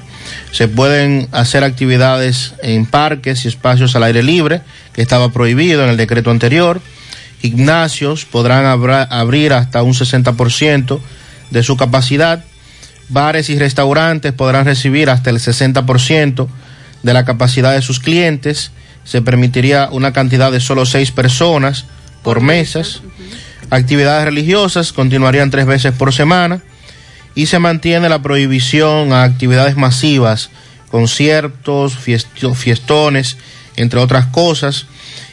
Se 0.52 0.68
pueden 0.68 1.28
hacer 1.32 1.64
actividades 1.64 2.54
en 2.62 2.86
parques 2.86 3.44
y 3.44 3.48
espacios 3.48 3.96
al 3.96 4.04
aire 4.04 4.22
libre, 4.22 4.62
que 4.92 5.02
estaba 5.02 5.32
prohibido 5.32 5.84
en 5.84 5.90
el 5.90 5.96
decreto 5.96 6.30
anterior. 6.30 6.80
Gimnasios 7.40 8.26
podrán 8.26 8.66
abrir 8.66 9.52
hasta 9.52 9.82
un 9.82 9.94
60% 9.94 11.00
de 11.50 11.62
su 11.62 11.76
capacidad. 11.76 12.44
Bares 13.10 13.50
y 13.50 13.58
restaurantes 13.58 14.32
podrán 14.32 14.64
recibir 14.64 15.10
hasta 15.10 15.30
el 15.30 15.36
60% 15.36 16.46
de 17.02 17.12
la 17.14 17.24
capacidad 17.24 17.72
de 17.72 17.82
sus 17.82 18.00
clientes. 18.00 18.70
Se 19.04 19.20
permitiría 19.22 19.88
una 19.90 20.12
cantidad 20.12 20.50
de 20.52 20.60
solo 20.60 20.86
seis 20.86 21.10
personas 21.10 21.86
por 22.22 22.40
mesas. 22.40 23.02
Actividades 23.70 24.24
religiosas 24.24 24.92
continuarían 24.92 25.50
tres 25.50 25.66
veces 25.66 25.92
por 25.92 26.12
semana 26.14 26.62
y 27.34 27.46
se 27.46 27.58
mantiene 27.58 28.08
la 28.08 28.22
prohibición 28.22 29.12
a 29.12 29.22
actividades 29.24 29.76
masivas, 29.76 30.50
conciertos, 30.90 31.96
fiesto- 31.96 32.54
fiestones, 32.54 33.36
entre 33.76 34.00
otras 34.00 34.26
cosas, 34.26 34.86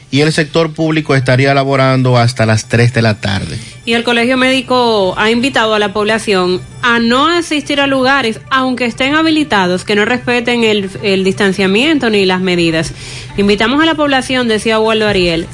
y 0.10 0.22
el 0.22 0.32
sector 0.32 0.74
público 0.74 1.16
estaría 1.16 1.54
laborando 1.54 2.18
hasta 2.18 2.46
las 2.46 2.70
3 2.70 2.94
de 2.94 3.02
la 3.02 3.20
tarde. 3.20 3.58
Y 3.86 3.94
el 3.94 4.04
Colegio 4.04 4.38
Médico 4.38 5.14
ha 5.18 5.32
invitado 5.32 5.74
a 5.76 5.80
la 5.80 5.92
población 5.94 6.62
a 6.82 7.00
no 7.00 7.28
asistir 7.28 7.82
a 7.82 7.88
lugares, 7.88 8.40
aunque 8.50 8.86
estén 8.86 9.16
habilitados, 9.16 9.84
que 9.84 9.96
no 9.96 10.06
respeten 10.06 10.64
el, 10.64 10.90
el 11.04 11.24
distanciamiento 11.24 12.10
ni 12.10 12.26
las 12.26 12.42
medidas. 12.42 12.94
Invitamos 13.38 13.82
a 13.82 13.86
la 13.86 13.96
población, 13.96 14.48
decía 14.48 14.80
Waldo 14.80 15.08
Ariel, 15.08 15.46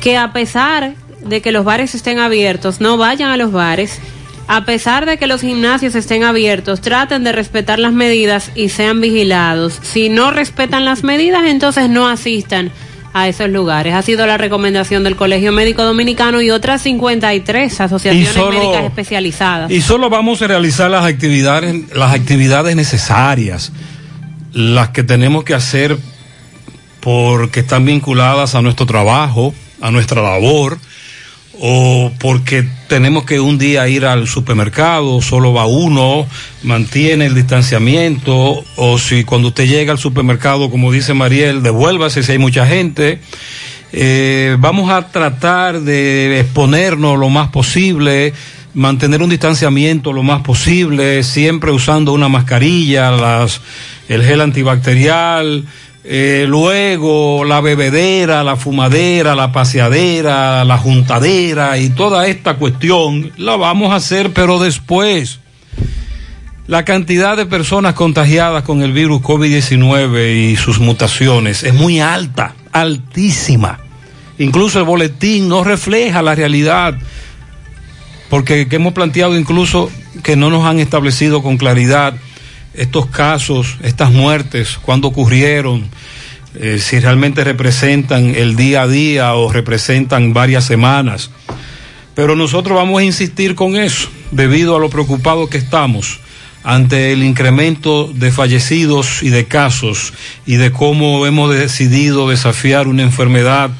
que 0.00 0.16
a 0.16 0.32
pesar 0.32 0.94
de 1.24 1.40
que 1.40 1.52
los 1.52 1.64
bares 1.64 1.94
estén 1.94 2.18
abiertos, 2.18 2.80
no 2.80 2.98
vayan 2.98 3.30
a 3.30 3.36
los 3.36 3.52
bares. 3.52 3.98
A 4.48 4.64
pesar 4.64 5.06
de 5.06 5.16
que 5.16 5.26
los 5.26 5.40
gimnasios 5.40 5.96
estén 5.96 6.22
abiertos, 6.22 6.80
traten 6.80 7.24
de 7.24 7.32
respetar 7.32 7.80
las 7.80 7.92
medidas 7.92 8.52
y 8.54 8.68
sean 8.68 9.00
vigilados. 9.00 9.80
Si 9.82 10.08
no 10.08 10.30
respetan 10.30 10.84
las 10.84 11.02
medidas, 11.02 11.46
entonces 11.46 11.90
no 11.90 12.06
asistan 12.06 12.70
a 13.18 13.28
esos 13.28 13.48
lugares. 13.48 13.94
Ha 13.94 14.02
sido 14.02 14.26
la 14.26 14.36
recomendación 14.36 15.02
del 15.02 15.16
Colegio 15.16 15.50
Médico 15.50 15.82
Dominicano 15.82 16.42
y 16.42 16.50
otras 16.50 16.82
53 16.82 17.80
asociaciones 17.80 18.32
solo- 18.34 18.50
médicas 18.60 18.84
especializadas. 18.84 19.70
Y 19.70 19.80
solo 19.80 20.10
vamos 20.10 20.42
a 20.42 20.46
realizar 20.48 20.90
las 20.90 21.04
actividades, 21.06 21.94
las 21.96 22.12
actividades 22.12 22.76
necesarias, 22.76 23.72
las 24.52 24.90
que 24.90 25.02
tenemos 25.02 25.44
que 25.44 25.54
hacer 25.54 25.96
porque 27.00 27.60
están 27.60 27.86
vinculadas 27.86 28.54
a 28.54 28.60
nuestro 28.60 28.84
trabajo, 28.84 29.54
a 29.80 29.90
nuestra 29.90 30.20
labor, 30.22 30.78
o 31.60 32.12
porque 32.18 32.66
tenemos 32.88 33.24
que 33.24 33.40
un 33.40 33.58
día 33.58 33.88
ir 33.88 34.04
al 34.04 34.28
supermercado, 34.28 35.20
solo 35.22 35.52
va 35.52 35.66
uno, 35.66 36.26
mantiene 36.62 37.26
el 37.26 37.34
distanciamiento, 37.34 38.64
o 38.76 38.98
si 38.98 39.24
cuando 39.24 39.48
usted 39.48 39.66
llega 39.66 39.92
al 39.92 39.98
supermercado, 39.98 40.70
como 40.70 40.92
dice 40.92 41.14
Mariel, 41.14 41.62
devuélvase 41.62 42.22
si 42.22 42.32
hay 42.32 42.38
mucha 42.38 42.66
gente. 42.66 43.20
Eh, 43.92 44.56
vamos 44.58 44.90
a 44.90 45.08
tratar 45.08 45.80
de 45.80 46.40
exponernos 46.40 47.18
lo 47.18 47.28
más 47.30 47.48
posible, 47.48 48.34
mantener 48.74 49.22
un 49.22 49.30
distanciamiento 49.30 50.12
lo 50.12 50.22
más 50.22 50.42
posible, 50.42 51.22
siempre 51.22 51.70
usando 51.70 52.12
una 52.12 52.28
mascarilla, 52.28 53.10
las, 53.10 53.62
el 54.08 54.22
gel 54.22 54.42
antibacterial, 54.42 55.64
eh, 56.08 56.44
luego 56.46 57.44
la 57.44 57.60
bebedera, 57.60 58.44
la 58.44 58.54
fumadera, 58.54 59.34
la 59.34 59.50
paseadera, 59.50 60.64
la 60.64 60.78
juntadera 60.78 61.78
y 61.78 61.90
toda 61.90 62.28
esta 62.28 62.54
cuestión 62.54 63.32
la 63.36 63.56
vamos 63.56 63.92
a 63.92 63.96
hacer, 63.96 64.32
pero 64.32 64.60
después. 64.60 65.40
La 66.68 66.84
cantidad 66.84 67.36
de 67.36 67.46
personas 67.46 67.94
contagiadas 67.94 68.62
con 68.64 68.82
el 68.82 68.92
virus 68.92 69.20
COVID-19 69.22 70.52
y 70.52 70.56
sus 70.56 70.80
mutaciones 70.80 71.62
es 71.62 71.74
muy 71.74 72.00
alta, 72.00 72.54
altísima. 72.72 73.78
Incluso 74.38 74.78
el 74.78 74.84
boletín 74.84 75.48
no 75.48 75.64
refleja 75.64 76.22
la 76.22 76.34
realidad, 76.34 76.94
porque 78.30 78.68
que 78.68 78.76
hemos 78.76 78.92
planteado 78.92 79.36
incluso 79.36 79.90
que 80.22 80.36
no 80.36 80.50
nos 80.50 80.64
han 80.64 80.78
establecido 80.78 81.42
con 81.42 81.56
claridad 81.56 82.14
estos 82.76 83.06
casos, 83.06 83.76
estas 83.82 84.10
muertes, 84.12 84.78
cuándo 84.82 85.08
ocurrieron, 85.08 85.84
eh, 86.54 86.78
si 86.80 86.98
realmente 87.00 87.44
representan 87.44 88.34
el 88.34 88.56
día 88.56 88.82
a 88.82 88.88
día 88.88 89.34
o 89.34 89.52
representan 89.52 90.32
varias 90.32 90.64
semanas. 90.64 91.30
Pero 92.14 92.34
nosotros 92.34 92.76
vamos 92.76 93.00
a 93.00 93.04
insistir 93.04 93.54
con 93.54 93.76
eso, 93.76 94.08
debido 94.30 94.74
a 94.76 94.80
lo 94.80 94.88
preocupados 94.88 95.50
que 95.50 95.58
estamos 95.58 96.20
ante 96.64 97.12
el 97.12 97.22
incremento 97.22 98.10
de 98.12 98.32
fallecidos 98.32 99.22
y 99.22 99.28
de 99.28 99.44
casos 99.46 100.12
y 100.46 100.56
de 100.56 100.72
cómo 100.72 101.24
hemos 101.26 101.54
decidido 101.54 102.28
desafiar 102.28 102.88
una 102.88 103.02
enfermedad. 103.02 103.70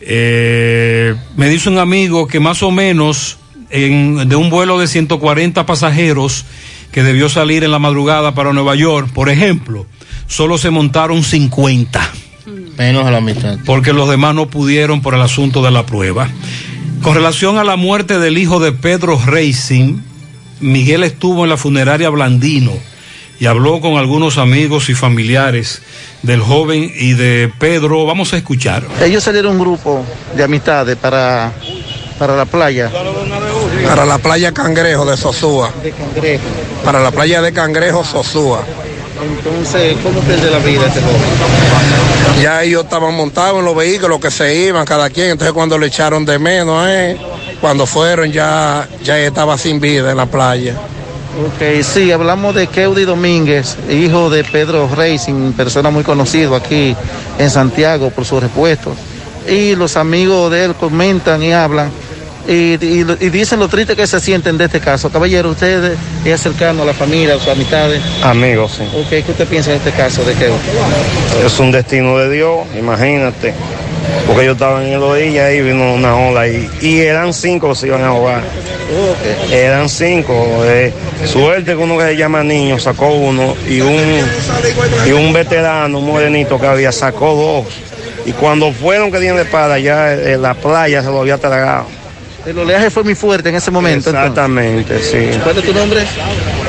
Eh, 0.00 1.14
me 1.36 1.48
dice 1.48 1.68
un 1.68 1.78
amigo 1.78 2.26
que 2.26 2.40
más 2.40 2.62
o 2.62 2.70
menos 2.72 3.38
en- 3.70 4.28
de 4.28 4.34
un 4.34 4.50
vuelo 4.50 4.78
de 4.80 4.88
140 4.88 5.64
pasajeros 5.64 6.44
que 6.92 7.02
debió 7.02 7.28
salir 7.28 7.64
en 7.64 7.70
la 7.70 7.78
madrugada 7.78 8.34
para 8.34 8.52
Nueva 8.52 8.74
York, 8.76 9.10
por 9.12 9.28
ejemplo, 9.30 9.86
solo 10.28 10.58
se 10.58 10.70
montaron 10.70 11.24
50. 11.24 12.00
Menos 12.76 13.06
a 13.06 13.10
la 13.10 13.20
mitad. 13.20 13.58
Porque 13.64 13.92
los 13.92 14.08
demás 14.08 14.34
no 14.34 14.46
pudieron 14.46 15.02
por 15.02 15.14
el 15.14 15.22
asunto 15.22 15.62
de 15.62 15.70
la 15.70 15.86
prueba. 15.86 16.28
Con 17.02 17.14
relación 17.14 17.58
a 17.58 17.64
la 17.64 17.76
muerte 17.76 18.18
del 18.18 18.38
hijo 18.38 18.60
de 18.60 18.72
Pedro 18.72 19.20
Racing, 19.24 19.98
Miguel 20.60 21.02
estuvo 21.02 21.44
en 21.44 21.50
la 21.50 21.56
funeraria 21.56 22.08
Blandino 22.10 22.72
y 23.40 23.46
habló 23.46 23.80
con 23.80 23.96
algunos 23.96 24.38
amigos 24.38 24.88
y 24.88 24.94
familiares 24.94 25.82
del 26.22 26.40
joven 26.40 26.92
y 26.94 27.14
de 27.14 27.50
Pedro. 27.58 28.06
Vamos 28.06 28.32
a 28.34 28.36
escuchar. 28.36 28.84
Ellos 29.02 29.24
salieron 29.24 29.54
un 29.54 29.58
grupo 29.58 30.04
de 30.36 30.44
amistades 30.44 30.96
para, 30.96 31.52
para 32.18 32.36
la 32.36 32.44
playa. 32.44 32.90
Para 33.86 34.04
la 34.06 34.18
playa 34.18 34.52
Cangrejo 34.52 35.04
de 35.04 35.16
Sosúa. 35.16 35.70
De 35.82 35.92
Cangrejo. 35.92 36.44
Para 36.84 37.00
la 37.00 37.10
playa 37.10 37.42
de 37.42 37.52
Cangrejo, 37.52 38.04
Sosúa. 38.04 38.64
Entonces, 39.22 39.96
¿cómo 40.02 40.20
pierde 40.20 40.50
la 40.50 40.58
vida 40.58 40.86
este 40.86 41.00
joven? 41.00 42.42
Ya 42.42 42.62
ellos 42.64 42.84
estaban 42.84 43.14
montados 43.14 43.60
en 43.60 43.64
los 43.64 43.76
vehículos 43.76 44.20
que 44.20 44.30
se 44.30 44.54
iban 44.54 44.84
cada 44.84 45.10
quien. 45.10 45.30
Entonces 45.30 45.52
cuando 45.52 45.78
le 45.78 45.86
echaron 45.86 46.24
de 46.24 46.38
menos, 46.38 46.84
eh, 46.88 47.16
cuando 47.60 47.86
fueron 47.86 48.32
ya, 48.32 48.88
ya 49.04 49.18
estaba 49.18 49.56
sin 49.58 49.80
vida 49.80 50.10
en 50.10 50.16
la 50.16 50.26
playa. 50.26 50.74
Ok, 51.40 51.82
sí, 51.82 52.12
hablamos 52.12 52.54
de 52.54 52.66
Keudi 52.66 53.04
Domínguez, 53.04 53.76
hijo 53.88 54.28
de 54.28 54.44
Pedro 54.44 54.88
Racing, 54.94 55.52
persona 55.52 55.88
muy 55.90 56.04
conocido 56.04 56.54
aquí 56.54 56.94
en 57.38 57.48
Santiago 57.48 58.10
por 58.10 58.24
sus 58.24 58.42
repuestos. 58.42 58.94
Y 59.48 59.74
los 59.74 59.96
amigos 59.96 60.50
de 60.50 60.66
él 60.66 60.74
comentan 60.74 61.42
y 61.42 61.52
hablan 61.52 61.90
y, 62.48 62.74
y- 62.84 63.06
y 63.20 63.30
dicen 63.30 63.58
lo 63.60 63.68
triste 63.68 63.94
que 63.96 64.06
se 64.06 64.18
sienten 64.20 64.58
de 64.58 64.64
este 64.64 64.80
caso. 64.80 65.10
Caballero, 65.10 65.50
usted 65.50 65.94
es 66.24 66.40
cercano 66.40 66.82
a 66.82 66.86
la 66.86 66.94
familia, 66.94 67.34
a 67.34 67.38
sus 67.38 67.48
amistades. 67.48 68.00
Amigos, 68.22 68.72
sí. 68.78 68.84
Ok, 68.96 69.08
¿qué 69.10 69.24
usted 69.28 69.46
piensa 69.46 69.70
de 69.70 69.76
este 69.76 69.92
caso 69.92 70.24
de 70.24 70.34
Keudi? 70.34 70.56
Es 71.44 71.58
un 71.58 71.70
destino 71.72 72.18
de 72.18 72.30
Dios, 72.30 72.66
imagínate. 72.78 73.54
Porque 74.26 74.44
yo 74.44 74.52
estaba 74.52 74.84
en 74.84 74.92
el 74.92 75.02
orilla 75.02 75.50
y 75.52 75.62
vino 75.62 75.94
una 75.94 76.16
ola 76.16 76.46
y, 76.48 76.68
y 76.80 77.00
eran 77.00 77.32
cinco 77.32 77.68
los 77.68 77.78
que 77.78 77.82
se 77.82 77.86
iban 77.88 78.02
a 78.02 78.08
ahogar. 78.08 78.42
Eran 79.50 79.88
cinco. 79.88 80.34
eh, 80.64 80.92
suerte 81.24 81.72
que 81.72 81.76
uno 81.76 81.96
que 81.96 82.04
se 82.08 82.16
llama 82.16 82.42
niño 82.42 82.78
sacó 82.78 83.08
uno 83.08 83.54
y 83.68 83.80
un, 83.80 84.20
y 85.06 85.12
un 85.12 85.32
veterano 85.32 85.98
un 85.98 86.06
morenito 86.06 86.60
que 86.60 86.66
había 86.66 86.92
sacó 86.92 87.34
dos. 87.34 87.74
Y 88.26 88.32
cuando 88.32 88.72
fueron 88.72 89.10
que 89.10 89.18
dieron 89.18 89.38
de 89.38 89.44
para 89.44 89.78
ya 89.78 90.12
eh, 90.14 90.36
la 90.38 90.54
playa 90.54 91.00
se 91.02 91.08
lo 91.08 91.20
había 91.20 91.38
tragado. 91.38 91.86
El 92.44 92.58
oleaje 92.58 92.90
fue 92.90 93.04
muy 93.04 93.14
fuerte 93.14 93.48
en 93.50 93.54
ese 93.54 93.70
momento. 93.70 94.10
Exactamente, 94.10 95.00
sí. 95.02 95.38
¿Cuál 95.44 95.58
es 95.58 95.64
tu 95.64 95.72
nombre? 95.72 96.04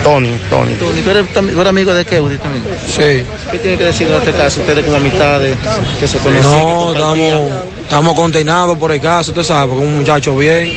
Tony, 0.04 0.38
Tony. 0.50 0.74
Tony, 0.76 1.02
¿tú 1.02 1.10
eres, 1.10 1.34
tú 1.34 1.40
eres 1.40 1.68
amigo 1.68 1.94
de 1.94 2.06
Keudi 2.06 2.38
también? 2.38 2.64
Sí. 2.86 3.26
¿Qué 3.52 3.58
tiene 3.60 3.78
que 3.78 3.86
decir 3.86 4.08
de 4.08 4.18
este 4.18 4.32
caso? 4.34 4.62
Ustedes 4.62 4.86
como 4.86 4.98
amistades 4.98 5.58
que 6.00 6.08
se 6.08 6.18
conocen. 6.20 6.44
No, 6.44 6.94
estamos, 6.94 7.52
estamos 7.82 8.14
condenados 8.16 8.78
por 8.78 8.92
el 8.92 9.02
caso, 9.02 9.32
usted 9.32 9.44
sabe, 9.44 9.70
porque 9.72 9.86
un 9.88 9.98
muchacho 9.98 10.38
bien, 10.38 10.74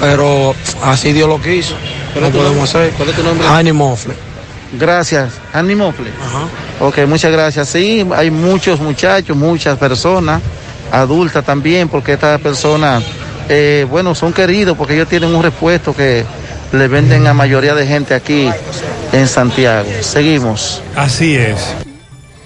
pero 0.00 0.54
así 0.82 1.12
Dios 1.12 1.28
lo 1.28 1.40
quiso. 1.40 1.74
¿Cuál 2.12 2.24
No 2.24 2.30
podemos 2.30 2.56
nombre? 2.56 2.88
hacer. 2.88 2.90
¿Cuál 2.98 3.08
es 3.08 3.16
tu 3.16 3.22
nombre? 3.22 3.72
Mofle. 3.72 4.14
Gracias. 4.78 5.32
Annie 5.52 5.74
Mofle. 5.76 6.10
Ok, 6.80 6.98
muchas 7.06 7.32
gracias. 7.32 7.68
Sí, 7.70 8.06
hay 8.14 8.30
muchos 8.30 8.80
muchachos, 8.80 9.36
muchas 9.36 9.78
personas, 9.78 10.40
adultas 10.92 11.44
también, 11.44 11.88
porque 11.88 12.12
estas 12.12 12.40
personas, 12.40 13.02
eh, 13.52 13.84
bueno, 13.90 14.14
son 14.14 14.32
queridos 14.32 14.76
porque 14.78 14.94
ellos 14.94 15.08
tienen 15.08 15.34
un 15.34 15.42
repuesto 15.42 15.92
que 15.92 16.24
le 16.72 16.86
venden 16.86 17.26
a 17.26 17.34
mayoría 17.34 17.74
de 17.74 17.84
gente 17.84 18.14
aquí 18.14 18.48
en 19.12 19.26
Santiago. 19.26 19.90
Seguimos. 20.02 20.80
Así 20.94 21.34
es. 21.34 21.74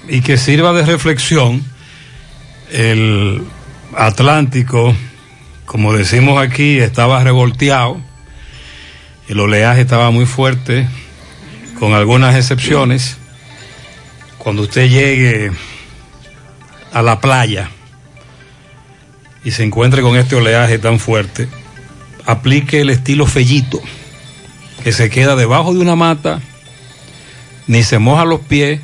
Y 0.09 0.23
que 0.23 0.39
sirva 0.39 0.73
de 0.73 0.87
reflexión 0.87 1.63
el 2.73 3.45
Atlántico, 3.95 4.97
como 5.67 5.93
decimos 5.93 6.43
aquí, 6.43 6.79
estaba 6.79 7.23
revolteado, 7.23 8.01
el 9.29 9.41
oleaje 9.41 9.83
estaba 9.83 10.11
muy 10.11 10.25
fuerte, 10.25 10.89
con 11.79 11.93
algunas 11.93 12.35
excepciones, 12.35 13.19
cuando 14.39 14.63
usted 14.63 14.89
llegue 14.89 15.53
a 16.95 17.03
la 17.03 17.21
playa 17.21 17.69
y 19.45 19.51
se 19.51 19.63
encuentre 19.65 20.03
con 20.03 20.17
este 20.17 20.37
oleaje 20.37 20.79
tan 20.79 20.99
fuerte, 20.99 21.49
aplique 22.27 22.81
el 22.81 22.91
estilo 22.91 23.27
fellito, 23.27 23.81
que 24.83 24.93
se 24.93 25.11
queda 25.11 25.37
debajo 25.37 25.73
de 25.75 25.81
una 25.81 25.97
mata, 25.97 26.41
ni 27.67 27.83
se 27.83 27.99
moja 27.99 28.25
los 28.25 28.41
pies, 28.41 28.81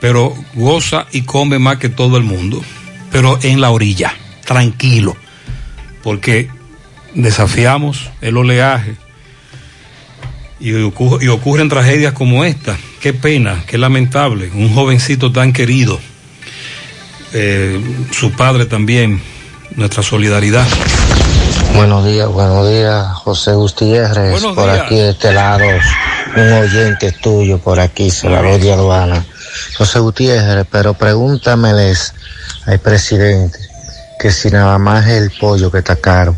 pero 0.00 0.34
goza 0.54 1.06
y 1.12 1.22
come 1.22 1.58
más 1.58 1.78
que 1.78 1.88
todo 1.88 2.16
el 2.16 2.22
mundo, 2.24 2.62
pero 3.10 3.38
en 3.42 3.60
la 3.60 3.70
orilla, 3.70 4.14
tranquilo, 4.44 5.16
porque 6.02 6.48
desafiamos 7.14 8.10
el 8.20 8.36
oleaje 8.36 8.94
y, 10.60 10.70
ocurre- 10.72 11.24
y 11.24 11.28
ocurren 11.28 11.68
tragedias 11.68 12.12
como 12.12 12.44
esta. 12.44 12.76
Qué 13.00 13.12
pena, 13.12 13.62
qué 13.66 13.78
lamentable, 13.78 14.50
un 14.54 14.72
jovencito 14.74 15.30
tan 15.32 15.52
querido, 15.52 16.00
eh, 17.32 17.80
su 18.12 18.32
padre 18.32 18.66
también, 18.66 19.20
nuestra 19.78 20.02
solidaridad. 20.02 20.66
Buenos 21.76 22.04
días, 22.04 22.28
buenos 22.28 22.68
días, 22.68 23.06
José 23.14 23.52
Gutiérrez, 23.52 24.32
Buenos 24.32 24.56
por 24.56 24.64
días. 24.64 24.80
aquí 24.84 24.96
de 24.96 25.10
este 25.10 25.32
lado, 25.32 25.64
un 26.36 26.52
oyente 26.52 27.12
tuyo 27.12 27.58
por 27.58 27.78
aquí, 27.78 28.10
Salvador 28.10 28.60
de 28.60 28.72
Aduana. 28.72 29.24
José 29.76 30.00
Gutiérrez, 30.00 30.66
pero 30.68 30.94
pregúntameles 30.94 32.12
al 32.66 32.80
presidente 32.80 33.56
que 34.18 34.32
si 34.32 34.50
nada 34.50 34.78
más 34.78 35.06
es 35.06 35.22
el 35.22 35.30
pollo 35.30 35.70
que 35.70 35.78
está 35.78 35.94
caro, 35.94 36.36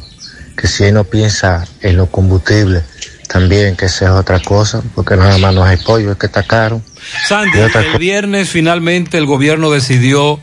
que 0.55 0.69
si 0.69 0.85
él 0.85 0.95
no 0.95 1.05
piensa 1.05 1.67
en 1.81 1.97
los 1.97 2.11
combustibles, 2.11 2.85
también 3.27 3.75
que 3.75 3.89
sea 3.89 4.17
otra 4.17 4.41
cosa, 4.41 4.83
porque 4.95 5.17
nada 5.17 5.39
más 5.39 5.55
no 5.55 5.67
es 5.67 5.79
el 5.79 5.85
pollo, 5.87 6.13
es 6.13 6.19
que 6.19 6.27
está 6.27 6.43
caro. 6.43 6.83
Sandy, 7.27 7.59
el 7.59 7.99
viernes 7.99 8.51
finalmente 8.51 9.17
el 9.17 9.25
gobierno 9.25 9.71
decidió 9.71 10.41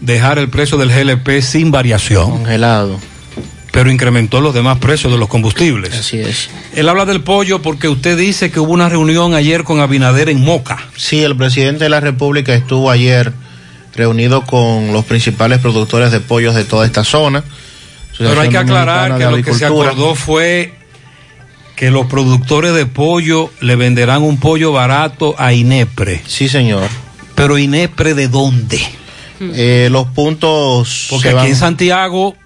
dejar 0.00 0.38
el 0.38 0.48
precio 0.48 0.78
del 0.78 0.90
GLP 0.90 1.42
sin 1.42 1.70
variación. 1.70 2.30
Congelado. 2.30 2.98
Pero 3.72 3.90
incrementó 3.90 4.40
los 4.40 4.52
demás 4.52 4.78
precios 4.78 5.12
de 5.12 5.18
los 5.18 5.28
combustibles. 5.28 5.94
Así 5.94 6.18
es. 6.18 6.50
Él 6.74 6.88
habla 6.88 7.04
del 7.04 7.22
pollo 7.22 7.62
porque 7.62 7.88
usted 7.88 8.18
dice 8.18 8.50
que 8.50 8.58
hubo 8.58 8.72
una 8.72 8.88
reunión 8.88 9.34
ayer 9.34 9.62
con 9.62 9.80
Abinader 9.80 10.28
en 10.28 10.40
Moca. 10.40 10.88
Sí, 10.96 11.22
el 11.22 11.36
presidente 11.36 11.84
de 11.84 11.90
la 11.90 12.00
República 12.00 12.52
estuvo 12.52 12.90
ayer 12.90 13.32
reunido 13.94 14.44
con 14.44 14.92
los 14.92 15.04
principales 15.04 15.58
productores 15.58 16.10
de 16.10 16.20
pollos 16.20 16.54
de 16.54 16.64
toda 16.64 16.84
esta 16.84 17.04
zona. 17.04 17.44
Pero 18.18 18.40
hay 18.40 18.48
que 18.48 18.58
aclarar 18.58 19.16
que 19.16 19.24
lo 19.24 19.42
que 19.42 19.54
se 19.54 19.66
acordó 19.66 20.14
fue 20.14 20.74
que 21.76 21.90
los 21.90 22.06
productores 22.06 22.74
de 22.74 22.84
pollo 22.84 23.50
le 23.60 23.76
venderán 23.76 24.22
un 24.22 24.38
pollo 24.38 24.72
barato 24.72 25.34
a 25.38 25.54
Inepre. 25.54 26.20
Sí, 26.26 26.48
señor. 26.48 26.88
Pero 27.34 27.56
Inepre 27.56 28.12
de 28.12 28.28
dónde? 28.28 28.80
Eh, 29.40 29.88
los 29.90 30.06
puntos. 30.08 31.06
Porque 31.10 31.28
aquí 31.28 31.36
van- 31.36 31.46
en 31.46 31.56
Santiago 31.56 32.36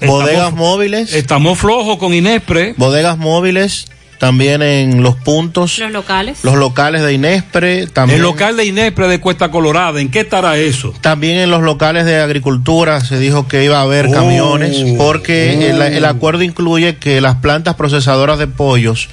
Bodegas 0.00 0.32
estamos- 0.48 0.58
móviles. 0.58 1.12
Estamos 1.14 1.58
flojos 1.58 1.98
con 1.98 2.14
Inespre. 2.14 2.74
Bodegas 2.78 3.18
móviles, 3.18 3.86
también 4.18 4.62
en 4.62 5.02
los 5.02 5.16
puntos. 5.16 5.78
Los 5.78 5.90
locales. 5.92 6.38
Los 6.42 6.54
locales 6.54 7.02
de 7.02 7.12
Inespre, 7.12 7.86
también. 7.86 8.16
El 8.18 8.22
local 8.22 8.56
de 8.56 8.64
Inespre 8.64 9.08
de 9.08 9.20
Cuesta 9.20 9.50
Colorada, 9.50 10.00
¿en 10.00 10.10
qué 10.10 10.20
estará 10.20 10.56
eso? 10.56 10.94
También 11.02 11.36
en 11.38 11.50
los 11.50 11.62
locales 11.62 12.06
de 12.06 12.18
agricultura 12.20 13.00
se 13.04 13.18
dijo 13.18 13.46
que 13.46 13.64
iba 13.64 13.78
a 13.78 13.82
haber 13.82 14.06
Oh, 14.06 14.12
camiones, 14.12 14.94
porque 14.96 15.68
el, 15.70 15.82
el 15.82 16.04
acuerdo 16.06 16.42
incluye 16.44 16.96
que 16.96 17.20
las 17.20 17.36
plantas 17.36 17.74
procesadoras 17.74 18.38
de 18.38 18.46
pollos 18.46 19.08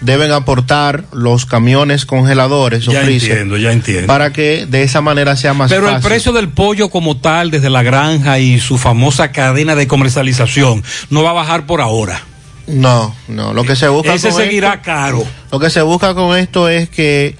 deben 0.00 0.32
aportar 0.32 1.04
los 1.12 1.44
camiones 1.46 2.06
congeladores 2.06 2.88
o 2.88 2.92
Ya 2.92 3.02
freezer 3.02 3.30
entiendo, 3.32 3.56
ya 3.58 3.72
entiendo. 3.72 4.06
para 4.06 4.32
que 4.32 4.66
de 4.66 4.82
esa 4.82 5.00
manera 5.02 5.36
sea 5.36 5.52
más 5.52 5.70
Pero 5.70 5.88
el 5.94 6.00
precio 6.00 6.32
del 6.32 6.48
pollo 6.48 6.88
como 6.88 7.18
tal, 7.18 7.50
desde 7.50 7.68
la 7.70 7.82
granja 7.82 8.38
y 8.38 8.60
su 8.60 8.78
famosa 8.78 9.30
cadena 9.32 9.74
de 9.74 9.86
comercialización, 9.86 10.82
no 11.10 11.22
va 11.22 11.30
a 11.30 11.34
bajar 11.34 11.66
por 11.66 11.80
ahora. 11.80 12.22
No, 12.66 13.14
no, 13.28 13.52
lo 13.52 13.64
que 13.64 13.76
se 13.76 13.88
busca 13.88 14.14
Ese 14.14 14.30
con 14.30 14.40
seguirá 14.42 14.74
esto- 14.74 14.82
caro. 14.84 15.24
Lo 15.50 15.58
que 15.58 15.70
se 15.70 15.82
busca 15.82 16.14
con 16.14 16.36
esto 16.38 16.68
es 16.68 16.88
que 16.88 17.36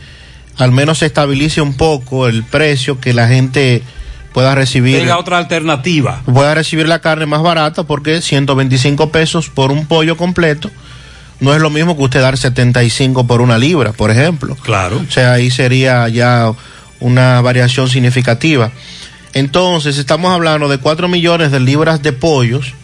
al 0.58 0.72
menos 0.72 0.98
se 0.98 1.06
estabilice 1.06 1.60
un 1.62 1.74
poco 1.74 2.26
el 2.26 2.42
precio, 2.44 3.00
que 3.00 3.14
la 3.14 3.28
gente 3.28 3.82
pueda 4.34 4.54
recibir 4.54 4.98
Tenga 4.98 5.18
otra 5.18 5.38
alternativa. 5.38 6.20
pueda 6.26 6.54
recibir 6.54 6.86
la 6.88 6.98
carne 7.00 7.26
más 7.26 7.42
barata 7.42 7.84
porque 7.84 8.20
125 8.20 9.10
pesos 9.10 9.48
por 9.48 9.70
un 9.72 9.86
pollo 9.86 10.16
completo 10.16 10.70
no 11.40 11.54
es 11.54 11.60
lo 11.60 11.70
mismo 11.70 11.96
que 11.96 12.02
usted 12.02 12.20
dar 12.20 12.36
75 12.36 13.26
por 13.26 13.40
una 13.40 13.58
libra, 13.58 13.92
por 13.92 14.10
ejemplo. 14.10 14.56
Claro. 14.62 15.02
O 15.06 15.10
sea, 15.10 15.32
ahí 15.32 15.50
sería 15.50 16.08
ya 16.08 16.52
una 17.00 17.40
variación 17.40 17.88
significativa. 17.88 18.70
Entonces, 19.32 19.96
estamos 19.98 20.32
hablando 20.32 20.68
de 20.68 20.78
4 20.78 21.08
millones 21.08 21.50
de 21.50 21.60
libras 21.60 22.02
de 22.02 22.12
pollos 22.12 22.74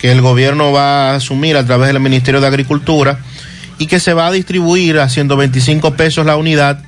que 0.00 0.10
el 0.10 0.20
gobierno 0.20 0.72
va 0.72 1.12
a 1.12 1.16
asumir 1.16 1.56
a 1.56 1.64
través 1.64 1.88
del 1.88 2.00
Ministerio 2.00 2.40
de 2.40 2.46
Agricultura 2.46 3.20
y 3.78 3.86
que 3.86 4.00
se 4.00 4.12
va 4.12 4.26
a 4.26 4.32
distribuir 4.32 4.98
a 4.98 5.08
125 5.08 5.94
pesos 5.94 6.26
la 6.26 6.36
unidad 6.36 6.80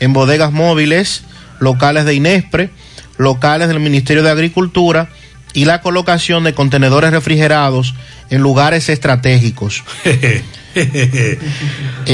en 0.00 0.12
bodegas 0.12 0.52
móviles, 0.52 1.24
locales 1.58 2.04
de 2.04 2.14
Inespre, 2.14 2.70
locales 3.18 3.68
del 3.68 3.80
Ministerio 3.80 4.22
de 4.22 4.30
Agricultura 4.30 5.08
y 5.54 5.64
la 5.64 5.80
colocación 5.80 6.44
de 6.44 6.52
contenedores 6.52 7.12
refrigerados 7.12 7.94
en 8.28 8.42
lugares 8.42 8.88
estratégicos. 8.88 9.84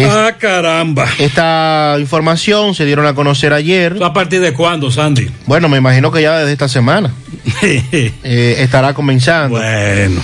ah, 0.07 0.33
caramba. 0.39 1.09
Esta 1.19 1.97
información 1.99 2.75
se 2.75 2.85
dieron 2.85 3.07
a 3.07 3.15
conocer 3.15 3.53
ayer. 3.53 3.97
¿A 4.03 4.13
partir 4.13 4.41
de 4.41 4.53
cuándo, 4.53 4.91
Sandy? 4.91 5.29
Bueno, 5.47 5.69
me 5.69 5.79
imagino 5.79 6.13
que 6.13 6.23
ya 6.23 6.39
desde 6.39 6.53
esta 6.53 6.69
semana 6.69 7.13
eh, 7.63 8.57
estará 8.59 8.95
comenzando. 8.95 9.59
Bueno. 9.59 10.21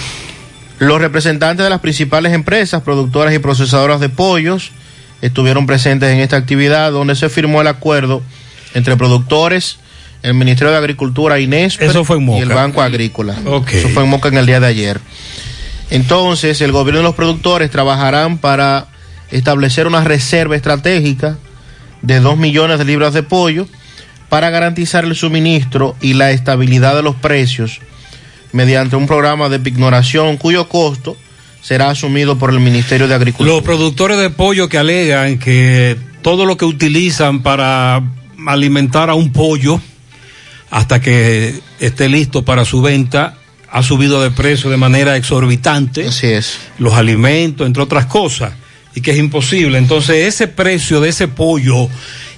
Los 0.78 1.00
representantes 1.00 1.64
de 1.64 1.70
las 1.70 1.80
principales 1.80 2.34
empresas 2.34 2.82
productoras 2.82 3.34
y 3.34 3.38
procesadoras 3.38 3.98
de 3.98 4.10
pollos 4.10 4.72
estuvieron 5.22 5.66
presentes 5.66 6.12
en 6.12 6.20
esta 6.20 6.36
actividad 6.36 6.92
donde 6.92 7.16
se 7.16 7.30
firmó 7.30 7.62
el 7.62 7.66
acuerdo 7.66 8.22
entre 8.74 8.94
productores, 8.96 9.78
el 10.26 10.34
Ministerio 10.34 10.72
de 10.72 10.78
Agricultura, 10.78 11.38
Inés 11.38 11.78
Eso 11.80 12.04
fue 12.04 12.16
en 12.16 12.28
y 12.30 12.40
el 12.40 12.48
Banco 12.48 12.82
Agrícola. 12.82 13.36
Ok. 13.46 13.72
Eso 13.74 13.88
fue 13.90 14.02
en 14.02 14.10
Moca 14.10 14.28
en 14.28 14.38
el 14.38 14.46
día 14.46 14.58
de 14.58 14.66
ayer. 14.66 15.00
Entonces, 15.90 16.60
el 16.60 16.72
gobierno 16.72 17.00
y 17.00 17.04
los 17.04 17.14
productores 17.14 17.70
trabajarán 17.70 18.38
para 18.38 18.88
establecer 19.30 19.86
una 19.86 20.02
reserva 20.02 20.56
estratégica 20.56 21.38
de 22.02 22.18
2 22.18 22.38
millones 22.38 22.78
de 22.78 22.84
libras 22.84 23.14
de 23.14 23.22
pollo 23.22 23.68
para 24.28 24.50
garantizar 24.50 25.04
el 25.04 25.14
suministro 25.14 25.94
y 26.00 26.14
la 26.14 26.32
estabilidad 26.32 26.96
de 26.96 27.02
los 27.02 27.14
precios 27.14 27.78
mediante 28.50 28.96
un 28.96 29.06
programa 29.06 29.48
de 29.48 29.60
pignoración 29.60 30.38
cuyo 30.38 30.68
costo 30.68 31.16
será 31.62 31.90
asumido 31.90 32.36
por 32.36 32.50
el 32.50 32.58
Ministerio 32.58 33.06
de 33.06 33.14
Agricultura. 33.14 33.54
Los 33.54 33.62
productores 33.62 34.18
de 34.18 34.30
pollo 34.30 34.68
que 34.68 34.78
alegan 34.78 35.38
que 35.38 35.96
todo 36.22 36.46
lo 36.46 36.56
que 36.56 36.64
utilizan 36.64 37.44
para 37.44 38.02
alimentar 38.44 39.08
a 39.08 39.14
un 39.14 39.32
pollo 39.32 39.80
hasta 40.70 41.00
que 41.00 41.60
esté 41.80 42.08
listo 42.08 42.44
para 42.44 42.64
su 42.64 42.82
venta 42.82 43.38
ha 43.70 43.82
subido 43.82 44.22
de 44.22 44.30
precio 44.30 44.70
de 44.70 44.76
manera 44.76 45.16
exorbitante. 45.16 46.06
Así 46.06 46.28
es. 46.28 46.58
Los 46.78 46.94
alimentos, 46.94 47.66
entre 47.66 47.82
otras 47.82 48.06
cosas, 48.06 48.52
y 48.94 49.00
que 49.00 49.10
es 49.10 49.18
imposible. 49.18 49.78
Entonces, 49.78 50.26
ese 50.26 50.48
precio 50.48 51.00
de 51.00 51.10
ese 51.10 51.28
pollo 51.28 51.88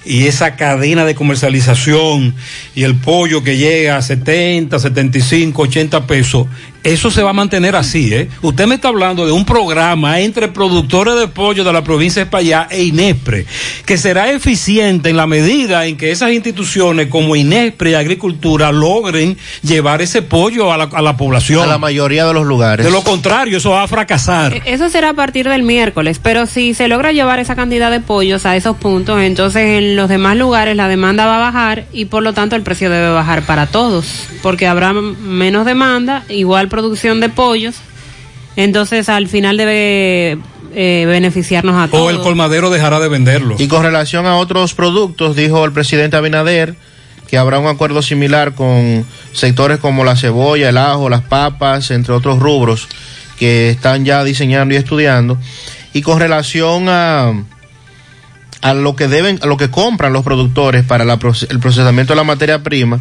y 0.05 0.27
esa 0.27 0.55
cadena 0.55 1.05
de 1.05 1.15
comercialización 1.15 2.35
y 2.75 2.83
el 2.83 2.95
pollo 2.95 3.43
que 3.43 3.57
llega 3.57 3.97
a 3.97 4.01
70, 4.01 4.79
75, 4.79 5.61
80 5.61 6.07
pesos, 6.07 6.47
eso 6.83 7.11
se 7.11 7.21
va 7.23 7.31
a 7.31 7.33
mantener 7.33 7.75
así, 7.75 8.13
¿eh? 8.13 8.29
Usted 8.41 8.65
me 8.67 8.75
está 8.75 8.87
hablando 8.87 9.25
de 9.25 9.31
un 9.31 9.45
programa 9.45 10.19
entre 10.19 10.47
productores 10.47 11.19
de 11.19 11.27
pollo 11.27 11.63
de 11.63 11.73
la 11.73 11.83
provincia 11.83 12.21
de 12.21 12.25
España 12.25 12.67
e 12.69 12.83
INESPRE, 12.83 13.45
que 13.85 13.97
será 13.97 14.31
eficiente 14.31 15.09
en 15.09 15.17
la 15.17 15.27
medida 15.27 15.85
en 15.85 15.97
que 15.97 16.11
esas 16.11 16.31
instituciones 16.31 17.07
como 17.07 17.35
INESPRE 17.35 17.91
y 17.91 17.93
Agricultura 17.95 18.71
logren 18.71 19.37
llevar 19.61 20.01
ese 20.01 20.21
pollo 20.21 20.71
a 20.71 20.77
la, 20.77 20.85
a 20.85 21.01
la 21.01 21.17
población. 21.17 21.63
A 21.63 21.67
la 21.67 21.77
mayoría 21.77 22.25
de 22.25 22.33
los 22.33 22.45
lugares. 22.45 22.85
De 22.85 22.91
lo 22.91 23.03
contrario, 23.03 23.57
eso 23.57 23.71
va 23.71 23.83
a 23.83 23.87
fracasar. 23.87 24.53
Eh, 24.53 24.61
Eso 24.65 24.89
será 24.89 25.09
a 25.09 25.13
partir 25.13 25.49
del 25.49 25.63
miércoles, 25.63 26.19
pero 26.21 26.45
si 26.45 26.73
se 26.73 26.87
logra 26.87 27.11
llevar 27.11 27.39
esa 27.39 27.55
cantidad 27.55 27.91
de 27.91 27.99
pollos 27.99 28.45
a 28.45 28.55
esos 28.55 28.77
puntos, 28.77 29.21
entonces 29.21 29.79
en 29.79 29.95
los 29.95 30.07
demás 30.07 30.37
lugares 30.37 30.75
la 30.75 30.87
demanda 30.87 31.25
va 31.25 31.35
a 31.35 31.39
bajar 31.39 31.85
y 31.91 32.05
por 32.05 32.23
lo 32.23 32.33
tanto 32.33 32.55
el 32.55 32.61
precio 32.61 32.89
debe 32.89 33.09
bajar 33.09 33.43
para 33.43 33.67
todos, 33.67 34.05
porque 34.41 34.67
habrá 34.67 34.93
menos 34.93 35.65
demanda, 35.65 36.23
igual 36.29 36.68
producción 36.69 37.19
de 37.19 37.29
pollos, 37.29 37.75
entonces 38.55 39.09
al 39.09 39.27
final 39.27 39.57
debe 39.57 40.37
eh, 40.73 41.05
beneficiarnos 41.07 41.75
a 41.75 41.87
todos. 41.87 42.05
O 42.05 42.09
el 42.09 42.19
colmadero 42.19 42.69
dejará 42.69 42.99
de 42.99 43.09
venderlo. 43.09 43.55
Y 43.57 43.67
con 43.67 43.83
relación 43.83 44.25
a 44.25 44.37
otros 44.37 44.73
productos, 44.73 45.35
dijo 45.35 45.65
el 45.65 45.71
presidente 45.71 46.17
Abinader 46.17 46.75
que 47.27 47.37
habrá 47.37 47.59
un 47.59 47.67
acuerdo 47.67 48.01
similar 48.01 48.55
con 48.55 49.05
sectores 49.33 49.77
como 49.79 50.03
la 50.03 50.15
cebolla, 50.15 50.69
el 50.69 50.77
ajo, 50.77 51.09
las 51.09 51.21
papas, 51.21 51.91
entre 51.91 52.13
otros 52.13 52.39
rubros 52.39 52.87
que 53.37 53.69
están 53.69 54.03
ya 54.03 54.23
diseñando 54.23 54.73
y 54.73 54.77
estudiando. 54.77 55.37
Y 55.93 56.01
con 56.01 56.19
relación 56.19 56.89
a, 56.89 57.33
a 58.61 58.73
lo 58.73 58.95
que 58.95 59.07
deben, 59.07 59.39
a 59.41 59.47
lo 59.47 59.57
que 59.57 59.71
compran 59.71 60.13
los 60.13 60.23
productores 60.23 60.83
para 60.83 61.05
la 61.05 61.13
el 61.13 61.59
procesamiento 61.59 62.13
de 62.13 62.17
la 62.17 62.23
materia 62.23 62.61
prima, 62.61 62.99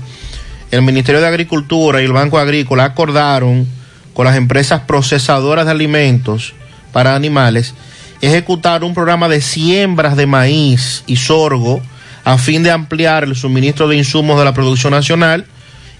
el 0.70 0.82
Ministerio 0.82 1.20
de 1.20 1.26
Agricultura 1.26 2.00
y 2.02 2.04
el 2.04 2.12
Banco 2.12 2.38
Agrícola 2.38 2.84
acordaron 2.84 3.66
con 4.14 4.26
las 4.26 4.36
empresas 4.36 4.82
procesadoras 4.82 5.64
de 5.64 5.70
alimentos 5.70 6.54
para 6.92 7.14
animales 7.14 7.74
ejecutar 8.20 8.82
un 8.84 8.94
programa 8.94 9.28
de 9.28 9.40
siembras 9.40 10.16
de 10.16 10.26
maíz 10.26 11.04
y 11.06 11.16
sorgo 11.16 11.80
a 12.24 12.36
fin 12.36 12.62
de 12.62 12.70
ampliar 12.70 13.24
el 13.24 13.36
suministro 13.36 13.88
de 13.88 13.96
insumos 13.96 14.38
de 14.38 14.44
la 14.44 14.52
producción 14.52 14.92
nacional 14.92 15.46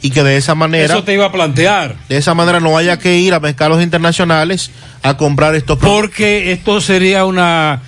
y 0.02 0.10
que 0.10 0.22
de 0.22 0.36
esa 0.36 0.54
manera 0.54 0.94
Eso 0.94 1.04
te 1.04 1.14
iba 1.14 1.26
a 1.26 1.32
plantear. 1.32 1.96
de 2.08 2.16
esa 2.16 2.34
manera 2.34 2.60
no 2.60 2.76
haya 2.76 2.98
que 2.98 3.16
ir 3.18 3.34
a 3.34 3.40
mercados 3.40 3.82
internacionales 3.82 4.70
a 5.02 5.16
comprar 5.16 5.54
estos 5.54 5.78
productos. 5.78 6.02
Porque 6.02 6.52
esto 6.52 6.80
sería 6.80 7.24
una. 7.24 7.82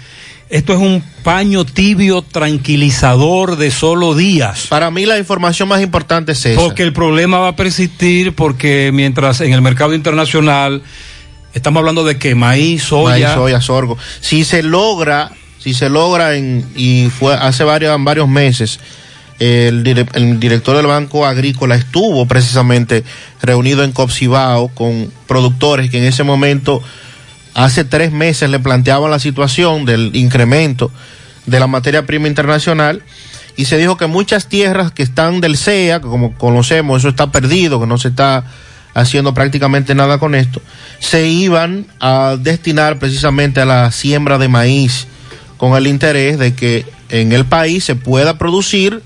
Esto 0.50 0.72
es 0.72 0.80
un 0.80 1.02
paño 1.22 1.64
tibio 1.64 2.22
tranquilizador 2.22 3.56
de 3.56 3.70
solo 3.70 4.14
días. 4.14 4.66
Para 4.68 4.90
mí 4.90 5.06
la 5.06 5.16
información 5.18 5.68
más 5.68 5.80
importante 5.80 6.32
es 6.32 6.44
esa. 6.44 6.60
Porque 6.60 6.82
el 6.82 6.92
problema 6.92 7.38
va 7.38 7.48
a 7.48 7.56
persistir 7.56 8.34
porque 8.34 8.90
mientras 8.92 9.40
en 9.40 9.52
el 9.52 9.62
mercado 9.62 9.94
internacional 9.94 10.82
estamos 11.54 11.78
hablando 11.80 12.04
de 12.04 12.18
que 12.18 12.34
maíz, 12.34 12.82
soya, 12.84 13.26
Maíz, 13.28 13.34
soya, 13.36 13.60
sorgo. 13.60 13.96
Si 14.20 14.44
se 14.44 14.62
logra, 14.64 15.30
si 15.58 15.72
se 15.72 15.88
logra 15.88 16.34
en, 16.36 16.66
y 16.74 17.08
fue 17.16 17.34
hace 17.34 17.62
varios, 17.64 17.96
varios 18.02 18.28
meses, 18.28 18.80
el, 19.38 19.84
dire- 19.84 20.06
el 20.14 20.38
director 20.40 20.76
del 20.76 20.86
Banco 20.86 21.26
Agrícola 21.26 21.74
estuvo 21.76 22.26
precisamente 22.26 23.04
reunido 23.40 23.84
en 23.84 23.92
Copsibao 23.92 24.68
con 24.68 25.12
productores 25.28 25.90
que 25.90 25.98
en 25.98 26.04
ese 26.04 26.24
momento, 26.24 26.82
hace 27.64 27.84
tres 27.84 28.10
meses, 28.10 28.48
le 28.48 28.58
planteaban 28.58 29.10
la 29.10 29.18
situación 29.18 29.84
del 29.84 30.16
incremento 30.16 30.90
de 31.46 31.60
la 31.60 31.66
materia 31.66 32.06
prima 32.06 32.26
internacional 32.26 33.02
y 33.56 33.66
se 33.66 33.76
dijo 33.76 33.96
que 33.98 34.06
muchas 34.06 34.46
tierras 34.46 34.92
que 34.92 35.02
están 35.02 35.40
del 35.40 35.58
CEA, 35.58 36.00
que 36.00 36.08
como 36.08 36.34
conocemos, 36.34 37.00
eso 37.00 37.10
está 37.10 37.30
perdido, 37.30 37.78
que 37.78 37.86
no 37.86 37.98
se 37.98 38.08
está 38.08 38.44
haciendo 38.94 39.34
prácticamente 39.34 39.94
nada 39.94 40.18
con 40.18 40.34
esto, 40.34 40.62
se 41.00 41.28
iban 41.28 41.86
a 42.00 42.36
destinar 42.40 42.98
precisamente 42.98 43.60
a 43.60 43.66
la 43.66 43.92
siembra 43.92 44.38
de 44.38 44.48
maíz 44.48 45.06
con 45.58 45.76
el 45.76 45.86
interés 45.86 46.38
de 46.38 46.54
que 46.54 46.86
en 47.10 47.32
el 47.32 47.44
país 47.44 47.84
se 47.84 47.94
pueda 47.94 48.38
producir 48.38 49.02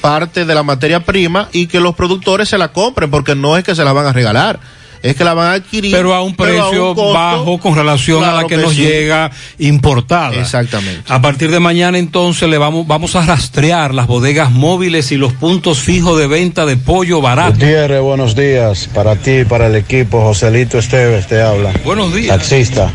parte 0.00 0.46
de 0.46 0.54
la 0.54 0.62
materia 0.62 1.04
prima 1.04 1.50
y 1.52 1.66
que 1.66 1.80
los 1.80 1.94
productores 1.94 2.48
se 2.48 2.56
la 2.56 2.72
compren, 2.72 3.10
porque 3.10 3.34
no 3.34 3.58
es 3.58 3.64
que 3.64 3.74
se 3.74 3.84
la 3.84 3.92
van 3.92 4.06
a 4.06 4.12
regalar, 4.14 4.60
es 5.02 5.16
que 5.16 5.24
la 5.24 5.34
van 5.34 5.48
a 5.48 5.52
adquirir. 5.54 5.94
pero 5.94 6.14
a 6.14 6.22
un 6.22 6.34
precio 6.34 6.94
costo 6.94 7.12
bajo 7.12 7.58
con 7.58 7.74
relación 7.74 8.24
a 8.24 8.32
la 8.32 8.42
que, 8.42 8.56
que 8.56 8.62
nos 8.62 8.74
sí. 8.74 8.82
llega 8.82 9.30
importada. 9.58 10.34
Exactamente. 10.34 11.02
A 11.08 11.20
partir 11.20 11.50
de 11.50 11.60
mañana 11.60 11.98
entonces 11.98 12.48
le 12.48 12.58
vamos, 12.58 12.86
vamos 12.86 13.16
a 13.16 13.24
rastrear 13.24 13.94
las 13.94 14.06
bodegas 14.06 14.50
móviles 14.50 15.12
y 15.12 15.16
los 15.16 15.32
puntos 15.32 15.80
fijos 15.80 16.18
de 16.18 16.26
venta 16.26 16.66
de 16.66 16.76
pollo 16.76 17.20
barato. 17.20 17.52
Gutiérrez, 17.52 18.00
buenos 18.00 18.34
días 18.34 18.88
para 18.94 19.16
ti, 19.16 19.44
para 19.44 19.66
el 19.66 19.76
equipo. 19.76 20.20
Joselito 20.22 20.78
Esteves 20.78 21.26
te 21.26 21.40
habla. 21.40 21.72
Buenos 21.84 22.14
días. 22.14 22.36
Taxista. 22.36 22.92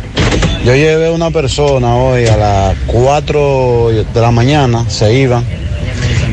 Yo 0.66 0.74
llevé 0.74 1.10
una 1.10 1.30
persona 1.30 1.96
hoy 1.98 2.26
a 2.26 2.38
las 2.38 2.76
4 2.88 3.90
de 4.14 4.22
la 4.22 4.32
mañana, 4.32 4.90
se 4.90 5.14
iban, 5.14 5.44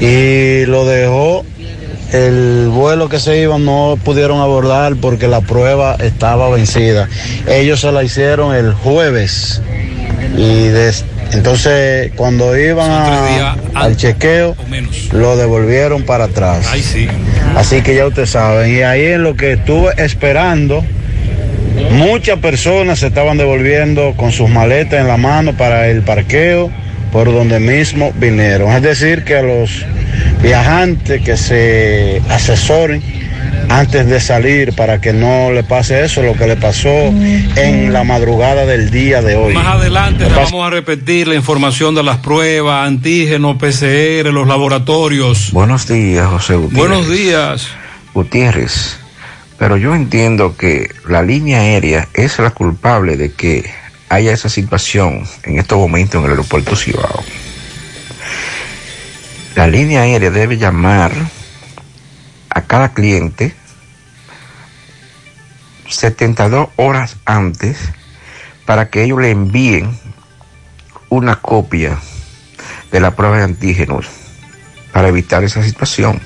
y 0.00 0.66
lo 0.66 0.86
dejó. 0.86 1.44
El 2.12 2.68
vuelo 2.68 3.08
que 3.08 3.20
se 3.20 3.38
iban 3.40 3.64
no 3.64 3.96
pudieron 4.04 4.40
abordar 4.40 4.96
porque 4.96 5.28
la 5.28 5.40
prueba 5.40 5.96
estaba 6.00 6.48
vencida. 6.50 7.08
Ellos 7.46 7.80
se 7.80 7.92
la 7.92 8.02
hicieron 8.02 8.54
el 8.54 8.72
jueves 8.72 9.62
y 10.36 10.68
des- 10.68 11.04
entonces 11.32 12.10
cuando 12.16 12.58
iban 12.58 12.90
a- 12.90 13.56
al 13.74 13.96
chequeo 13.96 14.56
lo 15.12 15.36
devolvieron 15.36 16.02
para 16.02 16.24
atrás. 16.24 16.66
Ay, 16.72 16.82
sí. 16.82 17.06
Así 17.56 17.82
que 17.82 17.94
ya 17.94 18.06
ustedes 18.06 18.30
saben. 18.30 18.74
Y 18.74 18.82
ahí 18.82 19.04
en 19.06 19.22
lo 19.22 19.36
que 19.36 19.52
estuve 19.52 19.92
esperando, 19.98 20.84
muchas 21.92 22.38
personas 22.40 22.98
se 22.98 23.06
estaban 23.06 23.38
devolviendo 23.38 24.14
con 24.16 24.32
sus 24.32 24.48
maletas 24.50 25.00
en 25.00 25.06
la 25.06 25.16
mano 25.16 25.56
para 25.56 25.88
el 25.88 26.02
parqueo 26.02 26.70
por 27.12 27.26
donde 27.32 27.60
mismo 27.60 28.12
vinieron. 28.16 28.72
Es 28.72 28.82
decir, 28.82 29.24
que 29.24 29.36
a 29.36 29.42
los 29.42 29.84
viajantes 30.42 31.22
que 31.22 31.36
se 31.36 32.22
asesoren 32.28 33.02
antes 33.68 34.06
de 34.06 34.20
salir 34.20 34.74
para 34.74 35.00
que 35.00 35.12
no 35.12 35.52
le 35.52 35.62
pase 35.62 36.04
eso, 36.04 36.22
lo 36.22 36.34
que 36.34 36.46
le 36.46 36.56
pasó 36.56 36.88
en 36.90 37.92
la 37.92 38.04
madrugada 38.04 38.66
del 38.66 38.90
día 38.90 39.22
de 39.22 39.36
hoy. 39.36 39.54
Más 39.54 39.76
adelante 39.76 40.26
vamos 40.34 40.66
a 40.66 40.70
repetir 40.70 41.28
la 41.28 41.36
información 41.36 41.94
de 41.94 42.02
las 42.02 42.18
pruebas, 42.18 42.86
antígenos, 42.86 43.56
PCR, 43.56 44.32
los 44.32 44.48
laboratorios. 44.48 45.52
Buenos 45.52 45.86
días, 45.86 46.26
José 46.26 46.56
Gutiérrez. 46.56 46.88
Buenos 46.88 47.10
días. 47.10 47.68
Gutiérrez, 48.12 48.98
pero 49.58 49.76
yo 49.76 49.94
entiendo 49.94 50.56
que 50.56 50.90
la 51.08 51.22
línea 51.22 51.60
aérea 51.60 52.08
es 52.14 52.38
la 52.38 52.50
culpable 52.50 53.16
de 53.16 53.32
que 53.32 53.70
haya 54.08 54.32
esa 54.32 54.48
situación 54.48 55.22
en 55.44 55.58
estos 55.58 55.78
momentos 55.78 56.18
en 56.18 56.24
el 56.24 56.30
aeropuerto 56.32 56.74
Cibao. 56.74 57.22
La 59.54 59.66
línea 59.66 60.02
aérea 60.02 60.30
debe 60.30 60.58
llamar 60.58 61.12
a 62.50 62.62
cada 62.62 62.92
cliente 62.92 63.54
72 65.88 66.68
horas 66.76 67.16
antes 67.24 67.78
para 68.64 68.90
que 68.90 69.04
ellos 69.04 69.20
le 69.20 69.30
envíen 69.30 69.90
una 71.08 71.36
copia 71.36 71.98
de 72.92 73.00
la 73.00 73.16
prueba 73.16 73.38
de 73.38 73.44
antígenos 73.44 74.06
para 74.92 75.08
evitar 75.08 75.42
esa 75.44 75.62
situación. 75.62 76.20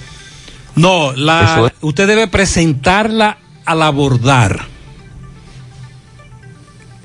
No, 0.75 1.13
la, 1.13 1.73
usted 1.81 2.07
debe 2.07 2.29
presentarla 2.29 3.39
al 3.65 3.83
abordar. 3.83 4.67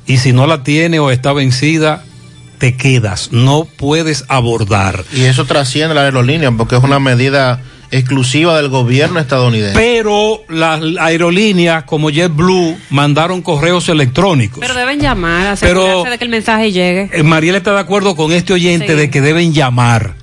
Y 0.05 0.17
si 0.17 0.33
no 0.33 0.47
la 0.47 0.63
tiene 0.63 0.99
o 0.99 1.11
está 1.11 1.33
vencida, 1.33 2.03
te 2.59 2.75
quedas. 2.75 3.31
No 3.31 3.65
puedes 3.65 4.25
abordar. 4.27 5.03
Y 5.13 5.21
eso 5.23 5.45
trasciende 5.45 5.95
la 5.95 6.01
aerolínea 6.03 6.51
porque 6.51 6.75
es 6.75 6.83
una 6.83 6.99
medida 6.99 7.61
exclusiva 7.91 8.55
del 8.57 8.69
gobierno 8.69 9.19
estadounidense. 9.19 9.73
Pero 9.73 10.41
las 10.47 10.79
aerolíneas 10.99 11.85
como 11.85 12.11
JetBlue 12.11 12.77
mandaron 12.91 13.41
correos 13.41 13.89
electrónicos. 13.89 14.59
Pero 14.59 14.75
deben 14.75 14.99
llamar, 14.99 15.57
Pero- 15.59 15.81
asegurarse 15.81 16.09
de 16.11 16.17
que 16.19 16.23
el 16.25 16.29
mensaje 16.29 16.71
llegue. 16.71 17.09
Eh, 17.13 17.23
Mariel 17.23 17.55
está 17.55 17.73
de 17.73 17.79
acuerdo 17.79 18.15
con 18.15 18.31
este 18.31 18.53
oyente 18.53 18.89
Sí. 18.89 18.93
de 18.93 19.09
que 19.09 19.21
deben 19.21 19.53
llamar 19.53 20.13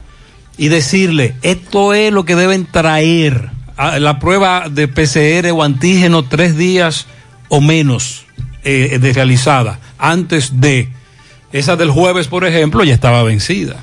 y 0.57 0.69
decirle, 0.69 1.35
esto 1.43 1.93
es 1.93 2.13
lo 2.13 2.25
que 2.25 2.37
deben 2.37 2.67
traer. 2.67 3.51
a 3.79 3.99
la 3.99 4.19
prueba 4.19 4.69
de 4.71 4.89
PCR 4.89 5.51
o 5.53 5.63
antígeno 5.63 6.25
tres 6.25 6.57
días 6.57 7.05
o 7.51 7.61
menos 7.61 8.25
eh, 8.65 8.97
de 8.99 9.13
realizada 9.13 9.81
antes 9.99 10.63
de 10.63 10.89
esa 11.59 11.77
del 11.77 11.91
jueves, 11.91 12.29
por 12.29 12.45
ejemplo, 12.45 12.85
ya 12.85 12.95
estaba 12.95 13.23
vencida. 13.23 13.77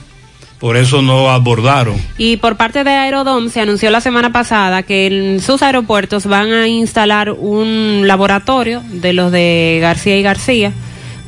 Por 0.60 0.78
eso 0.78 1.02
no 1.02 1.30
abordaron. 1.30 1.96
Y 2.18 2.38
por 2.38 2.56
parte 2.56 2.86
de 2.86 2.92
Aerodom 2.92 3.50
se 3.50 3.60
anunció 3.60 3.92
la 3.92 4.00
semana 4.00 4.32
pasada 4.32 4.84
que 4.84 5.08
en 5.08 5.42
sus 5.42 5.62
aeropuertos 5.62 6.26
van 6.26 6.54
a 6.54 6.68
instalar 6.70 7.32
un 7.32 8.04
laboratorio 8.06 8.82
de 8.90 9.12
los 9.12 9.32
de 9.32 9.80
García 9.82 10.18
y 10.18 10.24
García 10.24 10.72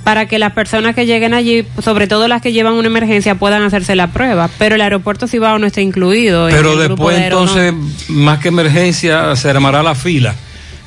para 0.06 0.28
que 0.28 0.40
las 0.40 0.54
personas 0.54 0.94
que 0.94 1.08
lleguen 1.08 1.34
allí, 1.34 1.66
sobre 1.84 2.08
todo 2.08 2.28
las 2.28 2.42
que 2.42 2.54
llevan 2.54 2.76
una 2.76 2.88
emergencia, 2.88 3.36
puedan 3.36 3.64
hacerse 3.64 3.96
la 3.96 4.08
prueba. 4.08 4.50
Pero 4.60 4.76
el 4.76 4.82
aeropuerto 4.82 5.28
Cibao 5.28 5.58
no 5.58 5.66
está 5.66 5.82
incluido. 5.82 6.48
en 6.48 6.56
Pero 6.56 6.74
el 6.74 6.88
grupo 6.88 7.10
después 7.10 7.18
de 7.18 7.26
entonces, 7.26 7.74
más 8.08 8.40
que 8.40 8.50
emergencia, 8.50 9.36
se 9.36 9.50
armará 9.50 9.82
la 9.82 9.96
fila. 9.96 10.36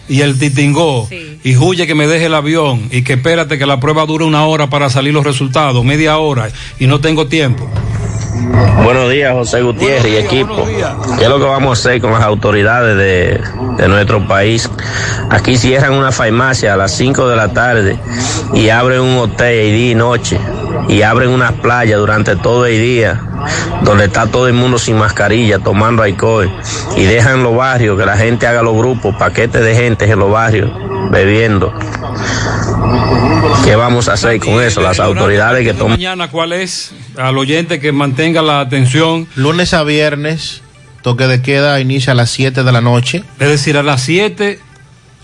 Y 0.09 0.22
el 0.22 0.38
titingó, 0.38 1.09
y 1.44 1.56
huye 1.56 1.86
que 1.86 1.94
me 1.94 2.06
deje 2.06 2.26
el 2.26 2.34
avión, 2.34 2.88
y 2.90 3.02
que 3.02 3.14
espérate 3.14 3.59
que 3.59 3.66
la 3.66 3.78
prueba 3.78 4.06
dure 4.06 4.24
una 4.24 4.46
hora 4.46 4.68
para 4.68 4.88
salir 4.88 5.12
los 5.12 5.24
resultados, 5.24 5.84
media 5.84 6.18
hora, 6.18 6.48
y 6.78 6.86
no 6.86 7.00
tengo 7.00 7.26
tiempo. 7.26 7.68
Buenos 8.84 9.11
días, 9.11 9.32
José 9.32 9.62
Gutiérrez 9.62 10.12
y 10.12 10.16
equipo. 10.16 10.66
¿Qué 11.18 11.24
es 11.24 11.28
lo 11.28 11.38
que 11.38 11.44
vamos 11.44 11.70
a 11.70 11.80
hacer 11.80 12.00
con 12.00 12.12
las 12.12 12.22
autoridades 12.22 12.96
de, 12.96 13.40
de 13.76 13.88
nuestro 13.88 14.26
país? 14.26 14.70
Aquí 15.30 15.56
cierran 15.56 15.92
una 15.92 16.12
farmacia 16.12 16.74
a 16.74 16.76
las 16.76 16.92
5 16.92 17.28
de 17.28 17.36
la 17.36 17.52
tarde 17.52 17.98
y 18.54 18.68
abren 18.68 19.00
un 19.00 19.18
hotel 19.18 19.72
día 19.72 19.90
y 19.90 19.94
noche 19.94 20.38
y 20.88 21.02
abren 21.02 21.30
unas 21.30 21.52
playas 21.54 21.98
durante 21.98 22.36
todo 22.36 22.66
el 22.66 22.80
día 22.80 23.28
donde 23.82 24.07
está 24.07 24.26
todo 24.26 24.49
el 24.49 24.55
mundo 24.55 24.78
sin 24.78 24.97
mascarilla 24.97 25.59
tomando 25.59 26.03
alcohol 26.03 26.51
y 26.97 27.03
dejan 27.03 27.43
los 27.43 27.55
barrios 27.55 27.99
que 27.99 28.07
la 28.07 28.16
gente 28.16 28.47
haga 28.47 28.62
los 28.62 28.76
grupos, 28.76 29.14
paquetes 29.16 29.62
de 29.62 29.74
gente 29.74 30.11
en 30.11 30.18
los 30.18 30.30
barrios 30.30 30.70
bebiendo. 31.11 31.72
¿Qué 33.64 33.76
vamos 33.76 34.09
a 34.09 34.14
hacer 34.14 34.41
con 34.41 34.62
eso? 34.62 34.80
Las 34.80 35.01
autoridades 35.01 35.64
que 35.64 35.74
toman... 35.74 35.93
Mañana, 35.93 36.30
¿cuál 36.30 36.53
es? 36.53 36.93
Al 37.16 37.36
oyente 37.39 37.80
que 37.80 37.93
mantenga 37.93 38.43
la 38.43 38.61
atención. 38.61 39.26
Lunes 39.34 39.74
a 39.74 39.84
viernes, 39.84 40.62
toque 41.03 41.26
de 41.26 41.43
queda 41.43 41.80
inicia 41.80 42.12
a 42.12 42.16
las 42.16 42.30
7 42.30 42.62
de 42.62 42.72
la 42.72 42.80
noche. 42.80 43.24
Es 43.39 43.49
decir, 43.49 43.76
a 43.76 43.82
las 43.82 44.03
7 44.03 44.61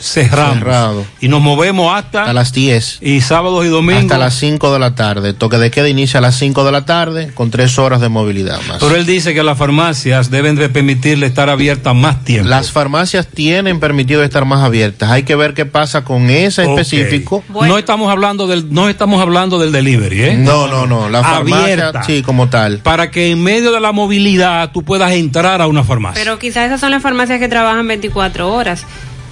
cerramos. 0.01 0.59
Cerrado. 0.59 1.05
Y 1.21 1.29
nos 1.29 1.41
movemos 1.41 1.95
hasta 1.95 2.25
a 2.25 2.33
las 2.33 2.53
10. 2.53 2.99
Y 3.01 3.21
sábados 3.21 3.65
y 3.65 3.69
domingos. 3.69 4.03
Hasta 4.05 4.19
las 4.19 4.35
5 4.35 4.73
de 4.73 4.79
la 4.79 4.95
tarde. 4.95 5.33
Toque 5.35 5.57
de 5.59 5.71
queda 5.71 5.89
inicia 5.89 6.19
a 6.19 6.21
las 6.21 6.37
5 6.37 6.65
de 6.65 6.73
la 6.73 6.85
tarde 6.85 7.31
con 7.35 7.51
3 7.51 7.79
horas 7.79 8.01
de 8.01 8.09
movilidad 8.09 8.61
más. 8.69 8.79
Pero 8.81 8.97
él 8.97 9.07
dice 9.07 9.35
que 9.35 9.43
las 9.43 9.57
farmacias 9.57 10.31
deben 10.31 10.57
de 10.57 10.69
permitirle 10.69 11.27
estar 11.27 11.49
abiertas 11.49 11.95
más 11.95 12.25
tiempo. 12.25 12.49
Las 12.49 12.71
farmacias 12.71 13.27
tienen 13.29 13.81
permitido 13.81 14.23
estar 14.23 14.45
más 14.45 14.63
abiertas. 14.63 15.11
Hay 15.11 15.23
que 15.23 15.37
ver 15.37 15.55
qué 15.55 15.65
pasa 15.67 16.05
con 16.05 16.29
ese 16.31 16.65
Ok. 16.65 16.79
específico. 16.79 17.43
No 17.49 17.79
estamos 17.79 18.11
hablando 18.11 18.47
del 18.47 18.73
no 18.73 18.89
estamos 18.89 19.21
hablando 19.23 19.59
del 19.59 19.73
delivery, 19.73 20.23
¿eh? 20.23 20.37
No, 20.37 20.67
no, 20.67 20.87
no. 20.87 21.09
La 21.09 21.23
farmacia, 21.23 21.63
Abierta. 21.65 22.03
sí, 22.05 22.23
como 22.23 22.49
tal. 22.49 22.79
Para 22.79 23.11
que 23.11 23.31
en 23.31 23.43
medio 23.43 23.73
de 23.73 23.81
la 23.81 23.93
movilidad 23.93 24.71
tú 24.73 24.83
puedas 24.83 25.13
entrar 25.13 25.63
a 25.63 25.67
una 25.67 25.85
farmacia. 25.85 26.23
Pero 26.23 26.39
quizás 26.39 26.67
esas 26.67 26.81
son 26.81 26.91
las 26.91 27.03
farmacias 27.03 27.39
que 27.39 27.49
trabajan 27.49 27.87
24 27.87 28.53
horas. 28.53 28.85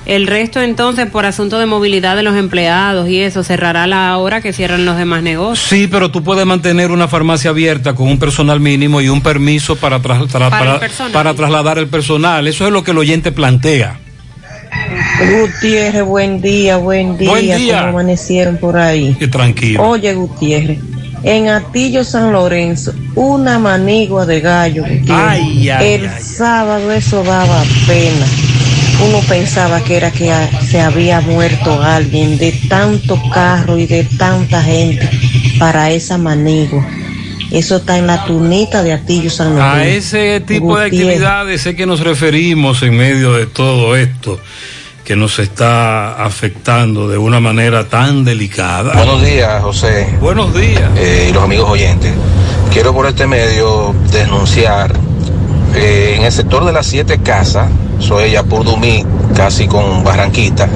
El 0.04 0.26
resto 0.26 0.60
entonces, 0.60 1.06
por 1.08 1.26
asunto 1.26 1.58
de 1.60 1.66
movilidad 1.66 2.16
de 2.16 2.24
los 2.24 2.36
empleados 2.36 3.08
y 3.08 3.20
eso, 3.20 3.44
cerrará 3.44 3.86
la 3.86 4.16
hora 4.18 4.40
que 4.40 4.52
cierran 4.52 4.84
los 4.84 4.96
demás 4.96 5.22
negocios. 5.22 5.68
Sí, 5.68 5.86
pero 5.86 6.10
tú 6.10 6.24
puedes 6.24 6.44
mantener 6.44 6.90
una 6.90 7.06
farmacia 7.06 7.50
abierta 7.50 7.94
con 7.94 8.08
un 8.08 8.18
personal 8.18 8.58
mínimo 8.58 9.00
y 9.00 9.08
un 9.08 9.20
permiso 9.20 9.76
para, 9.76 10.00
tras- 10.00 10.26
tra- 10.28 11.10
Para 11.12 11.34
trasladar 11.34 11.78
el 11.78 11.86
personal. 11.86 12.48
Eso 12.48 12.66
es 12.66 12.72
lo 12.72 12.82
que 12.82 12.90
el 12.90 12.98
oyente 12.98 13.30
plantea. 13.30 13.98
Gutiérrez, 15.30 16.02
buen 16.04 16.40
día, 16.40 16.78
buen 16.78 17.16
día. 17.16 17.28
Buen 17.30 17.56
día. 17.56 17.76
¿Cómo 17.78 17.88
amanecieron 17.90 18.56
por 18.56 18.76
ahí? 18.76 19.16
Y 19.20 19.26
tranquilo. 19.28 19.82
Oye, 19.88 20.14
Gutiérrez, 20.14 20.78
en 21.22 21.48
Atillo 21.48 22.02
San 22.02 22.32
Lorenzo, 22.32 22.92
una 23.14 23.58
manigua 23.58 24.26
de 24.26 24.40
gallo. 24.40 24.82
Gutiérrez. 24.82 25.10
Ay, 25.10 25.68
ay, 25.70 25.94
El 25.94 26.08
ay. 26.08 26.22
sábado 26.22 26.90
eso 26.90 27.22
daba 27.22 27.62
pena. 27.86 28.26
Uno 29.04 29.20
pensaba 29.28 29.82
que 29.82 29.96
era 29.96 30.12
que 30.12 30.32
se 30.64 30.80
había 30.80 31.20
muerto 31.20 31.82
alguien 31.82 32.38
de 32.38 32.52
tanto 32.68 33.20
carro 33.32 33.76
y 33.76 33.86
de 33.86 34.04
tanta 34.04 34.62
gente 34.62 35.08
para 35.58 35.90
esa 35.90 36.18
manigua. 36.18 36.86
Eso 37.50 37.76
está 37.76 37.98
en 37.98 38.06
la 38.06 38.24
tunita 38.24 38.82
de 38.82 38.92
Atillo 38.92 39.28
San 39.28 39.56
Lorenzo. 39.56 39.76
A 39.76 39.86
ese 39.86 40.40
tipo 40.40 40.78
de 40.78 40.86
actividades 40.86 41.66
es 41.66 41.74
que 41.74 41.84
nos 41.84 42.00
referimos 42.00 42.82
en 42.82 42.96
medio 42.96 43.34
de 43.34 43.46
todo 43.46 43.96
esto 43.96 44.40
que 45.04 45.16
nos 45.16 45.38
está 45.40 46.24
afectando 46.24 47.08
de 47.08 47.18
una 47.18 47.40
manera 47.40 47.88
tan 47.88 48.24
delicada. 48.24 48.94
Buenos 48.94 49.22
días, 49.22 49.62
José. 49.62 50.06
Buenos 50.20 50.54
días. 50.54 50.90
Eh, 50.96 51.26
y 51.28 51.32
los 51.32 51.42
amigos 51.42 51.68
oyentes. 51.68 52.12
Quiero 52.72 52.94
por 52.94 53.06
este 53.06 53.26
medio 53.26 53.94
denunciar 54.12 54.92
eh, 55.74 56.16
en 56.18 56.24
el 56.24 56.32
sector 56.32 56.64
de 56.64 56.72
las 56.72 56.86
siete 56.86 57.18
casas, 57.18 57.68
soy 57.98 58.34
por 58.48 58.64
Dumí, 58.64 59.04
casi 59.34 59.66
con 59.66 60.04
Barranquita, 60.04 60.68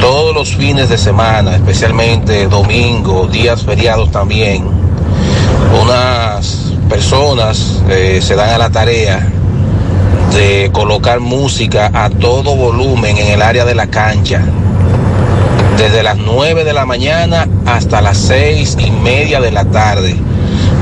todos 0.00 0.34
los 0.34 0.54
fines 0.54 0.88
de 0.88 0.98
semana, 0.98 1.54
especialmente 1.54 2.46
domingo, 2.48 3.26
días 3.26 3.64
feriados 3.64 4.10
también, 4.10 4.64
unas 5.82 6.72
personas 6.88 7.82
eh, 7.88 8.20
se 8.22 8.34
dan 8.34 8.50
a 8.50 8.58
la 8.58 8.70
tarea 8.70 9.26
de 10.34 10.70
colocar 10.72 11.20
música 11.20 11.90
a 11.92 12.10
todo 12.10 12.56
volumen 12.56 13.16
en 13.16 13.28
el 13.28 13.42
área 13.42 13.64
de 13.64 13.74
la 13.74 13.86
cancha 13.86 14.42
desde 15.76 16.02
las 16.02 16.16
9 16.16 16.64
de 16.64 16.72
la 16.72 16.86
mañana 16.86 17.48
hasta 17.66 18.00
las 18.00 18.18
seis 18.18 18.76
y 18.78 18.90
media 18.90 19.40
de 19.40 19.50
la 19.50 19.64
tarde. 19.64 20.16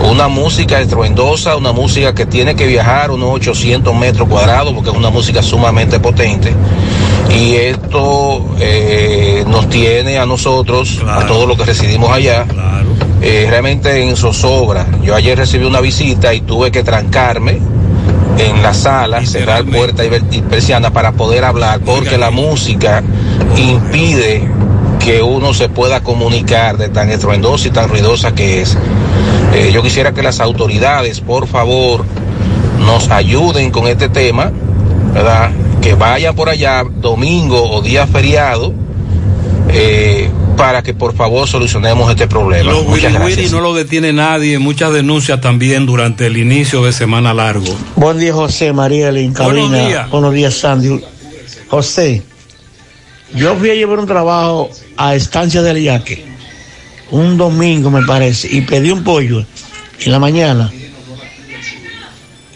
Una 0.09 0.29
música 0.29 0.81
estruendosa, 0.81 1.57
una 1.57 1.73
música 1.73 2.15
que 2.15 2.27
tiene 2.27 2.55
que 2.57 2.67
viajar 2.67 3.11
unos 3.11 3.31
800 3.35 3.95
metros 3.95 4.29
cuadrados 4.29 4.73
porque 4.73 4.91
es 4.91 4.97
una 4.97 5.11
música 5.11 5.43
sumamente 5.43 6.01
potente. 6.01 6.53
Y 7.39 7.55
esto 7.57 8.45
eh, 8.59 9.45
nos 9.47 9.69
tiene 9.69 10.19
a 10.19 10.27
nosotros, 10.27 11.01
a 11.07 11.27
todos 11.27 11.47
los 11.47 11.57
que 11.57 11.65
residimos 11.65 12.11
allá, 12.11 12.45
eh, 13.23 13.47
realmente 13.49 14.03
en 14.09 14.17
zozobra. 14.17 14.87
Yo 15.03 15.15
ayer 15.15 15.37
recibí 15.39 15.65
una 15.65 15.81
visita 15.81 16.33
y 16.35 16.41
tuve 16.41 16.71
que 16.73 16.83
trancarme 16.83 17.59
en 18.39 18.63
la 18.63 18.73
sala, 18.75 19.25
cerrar 19.27 19.65
puerta 19.65 20.05
y 20.05 20.09
ver- 20.09 20.25
y 20.31 20.41
persiana 20.41 20.91
para 20.91 21.13
poder 21.13 21.45
hablar, 21.45 21.81
porque 21.81 22.17
la 22.19 22.31
música 22.31 23.03
impide 23.57 24.49
que 25.05 25.23
uno 25.23 25.53
se 25.55 25.69
pueda 25.69 26.03
comunicar 26.03 26.77
de 26.77 26.89
tan 26.89 27.11
estruendosa 27.11 27.69
y 27.69 27.71
tan 27.71 27.89
ruidosa 27.89 28.35
que 28.35 28.63
es. 28.63 28.77
Eh, 29.55 29.71
yo 29.73 29.83
quisiera 29.83 30.13
que 30.13 30.23
las 30.23 30.41
autoridades, 30.41 31.21
por 31.21 31.49
favor, 31.49 32.05
nos 32.79 33.11
ayuden 33.11 33.71
con 33.71 33.89
este 33.89 34.09
tema, 34.09 34.53
¿verdad? 35.13 35.51
Que 35.81 35.95
vayan 35.95 36.35
por 36.37 36.49
allá 36.49 36.85
domingo 36.85 37.63
o 37.71 37.83
día 37.83 38.07
feriado 38.07 38.73
eh, 39.69 40.29
para 40.57 40.83
que 40.83 40.93
por 40.93 41.15
favor 41.15 41.49
solucionemos 41.49 42.11
este 42.11 42.29
problema. 42.29 42.71
Los 42.71 42.85
Muchas 42.85 43.05
Willy 43.05 43.15
gracias. 43.15 43.39
Willy 43.39 43.51
no 43.51 43.61
lo 43.61 43.75
detiene 43.75 44.13
nadie, 44.13 44.59
muchas 44.59 44.93
denuncias 44.93 45.41
también 45.41 45.87
durante 45.87 46.27
el 46.27 46.37
inicio 46.37 46.85
de 46.85 46.93
semana 46.93 47.33
largo. 47.33 47.75
Buen 47.97 48.19
día, 48.19 48.35
José 48.35 48.73
María 48.73 49.09
en 49.09 49.33
cabina. 49.33 49.67
Buenos 49.69 49.89
días. 49.89 50.11
Buenos 50.11 50.35
días, 50.35 50.55
Sandy. 50.55 51.01
José, 51.69 52.23
yo 53.35 53.55
fui 53.57 53.71
a 53.71 53.75
llevar 53.75 53.99
un 53.99 54.07
trabajo 54.07 54.71
a 54.97 55.15
Estancia 55.15 55.61
del 55.63 55.83
Yaque, 55.83 56.25
un 57.11 57.37
domingo 57.37 57.91
me 57.91 58.03
parece, 58.03 58.49
y 58.51 58.63
pedí 58.63 58.91
un 58.91 59.05
pollo 59.05 59.45
en 60.01 60.13
la 60.13 60.19
mañana. 60.19 60.71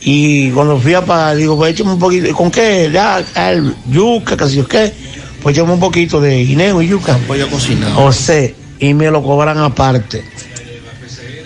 Y 0.06 0.50
cuando 0.50 0.78
fui 0.78 0.92
a 0.94 1.02
pagar, 1.04 1.34
digo, 1.36 1.56
pues 1.56 1.72
échame 1.72 1.92
un 1.94 1.98
poquito, 1.98 2.30
¿con 2.34 2.50
qué? 2.50 2.90
Ya, 2.92 3.24
el 3.50 3.74
yuca, 3.90 4.36
casi 4.36 4.56
yo 4.56 4.68
qué. 4.68 4.92
Pues 5.42 5.56
échame 5.56 5.72
un 5.72 5.80
poquito 5.80 6.20
de 6.20 6.44
guineo 6.44 6.82
y 6.82 6.88
yuca. 6.88 7.16
Pollo 7.26 7.48
cocinado. 7.48 7.94
José, 7.94 8.54
y 8.78 8.92
me 8.92 9.10
lo 9.10 9.22
cobran 9.22 9.56
aparte. 9.58 10.22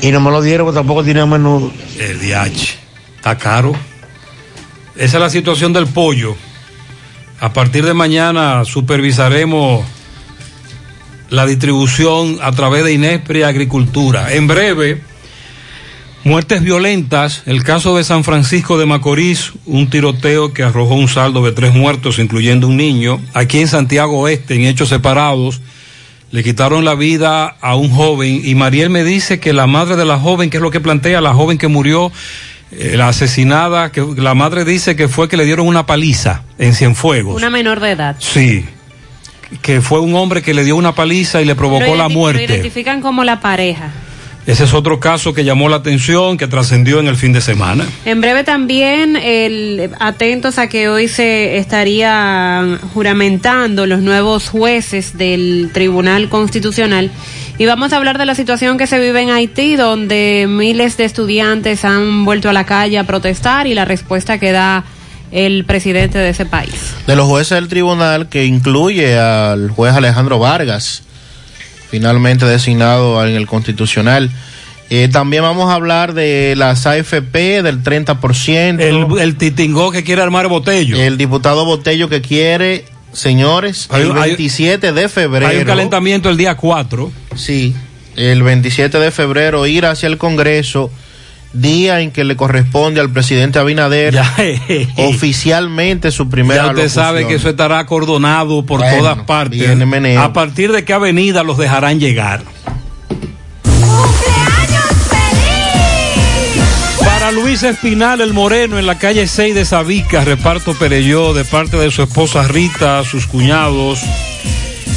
Y 0.00 0.10
no 0.10 0.20
me 0.20 0.30
lo 0.30 0.40
dieron 0.40 0.66
porque 0.66 0.78
tampoco 0.78 1.04
tenía 1.04 1.26
menudo. 1.26 1.72
El 1.98 2.20
DH. 2.20 2.76
Está 3.16 3.36
caro. 3.36 3.74
Esa 4.96 5.16
es 5.16 5.20
la 5.20 5.30
situación 5.30 5.72
del 5.72 5.86
pollo. 5.86 6.36
A 7.40 7.52
partir 7.52 7.84
de 7.84 7.94
mañana 7.94 8.64
supervisaremos 8.64 9.84
la 11.30 11.46
distribución 11.46 12.38
a 12.42 12.52
través 12.52 12.84
de 12.84 12.92
Inespre 12.92 13.44
Agricultura. 13.44 14.32
En 14.32 14.46
breve, 14.46 15.02
muertes 16.24 16.62
violentas. 16.62 17.42
El 17.46 17.62
caso 17.62 17.96
de 17.96 18.04
San 18.04 18.24
Francisco 18.24 18.78
de 18.78 18.86
Macorís, 18.86 19.52
un 19.66 19.88
tiroteo 19.90 20.52
que 20.52 20.62
arrojó 20.62 20.94
un 20.94 21.08
saldo 21.08 21.44
de 21.44 21.52
tres 21.52 21.74
muertos, 21.74 22.18
incluyendo 22.18 22.66
un 22.66 22.76
niño. 22.76 23.20
Aquí 23.34 23.58
en 23.60 23.68
Santiago 23.68 24.18
Oeste, 24.20 24.54
en 24.54 24.64
hechos 24.64 24.88
separados, 24.88 25.60
le 26.30 26.42
quitaron 26.44 26.84
la 26.84 26.94
vida 26.94 27.56
a 27.60 27.74
un 27.76 27.90
joven. 27.90 28.42
Y 28.44 28.54
Mariel 28.54 28.90
me 28.90 29.04
dice 29.04 29.40
que 29.40 29.52
la 29.52 29.66
madre 29.66 29.96
de 29.96 30.04
la 30.04 30.18
joven, 30.18 30.50
que 30.50 30.58
es 30.58 30.62
lo 30.62 30.70
que 30.70 30.80
plantea, 30.80 31.20
la 31.20 31.32
joven 31.34 31.58
que 31.58 31.68
murió, 31.68 32.12
eh, 32.70 32.94
la 32.96 33.08
asesinada, 33.08 33.90
que 33.92 34.04
la 34.16 34.34
madre 34.34 34.64
dice 34.64 34.94
que 34.94 35.08
fue 35.08 35.28
que 35.28 35.36
le 35.36 35.44
dieron 35.44 35.66
una 35.66 35.86
paliza 35.86 36.42
en 36.58 36.74
Cienfuegos. 36.74 37.34
Una 37.36 37.50
menor 37.50 37.80
de 37.80 37.90
edad. 37.92 38.16
Sí. 38.18 38.64
Que 39.62 39.80
fue 39.80 40.00
un 40.00 40.14
hombre 40.14 40.42
que 40.42 40.52
le 40.52 40.64
dio 40.64 40.76
una 40.76 40.94
paliza 40.94 41.40
y 41.40 41.46
le 41.46 41.54
provocó 41.54 41.96
la 41.96 42.04
Lo 42.04 42.10
muerte. 42.10 42.44
identifican 42.44 43.00
como 43.00 43.24
la 43.24 43.40
pareja. 43.40 43.90
Ese 44.48 44.64
es 44.64 44.72
otro 44.72 44.98
caso 44.98 45.34
que 45.34 45.44
llamó 45.44 45.68
la 45.68 45.76
atención, 45.76 46.38
que 46.38 46.48
trascendió 46.48 47.00
en 47.00 47.06
el 47.06 47.16
fin 47.16 47.34
de 47.34 47.42
semana. 47.42 47.86
En 48.06 48.22
breve 48.22 48.44
también, 48.44 49.14
el, 49.14 49.90
atentos 50.00 50.56
a 50.56 50.70
que 50.70 50.88
hoy 50.88 51.06
se 51.06 51.58
estarían 51.58 52.78
juramentando 52.94 53.84
los 53.84 54.00
nuevos 54.00 54.48
jueces 54.48 55.18
del 55.18 55.68
Tribunal 55.74 56.30
Constitucional. 56.30 57.10
Y 57.58 57.66
vamos 57.66 57.92
a 57.92 57.98
hablar 57.98 58.16
de 58.16 58.24
la 58.24 58.34
situación 58.34 58.78
que 58.78 58.86
se 58.86 58.98
vive 58.98 59.20
en 59.20 59.28
Haití, 59.28 59.76
donde 59.76 60.46
miles 60.48 60.96
de 60.96 61.04
estudiantes 61.04 61.84
han 61.84 62.24
vuelto 62.24 62.48
a 62.48 62.54
la 62.54 62.64
calle 62.64 62.98
a 62.98 63.04
protestar 63.04 63.66
y 63.66 63.74
la 63.74 63.84
respuesta 63.84 64.38
que 64.38 64.52
da 64.52 64.82
el 65.30 65.66
presidente 65.66 66.16
de 66.16 66.30
ese 66.30 66.46
país. 66.46 66.94
de 67.06 67.16
los 67.16 67.26
jueces 67.26 67.50
del 67.50 67.68
tribunal 67.68 68.30
que 68.30 68.46
incluye 68.46 69.18
al 69.18 69.68
juez 69.68 69.92
Alejandro 69.92 70.38
Vargas, 70.38 71.02
finalmente 71.90 72.44
designado 72.46 73.24
en 73.26 73.34
el 73.34 73.46
constitucional. 73.46 74.30
Eh, 74.90 75.08
también 75.12 75.42
vamos 75.42 75.70
a 75.70 75.74
hablar 75.74 76.14
de 76.14 76.54
las 76.56 76.86
AFP 76.86 77.62
del 77.62 77.82
30%. 77.82 78.80
El, 78.80 79.20
el 79.20 79.36
titingó 79.36 79.90
que 79.90 80.02
quiere 80.02 80.22
armar 80.22 80.48
Botello. 80.48 80.96
El 80.96 81.18
diputado 81.18 81.64
Botello 81.66 82.08
que 82.08 82.22
quiere, 82.22 82.86
señores, 83.12 83.86
Hay- 83.90 84.02
el 84.02 84.12
hay- 84.12 84.30
27 84.30 84.92
de 84.92 85.08
febrero. 85.10 85.46
Hay 85.48 85.58
un 85.58 85.64
calentamiento 85.64 86.30
el 86.30 86.38
día 86.38 86.56
4. 86.56 87.12
Sí, 87.36 87.74
el 88.16 88.42
27 88.42 88.98
de 88.98 89.10
febrero 89.10 89.66
ir 89.66 89.84
hacia 89.84 90.06
el 90.06 90.16
Congreso, 90.16 90.90
día 91.52 92.00
en 92.00 92.10
que 92.10 92.24
le 92.24 92.36
corresponde 92.36 93.00
al 93.00 93.10
presidente 93.10 93.58
Abinader 93.58 94.18
oficialmente 94.96 96.10
su 96.10 96.28
primera 96.28 96.66
Ya 96.66 96.70
usted 96.70 96.88
sabe 96.88 97.26
que 97.26 97.34
eso 97.36 97.48
estará 97.48 97.78
acordonado 97.78 98.64
por 98.66 98.80
Bueno, 98.80 98.98
todas 98.98 99.18
partes. 99.24 99.68
A 100.18 100.32
partir 100.32 100.72
de 100.72 100.84
qué 100.84 100.92
avenida 100.92 101.42
los 101.42 101.58
dejarán 101.58 102.00
llegar. 102.00 102.42
Luis 107.32 107.62
Espinal, 107.62 108.22
el 108.22 108.32
moreno, 108.32 108.78
en 108.78 108.86
la 108.86 108.98
calle 108.98 109.26
6 109.26 109.54
de 109.54 109.64
Sabica, 109.66 110.24
reparto 110.24 110.72
Pereyó, 110.72 111.34
de 111.34 111.44
parte 111.44 111.76
de 111.76 111.90
su 111.90 112.02
esposa 112.02 112.48
Rita, 112.48 113.04
sus 113.04 113.26
cuñados 113.26 114.00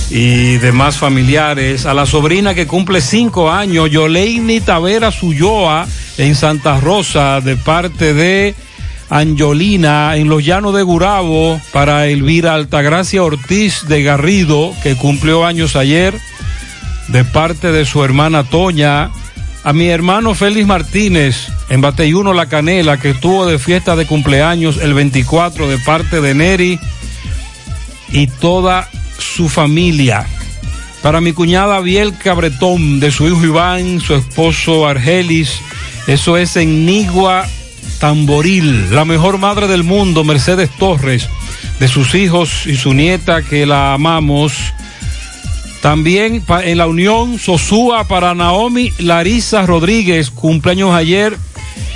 y 0.10 0.58
demás 0.58 0.98
familiares. 0.98 1.86
A 1.86 1.94
la 1.94 2.06
sobrina 2.06 2.54
que 2.54 2.68
cumple 2.68 3.02
cinco 3.02 3.52
años, 3.52 3.90
Yoleini 3.90 4.62
Tavera 4.62 5.12
Suyoa, 5.12 5.86
en 6.22 6.36
Santa 6.36 6.80
Rosa, 6.80 7.42
de 7.42 7.58
parte 7.58 8.14
de 8.14 8.54
Angiolina, 9.10 10.16
en 10.18 10.30
los 10.30 10.46
llanos 10.46 10.76
de 10.76 10.84
Gurabo, 10.84 11.60
para 11.74 12.08
Elvira 12.08 12.54
Altagracia 12.54 13.24
Ortiz 13.24 13.86
de 13.88 14.04
Garrido, 14.04 14.72
que 14.84 14.96
cumplió 14.96 15.46
años 15.46 15.76
ayer, 15.76 16.16
de 17.08 17.26
parte 17.26 17.72
de 17.72 17.86
su 17.86 18.04
hermana 18.04 18.44
Toña. 18.44 19.10
A 19.64 19.74
mi 19.74 19.88
hermano 19.88 20.36
Félix 20.36 20.68
Martínez, 20.68 21.48
en 21.70 21.82
Bateyuno 21.82 22.34
La 22.34 22.46
Canela, 22.46 23.00
que 23.00 23.12
estuvo 23.12 23.48
de 23.48 23.58
fiesta 23.58 23.96
de 23.96 24.06
cumpleaños 24.06 24.78
el 24.78 24.94
24 24.94 25.68
de 25.68 25.80
parte 25.80 26.22
de 26.22 26.36
Neri 26.36 26.80
y 28.12 28.28
toda 28.28 28.90
su 29.18 29.50
familia. 29.50 30.28
Para 31.02 31.20
mi 31.20 31.34
cuñada 31.34 31.80
Biel 31.80 32.16
Cabretón, 32.16 33.00
de 33.00 33.12
su 33.12 33.28
hijo 33.28 33.44
Iván, 33.44 34.00
su 34.00 34.14
esposo 34.14 34.86
Argelis, 34.88 35.60
eso 36.08 36.38
es 36.38 36.56
en 36.56 36.86
Nigua, 36.86 37.48
Tamboril. 38.00 38.94
La 38.94 39.06
mejor 39.06 39.38
madre 39.38 39.68
del 39.68 39.84
mundo, 39.84 40.24
Mercedes 40.24 40.70
Torres, 40.78 41.30
de 41.80 41.88
sus 41.88 42.16
hijos 42.16 42.66
y 42.66 42.76
su 42.76 42.94
nieta, 42.94 43.44
que 43.44 43.66
la 43.66 43.94
amamos. 43.94 44.54
También 45.82 46.44
en 46.64 46.78
la 46.78 46.88
Unión 46.88 47.40
Sosúa 47.40 48.08
para 48.08 48.36
Naomi 48.36 48.92
Larisa 49.00 49.66
Rodríguez, 49.66 50.30
cumpleaños 50.30 50.94
ayer. 50.94 51.38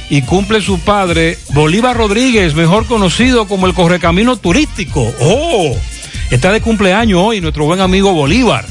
Y 0.07 0.21
cumple 0.21 0.61
su 0.61 0.79
padre, 0.79 1.39
Bolívar 1.53 1.97
Rodríguez, 1.97 2.53
mejor 2.53 2.85
conocido 2.85 3.47
como 3.47 3.65
el 3.65 3.73
Correcamino 3.73 4.35
Turístico. 4.35 5.11
¡Oh! 5.19 5.75
Está 6.29 6.51
de 6.51 6.61
cumpleaños 6.61 7.21
hoy 7.23 7.41
nuestro 7.41 7.65
buen 7.65 7.81
amigo 7.81 8.13
Bolívar, 8.13 8.65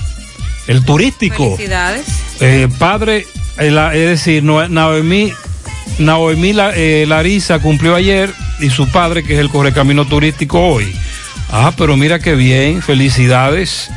el 0.66 0.84
turístico. 0.84 1.56
Felicidades. 1.56 2.06
Eh, 2.40 2.68
padre, 2.78 3.26
es 3.58 4.08
decir, 4.08 4.42
Naomi, 4.42 5.32
Naomi 5.98 6.54
eh, 6.74 7.04
Larisa 7.06 7.60
cumplió 7.60 7.94
ayer 7.94 8.30
y 8.60 8.70
su 8.70 8.88
padre, 8.88 9.22
que 9.22 9.34
es 9.34 9.40
el 9.40 9.48
Correcamino 9.48 10.06
Turístico, 10.06 10.60
hoy. 10.60 10.94
Ah, 11.50 11.72
pero 11.76 11.96
mira 11.96 12.18
qué 12.18 12.34
bien, 12.34 12.82
felicidades. 12.82 13.90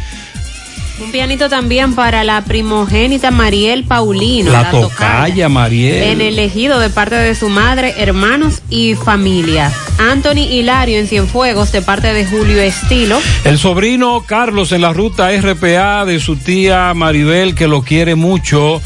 Un 1.00 1.12
pianito 1.12 1.48
también 1.48 1.94
para 1.94 2.24
la 2.24 2.44
primogénita 2.44 3.30
Mariel 3.30 3.84
Paulino. 3.84 4.52
La 4.52 4.72
tocaya, 4.72 5.48
Mariel. 5.48 6.02
En 6.02 6.22
el 6.22 6.40
ejido 6.40 6.80
de 6.80 6.90
parte 6.90 7.14
de 7.14 7.36
su 7.36 7.50
madre, 7.50 7.94
hermanos 8.00 8.64
y 8.72 8.96
familia. 8.96 9.72
Anthony 10.00 10.48
Hilario 10.50 10.98
en 10.98 11.08
Cienfuegos 11.08 11.72
de 11.72 11.84
parte 11.84 12.14
de 12.14 12.26
Julio 12.26 12.60
Estilo. 12.60 13.20
El 13.44 13.60
sobrino 13.60 14.24
Carlos 14.26 14.72
en 14.72 14.82
la 14.82 14.92
ruta 14.92 15.30
RPA 15.32 16.04
de 16.06 16.20
su 16.20 16.36
tía 16.36 16.92
Maribel, 16.96 17.54
que 17.54 17.68
lo 17.68 17.84
quiere 17.84 18.16
mucho. 18.16 18.82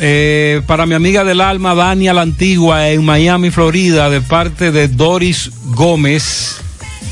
Eh, 0.00 0.62
para 0.66 0.86
mi 0.86 0.94
amiga 0.94 1.24
del 1.24 1.40
alma, 1.40 1.74
Dania 1.74 2.14
la 2.14 2.22
Antigua, 2.22 2.88
en 2.88 3.04
Miami, 3.04 3.50
Florida, 3.50 4.08
de 4.10 4.20
parte 4.20 4.72
de 4.72 4.88
Doris 4.88 5.50
Gómez. 5.66 6.60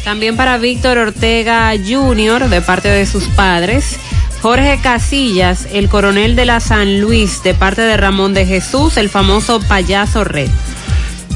También 0.05 0.37
para 0.37 0.57
Víctor 0.59 0.99
Ortega 0.99 1.73
Jr. 1.77 2.49
de 2.49 2.61
parte 2.63 2.89
de 2.89 3.07
sus 3.07 3.25
padres. 3.25 3.97
Jorge 4.41 4.81
Casillas, 4.83 5.69
el 5.71 5.91
coronel 5.91 6.35
de 6.35 6.47
la 6.47 6.61
San 6.61 7.01
Luis, 7.01 7.43
de 7.43 7.53
parte 7.53 7.83
de 7.83 7.99
Ramón 7.99 8.33
de 8.33 8.47
Jesús, 8.47 8.97
el 8.97 9.11
famoso 9.11 9.61
payaso 9.61 10.25
red. 10.25 10.49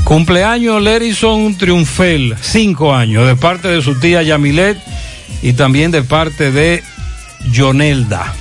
Cumpleaños 0.04 0.82
Lerison 0.82 1.54
Triunfel, 1.56 2.34
cinco 2.40 2.94
años, 2.94 3.26
de 3.26 3.36
parte 3.36 3.68
de 3.68 3.82
su 3.82 3.98
tía 4.00 4.22
Yamilet 4.22 4.78
y 5.42 5.52
también 5.52 5.90
de 5.90 6.02
parte 6.02 6.50
de 6.50 6.82
Jonelda. 7.54 8.34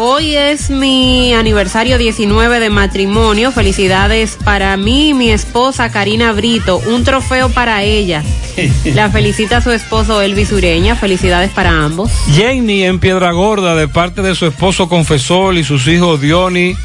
Hoy 0.00 0.36
es 0.36 0.70
mi 0.70 1.34
aniversario 1.34 1.98
19 1.98 2.60
de 2.60 2.70
matrimonio. 2.70 3.50
Felicidades 3.50 4.38
para 4.44 4.76
mí 4.76 5.08
y 5.08 5.14
mi 5.14 5.32
esposa 5.32 5.90
Karina 5.90 6.30
Brito. 6.30 6.80
Un 6.86 7.02
trofeo 7.02 7.48
para 7.48 7.82
ella. 7.82 8.22
La 8.94 9.10
felicita 9.10 9.60
su 9.60 9.72
esposo 9.72 10.22
Elvis 10.22 10.52
Ureña. 10.52 10.94
Felicidades 10.94 11.50
para 11.50 11.82
ambos. 11.84 12.12
Jenny 12.32 12.84
en 12.84 13.00
Piedra 13.00 13.32
Gorda, 13.32 13.74
de 13.74 13.88
parte 13.88 14.22
de 14.22 14.36
su 14.36 14.46
esposo 14.46 14.88
Confesor 14.88 15.56
y 15.56 15.64
sus 15.64 15.88
hijos 15.88 16.20
Diony 16.20 16.76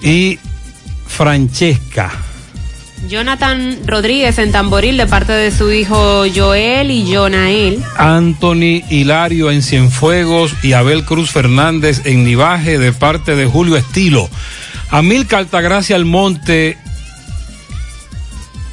y 0.00 0.38
Francesca. 1.04 2.12
Jonathan 3.08 3.78
Rodríguez 3.86 4.38
en 4.38 4.52
Tamboril 4.52 4.96
de 4.96 5.06
parte 5.06 5.32
de 5.32 5.50
su 5.50 5.70
hijo 5.70 6.24
Joel 6.34 6.90
y 6.90 7.12
Jonael. 7.12 7.82
Anthony 7.96 8.82
Hilario 8.90 9.50
en 9.50 9.62
Cienfuegos 9.62 10.54
y 10.62 10.72
Abel 10.72 11.04
Cruz 11.04 11.30
Fernández 11.30 12.02
en 12.04 12.24
Nivaje 12.24 12.78
de 12.78 12.92
parte 12.92 13.36
de 13.36 13.46
Julio 13.46 13.76
Estilo. 13.76 14.28
Amil 14.90 15.26
Altagracia 15.30 15.96
Almonte 15.96 16.78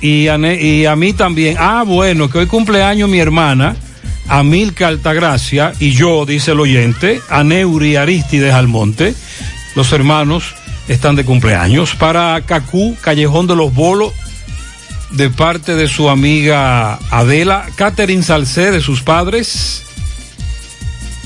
y 0.02 0.28
a, 0.28 0.38
y 0.38 0.86
a 0.86 0.96
mí 0.96 1.14
también. 1.14 1.56
Ah, 1.60 1.84
bueno, 1.86 2.30
que 2.30 2.40
hoy 2.40 2.46
cumpleaños 2.48 3.10
mi 3.10 3.20
hermana, 3.20 3.76
Amilca 4.28 4.88
Altagracia, 4.90 5.74
y 5.80 5.92
yo, 5.92 6.26
dice 6.26 6.52
el 6.52 6.60
oyente, 6.60 7.22
Aneuri 7.30 7.96
Aristides 7.96 8.54
Almonte. 8.54 9.16
Los 9.76 9.92
hermanos 9.94 10.56
están 10.88 11.16
de 11.16 11.26
cumpleaños. 11.26 11.96
Para 11.96 12.42
Cacú, 12.42 12.96
Callejón 13.02 13.48
de 13.48 13.56
los 13.56 13.74
Bolos, 13.74 14.14
de 15.12 15.30
parte 15.30 15.76
de 15.76 15.88
su 15.88 16.10
amiga 16.10 17.00
Adela, 17.12 17.68
Catherine 17.76 18.24
Salcé, 18.24 18.72
de 18.72 18.82
sus 18.82 19.02
padres. 19.02 19.84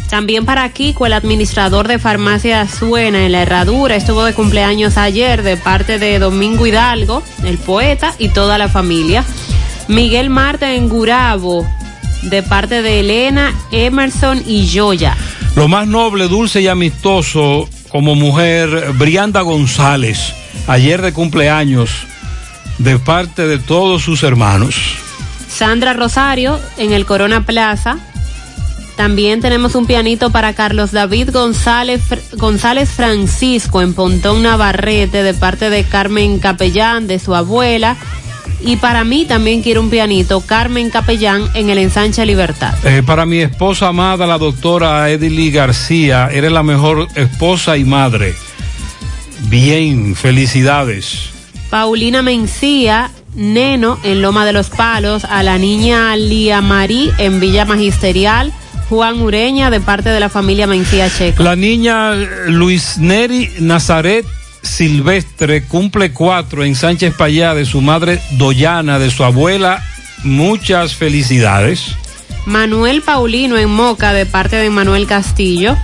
También 0.10 0.46
para 0.46 0.70
Kiko, 0.70 1.06
el 1.06 1.14
administrador 1.14 1.88
de 1.88 2.00
farmacia 2.00 2.66
Suena 2.68 3.26
en 3.26 3.34
la 3.34 3.42
Herradura, 3.42 3.96
estuvo 3.96 4.24
de 4.24 4.34
cumpleaños 4.34 4.98
ayer 4.98 5.44
de 5.44 5.58
parte 5.58 6.00
de 6.00 6.18
Domingo 6.18 6.66
Hidalgo, 6.66 7.24
el 7.44 7.58
poeta 7.58 8.14
y 8.18 8.30
toda 8.30 8.58
la 8.58 8.70
familia. 8.70 9.26
Miguel 9.90 10.30
Marta 10.30 10.76
en 10.76 10.88
Gurabo, 10.88 11.68
de 12.24 12.42
parte 12.42 12.82
de 12.82 13.02
Elena, 13.02 13.54
Emerson 13.72 14.42
y 14.46 14.70
Joya. 14.74 15.16
Lo 15.56 15.68
más 15.68 15.88
noble, 15.88 16.28
dulce 16.28 16.62
y 16.62 16.68
amistoso 16.68 17.68
como 17.90 18.16
mujer, 18.16 18.94
Brianda 18.94 19.42
González, 19.42 20.34
ayer 20.68 21.02
de 21.02 21.14
cumpleaños, 21.14 21.92
de 22.78 23.00
parte 23.00 23.48
de 23.48 23.60
todos 23.60 24.04
sus 24.04 24.24
hermanos. 24.24 24.76
Sandra 25.48 25.94
Rosario 25.94 26.60
en 26.78 26.94
el 26.94 27.06
Corona 27.06 27.46
Plaza. 27.46 27.98
También 28.96 29.42
tenemos 29.42 29.76
un 29.76 29.86
pianito 29.86 30.32
para 30.32 30.54
Carlos 30.54 30.92
David 30.92 31.30
González, 31.32 32.02
González 32.34 32.90
Francisco 32.90 33.82
en 33.82 33.94
Pontón 33.94 34.44
Navarrete 34.44 35.22
de 35.24 35.34
parte 35.34 35.70
de 35.70 35.84
Carmen 35.84 36.40
Capellán, 36.40 37.08
de 37.08 37.20
su 37.20 37.36
abuela. 37.36 37.96
Y 38.62 38.78
para 38.78 39.04
mí 39.04 39.26
también 39.26 39.62
quiero 39.62 39.82
un 39.82 39.90
pianito, 39.90 40.42
Carmen 40.42 40.90
Capellán 40.90 41.44
en 41.54 41.70
el 41.70 41.78
Ensanche 41.78 42.26
Libertad. 42.26 42.74
Eh, 42.86 43.04
para 43.06 43.26
mi 43.26 43.40
esposa 43.40 43.88
amada, 43.90 44.26
la 44.28 44.38
doctora 44.38 45.10
Edily 45.10 45.52
García, 45.52 46.30
eres 46.32 46.52
la 46.52 46.64
mejor 46.64 47.08
esposa 47.16 47.78
y 47.78 47.84
madre. 47.84 48.36
Bien, 49.50 50.16
felicidades. 50.16 51.30
Paulina 51.70 52.22
Mencía, 52.22 53.12
Neno 53.36 54.00
en 54.04 54.22
Loma 54.22 54.46
de 54.46 54.54
los 54.54 54.70
Palos, 54.70 55.26
a 55.26 55.44
la 55.44 55.58
niña 55.58 56.16
Lía 56.16 56.62
Marí 56.62 57.12
en 57.18 57.40
Villa 57.40 57.66
Magisterial, 57.66 58.52
Juan 58.90 59.22
Ureña 59.22 59.70
de 59.70 59.80
parte 59.80 60.10
de 60.10 60.20
la 60.20 60.30
familia 60.30 60.66
Mencía 60.66 61.10
Checo. 61.10 61.44
La 61.44 61.56
niña 61.56 62.14
Luis 62.48 62.98
Neri 62.98 63.50
Nazaret 63.60 64.26
Silvestre 64.68 65.64
cumple 65.64 66.12
cuatro 66.12 66.64
en 66.64 66.76
Sánchez 66.76 67.14
Payá 67.16 67.54
de 67.56 67.66
su 67.66 67.82
madre 67.82 68.20
Doyana, 68.32 69.00
de 69.00 69.10
su 69.10 69.24
abuela. 69.24 69.84
Muchas 70.24 70.94
felicidades. 70.94 71.96
Manuel 72.46 73.02
Paulino 73.02 73.58
en 73.58 73.70
Moca 73.70 74.14
de 74.14 74.26
parte 74.26 74.56
de 74.56 74.70
Manuel 74.70 75.08
Castillo. 75.08 75.76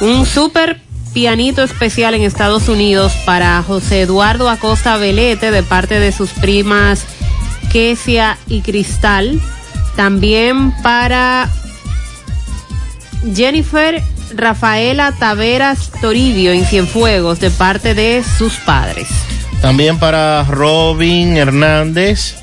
Un 0.00 0.26
super 0.26 0.80
pianito 1.12 1.62
especial 1.62 2.14
en 2.14 2.22
Estados 2.22 2.68
Unidos 2.68 3.12
para 3.24 3.62
José 3.62 4.02
Eduardo 4.02 4.48
Acosta 4.48 4.96
Velete 4.96 5.50
de 5.50 5.62
parte 5.62 5.98
de 5.98 6.12
sus 6.12 6.30
primas 6.30 7.04
Kesia 7.72 8.38
y 8.46 8.60
Cristal. 8.60 9.40
También 9.96 10.72
para 10.82 11.50
Jennifer 13.34 14.02
Rafaela 14.34 15.12
Taveras 15.12 15.90
Toribio 16.00 16.52
en 16.52 16.64
Cienfuegos 16.64 17.40
de 17.40 17.50
parte 17.50 17.94
de 17.94 18.22
sus 18.22 18.54
padres. 18.54 19.08
También 19.60 19.98
para 19.98 20.44
Robin 20.44 21.36
Hernández 21.36 22.36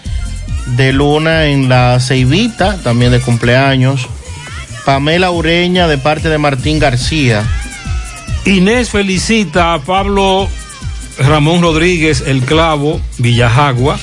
de 0.67 0.93
Luna 0.93 1.45
en 1.45 1.69
la 1.69 1.99
Ceibita, 1.99 2.77
también 2.83 3.11
de 3.11 3.21
cumpleaños. 3.21 4.07
Pamela 4.85 5.31
Ureña 5.31 5.87
de 5.87 5.97
parte 5.97 6.29
de 6.29 6.37
Martín 6.37 6.79
García. 6.79 7.43
Inés 8.45 8.89
felicita 8.89 9.73
a 9.73 9.79
Pablo 9.79 10.47
Ramón 11.17 11.61
Rodríguez, 11.61 12.23
El 12.25 12.41
Clavo, 12.41 13.01
Villajagua. 13.17 13.97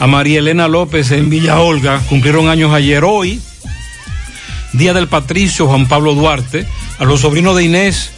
A 0.00 0.08
María 0.08 0.40
Elena 0.40 0.66
López 0.66 1.12
en 1.12 1.30
Villa 1.30 1.60
Olga, 1.60 2.00
cumplieron 2.08 2.48
años 2.48 2.74
ayer 2.74 3.04
hoy. 3.04 3.40
Día 4.72 4.92
del 4.92 5.06
Patricio, 5.06 5.68
Juan 5.68 5.86
Pablo 5.86 6.14
Duarte. 6.14 6.66
A 6.98 7.04
los 7.04 7.20
sobrinos 7.20 7.56
de 7.56 7.64
Inés, 7.64 8.10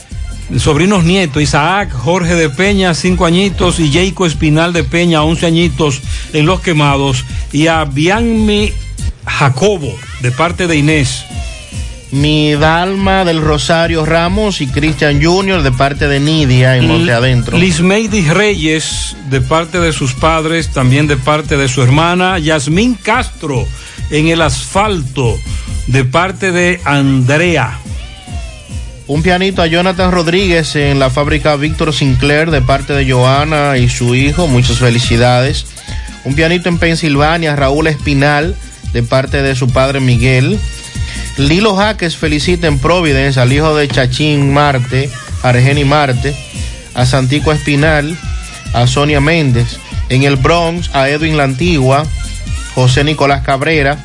sobrinos 0.59 1.05
nietos, 1.05 1.43
Isaac, 1.43 1.93
Jorge 1.93 2.35
de 2.35 2.51
Peña, 2.51 2.95
cinco 2.95 3.27
añitos, 3.27 3.81
y 3.81 3.93
Jaico 3.93 4.27
Espinal 4.27 4.73
de 4.73 4.85
Peña, 4.85 5.23
once 5.23 5.47
añitos 5.47 6.01
en 6.33 6.47
Los 6.47 6.61
Quemados. 6.61 7.25
Y 7.53 7.69
a 7.69 7.85
Bianmi 7.85 8.73
Jacobo, 9.27 9.95
de 10.21 10.31
parte 10.31 10.67
de 10.67 10.77
Inés. 10.77 11.25
Mi 12.13 12.55
Dalma 12.55 13.25
del 13.25 13.41
Rosario 13.41 14.07
Ramos 14.07 14.61
y 14.61 14.69
Cristian 14.69 15.23
Junior 15.23 15.63
de 15.63 15.73
parte 15.73 16.07
de 16.07 16.21
Nidia 16.21 16.77
en 16.77 16.87
Monte 16.87 17.13
Adentro. 17.13 17.59
Lismeidi 17.59 18.23
Reyes, 18.29 19.17
de 19.29 19.41
parte 19.41 19.81
de 19.81 19.93
sus 19.93 20.15
padres, 20.15 20.73
también 20.73 21.09
de 21.09 21.17
parte 21.17 21.57
de 21.57 21.69
su 21.69 21.83
hermana. 21.83 22.39
Yasmín 22.39 22.95
Castro, 22.95 23.67
en 24.11 24.29
el 24.29 24.41
asfalto, 24.41 25.37
de 25.89 26.05
parte 26.05 26.53
de 26.53 26.81
Andrea. 26.85 27.81
Un 29.09 29.23
pianito 29.23 29.63
a 29.63 29.69
Jonathan 29.69 30.11
Rodríguez 30.11 30.75
en 30.75 30.99
la 30.99 31.11
fábrica 31.11 31.55
Víctor 31.55 31.93
Sinclair 31.93 32.51
de 32.51 32.61
parte 32.61 32.93
de 32.93 33.09
Joana 33.09 33.79
y 33.79 33.89
su 33.89 34.17
hijo. 34.17 34.49
Muchas 34.49 34.79
felicidades. 34.79 35.65
Un 36.25 36.35
pianito 36.35 36.69
en 36.69 36.79
Pensilvania, 36.79 37.55
Raúl 37.55 37.87
Espinal, 37.87 38.57
de 38.93 39.05
parte 39.05 39.43
de 39.43 39.55
su 39.55 39.69
padre 39.69 40.01
Miguel. 40.01 40.59
Lilo 41.37 41.77
Jaques 41.77 42.17
felicita 42.17 42.67
en 42.67 42.81
Providence 42.81 43.39
al 43.39 43.53
hijo 43.53 43.77
de 43.77 43.87
Chachín 43.87 44.53
Marte, 44.53 45.09
Argeni 45.45 45.85
Marte, 45.85 46.35
a 46.95 47.07
Santico 47.07 47.53
Espinal, 47.53 48.19
a 48.73 48.89
Sonia 48.89 49.21
Méndez. 49.21 49.79
En 50.09 50.25
el 50.25 50.35
Bronx, 50.35 50.91
a 50.93 51.09
Edwin 51.09 51.37
La 51.37 51.45
Antigua, 51.45 52.05
José 52.75 53.05
Nicolás 53.05 53.45
Cabrera. 53.45 53.99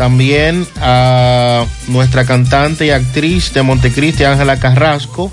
También 0.00 0.66
a 0.80 1.66
nuestra 1.88 2.24
cantante 2.24 2.86
y 2.86 2.90
actriz 2.90 3.52
de 3.52 3.60
Montecristi, 3.60 4.24
Ángela 4.24 4.58
Carrasco. 4.58 5.30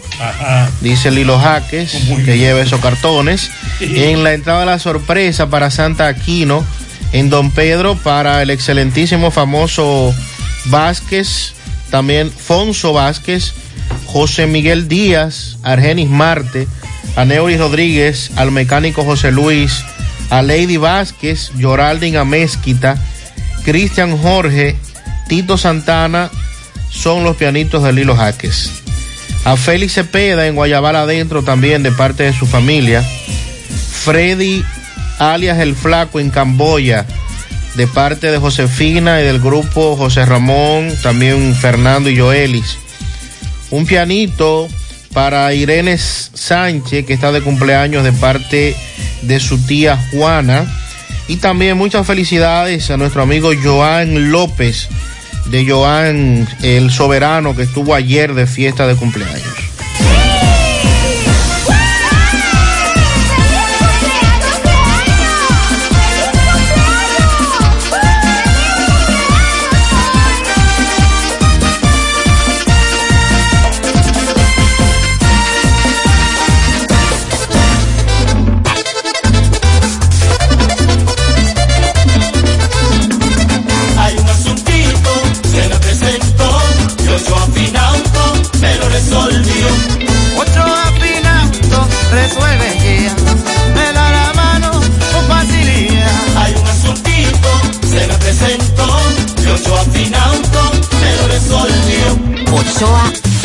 Dice 0.82 1.10
Lilo 1.10 1.40
Jaques, 1.40 1.98
que 2.26 2.38
lleva 2.38 2.60
esos 2.60 2.82
cartones. 2.82 3.50
En 3.80 4.26
la 4.26 4.34
entrada 4.34 4.60
de 4.60 4.66
la 4.66 4.78
sorpresa 4.78 5.50
para 5.50 5.72
Santa 5.72 6.10
Aquino, 6.10 6.66
en 7.14 7.30
Don 7.30 7.52
Pedro, 7.52 7.96
para 7.96 8.42
el 8.42 8.50
excelentísimo 8.50 9.32
famoso 9.32 10.14
Vázquez, 10.66 11.54
también 11.90 12.30
Fonso 12.30 12.92
Vázquez, 12.92 13.54
José 14.06 14.48
Miguel 14.48 14.90
Díaz, 14.90 15.60
Argenis 15.64 16.10
Marte, 16.10 16.68
a 17.16 17.24
Neuri 17.24 17.56
Rodríguez, 17.56 18.32
al 18.36 18.52
mecánico 18.52 19.06
José 19.06 19.32
Luis, 19.32 19.86
a 20.30 20.42
Lady 20.42 20.76
Vázquez, 20.76 21.54
Yoraldin 21.56 22.18
Amezquita, 22.18 22.98
Cristian 23.68 24.18
Jorge, 24.18 24.78
Tito 25.28 25.58
Santana, 25.58 26.32
son 26.90 27.26
los 27.26 27.36
pianitos 27.36 27.84
de 27.84 27.92
Lilo 27.92 28.16
Jaques. 28.16 28.72
A 29.44 29.58
Félix 29.58 29.96
Cepeda 29.96 30.48
en 30.48 30.56
Guayabal 30.56 30.96
adentro 30.96 31.44
también 31.44 31.84
de 31.84 31.92
parte 31.92 32.24
de 32.24 32.32
su 32.32 32.46
familia. 32.46 33.04
Freddy 34.06 34.64
alias 35.20 35.60
El 35.60 35.76
Flaco 35.76 36.22
en 36.22 36.30
Camboya 36.30 37.06
de 37.76 37.88
parte 37.88 38.32
de 38.32 38.38
Josefina 38.38 39.20
y 39.20 39.26
del 39.26 39.42
grupo 39.42 39.98
José 39.98 40.26
Ramón, 40.26 40.94
también 41.04 41.54
Fernando 41.54 42.10
y 42.10 42.18
Joelis. 42.18 42.78
Un 43.70 43.86
pianito 43.86 44.70
para 45.12 45.54
Irene 45.54 45.98
Sánchez, 45.98 47.06
que 47.06 47.14
está 47.14 47.34
de 47.34 47.42
cumpleaños 47.42 48.06
de 48.06 48.14
parte 48.14 48.78
de 49.24 49.40
su 49.42 49.58
tía 49.58 49.98
Juana. 50.12 50.66
Y 51.28 51.38
también 51.38 51.78
muchas 51.78 52.08
felicidades 52.08 52.90
a 52.90 52.98
nuestro 52.98 53.22
amigo 53.22 53.52
Joan 53.62 54.32
López, 54.32 54.88
de 55.48 55.70
Joan 55.70 56.48
el 56.64 56.90
Soberano, 56.92 57.56
que 57.56 57.64
estuvo 57.64 57.94
ayer 57.94 58.34
de 58.34 58.48
fiesta 58.48 58.88
de 58.88 58.96
cumpleaños. 58.96 59.67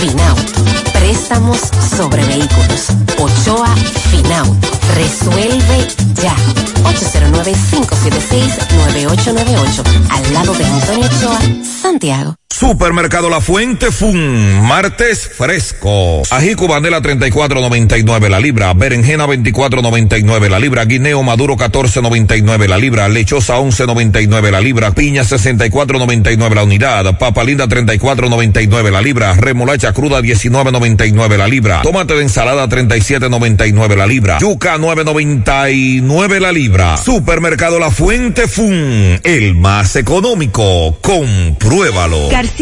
Ochoa 0.03 0.11
Finauto. 0.11 0.52
Supermercado 12.73 13.29
La 13.29 13.43
Fuente 13.43 13.91
Fun, 13.91 14.63
martes 14.67 15.29
fresco. 15.29 16.23
Ají 16.31 16.55
cubanela 16.55 17.03
34.99 17.03 18.31
la 18.31 18.41
libra, 18.41 18.73
berenjena 18.73 19.27
24.99 19.27 20.49
la 20.49 20.59
libra, 20.59 20.87
guineo 20.87 21.23
maduro 21.23 21.55
14.99 21.59 22.67
la 22.67 22.79
libra, 22.79 23.11
lechosa 23.11 23.59
11.99 23.59 24.51
la 24.51 24.63
libra, 24.63 24.91
piña 24.93 25.23
64.99 25.23 26.55
la 26.55 26.65
unidad, 26.65 27.19
papa 27.19 27.45
linda 27.45 27.67
34.99 27.67 28.91
la 28.91 29.03
libra, 29.03 29.35
remolacha 29.35 29.93
cruda 29.93 30.23
19.99 30.23 31.37
la 31.37 31.49
libra, 31.49 31.83
tomate 31.83 32.15
de 32.15 32.23
ensalada 32.23 32.67
37.99 32.71 33.97
la 33.97 34.07
libra, 34.07 34.39
yuca 34.39 34.79
9.99 34.79 36.41
la 36.41 36.53
libra. 36.53 36.97
Supermercado 36.97 37.79
La 37.79 37.91
Fuente 37.91 38.49
Fun, 38.49 39.21
el 39.23 39.55
más 39.57 39.95
económico. 39.97 40.97
Compruébalo. 41.03 42.31
García 42.31 42.62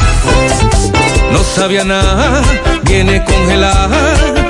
No 1.32 1.42
sabía 1.42 1.82
nada, 1.84 2.40
viene 2.84 3.24
congelada. 3.24 4.49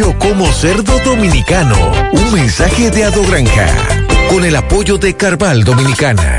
Como 0.00 0.50
cerdo 0.50 0.98
dominicano. 1.04 1.76
Un 2.12 2.32
mensaje 2.32 2.90
de 2.90 3.04
Ado 3.04 3.22
Granja. 3.22 3.66
Con 4.30 4.46
el 4.46 4.56
apoyo 4.56 4.96
de 4.96 5.14
Carval 5.14 5.62
Dominicana. 5.62 6.38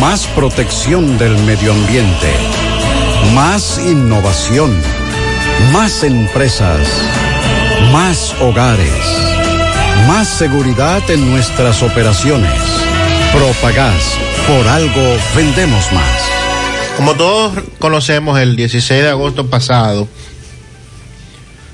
Más 0.00 0.26
protección 0.28 1.18
del 1.18 1.36
medio 1.38 1.72
ambiente. 1.72 2.32
Más 3.34 3.80
innovación. 3.84 4.80
Más 5.72 6.04
empresas. 6.04 6.86
Más 7.92 8.34
hogares. 8.40 8.92
Más 10.06 10.28
seguridad 10.28 11.02
en 11.10 11.28
nuestras 11.30 11.82
operaciones. 11.82 12.52
Propagás. 13.32 14.16
Por 14.46 14.68
algo 14.68 15.16
vendemos 15.34 15.92
más. 15.92 16.22
Como 16.96 17.14
todos 17.14 17.64
conocemos, 17.80 18.38
el 18.38 18.54
16 18.54 19.02
de 19.02 19.08
agosto 19.08 19.50
pasado 19.50 20.08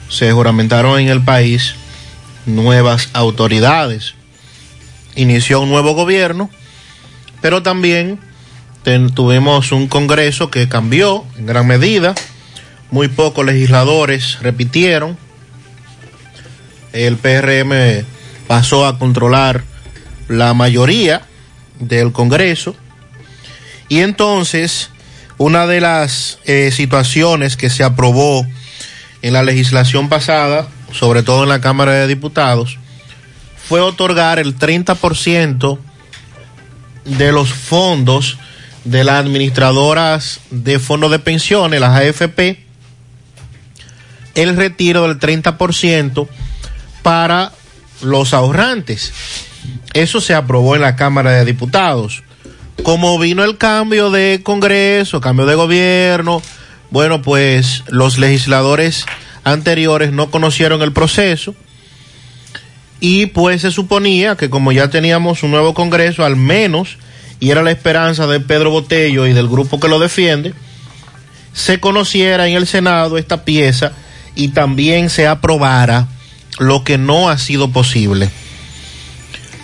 se 0.08 0.32
juramentaron 0.32 0.98
en 0.98 1.08
el 1.08 1.22
país 1.22 1.74
nuevas 2.46 3.10
autoridades. 3.12 4.14
Inició 5.16 5.60
un 5.60 5.70
nuevo 5.70 5.94
gobierno, 5.94 6.50
pero 7.44 7.62
también 7.62 8.18
tuvimos 9.12 9.70
un 9.70 9.86
Congreso 9.86 10.50
que 10.50 10.66
cambió 10.66 11.26
en 11.36 11.44
gran 11.44 11.66
medida. 11.66 12.14
Muy 12.90 13.08
pocos 13.08 13.44
legisladores 13.44 14.38
repitieron. 14.40 15.18
El 16.94 17.18
PRM 17.18 18.06
pasó 18.46 18.86
a 18.86 18.98
controlar 18.98 19.62
la 20.26 20.54
mayoría 20.54 21.20
del 21.78 22.12
Congreso. 22.12 22.74
Y 23.90 23.98
entonces, 23.98 24.88
una 25.36 25.66
de 25.66 25.82
las 25.82 26.38
eh, 26.46 26.70
situaciones 26.70 27.58
que 27.58 27.68
se 27.68 27.84
aprobó 27.84 28.46
en 29.20 29.34
la 29.34 29.42
legislación 29.42 30.08
pasada, 30.08 30.66
sobre 30.92 31.22
todo 31.22 31.42
en 31.42 31.50
la 31.50 31.60
Cámara 31.60 31.92
de 31.92 32.06
Diputados, 32.06 32.78
fue 33.68 33.82
otorgar 33.82 34.38
el 34.38 34.58
30% 34.58 35.78
de 37.04 37.32
los 37.32 37.52
fondos 37.52 38.38
de 38.84 39.02
las 39.04 39.16
administradoras 39.16 40.40
de 40.50 40.78
fondos 40.78 41.10
de 41.10 41.18
pensiones, 41.18 41.80
las 41.80 41.98
AFP, 41.98 42.58
el 44.34 44.56
retiro 44.56 45.08
del 45.08 45.18
30% 45.18 46.28
para 47.02 47.52
los 48.02 48.34
ahorrantes. 48.34 49.12
Eso 49.94 50.20
se 50.20 50.34
aprobó 50.34 50.74
en 50.74 50.82
la 50.82 50.96
Cámara 50.96 51.32
de 51.32 51.44
Diputados. 51.44 52.22
Como 52.82 53.18
vino 53.18 53.44
el 53.44 53.56
cambio 53.56 54.10
de 54.10 54.40
Congreso, 54.42 55.20
cambio 55.20 55.46
de 55.46 55.54
gobierno, 55.54 56.42
bueno, 56.90 57.22
pues 57.22 57.84
los 57.88 58.18
legisladores 58.18 59.06
anteriores 59.44 60.12
no 60.12 60.30
conocieron 60.30 60.82
el 60.82 60.92
proceso 60.92 61.54
y 63.06 63.26
pues 63.26 63.60
se 63.60 63.70
suponía 63.70 64.34
que 64.34 64.48
como 64.48 64.72
ya 64.72 64.88
teníamos 64.88 65.42
un 65.42 65.50
nuevo 65.50 65.74
Congreso, 65.74 66.24
al 66.24 66.36
menos, 66.36 66.96
y 67.38 67.50
era 67.50 67.62
la 67.62 67.70
esperanza 67.70 68.26
de 68.26 68.40
Pedro 68.40 68.70
Botello 68.70 69.26
y 69.26 69.34
del 69.34 69.46
grupo 69.46 69.78
que 69.78 69.88
lo 69.88 69.98
defiende, 69.98 70.54
se 71.52 71.80
conociera 71.80 72.48
en 72.48 72.56
el 72.56 72.66
Senado 72.66 73.18
esta 73.18 73.44
pieza 73.44 73.92
y 74.34 74.48
también 74.48 75.10
se 75.10 75.26
aprobara 75.26 76.08
lo 76.58 76.82
que 76.82 76.96
no 76.96 77.28
ha 77.28 77.36
sido 77.36 77.68
posible. 77.68 78.30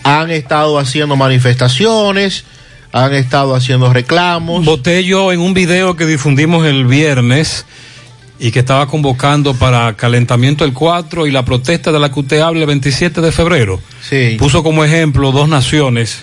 Han 0.02 0.30
estado 0.30 0.78
haciendo 0.78 1.16
manifestaciones, 1.16 2.44
han 2.92 3.14
estado 3.14 3.56
haciendo 3.56 3.90
reclamos. 3.90 4.66
Botello 4.66 5.32
en 5.32 5.40
un 5.40 5.54
video 5.54 5.96
que 5.96 6.04
difundimos 6.04 6.66
el 6.66 6.84
viernes 6.84 7.64
y 8.40 8.50
que 8.50 8.60
estaba 8.60 8.86
convocando 8.86 9.54
para 9.54 9.94
calentamiento 9.96 10.64
el 10.64 10.72
4 10.72 11.26
y 11.26 11.30
la 11.30 11.44
protesta 11.44 11.92
de 11.92 11.98
la 12.00 12.10
que 12.10 12.20
usted 12.20 12.40
habla 12.40 12.60
el 12.60 12.66
27 12.66 13.20
de 13.20 13.32
febrero. 13.32 13.80
Sí. 14.00 14.36
Puso 14.38 14.62
como 14.62 14.82
ejemplo 14.82 15.30
dos 15.30 15.46
naciones 15.46 16.22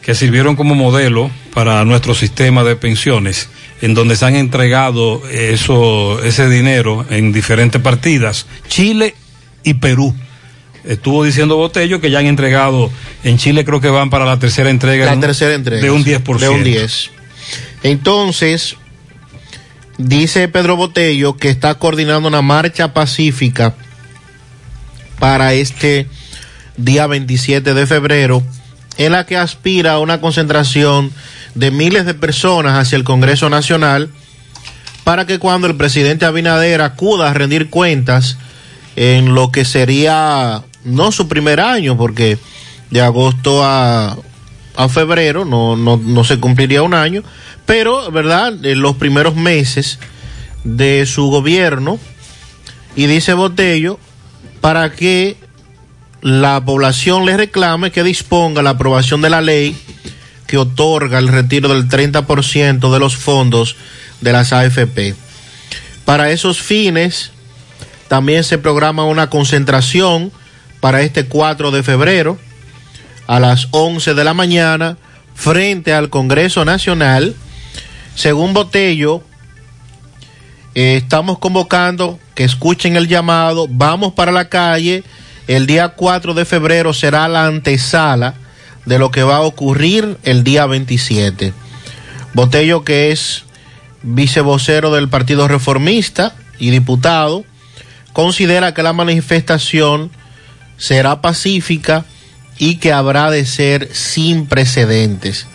que 0.00 0.14
sirvieron 0.14 0.54
como 0.54 0.76
modelo 0.76 1.30
para 1.52 1.84
nuestro 1.84 2.14
sistema 2.14 2.62
de 2.62 2.76
pensiones, 2.76 3.48
en 3.82 3.94
donde 3.94 4.14
se 4.16 4.26
han 4.26 4.36
entregado 4.36 5.22
eso, 5.28 6.22
ese 6.22 6.48
dinero 6.48 7.04
en 7.10 7.32
diferentes 7.32 7.80
partidas, 7.82 8.46
Chile 8.68 9.14
y 9.64 9.74
Perú. 9.74 10.14
Estuvo 10.84 11.24
diciendo 11.24 11.56
Botello 11.56 12.00
que 12.00 12.10
ya 12.10 12.18
han 12.18 12.26
entregado, 12.26 12.90
en 13.24 13.38
Chile 13.38 13.64
creo 13.64 13.80
que 13.80 13.88
van 13.88 14.10
para 14.10 14.24
la 14.24 14.38
tercera 14.38 14.70
entrega. 14.70 15.06
La 15.06 15.18
tercera 15.18 15.54
entrega. 15.54 15.82
De 15.82 15.90
un 15.90 16.04
10%. 16.04 16.38
De 16.38 16.48
un 16.50 16.62
10. 16.62 17.10
Entonces, 17.82 18.76
dice 19.98 20.48
Pedro 20.48 20.76
Botello 20.76 21.36
que 21.36 21.50
está 21.50 21.74
coordinando 21.76 22.28
una 22.28 22.42
marcha 22.42 22.92
pacífica 22.92 23.74
para 25.18 25.54
este 25.54 26.08
día 26.76 27.06
27 27.06 27.74
de 27.74 27.86
febrero, 27.86 28.42
en 28.96 29.12
la 29.12 29.26
que 29.26 29.36
aspira 29.36 29.92
a 29.92 29.98
una 30.00 30.20
concentración 30.20 31.12
de 31.54 31.70
miles 31.70 32.04
de 32.04 32.14
personas 32.14 32.78
hacia 32.78 32.96
el 32.96 33.04
Congreso 33.04 33.48
Nacional 33.48 34.10
para 35.04 35.26
que 35.26 35.38
cuando 35.38 35.66
el 35.66 35.76
presidente 35.76 36.24
Abinader 36.24 36.80
acuda 36.80 37.30
a 37.30 37.34
rendir 37.34 37.70
cuentas 37.70 38.38
en 38.96 39.34
lo 39.34 39.52
que 39.52 39.64
sería 39.64 40.62
no 40.84 41.12
su 41.12 41.28
primer 41.28 41.60
año, 41.60 41.96
porque 41.96 42.38
de 42.90 43.00
agosto 43.00 43.62
a, 43.64 44.16
a 44.76 44.88
febrero 44.88 45.44
no, 45.44 45.76
no, 45.76 45.96
no 45.96 46.24
se 46.24 46.40
cumpliría 46.40 46.82
un 46.82 46.94
año, 46.94 47.22
pero, 47.66 48.10
¿verdad? 48.10 48.64
En 48.64 48.80
los 48.80 48.96
primeros 48.96 49.36
meses 49.36 49.98
de 50.64 51.06
su 51.06 51.30
gobierno, 51.30 51.98
y 52.96 53.06
dice 53.06 53.34
Botello, 53.34 53.98
para 54.60 54.92
que 54.92 55.36
la 56.22 56.64
población 56.64 57.26
le 57.26 57.36
reclame 57.36 57.90
que 57.90 58.02
disponga 58.02 58.62
la 58.62 58.70
aprobación 58.70 59.20
de 59.20 59.30
la 59.30 59.42
ley 59.42 59.76
que 60.46 60.56
otorga 60.58 61.18
el 61.18 61.28
retiro 61.28 61.68
del 61.68 61.88
30% 61.88 62.92
de 62.92 62.98
los 62.98 63.16
fondos 63.16 63.76
de 64.20 64.32
las 64.32 64.52
AFP. 64.52 65.14
Para 66.04 66.30
esos 66.30 66.60
fines, 66.60 67.30
también 68.08 68.44
se 68.44 68.58
programa 68.58 69.04
una 69.04 69.30
concentración 69.30 70.32
para 70.80 71.02
este 71.02 71.26
4 71.26 71.70
de 71.70 71.82
febrero 71.82 72.38
a 73.26 73.40
las 73.40 73.68
11 73.70 74.14
de 74.14 74.24
la 74.24 74.34
mañana 74.34 74.96
frente 75.34 75.92
al 75.92 76.10
Congreso 76.10 76.64
Nacional. 76.64 77.34
Según 78.14 78.54
Botello, 78.54 79.22
eh, 80.74 80.96
estamos 80.96 81.38
convocando 81.38 82.18
que 82.34 82.44
escuchen 82.44 82.96
el 82.96 83.08
llamado, 83.08 83.66
vamos 83.68 84.12
para 84.12 84.32
la 84.32 84.48
calle. 84.48 85.04
El 85.46 85.66
día 85.66 85.90
4 85.90 86.34
de 86.34 86.44
febrero 86.44 86.92
será 86.92 87.28
la 87.28 87.46
antesala 87.46 88.34
de 88.86 88.98
lo 88.98 89.10
que 89.10 89.22
va 89.22 89.36
a 89.36 89.42
ocurrir 89.42 90.18
el 90.22 90.44
día 90.44 90.66
27. 90.66 91.52
Botello, 92.32 92.84
que 92.84 93.12
es 93.12 93.44
vicevocero 94.02 94.92
del 94.92 95.08
Partido 95.08 95.48
Reformista 95.48 96.34
y 96.58 96.70
diputado, 96.70 97.44
considera 98.12 98.74
que 98.74 98.82
la 98.82 98.92
manifestación 98.92 100.10
será 100.76 101.20
pacífica 101.20 102.04
y 102.58 102.76
que 102.76 102.92
habrá 102.92 103.30
de 103.30 103.44
ser 103.46 103.88
sin 103.92 104.46
precedentes. 104.46 105.46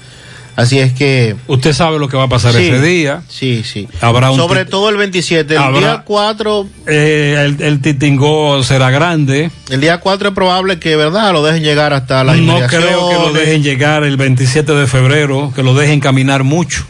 Así 0.56 0.78
es 0.78 0.92
que... 0.92 1.38
Usted 1.48 1.72
sabe 1.72 2.00
lo 2.00 2.10
que 2.10 2.18
va 2.18 2.24
a 2.24 2.28
pasar 2.28 2.52
Sí, 2.54 2.68
ese 2.68 2.82
día. 2.82 3.22
Sí, 3.30 3.64
sí. 3.64 3.88
Habrá 4.02 4.30
un 4.30 4.38
Sobre 4.38 4.66
todo 4.66 4.90
el 4.90 4.98
27. 4.98 5.54
El 5.54 5.60
Habrá- 5.62 5.80
día 5.80 6.02
4... 6.06 6.68
Eh, 6.86 7.36
el, 7.46 7.62
el 7.62 7.80
titingó 7.82 8.62
será 8.62 8.90
grande. 8.90 9.52
El 9.70 9.80
día 9.80 10.00
4 10.02 10.30
es 10.30 10.36
probable 10.36 10.78
que, 10.78 10.98
¿verdad?, 10.98 11.32
lo 11.32 11.44
dejen 11.46 11.64
llegar 11.64 11.94
hasta 11.94 12.26
las 12.26 12.36
No 12.40 12.60
creo 12.68 13.08
que 13.10 13.16
lo 13.16 13.32
dejen 13.32 13.64
llegar 13.64 14.04
el 14.04 14.18
27 14.18 14.74
de 14.74 14.86
febrero, 14.86 15.54
que 15.56 15.64
lo 15.64 15.74
dejen 15.76 16.02
caminar 16.02 16.44
mucho. 16.44 16.84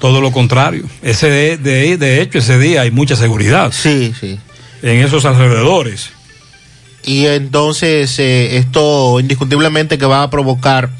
Todo 0.00 0.20
lo 0.20 0.32
contrario. 0.32 0.84
Ese 1.02 1.28
de, 1.30 1.56
de, 1.56 1.96
de 1.96 2.22
hecho, 2.22 2.38
ese 2.38 2.58
día 2.58 2.80
hay 2.80 2.90
mucha 2.90 3.14
seguridad. 3.14 3.70
Sí, 3.72 4.12
sí. 4.18 4.36
En 4.82 4.98
esos 4.98 5.24
alrededores. 5.26 6.10
Y 7.04 7.26
entonces 7.26 8.18
eh, 8.18 8.56
esto 8.56 9.20
indiscutiblemente 9.20 9.98
que 9.98 10.06
va 10.06 10.22
a 10.22 10.30
provocar 10.30 10.90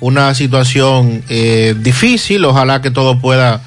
una 0.00 0.34
situación 0.34 1.24
eh, 1.28 1.74
difícil, 1.78 2.44
ojalá 2.44 2.80
que 2.82 2.90
todo 2.90 3.18
pueda 3.18 3.62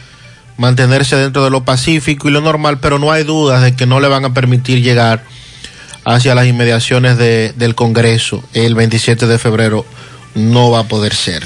mantenerse 0.57 1.15
dentro 1.15 1.43
de 1.43 1.49
lo 1.49 1.63
pacífico 1.65 2.27
y 2.27 2.31
lo 2.31 2.41
normal, 2.41 2.79
pero 2.79 2.99
no 2.99 3.11
hay 3.11 3.23
dudas 3.23 3.61
de 3.61 3.75
que 3.75 3.85
no 3.85 3.99
le 3.99 4.07
van 4.07 4.25
a 4.25 4.33
permitir 4.33 4.81
llegar 4.81 5.23
hacia 6.05 6.35
las 6.35 6.45
inmediaciones 6.47 7.17
de- 7.17 7.53
del 7.55 7.75
Congreso 7.75 8.43
el 8.53 8.75
27 8.75 9.25
de 9.27 9.37
febrero, 9.39 9.85
no 10.35 10.71
va 10.71 10.79
a 10.81 10.83
poder 10.83 11.13
ser. 11.13 11.45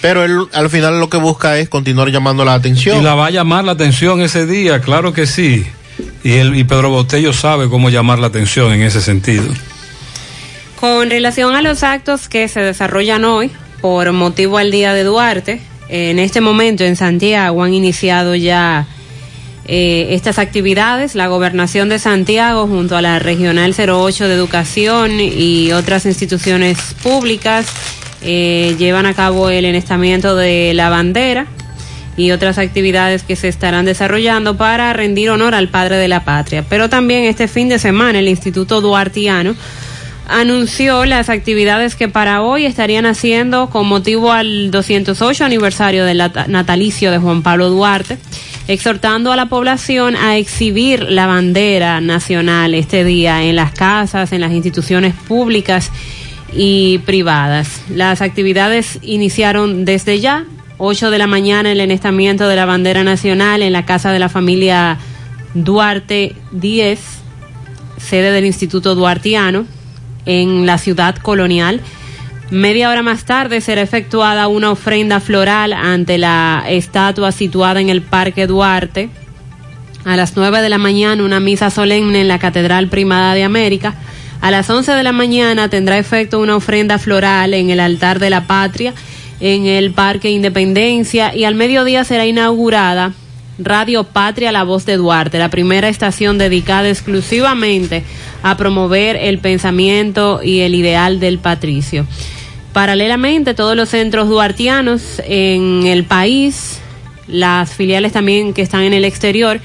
Pero 0.00 0.24
él 0.24 0.38
al 0.52 0.70
final 0.70 1.00
lo 1.00 1.08
que 1.10 1.16
busca 1.16 1.58
es 1.58 1.68
continuar 1.68 2.10
llamando 2.10 2.44
la 2.44 2.54
atención. 2.54 2.98
Y 2.98 3.02
la 3.02 3.14
va 3.14 3.26
a 3.26 3.30
llamar 3.30 3.64
la 3.64 3.72
atención 3.72 4.20
ese 4.20 4.46
día, 4.46 4.80
claro 4.80 5.12
que 5.12 5.26
sí. 5.26 5.66
Y, 6.28 6.34
él, 6.34 6.54
y 6.56 6.64
Pedro 6.64 6.90
Botello 6.90 7.32
sabe 7.32 7.70
cómo 7.70 7.88
llamar 7.88 8.18
la 8.18 8.26
atención 8.26 8.70
en 8.70 8.82
ese 8.82 9.00
sentido. 9.00 9.46
Con 10.78 11.08
relación 11.08 11.54
a 11.54 11.62
los 11.62 11.82
actos 11.82 12.28
que 12.28 12.48
se 12.48 12.60
desarrollan 12.60 13.24
hoy 13.24 13.50
por 13.80 14.12
motivo 14.12 14.58
al 14.58 14.70
Día 14.70 14.92
de 14.92 15.04
Duarte, 15.04 15.62
en 15.88 16.18
este 16.18 16.42
momento 16.42 16.84
en 16.84 16.96
Santiago 16.96 17.64
han 17.64 17.72
iniciado 17.72 18.34
ya 18.34 18.86
eh, 19.64 20.08
estas 20.10 20.38
actividades. 20.38 21.14
La 21.14 21.28
gobernación 21.28 21.88
de 21.88 21.98
Santiago 21.98 22.66
junto 22.66 22.94
a 22.94 23.00
la 23.00 23.18
Regional 23.18 23.74
08 23.74 24.28
de 24.28 24.34
Educación 24.34 25.20
y 25.20 25.72
otras 25.72 26.04
instituciones 26.04 26.76
públicas 27.02 27.68
eh, 28.20 28.76
llevan 28.78 29.06
a 29.06 29.14
cabo 29.14 29.48
el 29.48 29.64
enestamiento 29.64 30.36
de 30.36 30.74
la 30.74 30.90
bandera 30.90 31.46
y 32.18 32.32
otras 32.32 32.58
actividades 32.58 33.22
que 33.22 33.36
se 33.36 33.48
estarán 33.48 33.86
desarrollando 33.86 34.56
para 34.58 34.92
rendir 34.92 35.30
honor 35.30 35.54
al 35.54 35.68
padre 35.68 35.96
de 35.96 36.08
la 36.08 36.24
patria. 36.24 36.64
Pero 36.68 36.90
también 36.90 37.24
este 37.24 37.48
fin 37.48 37.70
de 37.70 37.78
semana 37.78 38.18
el 38.18 38.28
Instituto 38.28 38.82
Duartiano 38.82 39.54
anunció 40.28 41.06
las 41.06 41.30
actividades 41.30 41.94
que 41.96 42.08
para 42.08 42.42
hoy 42.42 42.66
estarían 42.66 43.06
haciendo 43.06 43.70
con 43.70 43.86
motivo 43.86 44.30
al 44.32 44.70
208 44.70 45.44
aniversario 45.44 46.04
del 46.04 46.18
nat- 46.20 46.46
natalicio 46.48 47.10
de 47.10 47.16
Juan 47.18 47.42
Pablo 47.42 47.70
Duarte, 47.70 48.18
exhortando 48.66 49.32
a 49.32 49.36
la 49.36 49.46
población 49.46 50.16
a 50.16 50.36
exhibir 50.36 51.02
la 51.04 51.26
bandera 51.26 52.02
nacional 52.02 52.74
este 52.74 53.04
día 53.04 53.42
en 53.44 53.56
las 53.56 53.72
casas, 53.72 54.32
en 54.32 54.42
las 54.42 54.52
instituciones 54.52 55.14
públicas 55.14 55.90
y 56.52 56.98
privadas. 57.06 57.80
Las 57.88 58.20
actividades 58.20 58.98
iniciaron 59.00 59.86
desde 59.86 60.20
ya, 60.20 60.44
8 60.78 61.10
de 61.10 61.18
la 61.18 61.26
mañana 61.26 61.72
el 61.72 61.80
enestamiento 61.80 62.46
de 62.46 62.54
la 62.54 62.64
bandera 62.64 63.02
nacional 63.02 63.62
en 63.62 63.72
la 63.72 63.84
casa 63.84 64.12
de 64.12 64.20
la 64.20 64.28
familia 64.28 64.96
Duarte 65.54 66.36
10, 66.52 67.00
sede 67.96 68.30
del 68.30 68.44
Instituto 68.44 68.94
Duartiano, 68.94 69.66
en 70.24 70.66
la 70.66 70.78
ciudad 70.78 71.16
colonial. 71.16 71.80
Media 72.50 72.90
hora 72.90 73.02
más 73.02 73.24
tarde 73.24 73.60
será 73.60 73.82
efectuada 73.82 74.46
una 74.46 74.70
ofrenda 74.70 75.18
floral 75.20 75.72
ante 75.72 76.16
la 76.16 76.64
estatua 76.68 77.32
situada 77.32 77.80
en 77.80 77.88
el 77.88 78.00
Parque 78.00 78.46
Duarte. 78.46 79.10
A 80.04 80.16
las 80.16 80.36
9 80.36 80.62
de 80.62 80.68
la 80.68 80.78
mañana 80.78 81.24
una 81.24 81.40
misa 81.40 81.70
solemne 81.70 82.20
en 82.20 82.28
la 82.28 82.38
Catedral 82.38 82.88
Primada 82.88 83.34
de 83.34 83.42
América. 83.42 83.94
A 84.40 84.52
las 84.52 84.70
11 84.70 84.92
de 84.92 85.02
la 85.02 85.12
mañana 85.12 85.68
tendrá 85.68 85.98
efecto 85.98 86.38
una 86.38 86.54
ofrenda 86.54 86.98
floral 86.98 87.52
en 87.52 87.70
el 87.70 87.80
altar 87.80 88.20
de 88.20 88.30
la 88.30 88.46
patria 88.46 88.94
en 89.40 89.66
el 89.66 89.92
Parque 89.92 90.30
Independencia 90.30 91.34
y 91.34 91.44
al 91.44 91.54
mediodía 91.54 92.04
será 92.04 92.26
inaugurada 92.26 93.12
Radio 93.58 94.04
Patria 94.04 94.52
La 94.52 94.62
Voz 94.62 94.86
de 94.86 94.96
Duarte, 94.96 95.38
la 95.38 95.50
primera 95.50 95.88
estación 95.88 96.38
dedicada 96.38 96.88
exclusivamente 96.88 98.04
a 98.42 98.56
promover 98.56 99.16
el 99.16 99.38
pensamiento 99.38 100.40
y 100.42 100.60
el 100.60 100.74
ideal 100.74 101.18
del 101.18 101.38
patricio. 101.38 102.06
Paralelamente, 102.72 103.54
todos 103.54 103.76
los 103.76 103.88
centros 103.88 104.28
duartianos 104.28 105.20
en 105.26 105.86
el 105.86 106.04
país, 106.04 106.78
las 107.26 107.72
filiales 107.74 108.12
también 108.12 108.54
que 108.54 108.62
están 108.62 108.82
en 108.82 108.92
el 108.92 109.04
exterior, 109.04 109.60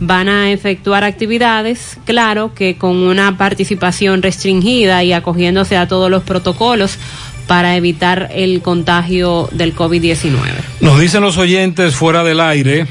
van 0.00 0.28
a 0.28 0.50
efectuar 0.50 1.04
actividades, 1.04 1.96
claro 2.04 2.52
que 2.54 2.76
con 2.76 2.96
una 2.96 3.38
participación 3.38 4.22
restringida 4.22 5.04
y 5.04 5.12
acogiéndose 5.12 5.76
a 5.76 5.88
todos 5.88 6.10
los 6.10 6.22
protocolos 6.22 6.98
para 7.46 7.76
evitar 7.76 8.30
el 8.32 8.60
contagio 8.62 9.48
del 9.52 9.74
COVID-19. 9.74 10.38
Nos 10.80 11.00
dicen 11.00 11.22
los 11.22 11.38
oyentes 11.38 11.94
fuera 11.94 12.24
del 12.24 12.40
aire. 12.40 12.86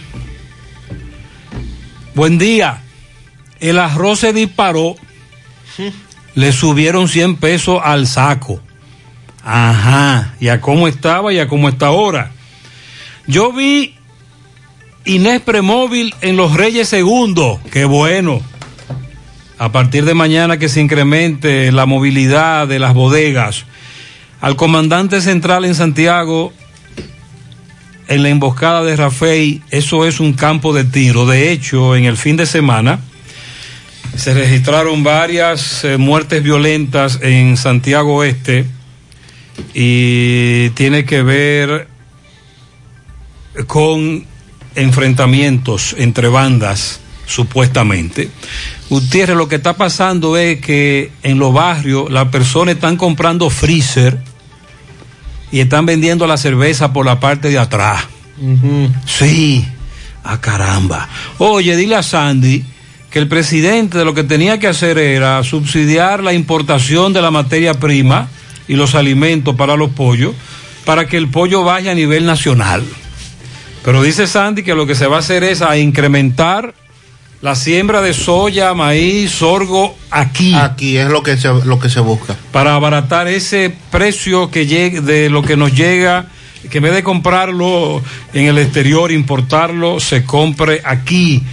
Buen 2.14 2.38
día. 2.38 2.82
El 3.60 3.80
arroz 3.80 4.19
se 4.19 4.34
disparó. 4.34 4.95
Le 6.36 6.52
subieron 6.52 7.07
100 7.07 7.38
pesos 7.38 7.80
al 7.84 8.07
saco. 8.07 8.61
Ajá. 9.44 10.34
¿Y 10.40 10.48
a 10.48 10.61
cómo 10.61 10.88
estaba 10.88 11.34
y 11.34 11.40
a 11.40 11.48
cómo 11.48 11.69
está 11.69 11.88
ahora? 11.88 12.32
Yo 13.27 13.52
vi 13.52 13.95
Inés 15.06 15.41
Premóvil 15.41 16.15
en 16.22 16.38
Los 16.38 16.53
Reyes 16.53 16.90
Segundo. 16.90 17.60
Qué 17.72 17.86
bueno. 17.86 18.41
A 19.57 19.72
partir 19.72 20.06
de 20.06 20.14
mañana 20.14 20.57
que 20.57 20.68
se 20.68 20.82
incremente 20.82 21.72
la 21.72 21.86
movilidad 21.86 22.68
de 22.68 22.80
las 22.80 22.94
bodegas. 22.94 23.65
Al 24.41 24.56
comandante 24.56 25.22
central 25.22 25.66
en 25.66 25.76
Santiago, 25.76 26.53
en 28.07 28.24
la 28.24 28.30
emboscada 28.30 28.84
de 28.84 28.95
Rafael, 28.95 29.62
eso 29.72 30.06
es 30.06 30.20
un 30.20 30.34
campo 30.34 30.74
de 30.74 30.84
tiro. 30.84 31.26
De 31.26 31.52
hecho, 31.52 31.95
en 31.95 32.06
el 32.06 32.18
fin 32.18 32.38
de 32.38 32.45
semana 32.45 32.99
se 34.16 34.34
registraron 34.34 35.03
varias 35.03 35.84
eh, 35.84 35.98
muertes 35.98 36.41
violentas 36.41 37.20
en 37.22 37.57
Santiago 37.57 38.24
Este 38.24 38.66
y 39.74 40.70
tiene 40.72 41.06
que 41.06 41.22
ver 41.22 41.88
con 43.68 44.26
enfrentamientos 44.76 45.95
entre 45.98 46.28
bandas, 46.28 46.99
supuestamente. 47.26 48.30
Gutiérrez, 48.90 49.36
lo 49.36 49.48
que 49.48 49.56
está 49.56 49.74
pasando 49.74 50.38
es 50.38 50.62
que 50.62 51.12
en 51.24 51.40
los 51.40 51.54
barrios 51.54 52.12
las 52.12 52.28
personas 52.28 52.76
están 52.76 52.98
comprando 52.98 53.50
freezer 53.50 54.20
y 55.52 55.60
están 55.60 55.86
vendiendo 55.86 56.28
la 56.28 56.38
cerveza 56.38 56.94
por 56.94 57.06
la 57.06 57.20
parte 57.20 57.50
de 57.50 57.58
atrás. 57.58 58.04
Sí, 59.06 59.66
a 60.24 60.42
caramba. 60.42 61.08
Oye, 61.38 61.76
dile 61.76 61.96
a 61.96 62.04
Sandy 62.04 62.64
que 63.10 63.20
el 63.20 63.28
presidente 63.28 63.98
de 63.98 64.06
lo 64.06 64.14
que 64.14 64.24
tenía 64.24 64.60
que 64.60 64.68
hacer 64.68 64.98
era 64.98 65.44
subsidiar 65.44 66.22
la 66.22 66.34
importación 66.34 67.14
de 67.14 67.22
la 67.22 67.32
materia 67.32 67.74
prima 67.76 68.28
y 68.68 68.76
los 68.76 68.96
alimentos 68.96 69.56
para 69.56 69.76
los 69.76 69.92
pollos 69.92 70.34
para 70.86 71.08
que 71.08 71.18
el 71.18 71.30
pollo 71.30 71.64
vaya 71.64 71.92
a 71.92 71.96
nivel 71.96 72.26
nacional. 72.26 72.84
Pero 73.84 74.02
dice 74.02 74.28
Sandy 74.28 74.64
que 74.64 74.76
lo 74.76 74.86
que 74.86 74.96
se 74.96 75.08
va 75.08 75.18
a 75.18 75.20
hacer 75.20 75.44
es 75.44 75.62
a 75.62 75.78
incrementar 75.78 76.74
la 77.46 77.54
siembra 77.54 78.02
de 78.02 78.16
soya, 78.16 78.74
maíz, 78.74 79.30
sorgo 79.30 79.96
aquí. 80.10 80.56
Aquí 80.56 80.98
es 80.98 81.08
lo 81.08 81.22
que 81.22 81.38
se, 81.38 81.48
lo 81.50 81.78
que 81.78 81.90
se 81.90 82.00
busca. 82.00 82.36
Para 82.52 82.74
abaratar 82.74 83.28
ese 83.28 83.72
precio 83.92 84.50
que 84.50 84.66
llegue, 84.66 85.02
de 85.02 85.30
lo 85.30 85.44
que 85.44 85.56
nos 85.56 85.72
llega, 85.72 86.26
que 86.72 86.80
en 86.80 86.86
vez 86.86 86.96
de 86.96 87.04
comprarlo 87.04 88.02
en 88.34 88.48
el 88.48 88.58
exterior, 88.58 89.12
importarlo, 89.12 90.00
se 90.00 90.26
compre 90.26 90.82
aquí. 90.84 91.44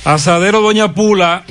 Asadero 0.06 0.62
Doña 0.62 0.96
Pula, 0.96 1.44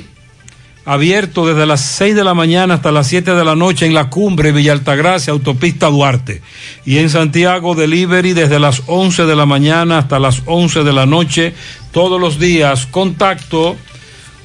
abierto 0.87 1.47
desde 1.47 1.67
las 1.67 1.83
6 1.83 2.15
de 2.15 2.25
la 2.25 2.33
mañana 2.33 2.73
hasta 2.75 2.93
las 2.93 3.09
7 3.09 3.35
de 3.35 3.45
la 3.45 3.57
noche 3.57 3.87
en 3.87 3.93
la 3.93 4.09
cumbre 4.09 4.53
Villa 4.53 4.73
Altagracia, 4.73 5.33
Autopista 5.33 5.89
Duarte. 5.89 6.41
Y 6.87 6.99
en 6.99 7.11
Santiago, 7.11 7.75
delivery 7.75 8.33
desde 8.33 8.61
las 8.61 8.85
11 8.87 9.27
de 9.27 9.37
la 9.37 9.47
mañana 9.47 9.99
hasta 9.99 10.21
las 10.21 10.43
11 10.47 10.85
de 10.85 10.93
la 10.93 11.05
noche, 11.05 11.55
todos 11.91 12.21
los 12.21 12.39
días. 12.39 12.87
Contacto 12.87 13.77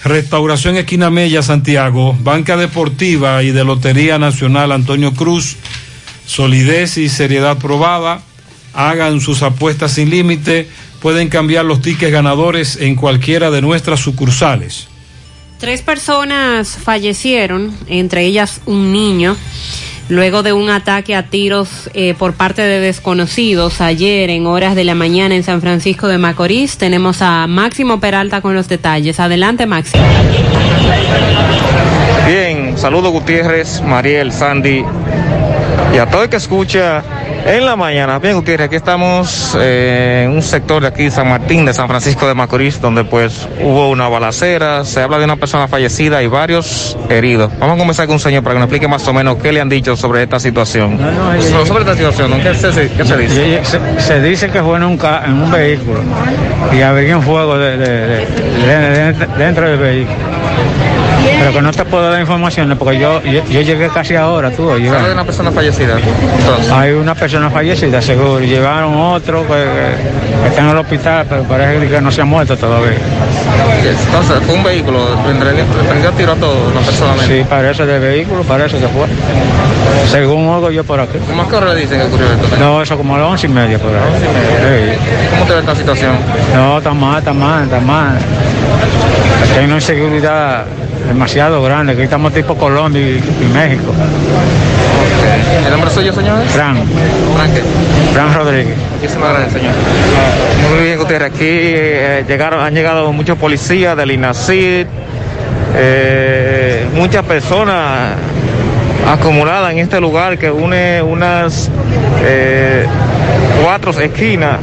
Restauración 0.04 0.78
Esquina 0.78 1.10
Mella, 1.10 1.42
Santiago, 1.42 2.16
Banca 2.22 2.56
Deportiva 2.56 3.44
y 3.44 3.52
de 3.52 3.66
Lotería 3.66 4.18
Nacional 4.18 4.72
Antonio 4.72 5.14
Cruz, 5.14 5.58
solidez 6.26 6.98
y 6.98 7.10
seriedad 7.10 7.58
probada, 7.58 8.22
hagan 8.74 9.20
sus 9.20 9.44
apuestas 9.44 9.94
sin 9.94 10.10
límite, 10.10 10.70
pueden 11.02 11.28
cambiar 11.28 11.66
los 11.66 11.82
tickets 11.82 12.12
ganadores 12.12 12.78
en 12.78 12.96
cualquiera 12.96 13.52
de 13.52 13.62
nuestras 13.62 14.00
sucursales. 14.00 14.88
Tres 15.60 15.82
personas 15.82 16.78
fallecieron, 16.82 17.76
entre 17.88 18.26
ellas 18.26 18.62
un 18.66 18.94
niño 18.94 19.36
luego 20.10 20.44
de 20.44 20.52
un 20.52 20.70
ataque 20.70 21.16
a 21.16 21.24
tiros 21.24 21.90
eh, 21.94 22.14
por 22.16 22.34
parte 22.34 22.64
de 22.64 22.80
desconocidos 22.80 23.80
ayer 23.80 24.30
en 24.30 24.48
horas 24.48 24.76
de 24.76 24.84
la 24.84 24.96
mañana 24.96 25.36
en 25.36 25.44
San 25.44 25.62
Francisco 25.62 26.08
de 26.08 26.18
Macorís. 26.18 26.78
Tenemos 26.78 27.22
a 27.22 27.48
Máximo 27.48 28.00
Peralta 28.00 28.42
con 28.42 28.56
los 28.56 28.68
detalles. 28.68 29.20
Adelante, 29.20 29.66
Máximo. 29.66 30.04
Bien, 32.28 32.78
saludo 32.78 33.12
Gutiérrez, 33.12 33.82
Mariel, 33.82 34.32
Sandy 34.32 34.84
y 35.94 35.98
a 35.98 36.06
todo 36.06 36.24
el 36.24 36.30
que 36.30 36.38
escucha 36.38 37.04
en 37.46 37.66
la 37.66 37.76
mañana. 37.76 38.20
Bien, 38.20 38.36
Gutiérrez, 38.36 38.68
aquí 38.68 38.76
estamos 38.76 39.58
eh, 39.60 40.24
en 40.26 40.32
un 40.32 40.42
sector 40.42 40.82
de 40.82 40.88
aquí, 40.88 41.10
San 41.10 41.30
Martín, 41.30 41.66
de 41.66 41.74
San 41.74 41.88
Francisco 41.88 42.28
de 42.28 42.34
Macorís, 42.34 42.80
donde 42.80 43.04
pues 43.04 43.48
hubo 43.62 43.90
una 43.90 44.08
balacera, 44.08 44.86
se 44.86 45.02
habla 45.02 45.18
de 45.18 45.26
una 45.26 45.36
persona 45.36 45.68
fallecida 45.68 46.22
y 46.24 46.28
varios 46.28 46.98
heridos. 47.10 47.52
Vamos 47.60 47.76
a 47.76 47.80
comenzar 47.80 48.06
con 48.08 48.14
un 48.14 48.20
señor 48.20 48.44
para 48.44 48.56
que 48.56 48.60
nos 48.60 48.66
explique 48.68 48.88
más 48.88 49.08
o 49.08 49.14
menos 49.14 49.38
qué 49.38 49.52
le 49.52 49.62
han 49.62 49.70
dicho 49.70 49.96
sobre 49.96 50.24
esta 50.24 50.40
situación. 50.40 51.00
sobre, 51.66 51.82
esta 51.82 51.96
situación, 51.96 52.32
¿no? 52.32 52.40
¿Qué, 52.42 52.54
se, 52.54 52.90
qué 52.92 53.06
se 53.06 53.18
dice? 53.18 53.62
Se, 53.98 54.22
dice 54.22 54.50
que 54.50 54.62
fue 54.62 54.78
en 54.78 54.84
un, 54.84 55.00
en 55.26 55.34
un 55.34 55.52
vehículo 55.52 56.00
y 56.72 56.82
había 56.82 57.18
un 57.18 57.24
fuego 57.24 57.58
de, 57.58 58.26
dentro 59.38 59.70
del 59.70 59.80
vehículo. 59.80 60.39
Pero 61.40 61.54
que 61.54 61.62
no 61.62 61.72
te 61.72 61.86
puedo 61.86 62.10
dar 62.10 62.20
informaciones 62.20 62.78
porque 62.78 63.00
yo, 63.00 63.22
yo, 63.24 63.62
llegué 63.62 63.90
casi 63.90 64.16
ahora, 64.16 64.52
tú. 64.52 64.72
¿Hay 64.72 64.84
una 64.88 65.24
persona 65.24 65.52
fallecida? 65.52 65.98
Hay 66.74 66.92
una 66.92 67.16
persona 67.16 67.50
fallecida, 67.50 68.02
seguro. 68.02 68.40
Llevaron 68.40 68.96
otro 68.96 69.46
que, 69.48 69.66
está 70.48 70.62
en 70.62 70.70
el 70.70 70.78
hospital, 70.78 71.26
pero 71.30 71.44
parece 71.44 71.88
que 71.88 72.02
no 72.02 72.12
se 72.12 72.22
ha 72.22 72.26
muerto 72.26 72.58
todavía. 72.58 72.98
Entonces, 73.84 74.38
fue 74.46 74.56
un 74.56 74.64
vehículo, 74.64 75.00
prendió 75.88 76.12
tiro 76.12 76.34
a 76.34 76.36
todo, 76.36 76.72
no 76.74 76.82
personalmente. 76.82 77.40
Sí, 77.40 77.46
parece 77.50 77.86
de 77.86 78.00
vehículo, 78.00 78.44
parece 78.44 78.78
que 78.78 78.88
fue. 78.88 79.08
Según 80.10 80.50
algo 80.50 80.72
yo 80.72 80.84
por 80.84 81.00
aquí. 81.00 81.18
¿Cómo 81.28 81.48
qué 81.48 81.56
hora 81.56 81.74
dicen 81.74 82.00
que 82.00 82.06
ocurrió 82.06 82.28
esto? 82.28 82.58
No, 82.58 82.82
eso 82.82 82.98
como 82.98 83.16
a 83.16 83.20
las 83.20 83.28
once 83.30 83.48
y 83.48 83.50
media 83.50 83.78
por 83.78 83.92
ahí. 83.92 84.98
¿Cómo 85.32 85.46
te 85.46 85.54
ve 85.54 85.60
esta 85.60 85.76
situación? 85.76 86.16
No, 86.54 86.78
está 86.78 86.94
mal, 86.94 87.20
está 87.20 87.34
mal, 87.34 87.64
está 87.64 87.80
mal. 87.80 88.18
Hay 89.58 89.66
una 89.66 89.76
inseguridad 89.76 90.66
demasiado 91.08 91.62
grande, 91.62 91.96
que 91.96 92.04
estamos 92.04 92.34
tipo 92.34 92.56
Colombia 92.56 93.02
y, 93.02 93.18
y 93.18 93.54
México. 93.54 93.94
¿El 95.66 95.72
nombre 95.72 95.90
suyo, 95.90 96.14
señor? 96.14 96.44
Fran, 96.48 96.78
Fran, 97.36 97.54
¿qué? 97.54 97.62
Fran 98.14 98.34
Rodríguez. 98.34 98.76
Muchísimas 98.96 99.30
gracias, 99.30 99.54
señor. 99.54 99.74
Muy 100.70 100.84
bien, 100.84 100.98
Gutiérrez. 100.98 101.32
Aquí 101.34 101.46
eh, 101.46 102.26
llegaron, 102.28 102.64
han 102.64 102.74
llegado 102.74 103.12
muchos 103.12 103.38
policías 103.38 103.96
del 103.98 104.12
INACID, 104.12 104.88
eh, 105.76 106.86
muchas 106.94 107.24
personas 107.26 108.14
acumuladas 109.08 109.72
en 109.72 109.80
este 109.80 110.00
lugar 110.00 110.38
que 110.38 110.52
une 110.52 111.02
unas 111.02 111.70
eh, 112.24 112.86
cuatro 113.64 113.92
esquinas 113.92 114.60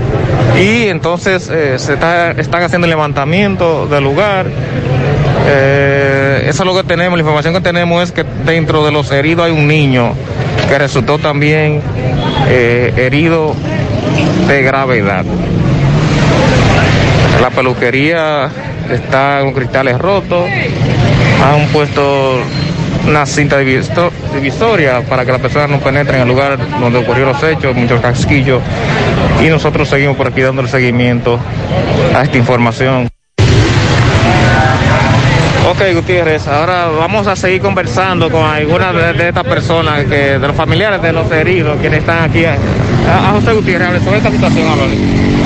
y 0.60 0.88
entonces 0.88 1.48
eh, 1.50 1.78
se 1.78 1.94
está, 1.94 2.30
están 2.32 2.62
haciendo 2.62 2.86
el 2.86 2.90
levantamiento 2.90 3.86
del 3.86 4.04
lugar. 4.04 4.46
Eh, 5.48 6.46
eso 6.48 6.62
es 6.62 6.66
lo 6.66 6.74
que 6.74 6.82
tenemos, 6.82 7.16
la 7.18 7.20
información 7.20 7.54
que 7.54 7.60
tenemos 7.60 8.02
es 8.02 8.12
que 8.12 8.24
dentro 8.44 8.84
de 8.84 8.92
los 8.92 9.10
heridos 9.10 9.46
hay 9.46 9.52
un 9.52 9.68
niño 9.68 10.12
que 10.68 10.78
resultó 10.78 11.18
también 11.18 11.80
eh, 12.48 12.92
herido 12.96 13.54
de 14.48 14.62
gravedad. 14.62 15.24
La 17.40 17.50
peluquería 17.50 18.50
está 18.90 19.40
con 19.42 19.52
cristales 19.52 19.98
rotos, 19.98 20.48
han 21.44 21.66
puesto 21.68 22.40
una 23.06 23.24
cinta 23.26 23.58
diviso- 23.60 24.10
divisoria 24.34 25.00
para 25.02 25.24
que 25.24 25.32
las 25.32 25.40
personas 25.40 25.70
no 25.70 25.78
penetren 25.80 26.16
en 26.16 26.22
el 26.22 26.28
lugar 26.28 26.58
donde 26.80 26.98
ocurrieron 26.98 27.32
los 27.32 27.42
hechos, 27.42 27.74
muchos 27.74 28.00
casquillos, 28.00 28.60
y 29.42 29.48
nosotros 29.48 29.88
seguimos 29.88 30.16
por 30.16 30.26
aquí 30.28 30.40
dándole 30.42 30.68
seguimiento 30.68 31.38
a 32.14 32.22
esta 32.22 32.36
información. 32.36 33.08
Ok, 35.68 35.82
Gutiérrez, 35.94 36.46
ahora 36.46 36.86
vamos 36.86 37.26
a 37.26 37.34
seguir 37.34 37.60
conversando 37.60 38.30
con 38.30 38.44
algunas 38.44 38.94
de, 38.94 39.12
de 39.14 39.28
estas 39.28 39.44
personas, 39.44 40.04
que, 40.04 40.38
de 40.38 40.46
los 40.46 40.54
familiares 40.54 41.02
de 41.02 41.12
los 41.12 41.30
heridos, 41.30 41.76
quienes 41.80 42.00
están 42.00 42.22
aquí. 42.30 42.44
A, 42.44 42.54
a 43.28 43.32
José 43.32 43.52
Gutiérrez, 43.52 43.88
hable 43.88 44.00
sobre 44.00 44.18
esta 44.18 44.30
situación. 44.30 44.64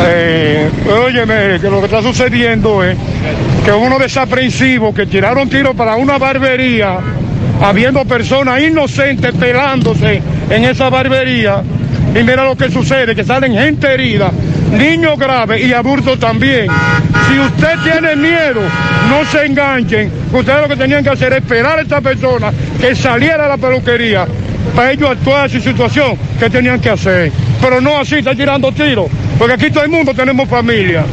Eh, 0.03 0.71
óyeme, 1.07 1.59
que 1.61 1.69
lo 1.71 1.79
que 1.81 1.87
está 1.87 2.03
sucediendo 2.03 2.85
es 2.85 2.97
que 3.65 3.73
uno 3.73 3.99
desaprensivos 3.99 4.95
que 4.95 5.07
tiraron 5.07 5.49
tiros 5.49 5.75
para 5.75 5.97
una 5.97 6.19
barbería, 6.19 6.99
habiendo 7.61 8.05
personas 8.05 8.63
inocentes 8.63 9.33
pelándose 9.35 10.23
en 10.49 10.65
esa 10.65 10.91
barbería, 10.91 11.63
y 12.15 12.23
mira 12.23 12.45
lo 12.45 12.57
que 12.57 12.71
sucede, 12.71 13.15
que 13.15 13.25
salen 13.25 13.55
gente 13.55 13.87
herida, 13.87 14.31
niños 14.73 15.19
graves 15.19 15.65
y 15.65 15.73
adultos 15.73 16.19
también. 16.19 16.67
Si 17.29 17.39
usted 17.39 17.79
tiene 17.85 18.17
miedo, 18.17 18.61
no 19.09 19.25
se 19.31 19.47
enganchen. 19.47 20.11
Ustedes 20.33 20.61
lo 20.61 20.69
que 20.69 20.77
tenían 20.77 21.05
que 21.05 21.11
hacer 21.11 21.33
es 21.33 21.39
esperar 21.41 21.79
a 21.79 21.83
esta 21.83 22.01
persona 22.01 22.53
que 22.81 22.95
saliera 22.95 23.45
de 23.45 23.49
la 23.49 23.57
peluquería 23.57 24.27
para 24.75 24.93
ellos 24.93 25.11
actuar 25.11 25.49
su 25.51 25.61
situación 25.61 26.17
que 26.39 26.51
tenían 26.51 26.81
que 26.81 26.91
hacer. 26.91 27.33
Pero 27.61 27.81
no 27.81 27.99
así, 27.99 28.17
está 28.17 28.35
tirando 28.35 28.73
tiros. 28.73 29.07
Porque 29.39 29.55
aquí 29.55 29.71
todo 29.71 29.85
el 29.85 29.91
mundo 29.91 30.15
tenemos 30.15 30.49
familia. 30.49 31.05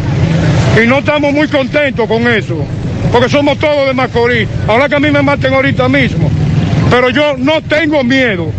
Y 0.81 0.87
no 0.87 0.99
estamos 0.99 1.33
muy 1.33 1.47
contentos 1.47 2.07
con 2.07 2.27
eso. 2.27 2.65
Porque 3.11 3.29
somos 3.29 3.57
todos 3.57 3.87
de 3.87 3.93
Macorís. 3.93 4.47
Ahora 4.67 4.89
que 4.89 4.95
a 4.95 4.99
mí 4.99 5.11
me 5.11 5.21
maten 5.21 5.53
ahorita 5.53 5.87
mismo. 5.89 6.29
Pero 6.89 7.09
yo 7.09 7.35
no 7.37 7.61
tengo 7.61 8.03
miedo. 8.03 8.51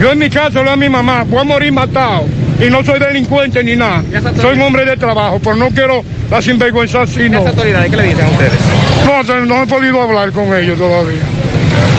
Yo 0.00 0.12
en 0.12 0.18
mi 0.18 0.28
casa 0.28 0.62
le 0.62 0.70
a 0.70 0.76
mi 0.76 0.88
mamá, 0.88 1.24
voy 1.24 1.40
a 1.40 1.44
morir 1.44 1.72
matado. 1.72 2.24
Y 2.60 2.70
no 2.70 2.84
soy 2.84 2.98
delincuente 2.98 3.62
ni 3.64 3.76
nada. 3.76 4.02
Soy 4.40 4.56
un 4.56 4.62
hombre 4.62 4.84
de 4.84 4.96
trabajo, 4.96 5.40
pero 5.42 5.56
no 5.56 5.68
quiero 5.70 6.04
la 6.30 6.40
sinvergüenza 6.40 7.02
así, 7.02 7.28
no. 7.28 7.40
¿Las 7.40 7.48
autoridades 7.48 7.90
qué 7.90 7.96
le 7.96 8.02
dicen 8.04 8.24
a 8.24 8.28
ustedes? 8.28 8.60
No, 9.06 9.44
no 9.44 9.62
he 9.62 9.66
podido 9.66 10.02
hablar 10.02 10.32
con 10.32 10.54
ellos 10.54 10.78
todavía. 10.78 11.22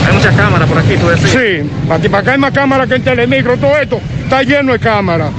Hay 0.08 0.14
muchas 0.14 0.36
cámaras 0.36 0.68
por 0.68 0.78
aquí, 0.78 0.96
tú 0.98 1.08
decías. 1.08 1.32
Sí, 1.32 1.70
aquí 1.90 2.10
para 2.10 2.22
acá 2.22 2.32
hay 2.34 2.38
más 2.38 2.52
cámaras 2.52 2.88
que 2.88 2.96
en 2.96 3.04
Telemicro, 3.04 3.58
todo 3.58 3.78
esto 3.78 4.00
está 4.24 4.44
lleno 4.44 4.74
de 4.74 4.80
cámaras. 4.80 5.30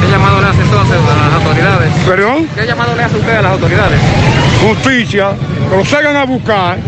¿Qué 0.00 0.10
llamado 0.10 0.40
le 0.40 0.46
hace 0.46 0.62
entonces 0.62 0.96
a 0.96 1.28
las 1.28 1.34
autoridades? 1.34 1.92
¿Perdón? 2.06 2.48
¿Qué 2.54 2.66
llamado 2.66 2.96
le 2.96 3.02
hace 3.02 3.16
usted 3.16 3.36
a 3.36 3.42
las 3.42 3.52
autoridades? 3.52 4.00
Justicia, 4.60 5.28
que 5.70 5.76
los 5.76 5.92
hagan 5.92 6.16
a 6.16 6.24
buscar, 6.24 6.78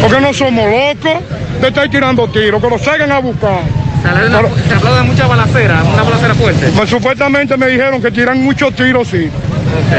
porque 0.00 0.20
no 0.20 0.32
somos 0.34 0.64
locos 0.66 1.20
de 1.60 1.68
estar 1.68 1.88
tirando 1.88 2.28
tiros, 2.28 2.60
que 2.62 2.68
los 2.68 2.86
hagan 2.88 3.12
a 3.12 3.18
buscar. 3.20 3.60
Se 4.02 4.08
habla 4.08 4.20
de, 4.22 4.28
una- 4.28 4.48
se 4.48 4.94
de 4.96 5.02
mucha 5.02 5.26
balacera, 5.26 5.82
una 5.82 6.02
balacera 6.02 6.34
fuerte. 6.34 6.66
Pues 6.76 6.90
supuestamente 6.90 7.56
me 7.56 7.68
dijeron 7.68 8.02
que 8.02 8.10
tiran 8.10 8.42
muchos 8.42 8.74
tiros, 8.74 9.08
sí. 9.08 9.30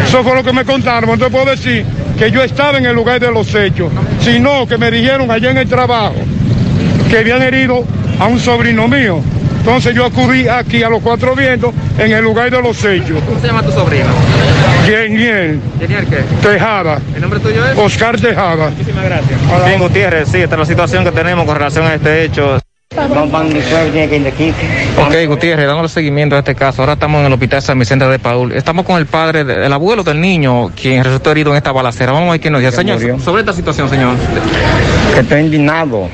Eso 0.08 0.24
fue 0.24 0.36
lo 0.36 0.44
que 0.44 0.54
me 0.54 0.64
contaron. 0.64 1.10
Entonces 1.10 1.32
puedo 1.32 1.50
decir 1.50 1.84
que 2.20 2.30
yo 2.30 2.44
estaba 2.44 2.78
en 2.78 2.86
el 2.86 2.96
lugar 2.96 3.20
de 3.20 3.32
los 3.32 3.54
hechos, 3.56 3.92
sino 4.22 4.68
que 4.68 4.78
me 4.78 4.92
dijeron 4.92 5.32
allá 5.32 5.50
en 5.52 5.58
el 5.58 5.68
trabajo 5.68 6.14
que 7.10 7.18
habían 7.18 7.42
herido 7.42 7.84
a 8.20 8.26
un 8.28 8.40
sobrino 8.40 8.88
mío. 8.88 9.20
Entonces 9.60 9.96
yo 9.96 10.06
acudí 10.06 10.48
aquí 10.48 10.84
a 10.84 10.90
los 10.90 11.02
cuatro 11.02 11.36
vientos 11.36 11.74
en 11.98 12.12
el 12.12 12.24
lugar 12.24 12.52
de 12.52 12.62
los 12.62 12.78
hechos. 12.86 13.18
¿Cómo 13.28 13.40
se 13.40 13.48
llama 13.48 13.64
tu 13.64 13.72
sobrino? 13.72 14.06
Geniel, 14.86 15.60
¿Genial 15.80 16.06
qué? 16.08 16.18
Tejada, 16.48 17.00
¿El 17.16 17.22
nombre 17.22 17.40
tuyo 17.40 17.66
es? 17.68 17.78
Oscar 17.78 18.20
Tejada. 18.20 18.70
Muchísimas 18.70 19.06
gracias. 19.06 19.40
Bien, 19.66 19.80
Gutiérrez, 19.80 20.28
sí, 20.30 20.38
esta 20.42 20.56
es 20.56 20.60
la 20.60 20.66
situación 20.66 21.04
que 21.04 21.12
tenemos 21.12 21.46
con 21.46 21.56
relación 21.56 21.86
a 21.86 21.96
este 21.96 22.24
hecho. 22.24 22.58
Ok, 24.98 25.14
Gutiérrez, 25.28 25.68
damos 25.68 25.92
seguimiento 25.92 26.36
a 26.36 26.40
este 26.40 26.56
caso. 26.56 26.82
Ahora 26.82 26.94
estamos 26.94 27.20
en 27.22 27.28
el 27.28 27.34
hospital 27.34 27.62
San 27.62 27.78
Vicente 27.80 28.06
de 28.08 28.20
Paul. 28.20 28.52
Estamos 28.54 28.86
con 28.86 28.98
el 28.98 29.06
padre, 29.06 29.44
de- 29.44 29.66
el 29.66 29.74
abuelo 29.74 30.04
del 30.04 30.22
niño, 30.22 30.70
quien 30.80 31.04
resultó 31.04 31.32
herido 31.32 31.52
en 31.52 31.58
esta 31.58 31.72
balacera. 31.72 32.12
Vamos 32.14 32.30
a 32.30 32.32
ver 32.34 32.42
qué 32.42 32.50
nos 32.50 32.62
dice. 32.62 32.72
Señor, 32.74 32.98
murió. 33.00 33.20
sobre 33.20 33.42
esta 33.42 33.54
situación, 33.54 33.90
señor. 33.90 34.16
que 35.14 35.20
estoy 35.22 35.42
indignado 35.42 36.10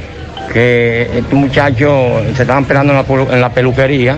que 0.54 1.10
estos 1.18 1.34
muchachos 1.34 2.24
se 2.36 2.42
estaban 2.44 2.64
esperando 2.64 2.94
en 2.94 2.98
la, 3.00 3.06
pelu- 3.06 3.32
en 3.32 3.42
la 3.42 3.50
peluquería 3.50 4.18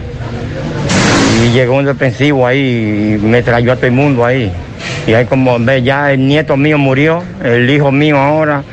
y 1.42 1.52
llegó 1.52 1.76
un 1.78 1.86
defensivo 1.86 2.46
ahí 2.46 3.18
y 3.22 3.26
me 3.26 3.42
trayó 3.42 3.72
a 3.74 3.76
todo 3.76 3.86
el 3.88 3.92
mundo 3.94 4.26
ahí. 4.26 4.52
Y 5.08 5.14
ahí 5.14 5.26
como 5.26 5.58
ve, 5.60 5.82
ya 5.82 6.12
el 6.12 6.28
nieto 6.28 6.56
mío 6.58 6.78
murió, 6.78 7.24
el 7.44 7.70
hijo 7.70 7.92
mío 7.92 8.18
ahora 8.18 8.64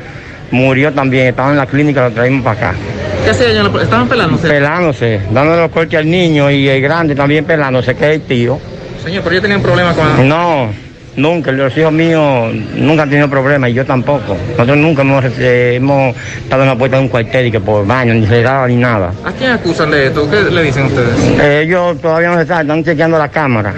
murió 0.51 0.91
también, 0.93 1.27
estaba 1.27 1.51
en 1.51 1.57
la 1.57 1.65
clínica, 1.65 2.07
lo 2.09 2.11
traímos 2.13 2.43
para 2.43 2.69
acá. 2.69 2.77
¿Qué 3.23 3.29
hacían? 3.31 3.51
en 3.51 3.73
la- 3.73 3.83
¿Estaban 3.83 4.07
pelándose? 4.07 4.47
Pelándose, 4.47 5.21
dándole 5.31 5.61
los 5.61 5.71
cortes 5.71 5.97
al 5.99 6.09
niño 6.09 6.49
y 6.51 6.67
el 6.67 6.81
grande 6.81 7.15
también 7.15 7.45
pelándose, 7.45 7.95
que 7.95 8.09
es 8.09 8.15
el 8.15 8.21
tío. 8.21 8.59
Señor, 9.03 9.23
pero 9.23 9.35
yo 9.35 9.41
tenía 9.41 9.57
un 9.57 9.63
problema 9.63 9.93
con... 9.93 10.27
No, 10.27 10.69
nunca, 11.15 11.51
los 11.51 11.75
hijos 11.77 11.91
míos 11.91 12.53
nunca 12.75 13.03
han 13.03 13.09
tenido 13.09 13.29
problemas 13.29 13.69
y 13.69 13.73
yo 13.73 13.85
tampoco. 13.85 14.37
Nosotros 14.51 14.77
nunca 14.77 15.01
hemos, 15.01 15.25
eh, 15.37 15.75
hemos 15.75 16.15
estado 16.37 16.63
en 16.63 16.69
la 16.69 16.77
puerta 16.77 16.97
de 16.97 17.03
un 17.03 17.09
cuartel 17.09 17.47
y 17.47 17.51
que 17.51 17.59
por 17.59 17.85
baño, 17.85 18.13
ni 18.13 18.25
cerrado 18.25 18.67
ni 18.67 18.75
nada. 18.75 19.11
¿A 19.23 19.31
quién 19.31 19.51
acusan 19.51 19.91
de 19.91 20.07
esto? 20.07 20.29
¿Qué 20.29 20.41
le 20.43 20.63
dicen 20.63 20.85
ustedes? 20.85 21.39
Eh, 21.39 21.63
ellos 21.63 21.99
todavía 22.01 22.29
no 22.29 22.39
se 22.39 22.45
saben, 22.45 22.67
están 22.67 22.83
chequeando 22.83 23.17
la 23.17 23.29
cámara 23.29 23.73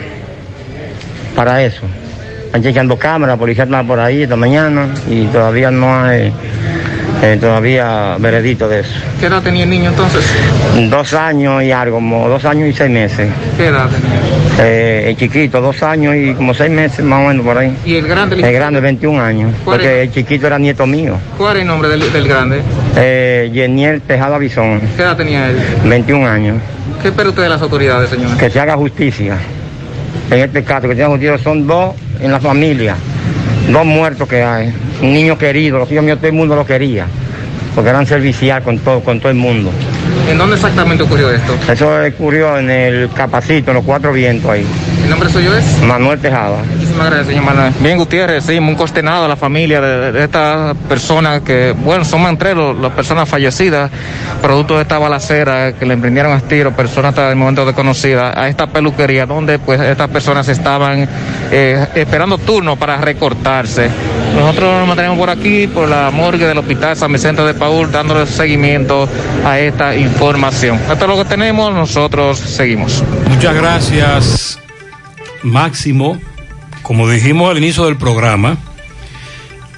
para 1.35 1.63
eso. 1.63 1.83
Están 2.45 2.63
chequeando 2.63 2.97
cámara, 2.97 3.33
la 3.33 3.39
policía 3.39 3.63
está 3.63 3.83
por 3.83 3.99
ahí 3.99 4.23
esta 4.23 4.35
mañana 4.35 4.87
y 5.09 5.25
todavía 5.25 5.71
no 5.71 6.03
hay 6.03 6.31
eh, 7.23 7.37
todavía 7.39 8.17
veredicto 8.19 8.67
de 8.67 8.81
eso. 8.81 8.91
¿Qué 9.17 9.27
edad 9.27 9.41
tenía 9.41 9.63
el 9.63 9.69
niño 9.69 9.91
entonces? 9.91 10.25
Dos 10.89 11.13
años 11.13 11.63
y 11.63 11.71
algo, 11.71 11.95
como 11.95 12.27
dos 12.27 12.43
años 12.43 12.67
y 12.67 12.73
seis 12.73 12.91
meses. 12.91 13.29
¿Qué 13.55 13.67
edad 13.67 13.89
tenía? 13.89 14.19
Eh, 14.59 15.05
el 15.07 15.15
chiquito, 15.15 15.61
dos 15.61 15.81
años 15.83 16.15
y 16.15 16.33
como 16.33 16.53
seis 16.53 16.69
meses 16.69 17.03
más 17.05 17.23
o 17.23 17.27
menos 17.29 17.45
por 17.45 17.57
ahí. 17.57 17.75
¿Y 17.85 17.95
el 17.95 18.07
grande? 18.07 18.35
El 18.35 18.53
grande, 18.53 18.81
21 18.81 19.21
años, 19.21 19.53
¿Cuál 19.63 19.77
porque 19.77 20.01
el 20.03 20.11
chiquito 20.11 20.47
era 20.47 20.59
nieto 20.59 20.85
mío. 20.85 21.17
¿Cuál 21.37 21.51
era 21.51 21.61
el 21.61 21.67
nombre 21.67 21.87
del, 21.89 22.11
del 22.11 22.27
grande? 22.27 22.61
Eh, 22.97 23.49
Yeniel 23.53 24.01
Tejada 24.01 24.37
Bison, 24.37 24.81
¿Qué 24.97 25.01
edad 25.03 25.15
tenía 25.15 25.49
él? 25.49 25.57
21 25.85 26.27
años. 26.27 26.57
¿Qué 27.01 27.07
espera 27.07 27.29
usted 27.29 27.43
de 27.43 27.49
las 27.49 27.61
autoridades, 27.61 28.09
señor? 28.09 28.35
Que 28.37 28.49
se 28.49 28.59
haga 28.59 28.75
justicia. 28.75 29.37
En 30.29 30.39
este 30.39 30.63
caso, 30.63 30.89
que 30.89 30.95
se 30.95 31.03
haga 31.03 31.11
justicia, 31.11 31.37
son 31.37 31.65
dos 31.65 31.95
en 32.19 32.31
la 32.31 32.39
familia, 32.39 32.95
dos 33.71 33.85
muertos 33.85 34.27
que 34.27 34.43
hay. 34.43 34.73
Un 35.01 35.13
niño 35.13 35.37
querido, 35.37 35.79
los 35.79 35.91
hijos 35.91 36.03
míos, 36.03 36.17
todo 36.17 36.27
el 36.27 36.33
mundo 36.33 36.55
lo 36.55 36.65
quería, 36.65 37.07
porque 37.75 37.89
eran 37.89 38.05
servicial 38.05 38.63
con 38.63 38.79
todo, 38.79 39.01
con 39.01 39.19
todo 39.19 39.29
el 39.29 39.37
mundo. 39.37 39.71
¿En 40.29 40.37
dónde 40.37 40.55
exactamente 40.55 41.03
ocurrió 41.03 41.31
esto? 41.31 41.55
Eso 41.71 41.91
ocurrió 42.07 42.57
en 42.57 42.69
el 42.69 43.09
Capacito, 43.13 43.71
en 43.71 43.75
los 43.75 43.85
cuatro 43.85 44.13
vientos 44.13 44.49
ahí. 44.49 44.65
¿El 45.03 45.09
nombre 45.09 45.29
suyo 45.29 45.55
es? 45.55 45.81
Manuel 45.81 46.19
Tejada. 46.19 46.57
Muchísimas 46.75 47.07
gracias, 47.07 47.27
señor 47.27 47.43
Manuel. 47.43 47.73
Bien, 47.79 47.97
Gutiérrez, 47.97 48.45
sí, 48.45 48.59
muy 48.61 48.75
consternado 48.75 49.25
a 49.25 49.27
la 49.27 49.35
familia 49.35 49.81
de, 49.81 50.11
de 50.13 50.23
estas 50.23 50.75
personas 50.87 51.41
que, 51.41 51.73
bueno, 51.77 52.05
son 52.05 52.21
más 52.21 52.31
entre 52.31 52.55
los- 52.55 52.77
las 52.79 52.91
personas 52.93 53.27
fallecidas, 53.27 53.91
producto 54.41 54.75
de 54.77 54.83
esta 54.83 54.97
balacera 54.99 55.73
que 55.73 55.85
le 55.85 55.93
emprendieron 55.95 56.31
a 56.31 56.39
tiro, 56.39 56.71
personas 56.71 57.09
hasta 57.09 57.29
el 57.29 57.35
momento 57.35 57.65
desconocidas, 57.65 58.35
a 58.37 58.47
esta 58.47 58.67
peluquería 58.67 59.25
donde 59.25 59.59
pues 59.59 59.79
estas 59.81 60.07
personas 60.09 60.47
estaban 60.47 61.07
eh, 61.51 61.85
esperando 61.95 62.37
turno 62.37 62.77
para 62.77 62.97
recortarse. 62.97 63.89
Nosotros 64.35 64.79
nos 64.79 64.87
mantenemos 64.87 65.17
por 65.17 65.29
aquí, 65.29 65.67
por 65.67 65.89
la 65.89 66.09
morgue 66.11 66.47
del 66.47 66.57
Hospital 66.57 66.95
San 66.95 67.11
Vicente 67.11 67.41
de 67.43 67.53
Paul, 67.53 67.91
dándole 67.91 68.25
seguimiento 68.25 69.07
a 69.45 69.59
esta 69.59 69.95
información. 69.95 70.79
Esto 70.89 71.05
es 71.05 71.07
lo 71.11 71.17
que 71.17 71.25
tenemos, 71.25 71.73
nosotros 71.73 72.39
seguimos. 72.39 73.03
Muchas 73.29 73.53
gracias, 73.53 74.59
Máximo. 75.43 76.19
Como 76.81 77.07
dijimos 77.09 77.49
al 77.49 77.57
inicio 77.57 77.85
del 77.85 77.97
programa, 77.97 78.57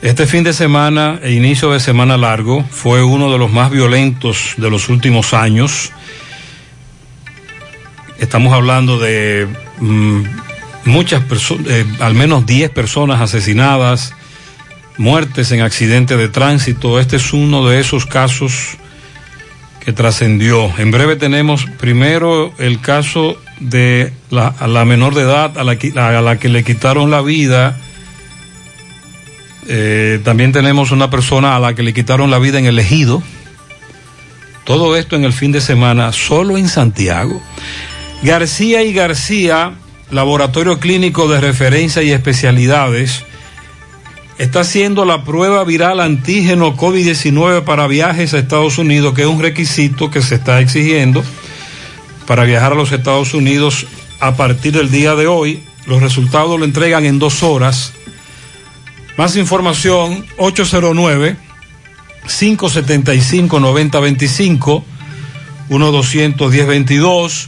Este 0.06 0.28
fin 0.28 0.44
de 0.44 0.54
semana 0.54 1.20
e 1.24 1.32
inicio 1.32 1.72
de 1.72 1.80
semana 1.80 2.16
largo 2.16 2.64
fue 2.70 3.02
uno 3.02 3.32
de 3.32 3.40
los 3.40 3.52
más 3.52 3.72
violentos 3.72 4.54
de 4.58 4.70
los 4.70 4.88
últimos 4.90 5.34
años. 5.34 5.92
Estamos 8.20 8.54
hablando 8.54 9.00
de 9.00 9.48
mm, 9.80 10.22
muchas 10.86 11.24
personas, 11.24 11.66
al 12.00 12.14
menos 12.14 12.46
10 12.46 12.70
personas 12.70 13.20
asesinadas, 13.20 14.14
muertes 14.98 15.52
en 15.52 15.62
accidentes 15.62 16.20
de 16.20 16.30
tránsito. 16.30 17.00
Este 17.00 17.16
es 17.16 17.34
uno 17.34 17.68
de 17.68 17.80
esos 17.80 18.06
casos 18.06 18.78
que 19.80 19.92
trascendió. 19.92 20.72
En 20.78 20.92
breve 20.92 21.16
tenemos 21.16 21.66
primero 21.80 22.54
el 22.60 22.80
caso 22.80 23.42
de 23.60 24.12
la, 24.30 24.48
a 24.48 24.68
la 24.68 24.86
menor 24.86 25.14
de 25.16 25.22
edad 25.22 25.58
a 25.58 25.64
la, 25.64 25.78
que- 25.78 26.50
le 26.50 26.64
quitaron 26.64 27.10
la 27.12 27.22
vida. 27.22 27.78
Eh, 29.68 30.20
también 30.24 30.52
tenemos 30.52 30.92
una 30.92 31.10
persona 31.10 31.56
a 31.56 31.60
la 31.60 31.74
que 31.74 31.84
le 31.84 31.94
quitaron 31.94 32.30
la 32.32 32.40
vida 32.40 32.60
en 32.60 32.66
el 32.66 32.78
ejido. 32.80 33.24
Todo 34.64 34.96
esto 34.96 35.16
en 35.16 35.24
el 35.24 35.34
fin 35.34 35.52
de 35.52 35.62
semana, 35.62 36.12
solo 36.12 36.58
en 36.58 36.68
Santiago. 36.68 37.42
García 38.24 38.84
y 38.84 38.94
García, 38.94 39.74
Laboratorio 40.12 40.80
Clínico 40.80 41.28
de 41.28 41.40
Referencia 41.40 42.02
y 42.02 42.12
Especialidades, 42.12 43.24
está 44.38 44.62
haciendo 44.62 45.06
la 45.06 45.24
prueba 45.24 45.64
viral 45.64 46.00
antígeno 46.00 46.76
COVID-19 46.76 47.64
para 47.64 47.88
viajes 47.88 48.34
a 48.34 48.40
Estados 48.40 48.78
Unidos, 48.78 49.14
que 49.14 49.22
es 49.22 49.28
un 49.28 49.42
requisito 49.42 50.10
que 50.10 50.22
se 50.22 50.36
está 50.36 50.60
exigiendo 50.60 51.24
para 52.28 52.44
viajar 52.44 52.74
a 52.74 52.76
los 52.76 52.92
Estados 52.92 53.34
Unidos 53.34 53.86
a 54.20 54.36
partir 54.36 54.74
del 54.74 54.92
día 54.92 55.16
de 55.16 55.28
hoy. 55.28 55.64
Los 55.86 56.02
resultados 56.02 56.60
lo 56.60 56.66
entregan 56.66 57.06
en 57.06 57.20
dos 57.20 57.44
horas. 57.44 57.94
Más 59.18 59.36
información, 59.36 60.26
809 60.38 61.38
575 62.28 63.60
9025 63.60 64.86
1-210-22. 65.70 67.48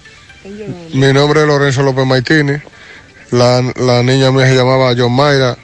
Mi 0.94 1.12
nombre 1.12 1.42
es 1.42 1.48
Lorenzo 1.48 1.84
López 1.84 2.06
Maitini. 2.06 2.54
La, 3.32 3.62
la 3.76 4.04
niña 4.04 4.32
mía 4.32 4.48
se 4.48 4.56
llamaba 4.56 4.94
Yomaira, 4.94 5.58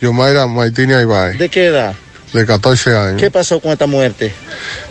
Yomaira 0.00 0.46
Maitini 0.46 0.94
Aibay, 0.94 1.36
¿De 1.36 1.50
qué 1.50 1.66
edad? 1.66 1.94
De 2.32 2.46
14 2.46 2.96
años. 2.96 3.20
¿Qué 3.20 3.30
pasó 3.30 3.60
con 3.60 3.72
esta 3.72 3.86
muerte? 3.86 4.32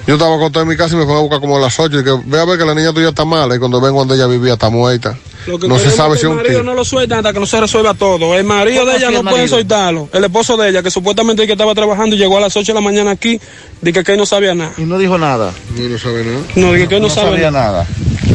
Yo 0.08 0.16
estaba 0.16 0.36
acostado 0.36 0.64
en 0.64 0.70
mi 0.70 0.78
casa 0.78 0.96
y 0.96 0.98
me 0.98 1.06
fue 1.06 1.16
a 1.16 1.20
buscar 1.20 1.40
como 1.40 1.58
a 1.58 1.60
las 1.60 1.80
8 1.80 2.00
y 2.00 2.04
que 2.04 2.20
ve 2.26 2.40
a 2.40 2.46
ver 2.46 2.58
que 2.58 2.66
la 2.66 2.76
niña 2.76 2.94
tuya 2.94 3.10
está 3.10 3.26
mala 3.26 3.56
y 3.56 3.60
cuando 3.60 3.82
ven 3.82 3.94
cuando 3.94 4.14
ella 4.14 4.28
vivía 4.28 4.54
está 4.54 4.70
muerta. 4.70 5.18
Lo 5.48 5.60
que 5.60 5.68
No 5.68 5.80
se 5.80 5.90
sabe 5.92 6.16
es 6.16 6.22
si 6.22 6.26
es 6.28 6.32
un 6.32 6.38
el 6.40 6.44
marido 6.44 6.64
no 6.64 6.74
lo 6.74 6.86
sueltan 6.86 7.20
hasta 7.20 7.34
que 7.34 7.40
no 7.40 7.46
se 7.46 7.60
resuelva 7.60 7.94
todo. 7.94 8.36
El 8.36 8.44
marido 8.44 8.82
¿Cómo 8.82 8.92
de 8.92 8.98
ella 8.98 9.12
no 9.12 9.18
el 9.20 9.24
marido? 9.24 9.48
soltarlo. 9.48 10.10
El 10.14 10.24
esposo 10.24 10.58
de 10.58 10.70
ella, 10.70 10.84
que 10.84 10.92
supuestamente 10.92 11.46
que 11.46 11.54
estaba 11.54 11.74
trabajando 11.74 12.16
y 12.16 12.20
llegó 12.20 12.38
a 12.38 12.42
las 12.42 12.56
8 12.56 12.72
de 12.72 12.74
la 12.76 12.82
mañana 12.82 13.12
aquí, 13.12 13.40
dije 13.82 14.04
que 14.04 14.12
él 14.14 14.18
no 14.18 14.26
sabía 14.26 14.54
nada. 14.56 14.74
Y 14.78 14.84
no 14.84 14.98
dijo 14.98 15.18
nada. 15.18 15.52
No, 15.76 15.90
no 15.90 15.98
sabe 15.98 16.24
nada. 16.24 16.40
No, 16.56 16.74
dije 16.74 16.88
que 16.88 16.96
él 16.96 17.02
no, 17.02 17.10
sabe 17.10 17.32
sabía 17.32 17.52
nada. 17.52 17.88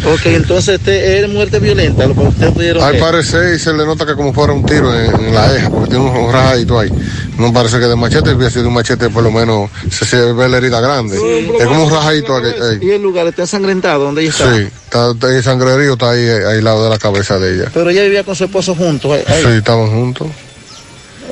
Ok, 0.05 0.27
entonces 0.27 0.77
este 0.77 1.21
es 1.21 1.29
muerte 1.29 1.59
violenta, 1.59 2.07
lo 2.07 2.15
que 2.15 2.21
ustedes 2.21 2.53
pudieron 2.53 2.83
Al 2.83 2.93
ver. 2.93 3.01
parecer 3.01 3.59
se 3.59 3.73
le 3.73 3.85
nota 3.87 4.05
que 4.07 4.15
como 4.15 4.33
fuera 4.33 4.53
un 4.53 4.65
tiro 4.65 4.95
en, 4.95 5.13
en 5.15 5.35
la 5.35 5.57
eja, 5.57 5.71
porque 5.71 5.91
tiene 5.91 6.05
un, 6.05 6.33
rajadito 6.33 6.79
ahí. 6.79 6.91
No 7.39 7.53
parece 7.53 7.79
que 7.79 7.87
de 7.87 7.97
machete, 7.97 8.33
hubiera 8.33 8.51
sido 8.51 8.69
un 8.69 8.75
machete 8.75 9.09
por 9.09 9.23
lo 9.25 9.31
menos 9.31 9.71
se, 9.91 10.05
se 10.05 10.33
ve 10.33 10.49
la 10.49 10.59
herida 10.59 10.81
grande. 10.81 11.17
Es 11.59 11.67
como 11.67 11.85
un 11.87 11.91
rajadito 11.91 12.37
aquí. 12.37 12.49
ahí. 12.61 12.79
Y 12.83 12.91
el 12.91 13.03
lugar 13.03 13.27
está 13.27 13.43
ensangrentado, 13.43 14.05
¿dónde 14.05 14.23
ella 14.23 14.31
está? 14.31 14.55
Sí, 14.55 14.69
está, 15.13 15.27
ahí 15.29 15.43
sangrerío 15.43 15.93
está 15.95 16.11
ahí, 16.11 16.21
eh, 16.21 16.47
ahí 16.47 16.59
al 16.59 16.65
lado 16.65 16.85
de 16.85 16.91
la 16.91 16.99
cabeza 16.99 17.39
de 17.39 17.55
ella. 17.55 17.71
Pero 17.73 17.91
ella 17.91 18.03
vivía 18.03 18.25
con 18.25 18.35
su 18.37 18.45
esposo 18.45 18.75
juntos. 18.75 19.11
ahí- 19.13 19.25
ahí. 19.27 19.43
Sí, 19.43 19.49
estaban 19.59 19.89
juntos. 19.91 20.29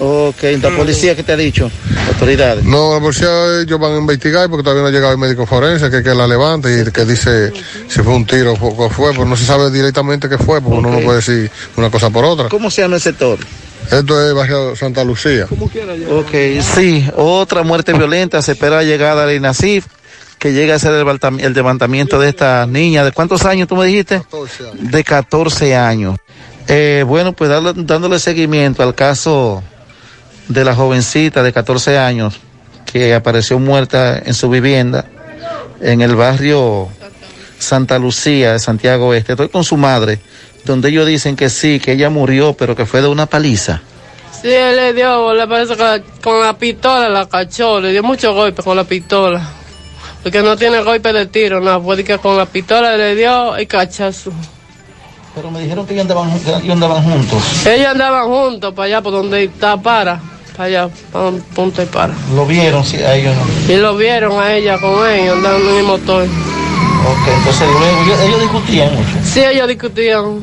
Ok, 0.01 0.43
la 0.61 0.71
policía, 0.77 1.15
¿qué 1.15 1.23
te 1.23 1.33
ha 1.33 1.37
dicho? 1.37 1.71
Autoridades. 2.09 2.65
No, 2.65 2.95
la 2.95 3.01
policía 3.01 3.29
ellos 3.63 3.79
van 3.79 3.93
a 3.93 3.99
investigar 3.99 4.51
porque 4.51 4.65
todavía 4.65 4.83
no 4.83 4.89
ha 4.89 4.91
llegado 4.91 5.13
el 5.13 5.19
médico 5.19 5.47
forense 5.47 5.89
que, 5.89 6.03
que 6.03 6.15
la 6.15 6.27
levante 6.27 6.83
y 6.87 6.91
que 6.91 7.05
dice 7.05 7.53
si 7.89 8.03
fue 8.03 8.13
un 8.13 8.27
tiro 8.27 8.55
o 8.61 8.91
fue, 8.91 9.13
pero 9.13 9.25
no 9.25 9.37
se 9.37 9.45
sabe 9.45 9.71
directamente 9.71 10.29
qué 10.29 10.37
fue, 10.37 10.61
porque 10.61 10.79
uno 10.79 10.91
no 10.91 10.99
puede 11.01 11.19
decir 11.19 11.49
una 11.77 11.91
cosa 11.91 12.11
por 12.11 12.25
otra. 12.25 12.49
¿Cómo 12.49 12.71
se 12.73 12.83
llama 12.83 12.97
el 12.97 13.03
sector? 13.03 13.39
Esto 13.91 14.29
es 14.29 14.35
barrio 14.35 14.75
Santa 14.75 15.05
Lucía. 15.05 15.47
Ok, 16.11 16.31
sí, 16.75 17.07
otra 17.17 17.63
muerte 17.63 17.93
violenta. 17.93 18.43
Se 18.43 18.53
espera 18.53 18.77
la 18.77 18.83
llegada 18.83 19.27
de 19.27 19.37
INASIF, 19.37 19.87
que 20.45 20.53
llegue 20.53 20.75
a 20.75 20.77
hacer 20.77 20.93
el, 20.93 21.55
levantamiento 21.55 22.21
de 22.21 22.29
esta 22.29 22.67
niña. 22.67 23.03
¿De 23.03 23.13
cuántos 23.13 23.47
años 23.47 23.67
tú 23.67 23.77
me 23.77 23.87
dijiste? 23.87 24.21
De 24.75 25.03
14 25.03 25.75
años. 25.75 26.19
Eh, 26.69 27.03
bueno, 27.07 27.33
pues 27.33 27.49
darle- 27.49 27.73
dándole 27.75 28.19
seguimiento 28.19 28.83
al 28.83 28.95
caso 28.95 29.63
de 30.49 30.63
la 30.67 30.75
jovencita 30.75 31.43
de 31.43 31.51
14 31.51 31.97
años 31.97 32.39
que 32.85 33.15
apareció 33.15 33.59
muerta 33.59 34.19
en 34.19 34.35
su 34.35 34.51
vivienda 34.51 35.07
en 35.81 36.03
el 36.03 36.15
barrio 36.15 36.89
Santa 37.59 37.99
Lucía, 37.99 38.53
de 38.53 38.59
Santiago 38.59 39.15
Este. 39.15 39.33
Estoy 39.33 39.49
con 39.49 39.65
su 39.65 39.79
madre, 39.79 40.21
donde 40.67 40.91
ellos 40.91 41.07
dicen 41.07 41.37
que 41.37 41.49
sí, 41.49 41.81
que 41.81 41.93
ella 41.93 42.11
murió, 42.11 42.53
pero 42.53 42.77
que 42.77 42.85
fue 42.85 43.01
de 43.01 43.09
una 43.09 43.25
paliza. 43.25 43.81
Sí, 44.43 44.49
él 44.53 44.77
le 44.77 44.93
dio, 44.93 45.33
le 45.33 45.49
parece 45.49 45.75
que 45.75 46.03
con 46.23 46.39
la 46.43 46.59
pistola 46.59 47.09
la 47.09 47.27
cachó, 47.27 47.81
le 47.81 47.93
dio 47.93 48.03
muchos 48.03 48.35
golpes 48.35 48.63
con 48.63 48.77
la 48.77 48.85
pistola. 48.85 49.64
Porque 50.25 50.43
no 50.43 50.57
tiene 50.57 50.83
golpe 50.83 51.13
de 51.13 51.27
tiro, 51.27 51.61
no, 51.61 51.83
fue 51.83 52.03
que 52.03 52.17
con 52.17 52.39
la 52.39 52.47
pistola 52.47 52.97
le 52.97 53.15
dio 53.15 53.55
el 53.57 53.69
cachazo. 53.69 54.33
Pero 55.35 55.51
me 55.51 55.61
dijeron 55.61 55.87
que 55.87 55.93
ellos 55.93 56.05
andaban, 56.05 56.31
ellos 56.33 56.71
andaban 56.71 57.05
juntos. 57.05 57.67
Ellos 57.67 57.89
andaban 57.89 58.27
juntos 58.29 58.73
para 58.73 58.87
allá, 58.87 59.03
por 59.03 59.13
donde 59.13 59.45
está 59.45 59.77
para, 59.77 60.19
para 60.57 60.65
allá, 60.65 60.89
para 61.13 61.27
un 61.27 61.43
punto 61.43 61.83
y 61.83 61.85
para. 61.85 62.15
Lo 62.35 62.47
vieron, 62.47 62.83
sí, 62.87 62.97
a 62.97 63.15
ellos 63.15 63.35
no. 63.37 63.71
Y 63.71 63.77
lo 63.77 63.97
vieron 63.99 64.43
a 64.43 64.55
ella 64.55 64.79
con 64.79 65.07
él, 65.07 65.31
andaban 65.31 65.61
en 65.61 65.77
el 65.77 65.85
motor. 65.85 66.23
Ok, 66.23 67.29
entonces 67.37 67.69
luego 67.69 68.03
ellos, 68.05 68.21
ellos 68.21 68.41
discutían 68.41 68.95
mucho. 68.95 69.11
Sí, 69.23 69.41
ellos 69.41 69.69
discutían. 69.69 70.41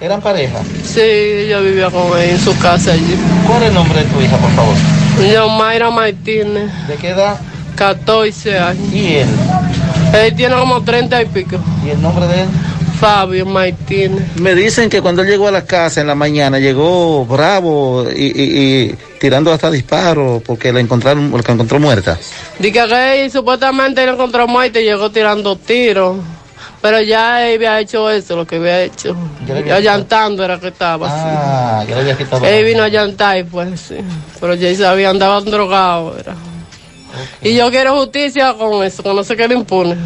¿Eran 0.00 0.20
pareja? 0.20 0.60
Sí, 0.84 1.00
ella 1.00 1.58
vivía 1.58 1.90
con 1.90 2.16
él 2.20 2.30
en 2.30 2.38
su 2.40 2.56
casa 2.60 2.92
allí. 2.92 3.18
¿Cuál 3.48 3.64
es 3.64 3.68
el 3.70 3.74
nombre 3.74 4.04
de 4.04 4.06
tu 4.10 4.20
hija, 4.20 4.36
por 4.36 4.50
favor? 4.52 4.74
Yo, 5.32 5.48
Mayra 5.48 5.90
Martínez. 5.90 6.70
¿De 6.86 6.94
qué 6.94 7.08
edad? 7.08 7.40
14 7.74 8.58
años. 8.58 8.92
¿Y 8.92 9.14
él? 9.16 9.28
Él 10.14 10.34
tiene 10.34 10.54
como 10.56 10.82
30 10.82 11.22
y 11.22 11.26
pico. 11.26 11.56
¿Y 11.86 11.90
el 11.90 12.00
nombre 12.02 12.26
de 12.26 12.42
él? 12.42 12.48
Fabio 13.00 13.44
Martínez. 13.44 14.22
Me 14.36 14.54
dicen 14.54 14.88
que 14.88 15.02
cuando 15.02 15.22
él 15.22 15.28
llegó 15.28 15.48
a 15.48 15.50
la 15.50 15.64
casa 15.64 16.00
en 16.00 16.06
la 16.06 16.14
mañana 16.14 16.58
llegó 16.58 17.26
bravo 17.26 18.06
y, 18.08 18.26
y- 18.26 18.60
y 18.90 18.94
tirando 19.20 19.52
hasta 19.52 19.70
disparos 19.70 20.42
porque 20.42 20.72
la 20.72 20.80
encontraron, 20.80 21.30
porque 21.30 21.48
la 21.48 21.54
encontró 21.54 21.80
muerta. 21.80 22.16
Dice 22.58 22.72
que 22.86 23.24
él 23.24 23.30
supuestamente 23.32 24.06
lo 24.06 24.12
encontró 24.12 24.46
muerto 24.46 24.78
y 24.78 24.84
llegó 24.84 25.10
tirando 25.10 25.56
tiros. 25.56 26.18
Pero 26.80 27.00
ya 27.00 27.46
él 27.48 27.56
había 27.56 27.80
hecho 27.80 28.10
eso, 28.10 28.36
lo 28.36 28.46
que 28.46 28.56
había 28.56 28.82
hecho. 28.82 29.16
Ya 29.46 29.56
había 29.56 29.74
Allantando 29.76 30.44
era 30.44 30.60
que 30.60 30.68
estaba. 30.68 31.08
Ah, 31.10 31.82
ya 31.88 31.94
le 31.96 32.00
había 32.02 32.16
quitado. 32.16 32.44
Él 32.44 32.64
vino 32.64 32.82
a 32.82 32.88
llantar 32.88 33.38
y 33.38 33.44
pues 33.44 33.80
sí. 33.80 33.96
Pero 34.38 34.54
ya 34.54 34.74
sabía, 34.76 35.08
andaba 35.10 35.40
drogado. 35.40 36.16
Era. 36.18 36.34
Y 37.42 37.54
yo 37.54 37.70
quiero 37.70 37.96
justicia 37.96 38.54
con 38.54 38.82
eso, 38.84 39.02
que 39.02 39.14
no 39.14 39.24
se 39.24 39.36
quede 39.36 39.54
impune. 39.54 39.96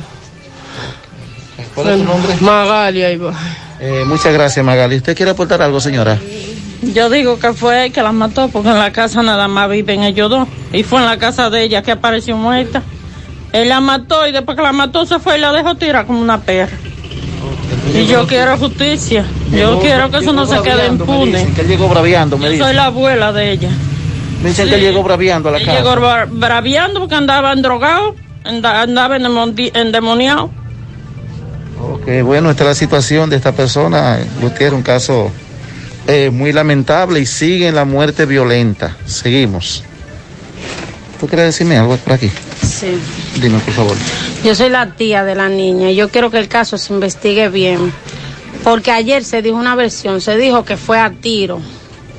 ¿Cuál 1.75 1.89
es 1.91 1.99
tu 1.99 2.05
nombre? 2.05 2.35
Magali, 2.41 3.03
ahí 3.03 3.17
va. 3.17 3.33
Eh, 3.81 4.05
muchas 4.07 4.33
gracias, 4.33 4.65
Magali. 4.65 4.97
¿Usted 4.97 5.17
quiere 5.17 5.31
aportar 5.33 5.63
algo, 5.63 5.81
señora? 5.81 6.19
Yo 6.83 7.11
digo 7.11 7.39
que 7.39 7.53
fue 7.53 7.87
él 7.87 7.93
que 7.93 8.03
la 8.03 8.13
mató 8.13 8.49
porque 8.49 8.69
en 8.71 8.79
la 8.79 8.93
casa 8.93 9.23
nada 9.23 9.49
más 9.49 9.69
viven 9.71 10.03
ellos 10.03 10.31
dos. 10.31 10.49
Y 10.73 10.83
fue 10.83 11.01
en 11.01 11.07
la 11.07 11.19
casa 11.19 11.51
de 11.51 11.63
ella 11.63 11.83
que 11.83 11.93
apareció 11.93 12.37
muerta. 12.37 12.83
Él 13.53 13.69
la 13.69 13.81
mató 13.81 14.27
y 14.27 14.33
después 14.33 14.57
que 14.57 14.63
la 14.63 14.73
mató 14.73 15.07
se 15.07 15.19
fue 15.19 15.39
y 15.39 15.41
la 15.41 15.53
dejó 15.53 15.75
tirar 15.77 16.07
como 16.07 16.21
una 16.21 16.41
perra. 16.41 16.77
Y 17.95 18.07
yo 18.07 18.27
quiero 18.27 18.57
justicia. 18.59 19.25
Yo 19.51 19.57
Llegó- 19.71 19.81
quiero 19.81 20.11
que 20.11 20.19
eso 20.19 20.33
no 20.33 20.47
se 20.47 20.61
quede 20.61 20.87
impune. 20.89 21.39
dicen 21.39 21.55
que 21.55 21.61
él 21.63 21.69
llegó 21.69 21.89
braviando, 21.89 22.37
me 22.39 22.57
Yo 22.57 22.65
soy 22.65 22.75
la 22.75 22.87
abuela 22.87 23.33
de 23.33 23.53
ella. 23.53 23.71
Me 24.43 24.51
dicen 24.51 24.67
Sí. 24.67 24.71
que 24.71 24.77
él 24.77 24.83
llegó 24.83 25.03
braviando 25.03 25.49
a 25.49 25.53
la 25.53 25.59
casa. 25.59 25.79
llegó 25.79 25.95
bra- 25.97 26.29
braviando 26.31 27.01
porque 27.01 27.15
andaba 27.17 27.55
drogado, 27.57 28.15
anda- 28.45 28.83
andaba 28.83 29.17
endemoni- 29.19 29.71
endemoniado. 29.75 30.51
Ok, 31.81 32.23
bueno, 32.25 32.51
esta 32.51 32.65
es 32.65 32.69
la 32.69 32.75
situación 32.75 33.31
de 33.31 33.37
esta 33.37 33.53
persona, 33.53 34.19
Gutiérrez, 34.41 34.73
un 34.77 34.83
caso 34.83 35.31
eh, 36.07 36.31
muy 36.31 36.53
lamentable 36.53 37.21
y 37.21 37.27
sigue 37.27 37.69
en 37.69 37.75
la 37.75 37.85
muerte 37.85 38.25
violenta. 38.27 38.97
Seguimos. 39.07 39.85
¿Tú 41.21 41.27
quieres 41.27 41.47
decirme 41.47 41.77
algo 41.77 41.97
por 41.99 42.15
aquí? 42.15 42.31
Sí. 42.63 42.99
Dime, 43.41 43.59
por 43.59 43.75
favor. 43.75 43.97
Yo 44.45 44.55
soy 44.55 44.71
la 44.71 44.87
tía 44.95 45.25
de 45.25 45.35
la 45.35 45.49
niña 45.49 45.91
y 45.91 45.97
yo 45.97 46.09
quiero 46.09 46.31
que 46.31 46.39
el 46.39 46.49
caso 46.49 46.79
se 46.79 46.93
investigue 46.95 47.49
bien. 47.49 47.93
Porque 48.65 48.91
ayer 48.91 49.23
se 49.25 49.43
dijo 49.43 49.57
una 49.57 49.75
versión, 49.75 50.21
se 50.21 50.37
dijo 50.37 50.65
que 50.65 50.77
fue 50.77 50.99
a 50.99 51.11
tiro, 51.11 51.61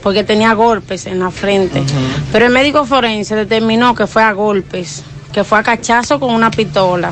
porque 0.02 0.24
tenía 0.24 0.54
golpes 0.54 1.06
en 1.06 1.20
la 1.20 1.32
frente. 1.32 1.84
Pero 2.32 2.46
el 2.46 2.52
médico 2.52 2.86
forense 2.86 3.36
determinó 3.36 3.94
que 3.96 4.08
fue 4.08 4.24
a 4.24 4.32
golpes, 4.34 5.04
que 5.32 5.44
fue 5.44 5.60
a 5.60 5.64
cachazo 5.64 6.20
con 6.20 6.34
una 6.34 6.50
pistola. 6.52 7.12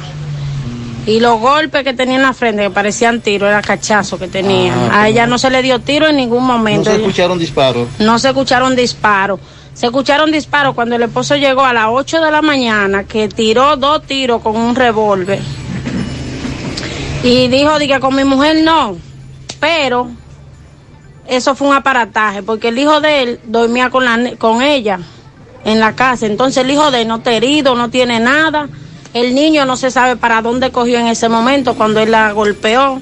Y 1.05 1.21
los 1.21 1.39
golpes 1.39 1.83
que 1.83 1.93
tenía 1.93 2.17
en 2.17 2.23
la 2.23 2.33
frente, 2.33 2.63
que 2.63 2.69
parecían 2.69 3.21
tiros, 3.21 3.47
era 3.47 3.61
cachazo 3.61 4.19
que 4.19 4.27
tenía. 4.27 4.73
Ah, 4.91 5.03
a 5.03 5.07
ella 5.07 5.25
no 5.25 5.37
se 5.37 5.49
le 5.49 5.61
dio 5.61 5.79
tiro 5.79 6.07
en 6.07 6.17
ningún 6.17 6.45
No 6.45 6.57
momento. 6.57 6.89
se 6.89 6.97
escucharon 6.97 7.39
disparos. 7.39 7.87
No 7.99 8.19
se 8.19 8.27
escucharon 8.27 8.75
disparos. 8.75 9.39
Se 9.73 9.85
escucharon 9.85 10.31
disparos 10.31 10.75
cuando 10.75 10.95
el 10.95 11.03
esposo 11.03 11.35
llegó 11.35 11.63
a 11.63 11.71
las 11.71 11.85
8 11.89 12.19
de 12.19 12.31
la 12.31 12.41
mañana, 12.41 13.03
que 13.05 13.29
tiró 13.29 13.77
dos 13.77 14.03
tiros 14.03 14.41
con 14.41 14.57
un 14.57 14.75
revólver. 14.75 15.39
Y 17.23 17.47
dijo, 17.47 17.77
que 17.77 17.99
con 17.99 18.15
mi 18.15 18.23
mujer 18.23 18.63
no. 18.63 18.97
Pero 19.59 20.09
eso 21.27 21.55
fue 21.55 21.67
un 21.67 21.73
aparataje, 21.75 22.43
porque 22.43 22.69
el 22.69 22.79
hijo 22.79 23.01
de 23.01 23.23
él 23.23 23.39
dormía 23.45 23.89
con, 23.89 24.05
la, 24.05 24.35
con 24.37 24.61
ella 24.61 24.99
en 25.65 25.79
la 25.79 25.95
casa. 25.95 26.25
Entonces 26.25 26.63
el 26.63 26.71
hijo 26.71 26.91
de 26.91 27.01
él 27.01 27.07
no 27.07 27.17
está 27.17 27.33
herido, 27.33 27.75
no 27.75 27.89
tiene 27.89 28.19
nada. 28.19 28.69
El 29.13 29.35
niño 29.35 29.65
no 29.65 29.77
se 29.77 29.91
sabe 29.91 30.15
para 30.15 30.41
dónde 30.41 30.71
cogió 30.71 30.99
en 30.99 31.07
ese 31.07 31.29
momento 31.29 31.75
cuando 31.75 31.99
él 31.99 32.11
la 32.11 32.31
golpeó. 32.31 33.01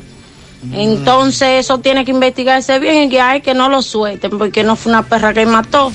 Entonces 0.73 1.65
eso 1.65 1.77
tiene 1.79 2.05
que 2.05 2.11
investigarse 2.11 2.79
bien 2.79 3.03
y 3.03 3.09
que 3.09 3.21
hay 3.21 3.41
que 3.41 3.53
no 3.53 3.69
lo 3.69 3.81
suelten 3.81 4.31
porque 4.37 4.63
no 4.63 4.75
fue 4.75 4.91
una 4.91 5.03
perra 5.03 5.33
que 5.33 5.45
mató 5.45 5.91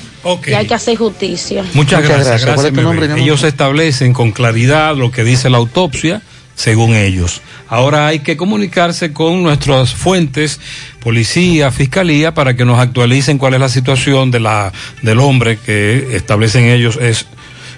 y 0.46 0.52
hay 0.52 0.66
que 0.66 0.74
hacer 0.74 0.96
justicia. 0.96 1.62
Muchas, 1.62 1.74
Muchas 1.74 2.02
gracias. 2.02 2.26
gracias. 2.26 2.54
¿Cuál 2.54 2.66
es 2.66 2.72
gracias 2.72 2.74
tu 2.74 2.82
nombre? 2.82 3.22
Ellos 3.22 3.42
establecen 3.42 4.12
con 4.12 4.30
claridad 4.30 4.94
lo 4.94 5.10
que 5.10 5.24
dice 5.24 5.50
la 5.50 5.58
autopsia, 5.58 6.22
según 6.60 6.94
ellos. 6.94 7.40
Ahora 7.68 8.06
hay 8.06 8.18
que 8.18 8.36
comunicarse 8.36 9.14
con 9.14 9.42
nuestras 9.42 9.94
fuentes, 9.94 10.60
policía, 11.02 11.70
fiscalía, 11.70 12.34
para 12.34 12.54
que 12.54 12.66
nos 12.66 12.78
actualicen 12.78 13.38
cuál 13.38 13.54
es 13.54 13.60
la 13.60 13.70
situación 13.70 14.30
de 14.30 14.40
la, 14.40 14.70
del 15.00 15.20
hombre 15.20 15.56
que 15.56 16.14
establecen 16.14 16.66
ellos 16.66 16.98
es, 17.00 17.24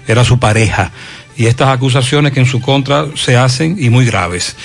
era 0.05 0.25
su 0.25 0.37
pareja. 0.37 0.91
Y 1.37 1.45
estas 1.45 1.69
acusaciones 1.69 2.33
que 2.33 2.41
en 2.41 2.45
su 2.45 2.59
contra 2.59 3.05
se 3.15 3.37
hacen 3.37 3.77
y 3.79 3.89
muy 3.89 4.05
graves. 4.05 4.57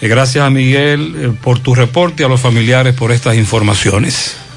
Eh, 0.00 0.08
gracias 0.08 0.46
a 0.46 0.48
Miguel 0.48 1.14
eh, 1.14 1.32
por 1.42 1.58
tu 1.58 1.74
reporte 1.74 2.22
y 2.22 2.26
a 2.26 2.30
los 2.30 2.40
familiares 2.40 2.94
por 2.94 3.12
estas 3.12 3.36
informaciones. 3.36 4.36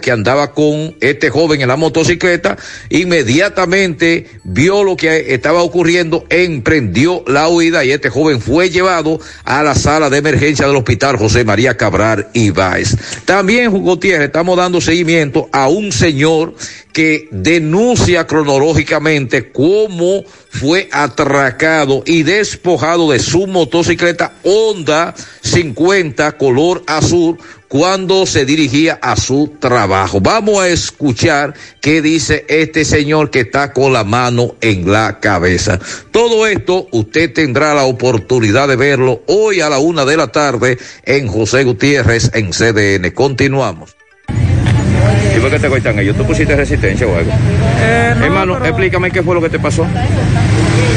que 0.00 0.10
andaba 0.10 0.52
con 0.52 0.96
este 1.00 1.30
joven 1.30 1.60
en 1.60 1.68
la 1.68 1.76
motocicleta, 1.76 2.56
inmediatamente 2.90 4.26
vio 4.44 4.84
lo 4.84 4.96
que 4.96 5.34
estaba 5.34 5.62
ocurriendo, 5.62 6.24
emprendió 6.28 7.24
la 7.26 7.48
huida 7.48 7.84
y 7.84 7.92
este 7.92 8.10
joven 8.10 8.40
fue 8.40 8.70
llevado 8.70 9.20
a 9.44 9.62
la 9.62 9.74
sala 9.74 10.10
de 10.10 10.18
emergencia 10.18 10.66
del 10.66 10.76
hospital 10.76 11.16
José 11.16 11.44
María 11.44 11.76
Cabral 11.76 12.28
Ibáez. 12.34 12.96
También, 13.24 13.70
Gutiérrez, 13.70 14.26
estamos 14.26 14.56
dando 14.56 14.80
seguimiento 14.80 15.48
a 15.52 15.68
un 15.68 15.92
señor 15.92 16.54
que 16.92 17.28
denuncia 17.30 18.26
cronológicamente 18.26 19.50
cómo 19.50 20.24
fue 20.50 20.88
atracado 20.92 22.02
y 22.04 22.22
despojado 22.22 23.10
de 23.10 23.18
su 23.18 23.46
motocicleta 23.46 24.34
Honda 24.42 25.14
50 25.42 26.32
color 26.36 26.82
azul 26.86 27.38
cuando 27.72 28.26
se 28.26 28.44
dirigía 28.44 28.98
a 29.00 29.16
su 29.16 29.54
trabajo. 29.58 30.20
Vamos 30.20 30.62
a 30.62 30.68
escuchar 30.68 31.54
qué 31.80 32.02
dice 32.02 32.44
este 32.46 32.84
señor 32.84 33.30
que 33.30 33.40
está 33.40 33.72
con 33.72 33.94
la 33.94 34.04
mano 34.04 34.56
en 34.60 34.92
la 34.92 35.20
cabeza. 35.20 35.78
Todo 36.10 36.46
esto 36.46 36.86
usted 36.92 37.32
tendrá 37.32 37.72
la 37.72 37.84
oportunidad 37.84 38.68
de 38.68 38.76
verlo 38.76 39.22
hoy 39.26 39.62
a 39.62 39.70
la 39.70 39.78
una 39.78 40.04
de 40.04 40.18
la 40.18 40.26
tarde 40.26 40.76
en 41.06 41.28
José 41.28 41.64
Gutiérrez 41.64 42.30
en 42.34 42.50
CDN. 42.50 43.10
Continuamos. 43.12 43.96
¿Y 45.34 45.40
por 45.40 45.50
qué 45.50 45.58
te 45.58 45.68
cortan 45.70 45.98
ellos? 45.98 46.14
¿Tú 46.14 46.26
pusiste 46.26 46.54
resistencia 46.54 47.06
o 47.06 47.16
algo? 47.16 47.30
Eh, 47.30 48.14
no, 48.18 48.24
Hermano, 48.26 48.52
pero, 48.52 48.66
explícame 48.66 49.10
qué 49.10 49.22
fue 49.22 49.34
lo 49.34 49.40
que 49.40 49.48
te 49.48 49.58
pasó. 49.58 49.86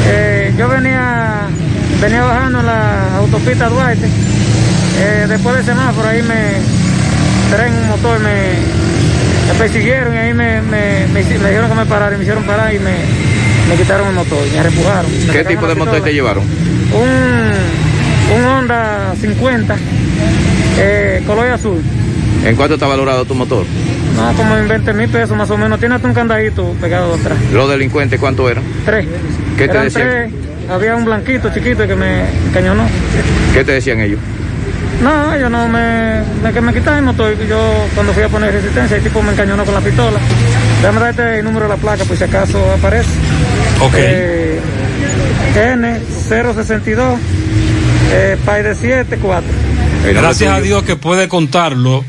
eh, 0.08 0.52
yo 0.58 0.68
venía, 0.68 1.48
venía 2.02 2.22
bajando 2.22 2.60
la 2.60 3.16
autopista 3.16 3.66
Duarte. 3.70 4.10
Eh, 4.98 5.26
después 5.28 5.56
del 5.56 5.64
semáforo 5.64 6.08
ahí 6.08 6.22
me 6.22 6.58
traen 7.54 7.74
un 7.74 7.88
motor, 7.88 8.18
me, 8.20 8.32
me 9.52 9.54
persiguieron 9.58 10.14
y 10.14 10.18
ahí 10.18 10.34
me, 10.34 10.60
me, 10.62 11.06
me, 11.12 11.22
dijeron 11.22 11.68
que 11.68 11.74
me 11.76 11.86
parara 11.86 12.14
y 12.14 12.18
me 12.18 12.24
hicieron 12.24 12.44
parar 12.44 12.74
y 12.74 12.78
me, 12.78 12.94
me 13.68 13.76
quitaron 13.76 14.08
el 14.08 14.14
motor, 14.14 14.38
me 14.54 14.62
reempujaron. 14.62 15.10
Me 15.26 15.32
¿Qué 15.32 15.44
tipo 15.44 15.66
de 15.66 15.74
motor 15.74 16.00
te 16.00 16.12
llevaron? 16.12 16.44
Un, 16.44 18.36
un 18.38 18.44
Honda 18.44 19.14
50, 19.20 19.76
eh, 20.78 21.22
color 21.26 21.50
azul. 21.50 21.80
¿En 22.44 22.56
cuánto 22.56 22.74
está 22.74 22.86
valorado 22.86 23.24
tu 23.24 23.34
motor? 23.34 23.64
No, 24.16 24.32
como 24.34 24.56
en 24.56 24.66
20 24.66 24.92
mil 24.94 25.08
pesos 25.08 25.36
más 25.36 25.50
o 25.50 25.58
menos. 25.58 25.78
Tiene 25.78 25.96
hasta 25.96 26.08
un 26.08 26.14
candadito 26.14 26.74
pegado 26.80 27.14
atrás. 27.14 27.36
¿Los 27.52 27.68
delincuentes 27.68 28.18
cuánto 28.18 28.48
eran? 28.48 28.64
Tres. 28.84 29.04
¿Qué 29.58 29.64
te 29.66 29.70
Eran 29.72 29.84
decían? 29.84 30.08
tres. 30.08 30.30
Había 30.70 30.96
un 30.96 31.04
blanquito 31.04 31.50
chiquito 31.52 31.86
que 31.86 31.94
me 31.94 32.22
encañonó. 32.48 32.84
¿Qué 33.52 33.62
te 33.62 33.72
decían 33.72 34.00
ellos? 34.00 34.18
No, 35.02 35.34
ellos 35.34 35.50
no 35.50 35.68
me, 35.68 36.22
me, 36.42 36.52
que 36.52 36.60
me 36.60 36.72
quitaron 36.72 37.00
el 37.00 37.04
motor. 37.04 37.36
Yo 37.46 37.86
cuando 37.94 38.12
fui 38.12 38.22
a 38.22 38.28
poner 38.28 38.52
resistencia, 38.52 38.96
el 38.96 39.02
tipo 39.02 39.22
me 39.22 39.32
encañonó 39.32 39.64
con 39.64 39.74
la 39.74 39.80
pistola. 39.80 40.18
Déjame 40.80 41.00
darte 41.00 41.38
el 41.38 41.44
número 41.44 41.66
de 41.66 41.70
la 41.70 41.76
placa, 41.76 42.04
por 42.04 42.16
si 42.16 42.24
acaso 42.24 42.58
aparece. 42.72 43.10
Ok. 43.80 43.94
Eh, 43.96 44.60
N062, 45.54 47.18
eh, 48.12 48.36
PAI 48.44 48.62
de 48.62 48.74
74. 48.74 49.50
Gracias 50.04 50.52
a 50.52 50.60
Dios 50.60 50.82
que 50.82 50.96
puede 50.96 51.28
contarlo. 51.28 52.04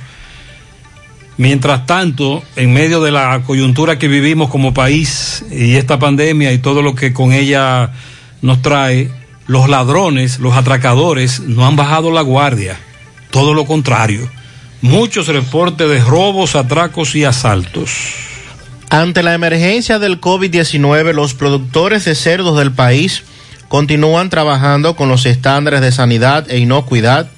Mientras 1.37 1.85
tanto, 1.85 2.43
en 2.55 2.73
medio 2.73 2.99
de 3.01 3.11
la 3.11 3.41
coyuntura 3.45 3.99
que 3.99 4.07
vivimos 4.07 4.49
como 4.49 4.73
país 4.73 5.45
y 5.51 5.75
esta 5.75 5.99
pandemia 5.99 6.51
y 6.51 6.57
todo 6.57 6.81
lo 6.81 6.95
que 6.95 7.13
con 7.13 7.31
ella 7.31 7.91
nos 8.41 8.63
trae, 8.63 9.11
los 9.47 9.69
ladrones, 9.69 10.39
los 10.39 10.55
atracadores 10.55 11.39
no 11.39 11.65
han 11.65 11.75
bajado 11.75 12.11
la 12.11 12.21
guardia. 12.21 12.77
Todo 13.31 13.53
lo 13.53 13.65
contrario. 13.65 14.29
Muchos 14.81 15.27
reportes 15.27 15.89
de 15.89 15.99
robos, 15.99 16.55
atracos 16.55 17.15
y 17.15 17.23
asaltos. 17.23 17.91
Ante 18.89 19.23
la 19.23 19.33
emergencia 19.33 19.99
del 19.99 20.21
COVID-19, 20.21 21.13
los 21.13 21.33
productores 21.33 22.05
de 22.05 22.15
cerdos 22.15 22.57
del 22.57 22.71
país 22.71 23.23
continúan 23.67 24.29
trabajando 24.29 24.95
con 24.95 25.09
los 25.09 25.25
estándares 25.25 25.81
de 25.81 25.91
sanidad 25.91 26.49
e 26.49 26.59
inocuidad 26.59 27.29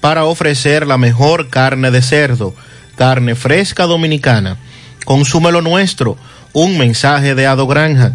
para 0.00 0.24
ofrecer 0.24 0.86
la 0.86 0.98
mejor 0.98 1.48
carne 1.48 1.90
de 1.92 2.02
cerdo, 2.02 2.54
carne 2.96 3.34
fresca 3.36 3.84
dominicana. 3.84 4.56
Consúmelo 5.04 5.62
nuestro, 5.62 6.16
un 6.52 6.78
mensaje 6.78 7.34
de 7.34 7.46
Ado 7.46 7.66
Granja, 7.66 8.14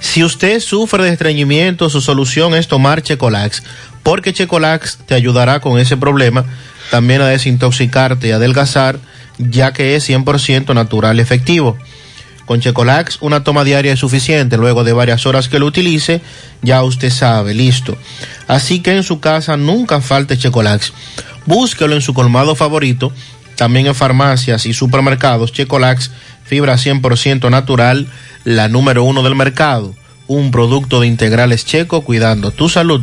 Si 0.00 0.24
usted 0.24 0.60
sufre 0.60 1.04
de 1.04 1.10
estreñimiento, 1.10 1.88
su 1.90 2.00
solución 2.00 2.54
es 2.54 2.68
tomar 2.68 3.02
Checolax, 3.02 3.62
porque 4.02 4.32
Checolax 4.32 4.98
te 5.06 5.14
ayudará 5.14 5.60
con 5.60 5.78
ese 5.78 5.96
problema, 5.96 6.44
también 6.90 7.20
a 7.20 7.28
desintoxicarte 7.28 8.28
y 8.28 8.30
adelgazar, 8.32 8.98
ya 9.38 9.72
que 9.72 9.94
es 9.94 10.08
100% 10.08 10.74
natural 10.74 11.18
y 11.18 11.20
efectivo. 11.20 11.78
Con 12.50 12.60
Checolax, 12.60 13.18
una 13.20 13.44
toma 13.44 13.62
diaria 13.62 13.92
es 13.92 14.00
suficiente. 14.00 14.56
Luego 14.56 14.82
de 14.82 14.92
varias 14.92 15.24
horas 15.24 15.48
que 15.48 15.60
lo 15.60 15.66
utilice, 15.66 16.20
ya 16.62 16.82
usted 16.82 17.10
sabe, 17.10 17.54
listo. 17.54 17.96
Así 18.48 18.80
que 18.80 18.96
en 18.96 19.04
su 19.04 19.20
casa 19.20 19.56
nunca 19.56 20.00
falte 20.00 20.36
Checolax. 20.36 20.92
Búsquelo 21.46 21.94
en 21.94 22.02
su 22.02 22.12
colmado 22.12 22.56
favorito, 22.56 23.12
también 23.60 23.88
en 23.88 23.94
farmacias 23.94 24.64
y 24.64 24.72
supermercados. 24.72 25.52
Checolax, 25.52 26.10
fibra 26.44 26.76
100% 26.76 27.50
natural, 27.50 28.06
la 28.44 28.68
número 28.68 29.04
uno 29.04 29.22
del 29.22 29.34
mercado. 29.34 29.94
Un 30.28 30.50
producto 30.50 30.98
de 30.98 31.08
integrales 31.08 31.66
checo 31.66 32.00
cuidando 32.00 32.52
tu 32.52 32.70
salud. 32.70 33.02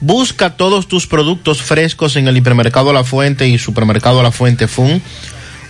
Busca 0.00 0.56
todos 0.56 0.88
tus 0.88 1.06
productos 1.06 1.60
frescos 1.60 2.16
en 2.16 2.28
el 2.28 2.36
hipermercado 2.38 2.94
La 2.94 3.04
Fuente 3.04 3.46
y 3.46 3.58
supermercado 3.58 4.22
La 4.22 4.32
Fuente 4.32 4.68
Fun, 4.68 5.02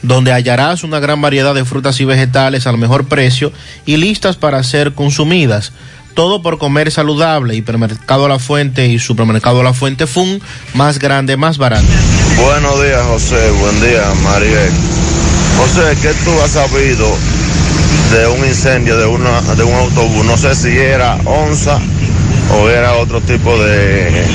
donde 0.02 0.32
hallarás 0.32 0.84
una 0.84 1.00
gran 1.00 1.20
variedad 1.20 1.52
de 1.52 1.64
frutas 1.64 2.00
y 2.00 2.04
vegetales 2.04 2.68
al 2.68 2.78
mejor 2.78 3.08
precio 3.08 3.52
y 3.84 3.96
listas 3.96 4.36
para 4.36 4.62
ser 4.62 4.94
consumidas. 4.94 5.72
Todo 6.20 6.42
por 6.42 6.58
comer 6.58 6.90
saludable. 6.90 7.54
Hipermercado 7.54 8.28
La 8.28 8.38
Fuente 8.38 8.86
y 8.86 8.98
supermercado 8.98 9.62
La 9.62 9.72
Fuente 9.72 10.06
Fun, 10.06 10.42
más 10.74 10.98
grande, 10.98 11.38
más 11.38 11.56
barato. 11.56 11.86
Buenos 12.36 12.82
días, 12.82 13.02
José. 13.06 13.50
Buen 13.52 13.80
día, 13.80 14.02
Mariel. 14.22 14.70
José, 15.56 15.96
¿qué 16.02 16.12
tú 16.22 16.30
has 16.44 16.50
sabido 16.50 17.06
de 18.12 18.26
un 18.26 18.44
incendio 18.46 18.98
de, 18.98 19.06
una, 19.06 19.40
de 19.40 19.64
un 19.64 19.72
autobús. 19.72 20.26
No 20.26 20.36
sé 20.36 20.54
si 20.54 20.76
era 20.76 21.16
onza 21.24 21.78
o 22.54 22.68
era 22.68 22.96
otro 22.96 23.22
tipo 23.22 23.56
de, 23.56 24.26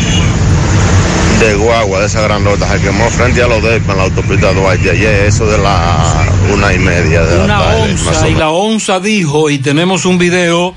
de 1.39 1.53
guagua, 1.53 1.99
de 1.99 2.07
esa 2.07 2.21
grandota. 2.21 2.67
Se 2.67 2.81
quemó 2.81 3.11
frente 3.11 3.43
a 3.43 3.47
los 3.47 3.61
DEPA 3.61 3.91
en 3.91 3.97
la 3.99 4.03
autopista 4.05 4.53
Duarte. 4.53 4.89
Ayer, 4.89 5.25
eso 5.27 5.45
de 5.45 5.59
la 5.59 6.25
una 6.51 6.73
y 6.73 6.79
media 6.79 7.21
de 7.25 7.43
Una 7.43 7.59
la 7.59 7.65
tarde. 7.65 7.91
onza 7.91 8.27
y 8.27 8.33
la 8.33 8.49
onza 8.49 8.99
dijo, 8.99 9.51
y 9.51 9.59
tenemos 9.59 10.05
un 10.05 10.17
video 10.17 10.73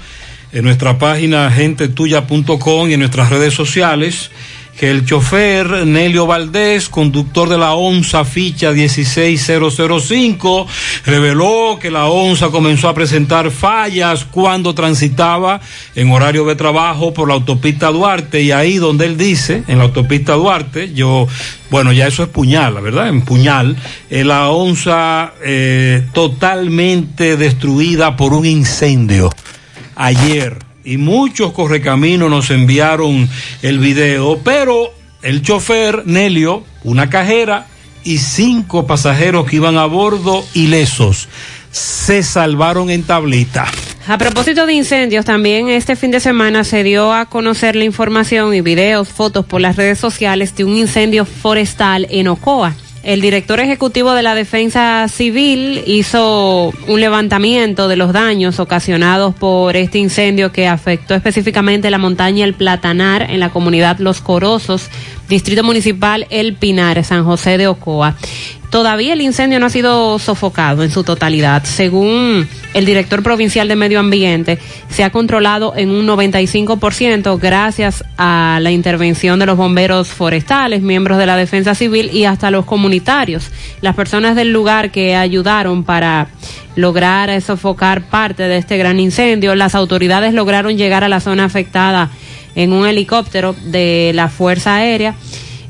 en 0.52 0.64
nuestra 0.64 0.98
página 0.98 1.50
gentetuya.com 1.50 2.88
y 2.88 2.94
en 2.94 3.00
nuestras 3.00 3.30
redes 3.30 3.54
sociales, 3.54 4.30
que 4.78 4.90
el 4.90 5.04
chofer 5.04 5.86
Nelio 5.86 6.26
Valdés, 6.26 6.88
conductor 6.88 7.48
de 7.48 7.58
la 7.58 7.74
onza 7.74 8.24
ficha 8.24 8.72
16005, 8.72 10.66
reveló 11.04 11.78
que 11.80 11.90
la 11.90 12.06
onza 12.06 12.50
comenzó 12.50 12.88
a 12.88 12.94
presentar 12.94 13.50
fallas 13.50 14.24
cuando 14.24 14.74
transitaba 14.76 15.60
en 15.96 16.12
horario 16.12 16.44
de 16.44 16.54
trabajo 16.54 17.12
por 17.12 17.26
la 17.26 17.34
autopista 17.34 17.88
Duarte. 17.88 18.40
Y 18.40 18.52
ahí 18.52 18.76
donde 18.76 19.06
él 19.06 19.16
dice, 19.16 19.64
en 19.66 19.78
la 19.78 19.84
autopista 19.84 20.34
Duarte, 20.34 20.94
yo, 20.94 21.26
bueno, 21.70 21.92
ya 21.92 22.06
eso 22.06 22.22
es 22.22 22.28
puñal, 22.28 22.74
la 22.74 22.80
verdad, 22.80 23.08
en 23.08 23.22
puñal, 23.22 23.76
eh, 24.10 24.22
la 24.22 24.48
onza 24.48 25.32
eh, 25.44 26.06
totalmente 26.12 27.36
destruida 27.36 28.16
por 28.16 28.32
un 28.32 28.46
incendio 28.46 29.30
ayer 29.98 30.56
y 30.84 30.96
muchos 30.96 31.52
correcaminos 31.52 32.30
nos 32.30 32.50
enviaron 32.50 33.28
el 33.60 33.78
video, 33.78 34.40
pero 34.42 34.94
el 35.20 35.42
chofer 35.42 36.04
Nelio, 36.06 36.64
una 36.84 37.10
cajera 37.10 37.66
y 38.04 38.18
cinco 38.18 38.86
pasajeros 38.86 39.46
que 39.46 39.56
iban 39.56 39.76
a 39.76 39.84
bordo 39.84 40.42
ilesos 40.54 41.28
se 41.70 42.22
salvaron 42.22 42.88
en 42.88 43.02
tablita. 43.02 43.66
A 44.06 44.16
propósito 44.16 44.64
de 44.64 44.72
incendios, 44.72 45.26
también 45.26 45.68
este 45.68 45.94
fin 45.94 46.10
de 46.10 46.20
semana 46.20 46.64
se 46.64 46.82
dio 46.82 47.12
a 47.12 47.26
conocer 47.26 47.76
la 47.76 47.84
información 47.84 48.54
y 48.54 48.62
videos, 48.62 49.08
fotos 49.08 49.44
por 49.44 49.60
las 49.60 49.76
redes 49.76 49.98
sociales 49.98 50.56
de 50.56 50.64
un 50.64 50.76
incendio 50.78 51.26
forestal 51.26 52.06
en 52.08 52.28
Ocoa. 52.28 52.74
El 53.02 53.20
director 53.20 53.60
ejecutivo 53.60 54.12
de 54.12 54.22
la 54.22 54.34
Defensa 54.34 55.06
Civil 55.08 55.82
hizo 55.86 56.72
un 56.88 57.00
levantamiento 57.00 57.86
de 57.86 57.96
los 57.96 58.12
daños 58.12 58.58
ocasionados 58.58 59.34
por 59.34 59.76
este 59.76 59.98
incendio 59.98 60.50
que 60.50 60.66
afectó 60.66 61.14
específicamente 61.14 61.90
la 61.90 61.98
montaña 61.98 62.44
El 62.44 62.54
Platanar 62.54 63.30
en 63.30 63.38
la 63.38 63.50
comunidad 63.50 63.98
Los 63.98 64.20
Corosos, 64.20 64.90
Distrito 65.28 65.62
Municipal 65.62 66.26
El 66.30 66.54
Pinar, 66.54 67.04
San 67.04 67.24
José 67.24 67.58
de 67.58 67.66
Ocoa. 67.66 68.16
Todavía 68.70 69.14
el 69.14 69.22
incendio 69.22 69.58
no 69.60 69.66
ha 69.66 69.70
sido 69.70 70.18
sofocado 70.18 70.82
en 70.82 70.90
su 70.90 71.02
totalidad. 71.02 71.64
Según 71.64 72.46
el 72.74 72.84
director 72.84 73.22
provincial 73.22 73.66
de 73.66 73.76
Medio 73.76 73.98
Ambiente, 73.98 74.58
se 74.90 75.04
ha 75.04 75.10
controlado 75.10 75.74
en 75.74 75.90
un 75.90 76.06
95% 76.06 77.38
gracias 77.40 78.04
a 78.18 78.58
la 78.60 78.70
intervención 78.70 79.38
de 79.38 79.46
los 79.46 79.56
bomberos 79.56 80.08
forestales, 80.08 80.82
miembros 80.82 81.16
de 81.16 81.24
la 81.24 81.36
Defensa 81.36 81.74
Civil 81.74 82.10
y 82.12 82.24
hasta 82.24 82.50
los 82.50 82.66
comunitarios, 82.66 83.50
las 83.80 83.94
personas 83.94 84.36
del 84.36 84.52
lugar 84.52 84.90
que 84.90 85.16
ayudaron 85.16 85.82
para 85.82 86.28
lograr 86.76 87.40
sofocar 87.40 88.02
parte 88.02 88.42
de 88.44 88.58
este 88.58 88.76
gran 88.76 89.00
incendio. 89.00 89.54
Las 89.54 89.74
autoridades 89.74 90.34
lograron 90.34 90.76
llegar 90.76 91.04
a 91.04 91.08
la 91.08 91.20
zona 91.20 91.44
afectada 91.44 92.10
en 92.58 92.72
un 92.72 92.86
helicóptero 92.86 93.54
de 93.66 94.10
la 94.14 94.28
Fuerza 94.28 94.74
Aérea. 94.74 95.14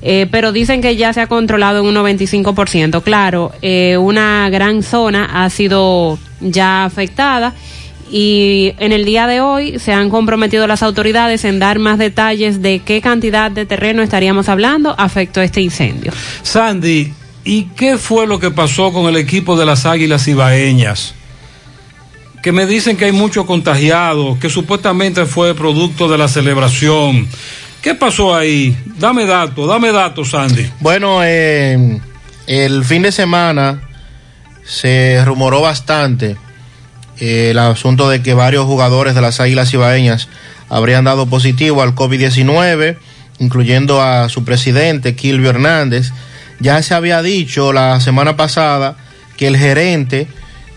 Eh, 0.00 0.26
pero 0.30 0.52
dicen 0.52 0.80
que 0.80 0.96
ya 0.96 1.12
se 1.12 1.20
ha 1.20 1.26
controlado 1.26 1.80
en 1.80 1.86
un 1.86 1.94
95%. 1.94 3.02
Claro, 3.02 3.52
eh, 3.60 3.98
una 3.98 4.48
gran 4.48 4.82
zona 4.82 5.44
ha 5.44 5.50
sido 5.50 6.18
ya 6.40 6.84
afectada 6.84 7.52
y 8.10 8.72
en 8.78 8.92
el 8.92 9.04
día 9.04 9.26
de 9.26 9.42
hoy 9.42 9.78
se 9.78 9.92
han 9.92 10.08
comprometido 10.08 10.66
las 10.66 10.82
autoridades 10.82 11.44
en 11.44 11.58
dar 11.58 11.78
más 11.78 11.98
detalles 11.98 12.62
de 12.62 12.78
qué 12.78 13.02
cantidad 13.02 13.50
de 13.50 13.66
terreno 13.66 14.02
estaríamos 14.02 14.48
hablando 14.48 14.94
afectó 14.96 15.42
este 15.42 15.60
incendio. 15.60 16.12
Sandy, 16.42 17.12
¿y 17.44 17.64
qué 17.76 17.98
fue 17.98 18.26
lo 18.26 18.38
que 18.38 18.50
pasó 18.50 18.94
con 18.94 19.06
el 19.08 19.16
equipo 19.16 19.58
de 19.58 19.66
las 19.66 19.84
Águilas 19.84 20.26
Ibaeñas? 20.26 21.17
Que 22.48 22.52
me 22.52 22.64
dicen 22.64 22.96
que 22.96 23.04
hay 23.04 23.12
muchos 23.12 23.44
contagiados, 23.44 24.38
que 24.38 24.48
supuestamente 24.48 25.26
fue 25.26 25.54
producto 25.54 26.08
de 26.08 26.16
la 26.16 26.28
celebración. 26.28 27.28
¿Qué 27.82 27.94
pasó 27.94 28.34
ahí? 28.34 28.74
Dame 28.96 29.26
datos, 29.26 29.68
dame 29.68 29.92
datos, 29.92 30.30
Sandy. 30.30 30.66
Bueno, 30.80 31.20
eh, 31.22 32.00
el 32.46 32.86
fin 32.86 33.02
de 33.02 33.12
semana 33.12 33.82
se 34.64 35.22
rumoró 35.26 35.60
bastante 35.60 36.38
eh, 37.20 37.50
el 37.50 37.58
asunto 37.58 38.08
de 38.08 38.22
que 38.22 38.32
varios 38.32 38.64
jugadores 38.64 39.14
de 39.14 39.20
las 39.20 39.40
Águilas 39.40 39.74
Ibaeñas 39.74 40.30
habrían 40.70 41.04
dado 41.04 41.26
positivo 41.26 41.82
al 41.82 41.94
COVID-19, 41.94 42.96
incluyendo 43.40 44.00
a 44.00 44.30
su 44.30 44.42
presidente, 44.44 45.14
Kilvio 45.14 45.50
Hernández. 45.50 46.12
Ya 46.60 46.82
se 46.82 46.94
había 46.94 47.20
dicho 47.20 47.74
la 47.74 48.00
semana 48.00 48.38
pasada 48.38 48.96
que 49.36 49.48
el 49.48 49.58
gerente, 49.58 50.28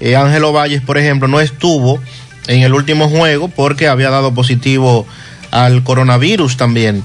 eh, 0.01 0.15
Ángelo 0.15 0.51
Valles, 0.51 0.81
por 0.81 0.97
ejemplo, 0.97 1.27
no 1.27 1.39
estuvo 1.39 1.99
en 2.47 2.63
el 2.63 2.73
último 2.73 3.07
juego 3.07 3.47
porque 3.47 3.87
había 3.87 4.09
dado 4.09 4.33
positivo 4.33 5.05
al 5.51 5.83
coronavirus 5.83 6.57
también. 6.57 7.03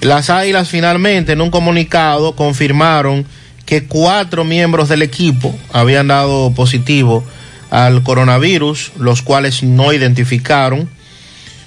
Las 0.00 0.30
Águilas 0.30 0.68
finalmente 0.68 1.32
en 1.32 1.40
un 1.40 1.50
comunicado 1.50 2.34
confirmaron 2.34 3.26
que 3.66 3.84
cuatro 3.84 4.44
miembros 4.44 4.88
del 4.88 5.02
equipo 5.02 5.54
habían 5.72 6.08
dado 6.08 6.52
positivo 6.52 7.24
al 7.70 8.02
coronavirus, 8.02 8.92
los 8.98 9.22
cuales 9.22 9.62
no 9.62 9.92
identificaron, 9.92 10.88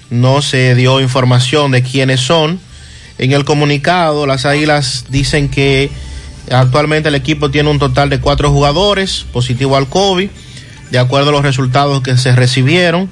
no 0.09 0.41
se 0.41 0.75
dio 0.75 1.01
información 1.01 1.71
de 1.71 1.81
quiénes 1.83 2.21
son. 2.21 2.59
En 3.17 3.31
el 3.31 3.43
comunicado, 3.43 4.27
las 4.27 4.45
Águilas 4.45 5.05
dicen 5.09 5.49
que 5.49 5.89
actualmente 6.51 7.09
el 7.09 7.15
equipo 7.15 7.49
tiene 7.49 7.69
un 7.69 7.79
total 7.79 8.09
de 8.09 8.19
cuatro 8.19 8.51
jugadores 8.51 9.25
positivo 9.31 9.75
al 9.75 9.87
COVID, 9.87 10.29
de 10.91 10.99
acuerdo 10.99 11.29
a 11.29 11.33
los 11.33 11.43
resultados 11.43 12.01
que 12.01 12.17
se 12.17 12.35
recibieron, 12.35 13.09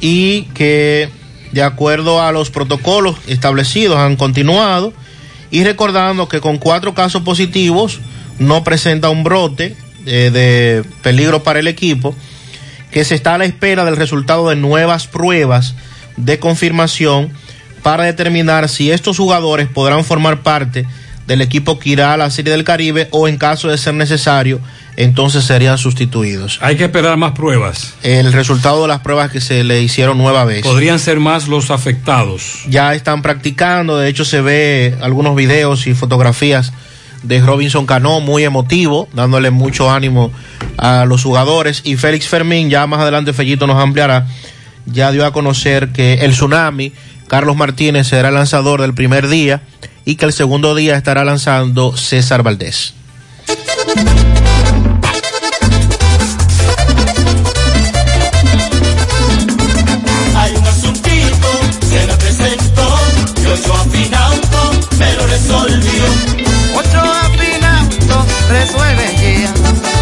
y 0.00 0.42
que 0.54 1.08
de 1.52 1.62
acuerdo 1.62 2.22
a 2.22 2.30
los 2.32 2.50
protocolos 2.50 3.16
establecidos 3.26 3.98
han 3.98 4.16
continuado, 4.16 4.92
y 5.50 5.64
recordando 5.64 6.28
que 6.28 6.40
con 6.40 6.58
cuatro 6.58 6.94
casos 6.94 7.22
positivos 7.22 8.00
no 8.38 8.64
presenta 8.64 9.08
un 9.08 9.24
brote 9.24 9.74
eh, 10.06 10.30
de 10.32 10.84
peligro 11.02 11.42
para 11.42 11.58
el 11.58 11.68
equipo, 11.68 12.14
que 12.90 13.04
se 13.04 13.14
está 13.14 13.34
a 13.34 13.38
la 13.38 13.44
espera 13.44 13.84
del 13.84 13.96
resultado 13.96 14.48
de 14.48 14.56
nuevas 14.56 15.06
pruebas 15.06 15.74
de 16.16 16.38
confirmación 16.38 17.32
para 17.82 18.04
determinar 18.04 18.68
si 18.68 18.90
estos 18.90 19.16
jugadores 19.16 19.68
podrán 19.68 20.04
formar 20.04 20.42
parte 20.42 20.86
del 21.28 21.42
equipo 21.42 21.78
que 21.78 21.90
irá 21.90 22.14
a 22.14 22.16
la 22.16 22.30
Serie 22.30 22.52
del 22.52 22.64
Caribe 22.64 23.06
o 23.10 23.28
en 23.28 23.36
caso 23.36 23.68
de 23.68 23.76
ser 23.76 23.92
necesario, 23.92 24.60
entonces 24.96 25.44
serían 25.44 25.76
sustituidos. 25.76 26.58
Hay 26.62 26.76
que 26.76 26.84
esperar 26.84 27.18
más 27.18 27.32
pruebas. 27.32 27.94
El 28.02 28.32
resultado 28.32 28.80
de 28.82 28.88
las 28.88 29.00
pruebas 29.00 29.30
que 29.30 29.42
se 29.42 29.62
le 29.62 29.82
hicieron 29.82 30.16
nueva 30.16 30.46
vez. 30.46 30.62
Podrían 30.62 30.98
ser 30.98 31.20
más 31.20 31.46
los 31.46 31.70
afectados. 31.70 32.62
Ya 32.70 32.94
están 32.94 33.20
practicando, 33.20 33.98
de 33.98 34.08
hecho 34.08 34.24
se 34.24 34.40
ve 34.40 34.96
algunos 35.02 35.36
videos 35.36 35.86
y 35.86 35.92
fotografías 35.92 36.72
de 37.22 37.40
Robinson 37.40 37.84
Cano, 37.84 38.20
muy 38.20 38.44
emotivo, 38.44 39.06
dándole 39.12 39.50
mucho 39.50 39.90
ánimo 39.90 40.32
a 40.78 41.04
los 41.04 41.24
jugadores. 41.24 41.82
Y 41.84 41.96
Félix 41.96 42.26
Fermín, 42.26 42.70
ya 42.70 42.86
más 42.86 43.00
adelante 43.00 43.34
Fellito 43.34 43.66
nos 43.66 43.76
ampliará, 43.76 44.26
ya 44.86 45.12
dio 45.12 45.26
a 45.26 45.32
conocer 45.34 45.90
que 45.90 46.14
el 46.24 46.30
tsunami, 46.30 46.94
Carlos 47.26 47.54
Martínez 47.54 48.06
será 48.06 48.28
el 48.28 48.34
lanzador 48.34 48.80
del 48.80 48.94
primer 48.94 49.28
día 49.28 49.60
y 50.08 50.16
que 50.16 50.24
el 50.24 50.32
segundo 50.32 50.74
día 50.74 50.96
estará 50.96 51.22
lanzando 51.22 51.94
César 51.94 52.42
Valdés. 52.42 52.94
Hay 60.34 60.56
un 60.56 60.66
asuntito, 60.66 61.50
se 61.90 62.06
me 62.06 62.14
presentó, 62.14 62.98
y 63.36 63.46
ocho 63.48 63.74
afinauto, 63.74 64.70
me 64.98 65.12
lo 65.12 65.26
resolvió. 65.26 66.04
Ocho 66.74 67.00
afinauto, 67.26 68.26
resuelve 68.48 69.14
ya. 69.20 69.52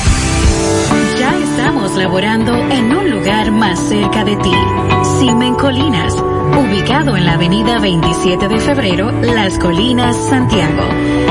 Laborando 1.97 2.53
en 2.57 2.95
un 2.95 3.09
lugar 3.09 3.51
más 3.51 3.79
cerca 3.79 4.23
de 4.25 4.35
ti. 4.35 4.51
Simen 5.17 5.55
Colinas, 5.55 6.13
ubicado 6.13 7.15
en 7.15 7.25
la 7.25 7.33
avenida 7.33 7.79
27 7.79 8.47
de 8.47 8.59
febrero, 8.59 9.11
Las 9.11 9.57
Colinas, 9.57 10.15
Santiago. 10.15 10.83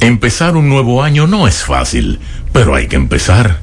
Empezar 0.00 0.54
un 0.54 0.68
nuevo 0.68 1.02
año 1.02 1.26
no 1.26 1.48
es 1.48 1.64
fácil, 1.64 2.20
pero 2.52 2.74
hay 2.74 2.88
que 2.88 2.96
empezar. 2.96 3.60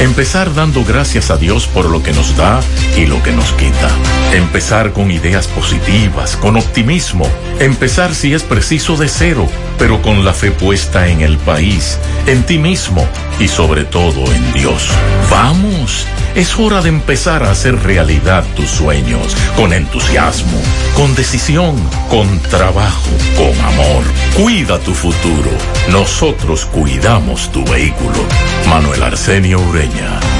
Empezar 0.00 0.54
dando 0.54 0.82
gracias 0.82 1.30
a 1.30 1.36
Dios 1.36 1.66
por 1.66 1.90
lo 1.90 2.02
que 2.02 2.14
nos 2.14 2.34
da 2.34 2.60
y 2.96 3.04
lo 3.04 3.22
que 3.22 3.32
nos 3.32 3.52
quita. 3.52 3.90
Empezar 4.32 4.94
con 4.94 5.10
ideas 5.10 5.46
positivas, 5.46 6.36
con 6.36 6.56
optimismo. 6.56 7.28
Empezar 7.58 8.14
si 8.14 8.32
es 8.32 8.42
preciso 8.42 8.96
de 8.96 9.08
cero, 9.08 9.46
pero 9.78 10.00
con 10.00 10.24
la 10.24 10.32
fe 10.32 10.52
puesta 10.52 11.08
en 11.08 11.20
el 11.20 11.36
país, 11.36 11.98
en 12.26 12.44
ti 12.44 12.56
mismo 12.56 13.06
y 13.38 13.48
sobre 13.48 13.84
todo 13.84 14.24
en 14.32 14.52
Dios. 14.54 14.88
Vamos, 15.30 16.06
es 16.34 16.58
hora 16.58 16.80
de 16.80 16.88
empezar 16.88 17.42
a 17.42 17.50
hacer 17.50 17.82
realidad 17.82 18.44
tus 18.56 18.70
sueños, 18.70 19.36
con 19.54 19.74
entusiasmo, 19.74 20.60
con 20.94 21.14
decisión, 21.14 21.76
con 22.08 22.40
trabajo, 22.44 23.10
con 23.36 23.60
amor. 23.66 24.04
Cuida 24.34 24.78
tu 24.78 24.94
futuro. 24.94 25.50
Nosotros 25.90 26.64
cuidamos 26.64 27.52
tu 27.52 27.62
vehículo. 27.64 28.24
Manuel 28.70 29.02
Arsenio 29.02 29.58
Ureña. 29.58 30.39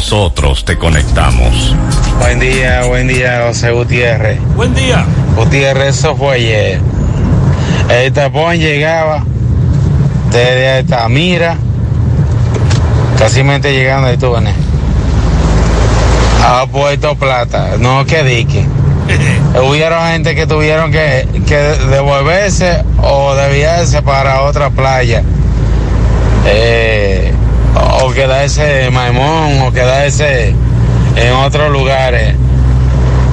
nosotros 0.00 0.64
te 0.64 0.78
conectamos. 0.78 1.76
Buen 2.20 2.40
día, 2.40 2.84
buen 2.86 3.06
día, 3.06 3.42
José 3.46 3.70
Gutiérrez. 3.70 4.40
Buen 4.56 4.72
día. 4.74 5.04
Gutiérrez, 5.36 5.98
eso 5.98 6.16
fue 6.16 6.36
ayer. 6.36 6.80
El 7.90 8.10
tapón 8.10 8.56
llegaba 8.56 9.22
desde 10.30 10.70
Altamira, 10.70 11.58
casi 13.18 13.42
mente 13.42 13.74
llegando 13.74 14.16
túnel, 14.16 14.54
a 16.46 16.64
Puerto 16.66 17.14
Plata, 17.16 17.72
no 17.78 18.06
que 18.06 18.24
dique. 18.24 18.64
Hubieron 19.68 20.06
gente 20.06 20.34
que 20.34 20.46
tuvieron 20.46 20.90
que, 20.92 21.28
que 21.46 21.56
devolverse 21.90 22.84
o 23.02 23.34
desviarse 23.34 24.00
para 24.00 24.44
otra 24.44 24.70
playa. 24.70 25.22
Eh, 26.46 27.34
o 27.74 28.10
quedarse 28.12 28.86
en 28.86 28.94
Maimón 28.94 29.60
o 29.62 29.72
quedarse 29.72 30.54
en 31.16 31.32
otros 31.34 31.70
lugares 31.70 32.34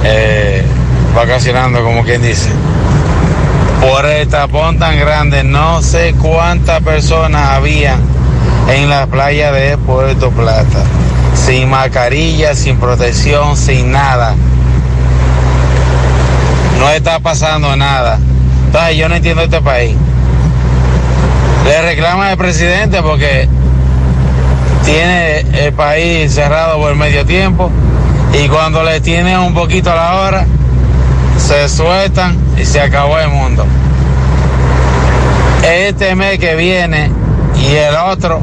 eh, 0.04 0.64
vacacionando, 1.14 1.82
como 1.82 2.04
quien 2.04 2.22
dice. 2.22 2.50
Por 3.80 4.06
el 4.06 4.28
tapón 4.28 4.78
tan 4.78 4.98
grande, 4.98 5.44
no 5.44 5.82
sé 5.82 6.14
cuántas 6.20 6.82
personas 6.82 7.50
habían 7.50 8.00
en 8.68 8.88
la 8.88 9.06
playa 9.06 9.52
de 9.52 9.78
Puerto 9.78 10.30
Plata. 10.30 10.84
Sin 11.34 11.70
mascarilla, 11.70 12.54
sin 12.54 12.78
protección, 12.78 13.56
sin 13.56 13.92
nada. 13.92 14.34
No 16.78 16.90
está 16.90 17.20
pasando 17.20 17.74
nada. 17.76 18.18
Entonces 18.66 18.96
yo 18.96 19.08
no 19.08 19.14
entiendo 19.14 19.42
este 19.42 19.60
país. 19.60 19.96
Le 21.64 21.82
reclama 21.82 22.30
al 22.30 22.36
presidente 22.36 23.02
porque 23.02 23.48
tiene 24.84 25.40
el 25.66 25.72
país 25.72 26.32
cerrado 26.34 26.78
por 26.78 26.94
medio 26.94 27.24
tiempo 27.26 27.70
y 28.32 28.48
cuando 28.48 28.82
le 28.82 29.00
tiene 29.00 29.36
un 29.38 29.54
poquito 29.54 29.90
a 29.92 29.94
la 29.94 30.14
hora, 30.20 30.46
se 31.38 31.68
sueltan 31.68 32.36
y 32.60 32.64
se 32.64 32.80
acabó 32.80 33.18
el 33.18 33.28
mundo. 33.28 33.66
Este 35.62 36.14
mes 36.14 36.38
que 36.38 36.54
viene 36.54 37.10
y 37.60 37.74
el 37.74 37.94
otro 37.96 38.40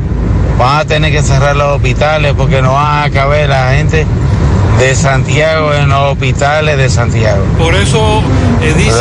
van 0.60 0.80
a 0.80 0.86
tener 0.86 1.12
que 1.12 1.22
cerrar 1.22 1.56
los 1.56 1.76
hospitales 1.76 2.34
porque 2.38 2.62
no 2.62 2.74
van 2.74 3.04
a 3.04 3.10
caber 3.10 3.50
la 3.50 3.72
gente 3.74 4.06
de 4.80 4.96
Santiago 4.96 5.74
en 5.74 5.90
los 5.90 6.14
hospitales 6.14 6.78
de 6.78 6.90
Santiago. 6.90 7.44
Por 7.58 7.74
eso 7.76 8.22
eh, 8.62 8.74
dice- 8.78 8.92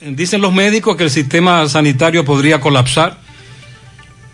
dicen 0.00 0.40
los 0.40 0.52
médicos 0.52 0.96
que 0.96 1.04
el 1.04 1.10
sistema 1.10 1.68
sanitario 1.68 2.24
podría 2.24 2.60
colapsar, 2.60 3.16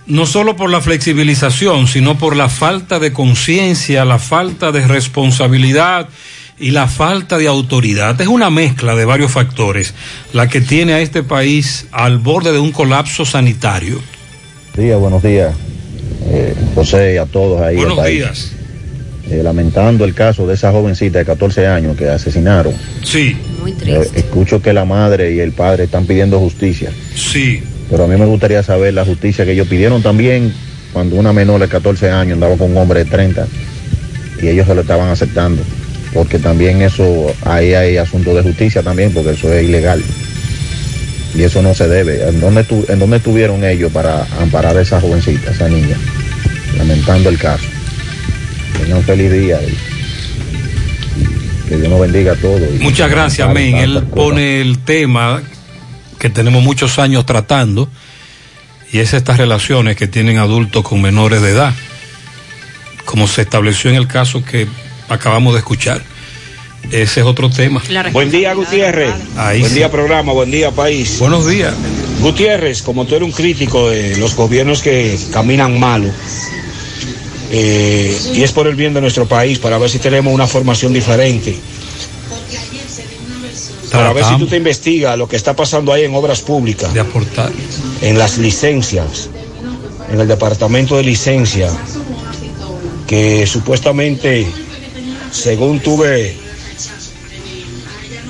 no 0.06 0.26
solo 0.26 0.56
por 0.56 0.70
la 0.70 0.80
flexibilización, 0.80 1.86
sino 1.86 2.18
por 2.18 2.36
la 2.36 2.48
falta 2.48 2.98
de 2.98 3.12
conciencia, 3.12 4.04
la 4.04 4.18
falta 4.18 4.72
de 4.72 4.86
responsabilidad 4.86 6.08
y 6.58 6.70
la 6.70 6.86
falta 6.88 7.38
de 7.38 7.48
autoridad. 7.48 8.20
Es 8.20 8.28
una 8.28 8.50
mezcla 8.50 8.94
de 8.94 9.04
varios 9.04 9.32
factores 9.32 9.94
la 10.32 10.48
que 10.48 10.60
tiene 10.60 10.94
a 10.94 11.00
este 11.00 11.22
país 11.22 11.86
al 11.92 12.18
borde 12.18 12.52
de 12.52 12.58
un 12.58 12.72
colapso 12.72 13.24
sanitario. 13.24 14.00
días, 14.76 14.98
buenos 14.98 15.22
días, 15.22 15.54
eh, 16.26 16.54
José 16.74 17.14
y 17.14 17.16
a 17.18 17.26
todos 17.26 17.60
ahí. 17.60 17.76
Buenos 17.76 18.04
días. 18.04 18.52
Eh, 19.30 19.40
lamentando 19.42 20.04
el 20.04 20.14
caso 20.14 20.46
de 20.46 20.54
esa 20.54 20.72
jovencita 20.72 21.20
de 21.20 21.24
14 21.24 21.66
años 21.66 21.96
que 21.96 22.08
asesinaron. 22.08 22.74
Sí. 23.04 23.36
Muy 23.60 23.72
Eh, 23.86 24.10
escucho 24.14 24.60
que 24.60 24.72
la 24.72 24.84
madre 24.84 25.32
y 25.32 25.40
el 25.40 25.52
padre 25.52 25.84
están 25.84 26.06
pidiendo 26.06 26.38
justicia, 26.38 26.90
Sí. 27.14 27.62
Pero 27.92 28.04
a 28.04 28.06
mí 28.08 28.16
me 28.16 28.24
gustaría 28.26 28.62
saber 28.64 28.94
la 28.94 29.04
justicia 29.04 29.44
que 29.44 29.52
ellos 29.52 29.68
pidieron 29.68 30.02
también 30.02 30.52
cuando 30.94 31.14
una 31.16 31.32
menor 31.32 31.60
de 31.60 31.68
14 31.68 32.10
años 32.10 32.34
andaba 32.34 32.56
con 32.56 32.70
un 32.72 32.78
hombre 32.78 33.04
de 33.04 33.10
30 33.10 33.46
y 34.42 34.48
ellos 34.48 34.66
se 34.66 34.74
lo 34.74 34.80
estaban 34.80 35.08
aceptando, 35.10 35.62
porque 36.14 36.38
también 36.40 36.80
eso, 36.82 37.32
ahí 37.44 37.74
hay 37.74 37.98
asunto 37.98 38.34
de 38.34 38.42
justicia 38.42 38.82
también, 38.82 39.12
porque 39.12 39.30
eso 39.32 39.52
es 39.52 39.62
ilegal. 39.62 40.02
Y 41.34 41.42
eso 41.44 41.62
no 41.62 41.74
se 41.74 41.86
debe. 41.88 42.28
¿En 42.28 42.40
dónde, 42.40 42.66
estu- 42.66 42.88
¿En 42.90 42.98
dónde 42.98 43.16
estuvieron 43.18 43.62
ellos 43.64 43.90
para 43.92 44.26
amparar 44.40 44.76
a 44.76 44.82
esa 44.82 45.00
jovencita, 45.00 45.50
esa 45.52 45.68
niña? 45.68 45.96
Lamentando 46.76 47.28
el 47.28 47.38
caso. 47.38 47.64
Tengan 48.78 48.98
un 48.98 49.04
feliz 49.04 49.30
día 49.32 49.58
y 49.62 51.68
que 51.68 51.76
Dios 51.76 51.88
nos 51.88 52.00
bendiga 52.00 52.32
a 52.32 52.36
todos. 52.36 52.60
Muchas 52.80 53.10
gracias, 53.10 53.52
men. 53.54 53.76
Él 53.76 54.02
pone 54.14 54.60
el 54.60 54.78
tema 54.80 55.40
que 56.22 56.30
tenemos 56.30 56.62
muchos 56.62 57.00
años 57.00 57.26
tratando 57.26 57.88
y 58.92 59.00
es 59.00 59.12
estas 59.12 59.38
relaciones 59.38 59.96
que 59.96 60.06
tienen 60.06 60.38
adultos 60.38 60.84
con 60.84 61.02
menores 61.02 61.42
de 61.42 61.50
edad, 61.50 61.74
como 63.04 63.26
se 63.26 63.42
estableció 63.42 63.90
en 63.90 63.96
el 63.96 64.06
caso 64.06 64.44
que 64.44 64.68
acabamos 65.08 65.52
de 65.54 65.58
escuchar. 65.58 66.00
Ese 66.92 67.20
es 67.20 67.26
otro 67.26 67.50
tema. 67.50 67.82
Buen 68.12 68.30
día, 68.30 68.54
Gutiérrez. 68.54 69.12
Ahí 69.36 69.62
buen 69.62 69.72
sí. 69.72 69.78
día, 69.78 69.90
programa. 69.90 70.32
Buen 70.32 70.52
día, 70.52 70.70
país. 70.70 71.18
Buenos 71.18 71.44
días. 71.44 71.74
Gutiérrez, 72.20 72.82
como 72.82 73.04
tú 73.04 73.16
eres 73.16 73.26
un 73.26 73.32
crítico 73.32 73.90
de 73.90 74.16
los 74.18 74.36
gobiernos 74.36 74.80
que 74.80 75.18
caminan 75.32 75.80
malo, 75.80 76.08
eh, 77.50 78.16
y 78.32 78.42
es 78.44 78.52
por 78.52 78.68
el 78.68 78.76
bien 78.76 78.94
de 78.94 79.00
nuestro 79.00 79.26
país, 79.26 79.58
para 79.58 79.76
ver 79.76 79.90
si 79.90 79.98
tenemos 79.98 80.32
una 80.32 80.46
formación 80.46 80.92
diferente. 80.92 81.58
Para 83.92 84.12
ver 84.12 84.24
si 84.24 84.38
tú 84.38 84.46
te 84.46 84.56
investigas 84.56 85.18
lo 85.18 85.28
que 85.28 85.36
está 85.36 85.54
pasando 85.54 85.92
ahí 85.92 86.04
en 86.04 86.14
obras 86.14 86.40
públicas. 86.40 86.92
De 86.92 87.00
aportar. 87.00 87.52
En 88.00 88.18
las 88.18 88.38
licencias, 88.38 89.28
en 90.10 90.20
el 90.20 90.26
departamento 90.26 90.96
de 90.96 91.04
licencia, 91.04 91.70
que 93.06 93.46
supuestamente, 93.46 94.46
según 95.30 95.80
tuve 95.80 96.34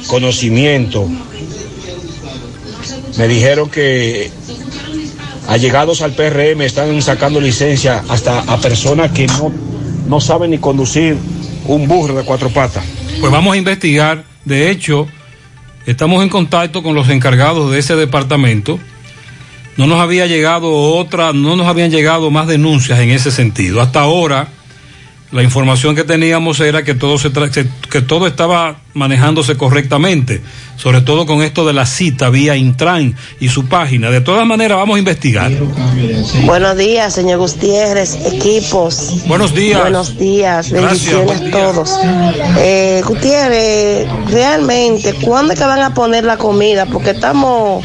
conocimiento, 0.08 1.08
me 3.16 3.28
dijeron 3.28 3.70
que 3.70 4.30
allegados 5.48 6.02
al 6.02 6.12
PRM 6.12 6.62
están 6.62 7.00
sacando 7.02 7.40
licencia 7.40 8.02
hasta 8.08 8.40
a 8.40 8.58
personas 8.58 9.12
que 9.12 9.26
no, 9.26 9.52
no 10.08 10.20
saben 10.20 10.50
ni 10.50 10.58
conducir 10.58 11.16
un 11.66 11.86
burro 11.86 12.14
de 12.14 12.24
cuatro 12.24 12.50
patas. 12.50 12.84
Pues 13.20 13.30
vamos 13.30 13.54
a 13.54 13.56
investigar. 13.56 14.24
De 14.44 14.70
hecho, 14.70 15.06
estamos 15.86 16.22
en 16.22 16.28
contacto 16.28 16.82
con 16.82 16.94
los 16.94 17.08
encargados 17.08 17.70
de 17.70 17.78
ese 17.78 17.96
departamento. 17.96 18.78
No 19.76 19.86
nos 19.86 20.00
había 20.00 20.26
llegado 20.26 20.70
otra, 20.70 21.32
no 21.32 21.56
nos 21.56 21.66
habían 21.66 21.90
llegado 21.90 22.30
más 22.30 22.46
denuncias 22.46 22.98
en 23.00 23.10
ese 23.10 23.30
sentido. 23.30 23.80
Hasta 23.80 24.00
ahora, 24.00 24.48
la 25.32 25.42
información 25.42 25.96
que 25.96 26.04
teníamos 26.04 26.60
era 26.60 26.84
que 26.84 26.94
todo 26.94 27.16
se 27.18 27.32
tra- 27.32 27.50
que, 27.50 28.00
todo 28.02 28.26
estaba 28.26 28.76
manejándose 28.92 29.56
correctamente, 29.56 30.42
sobre 30.76 31.00
todo 31.00 31.24
con 31.24 31.42
esto 31.42 31.66
de 31.66 31.72
la 31.72 31.86
cita 31.86 32.28
vía 32.28 32.54
Intran 32.54 33.16
y 33.40 33.48
su 33.48 33.64
página. 33.66 34.10
De 34.10 34.20
todas 34.20 34.46
maneras, 34.46 34.76
vamos 34.76 34.96
a 34.96 34.98
investigar. 34.98 35.50
Buenos 36.44 36.76
días, 36.76 37.14
señor 37.14 37.38
Gutiérrez, 37.38 38.18
equipos. 38.26 39.26
Buenos 39.26 39.54
días. 39.54 39.80
Buenos 39.80 40.18
días, 40.18 40.70
Gracias, 40.70 41.14
bendiciones 41.26 41.40
a 41.40 41.50
todos. 41.50 41.90
Eh, 42.58 43.02
Gutiérrez, 43.06 44.06
realmente, 44.30 45.14
¿cuándo 45.14 45.54
es 45.54 45.58
que 45.58 45.64
van 45.64 45.80
a 45.80 45.94
poner 45.94 46.24
la 46.24 46.36
comida? 46.36 46.84
Porque 46.84 47.10
estamos 47.10 47.82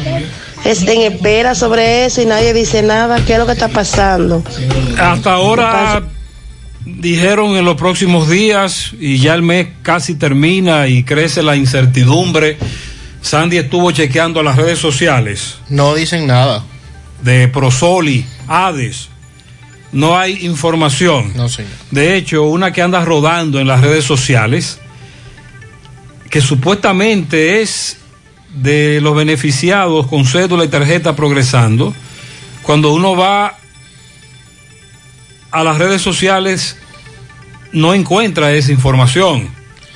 este, 0.66 0.92
en 0.92 1.12
espera 1.12 1.54
sobre 1.54 2.04
eso 2.04 2.20
y 2.20 2.26
nadie 2.26 2.52
dice 2.52 2.82
nada. 2.82 3.24
¿Qué 3.24 3.32
es 3.32 3.38
lo 3.38 3.46
que 3.46 3.52
está 3.52 3.68
pasando? 3.68 4.42
Hasta 5.00 5.32
ahora 5.32 6.02
dijeron 6.84 7.56
en 7.56 7.64
los 7.64 7.76
próximos 7.76 8.28
días 8.28 8.92
y 8.98 9.18
ya 9.18 9.34
el 9.34 9.42
mes 9.42 9.68
casi 9.82 10.14
termina 10.14 10.88
y 10.88 11.04
crece 11.04 11.42
la 11.42 11.56
incertidumbre. 11.56 12.58
Sandy 13.20 13.58
estuvo 13.58 13.90
chequeando 13.90 14.42
las 14.42 14.56
redes 14.56 14.78
sociales. 14.78 15.58
No 15.68 15.94
dicen 15.94 16.26
nada. 16.26 16.64
De 17.22 17.48
Prosoli, 17.48 18.24
Hades. 18.46 19.08
No 19.92 20.18
hay 20.18 20.46
información. 20.46 21.32
No, 21.34 21.48
señor. 21.48 21.72
De 21.90 22.16
hecho, 22.16 22.44
una 22.44 22.72
que 22.72 22.82
anda 22.82 23.04
rodando 23.04 23.58
en 23.58 23.66
las 23.66 23.80
redes 23.80 24.04
sociales, 24.04 24.78
que 26.30 26.40
supuestamente 26.40 27.60
es 27.60 27.98
de 28.54 29.00
los 29.00 29.16
beneficiados 29.16 30.06
con 30.06 30.26
cédula 30.26 30.64
y 30.64 30.68
tarjeta 30.68 31.16
progresando, 31.16 31.94
cuando 32.62 32.92
uno 32.92 33.16
va 33.16 33.58
a 35.50 35.64
las 35.64 35.78
redes 35.78 36.02
sociales 36.02 36.76
no 37.72 37.94
encuentra 37.94 38.52
esa 38.52 38.72
información. 38.72 39.48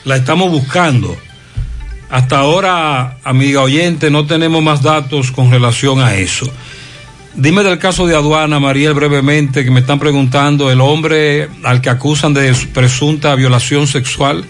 La 0.04 0.16
estamos 0.16 0.50
buscando. 0.50 1.16
Hasta 2.10 2.38
ahora, 2.38 3.18
amiga 3.24 3.62
oyente, 3.62 4.10
no 4.10 4.26
tenemos 4.26 4.62
más 4.62 4.82
datos 4.82 5.32
con 5.32 5.50
relación 5.50 6.00
a 6.00 6.14
eso. 6.14 6.46
Dime 7.34 7.62
del 7.62 7.78
caso 7.78 8.06
de 8.06 8.14
aduana, 8.14 8.60
Mariel, 8.60 8.92
brevemente, 8.92 9.64
que 9.64 9.70
me 9.70 9.80
están 9.80 9.98
preguntando, 9.98 10.70
el 10.70 10.82
hombre 10.82 11.48
al 11.64 11.80
que 11.80 11.88
acusan 11.88 12.34
de 12.34 12.54
presunta 12.74 13.34
violación 13.34 13.86
sexual, 13.86 14.44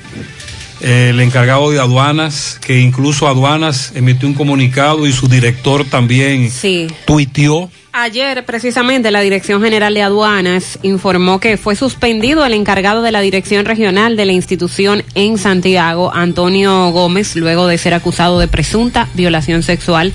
el 0.83 1.21
encargado 1.21 1.71
de 1.71 1.79
aduanas, 1.81 2.59
que 2.65 2.81
incluso 2.81 3.29
aduanas 3.29 3.93
emitió 3.95 4.29
un 4.29 4.35
comunicado 4.35 5.07
y 5.07 5.13
su 5.13 5.29
director 5.29 5.85
también 5.85 6.51
Sí. 6.51 6.89
tuiteó 7.07 7.71
Ayer, 7.95 8.47
precisamente, 8.47 9.11
la 9.11 9.21
Dirección 9.21 9.63
General 9.63 9.93
de 9.93 10.01
Aduanas 10.01 10.79
informó 10.83 11.41
que 11.41 11.59
fue 11.59 11.77
suspendido 11.77 12.43
el 12.47 12.55
encargado 12.55 13.03
de 13.03 13.13
la 13.13 13.21
Dirección 13.21 13.67
Regional 13.67 14.17
de 14.17 14.25
la 14.25 14.33
institución 14.33 15.05
en 15.15 15.37
Santiago, 15.37 16.11
Antonio 16.15 16.89
Gómez, 16.91 17.37
luego 17.37 17.67
de 17.67 17.77
ser 17.77 17.93
acusado 17.93 18.39
de 18.41 18.49
presunta 18.49 19.09
violación 19.13 19.63
sexual. 19.63 20.15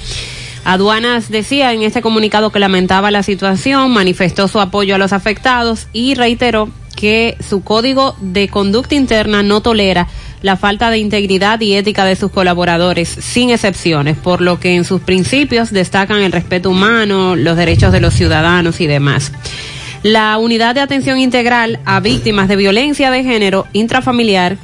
Aduanas 0.65 1.30
decía 1.30 1.72
en 1.72 1.84
este 1.84 2.02
comunicado 2.02 2.49
que 2.49 2.57
lamentaba 2.57 3.11
la 3.11 3.22
situación, 3.22 3.91
manifestó 3.91 4.48
su 4.48 4.60
apoyo 4.60 4.95
a 4.95 4.98
los 4.98 5.14
afectados 5.14 5.88
y 5.94 6.15
reiteró 6.15 6.69
que 6.95 7.38
su 7.48 7.64
código 7.64 8.15
de 8.22 8.48
conducta 8.48 8.95
interna 8.95 9.44
no 9.44 9.61
tolera 9.61 10.07
la 10.42 10.58
falta 10.58 10.90
de 10.90 11.00
integridad 11.00 11.60
y 11.62 11.74
ética 11.74 12.06
de 12.06 12.16
sus 12.16 12.32
colaboradores, 12.32 13.10
sin 13.10 13.50
excepciones, 13.50 14.18
por 14.18 14.42
lo 14.42 14.60
que 14.60 14.76
en 14.76 14.86
sus 14.86 15.02
principios 15.02 15.72
destacan 15.72 16.22
el 16.22 16.32
respeto 16.32 16.70
humano, 16.70 17.36
los 17.36 17.58
derechos 17.58 17.92
de 17.92 18.02
los 18.02 18.14
ciudadanos 18.14 18.80
y 18.82 18.88
demás. 18.88 19.32
La 20.04 20.38
Unidad 20.38 20.76
de 20.76 20.82
Atención 20.82 21.20
Integral 21.20 21.80
a 21.86 22.00
Víctimas 22.00 22.48
de 22.48 22.56
Violencia 22.56 23.10
de 23.10 23.24
Género 23.24 23.66
Intrafamiliar 23.74 24.58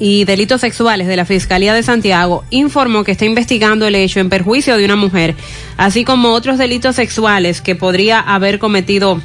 y 0.00 0.24
Delitos 0.24 0.62
Sexuales 0.62 1.06
de 1.06 1.16
la 1.16 1.24
Fiscalía 1.24 1.74
de 1.74 1.82
Santiago 1.82 2.42
informó 2.50 3.04
que 3.04 3.12
está 3.12 3.26
investigando 3.26 3.86
el 3.86 3.94
hecho 3.94 4.18
en 4.18 4.30
perjuicio 4.30 4.76
de 4.76 4.84
una 4.84 4.96
mujer, 4.96 5.36
así 5.76 6.04
como 6.04 6.30
otros 6.30 6.58
delitos 6.58 6.96
sexuales 6.96 7.60
que 7.60 7.76
podría 7.76 8.18
haber 8.18 8.58
cometido 8.58 9.20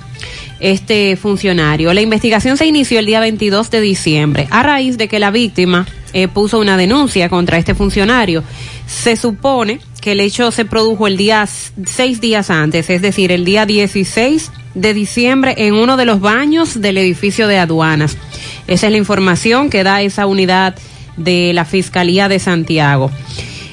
este 0.60 1.16
funcionario. 1.16 1.94
La 1.94 2.02
investigación 2.02 2.58
se 2.58 2.66
inició 2.66 3.00
el 3.00 3.06
día 3.06 3.20
22 3.20 3.70
de 3.72 3.82
diciembre 3.82 4.48
a 4.52 4.64
raíz 4.64 4.98
de 4.98 5.08
que 5.08 5.20
la 5.20 5.32
víctima 5.32 5.86
eh, 6.14 6.28
puso 6.28 6.60
una 6.60 6.78
denuncia 6.78 7.30
contra 7.30 7.58
este 7.58 7.76
funcionario. 7.76 8.44
Se 8.88 9.16
supone 9.16 9.80
que 10.02 10.14
el 10.14 10.20
hecho 10.20 10.52
se 10.52 10.66
produjo 10.66 11.08
el 11.08 11.18
día 11.18 11.48
seis 11.86 12.22
días 12.22 12.50
antes, 12.50 12.90
es 12.90 13.02
decir, 13.02 13.32
el 13.32 13.44
día 13.44 13.66
16 13.66 14.52
de 14.76 14.94
diciembre 14.94 15.56
en 15.58 15.74
uno 15.74 15.98
de 15.98 16.06
los 16.06 16.20
baños 16.20 16.80
del 16.80 16.98
edificio 16.98 17.48
de 17.48 17.58
aduanas. 17.58 18.18
Esa 18.68 18.88
es 18.88 18.92
la 18.92 18.98
información 18.98 19.70
que 19.70 19.84
da 19.84 20.02
esa 20.02 20.26
unidad 20.26 20.76
de 21.18 21.54
la 21.54 21.66
Fiscalía 21.66 22.28
de 22.28 22.40
Santiago. 22.40 23.12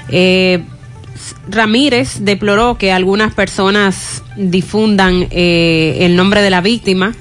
Eh, 0.09 0.63
Ramírez 1.49 2.19
deploró 2.21 2.79
que 2.79 2.93
algunas 2.93 3.35
personas 3.35 4.23
difundan 4.37 5.27
eh, 5.31 5.99
el 6.01 6.17
nombre 6.17 6.43
de 6.43 6.51
la 6.51 6.61
víctima 6.61 7.15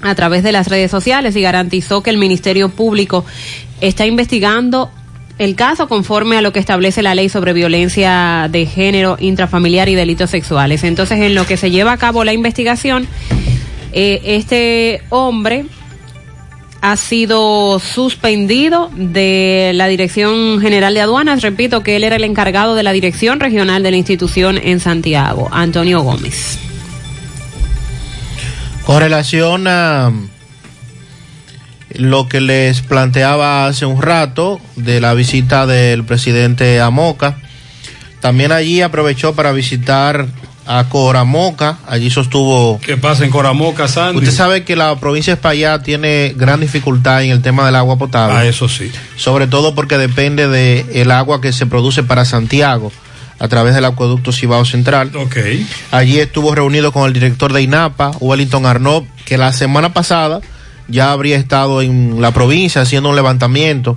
a 0.00 0.14
través 0.14 0.42
de 0.42 0.52
las 0.52 0.68
redes 0.68 0.90
sociales 0.90 1.36
y 1.36 1.42
garantizó 1.42 2.02
que 2.02 2.10
el 2.10 2.18
Ministerio 2.18 2.68
Público 2.70 3.24
está 3.80 4.06
investigando 4.06 4.90
el 5.38 5.54
caso 5.54 5.88
conforme 5.88 6.36
a 6.36 6.42
lo 6.42 6.52
que 6.52 6.60
establece 6.60 7.02
la 7.02 7.14
ley 7.14 7.28
sobre 7.28 7.52
violencia 7.52 8.48
de 8.50 8.66
género 8.66 9.16
intrafamiliar 9.18 9.88
y 9.88 9.94
delitos 9.94 10.30
sexuales. 10.30 10.84
Entonces, 10.84 11.20
en 11.20 11.34
lo 11.34 11.46
que 11.46 11.56
se 11.56 11.70
lleva 11.70 11.92
a 11.92 11.96
cabo 11.96 12.24
la 12.24 12.32
investigación, 12.32 13.06
eh, 13.92 14.20
este 14.24 15.02
hombre 15.08 15.66
ha 16.82 16.96
sido 16.96 17.78
suspendido 17.78 18.90
de 18.94 19.70
la 19.74 19.86
Dirección 19.86 20.60
General 20.60 20.92
de 20.92 21.00
Aduanas. 21.00 21.40
Repito 21.40 21.84
que 21.84 21.94
él 21.94 22.02
era 22.02 22.16
el 22.16 22.24
encargado 22.24 22.74
de 22.74 22.82
la 22.82 22.92
Dirección 22.92 23.38
Regional 23.38 23.84
de 23.84 23.92
la 23.92 23.96
institución 23.96 24.58
en 24.58 24.80
Santiago, 24.80 25.48
Antonio 25.52 26.02
Gómez. 26.02 26.58
Con 28.84 28.98
relación 28.98 29.68
a 29.68 30.12
lo 31.90 32.28
que 32.28 32.40
les 32.40 32.80
planteaba 32.80 33.66
hace 33.66 33.86
un 33.86 34.02
rato 34.02 34.60
de 34.74 35.00
la 35.00 35.14
visita 35.14 35.66
del 35.66 36.02
presidente 36.02 36.80
a 36.80 36.90
Moca, 36.90 37.36
también 38.20 38.50
allí 38.50 38.82
aprovechó 38.82 39.36
para 39.36 39.52
visitar 39.52 40.26
a 40.66 40.88
Coramoca, 40.88 41.78
allí 41.86 42.10
sostuvo... 42.10 42.78
¿Qué 42.80 42.96
pasa 42.96 43.24
en 43.24 43.30
Coramoca, 43.30 43.88
Sandy? 43.88 44.18
Usted 44.18 44.32
sabe 44.32 44.64
que 44.64 44.76
la 44.76 44.94
provincia 44.96 45.32
de 45.32 45.36
Espaillá 45.36 45.82
tiene 45.82 46.34
gran 46.36 46.60
dificultad 46.60 47.22
en 47.22 47.30
el 47.30 47.42
tema 47.42 47.66
del 47.66 47.76
agua 47.76 47.98
potable. 47.98 48.36
Ah, 48.36 48.44
eso 48.44 48.68
sí. 48.68 48.90
Sobre 49.16 49.46
todo 49.46 49.74
porque 49.74 49.98
depende 49.98 50.48
del 50.48 50.86
el 50.92 51.10
agua 51.10 51.40
que 51.40 51.52
se 51.52 51.66
produce 51.66 52.02
para 52.02 52.24
Santiago 52.24 52.92
a 53.38 53.48
través 53.48 53.74
del 53.74 53.84
acueducto 53.84 54.30
Cibao 54.30 54.64
Central. 54.64 55.10
Ok. 55.16 55.36
Allí 55.90 56.20
estuvo 56.20 56.54
reunido 56.54 56.92
con 56.92 57.06
el 57.06 57.12
director 57.12 57.52
de 57.52 57.62
INAPA, 57.62 58.12
Wellington 58.20 58.66
Arnaud, 58.66 59.04
que 59.24 59.36
la 59.36 59.52
semana 59.52 59.92
pasada 59.92 60.40
ya 60.86 61.10
habría 61.10 61.36
estado 61.36 61.82
en 61.82 62.20
la 62.20 62.30
provincia 62.30 62.82
haciendo 62.82 63.08
un 63.08 63.16
levantamiento 63.16 63.96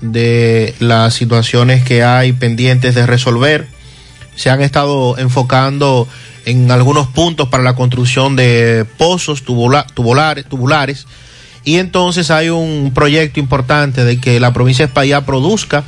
de 0.00 0.74
las 0.78 1.14
situaciones 1.14 1.82
que 1.82 2.04
hay 2.04 2.32
pendientes 2.32 2.94
de 2.94 3.04
resolver 3.04 3.66
se 4.38 4.50
han 4.50 4.62
estado 4.62 5.18
enfocando 5.18 6.06
en 6.44 6.70
algunos 6.70 7.08
puntos 7.08 7.48
para 7.48 7.64
la 7.64 7.74
construcción 7.74 8.36
de 8.36 8.86
pozos 8.96 9.42
tubulares, 9.42 11.06
y 11.64 11.78
entonces 11.78 12.30
hay 12.30 12.48
un 12.48 12.92
proyecto 12.94 13.40
importante 13.40 14.04
de 14.04 14.20
que 14.20 14.38
la 14.38 14.52
provincia 14.52 14.86
de 14.86 14.90
España 14.90 15.26
produzca 15.26 15.82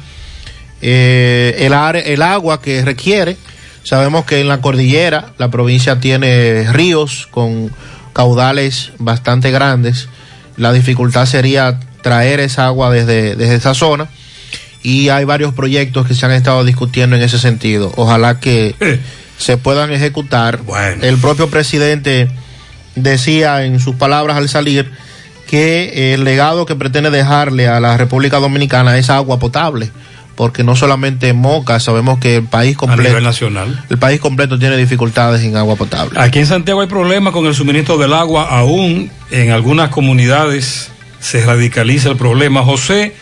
eh, 0.83 1.55
el, 1.61 1.73
el 1.73 2.23
agua 2.23 2.61
que 2.61 2.85
requiere. 2.85 3.37
Sabemos 3.85 4.25
que 4.25 4.41
en 4.41 4.49
la 4.49 4.61
cordillera 4.61 5.33
la 5.39 5.49
provincia 5.49 6.01
tiene 6.01 6.71
ríos 6.73 7.29
con 7.31 7.71
caudales 8.13 8.91
bastante 8.99 9.53
grandes. 9.53 10.09
La 10.57 10.73
dificultad 10.73 11.25
sería 11.27 11.79
traer 12.03 12.41
esa 12.41 12.67
agua 12.67 12.91
desde, 12.91 13.37
desde 13.37 13.55
esa 13.55 13.75
zona 13.75 14.09
y 14.83 15.09
hay 15.11 15.25
varios 15.25 15.53
proyectos 15.55 16.07
que 16.07 16.15
se 16.15 16.25
han 16.27 16.33
estado 16.33 16.65
discutiendo 16.65 17.17
en 17.17 17.23
ese 17.23 17.39
sentido. 17.39 17.93
Ojalá 17.97 18.41
que 18.41 18.75
se 19.37 19.57
puedan 19.57 19.93
ejecutar. 19.93 20.61
El 21.03 21.19
propio 21.19 21.49
presidente 21.49 22.29
decía 22.95 23.65
en 23.65 23.81
sus 23.81 23.95
palabras 23.97 24.37
al 24.37 24.49
salir 24.49 24.91
que 25.47 26.15
el 26.15 26.25
legado 26.25 26.65
que 26.65 26.77
pretende 26.77 27.11
dejarle 27.11 27.67
a 27.69 27.81
la 27.81 27.97
República 27.97 28.39
Dominicana 28.39 28.97
es 28.99 29.11
agua 29.11 29.39
potable, 29.39 29.91
porque 30.37 30.63
no 30.63 30.77
solamente 30.77 31.33
Moca, 31.33 31.81
sabemos 31.81 32.19
que 32.19 32.37
el 32.37 32.45
país 32.45 32.77
completo 32.77 33.21
nacional. 33.21 33.85
el 33.91 33.99
país 33.99 34.21
completo 34.21 34.59
tiene 34.59 34.77
dificultades 34.77 35.43
en 35.43 35.57
agua 35.57 35.77
potable. 35.77 36.21
Aquí 36.21 36.39
en 36.39 36.47
Santiago 36.47 36.81
hay 36.81 36.87
problemas 36.87 37.33
con 37.33 37.47
el 37.47 37.55
suministro 37.55 37.99
del 37.99 38.13
agua, 38.13 38.49
aún 38.49 39.11
en 39.31 39.51
algunas 39.51 39.91
comunidades 39.91 40.91
se 41.19 41.45
radicaliza 41.45 42.09
el 42.11 42.17
problema. 42.17 42.63
José 42.63 43.15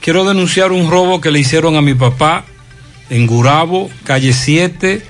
Quiero 0.00 0.24
denunciar 0.24 0.72
un 0.72 0.90
robo 0.90 1.20
que 1.20 1.30
le 1.30 1.40
hicieron 1.40 1.76
a 1.76 1.82
mi 1.82 1.94
papá 1.94 2.44
en 3.10 3.26
Gurabo, 3.26 3.90
calle 4.04 4.32
7, 4.32 5.02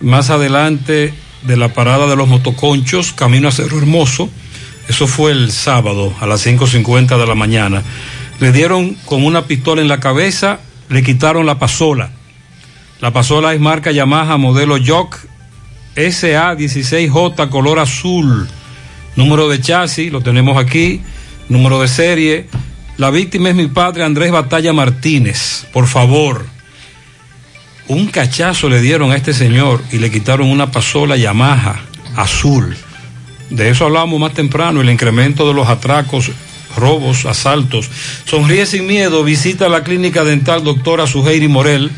más 0.00 0.30
adelante 0.30 1.12
de 1.42 1.56
la 1.56 1.72
parada 1.72 2.06
de 2.06 2.16
los 2.16 2.26
motoconchos, 2.26 3.12
camino 3.12 3.48
a 3.48 3.52
Cerro 3.52 3.78
Hermoso. 3.78 4.30
Eso 4.88 5.06
fue 5.06 5.32
el 5.32 5.52
sábado 5.52 6.12
a 6.20 6.26
las 6.26 6.44
5.50 6.46 7.18
de 7.18 7.26
la 7.26 7.34
mañana. 7.34 7.82
Le 8.40 8.50
dieron 8.50 8.94
con 9.04 9.24
una 9.24 9.46
pistola 9.46 9.82
en 9.82 9.88
la 9.88 10.00
cabeza, 10.00 10.60
le 10.88 11.02
quitaron 11.02 11.46
la 11.46 11.58
pasola. 11.58 12.10
La 13.00 13.12
pasola 13.12 13.54
es 13.54 13.60
marca 13.60 13.92
Yamaha 13.92 14.36
modelo 14.36 14.78
Jock 14.84 15.18
SA16J 15.96 17.50
color 17.50 17.78
azul. 17.78 18.48
Número 19.16 19.48
de 19.48 19.60
chasis, 19.60 20.10
lo 20.10 20.22
tenemos 20.22 20.56
aquí. 20.56 21.02
Número 21.48 21.80
de 21.80 21.88
serie 21.88 22.48
la 23.00 23.08
víctima 23.08 23.48
es 23.48 23.54
mi 23.54 23.66
padre 23.66 24.04
Andrés 24.04 24.30
Batalla 24.30 24.74
Martínez. 24.74 25.64
Por 25.72 25.86
favor, 25.86 26.44
un 27.88 28.08
cachazo 28.08 28.68
le 28.68 28.82
dieron 28.82 29.10
a 29.10 29.16
este 29.16 29.32
señor 29.32 29.82
y 29.90 29.96
le 29.96 30.10
quitaron 30.10 30.50
una 30.50 30.70
pasola 30.70 31.16
Yamaha 31.16 31.80
azul. 32.14 32.76
De 33.48 33.70
eso 33.70 33.86
hablamos 33.86 34.20
más 34.20 34.34
temprano, 34.34 34.82
el 34.82 34.90
incremento 34.90 35.48
de 35.48 35.54
los 35.54 35.66
atracos, 35.66 36.30
robos, 36.76 37.24
asaltos. 37.24 37.88
Sonríe 38.26 38.66
sin 38.66 38.86
miedo, 38.86 39.24
visita 39.24 39.70
la 39.70 39.82
clínica 39.82 40.22
dental 40.22 40.62
doctora 40.62 41.06
Suheiri 41.06 41.48
Morel. 41.48 41.90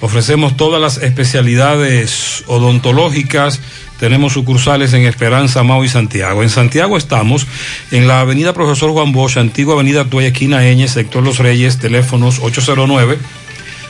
Ofrecemos 0.00 0.56
todas 0.56 0.80
las 0.80 0.96
especialidades 0.96 2.42
odontológicas 2.48 3.60
tenemos 4.04 4.34
sucursales 4.34 4.92
en 4.92 5.06
Esperanza, 5.06 5.62
Mau 5.62 5.82
y 5.82 5.88
Santiago. 5.88 6.42
En 6.42 6.50
Santiago 6.50 6.98
estamos 6.98 7.46
en 7.90 8.06
la 8.06 8.20
avenida 8.20 8.52
Profesor 8.52 8.90
Juan 8.90 9.12
Bosch, 9.12 9.38
antigua 9.38 9.76
avenida 9.76 10.04
Tuaya, 10.04 10.28
esquina 10.28 10.68
Eñe, 10.68 10.88
sector 10.88 11.24
Los 11.24 11.38
Reyes, 11.38 11.78
teléfonos 11.78 12.38
809 12.42 13.16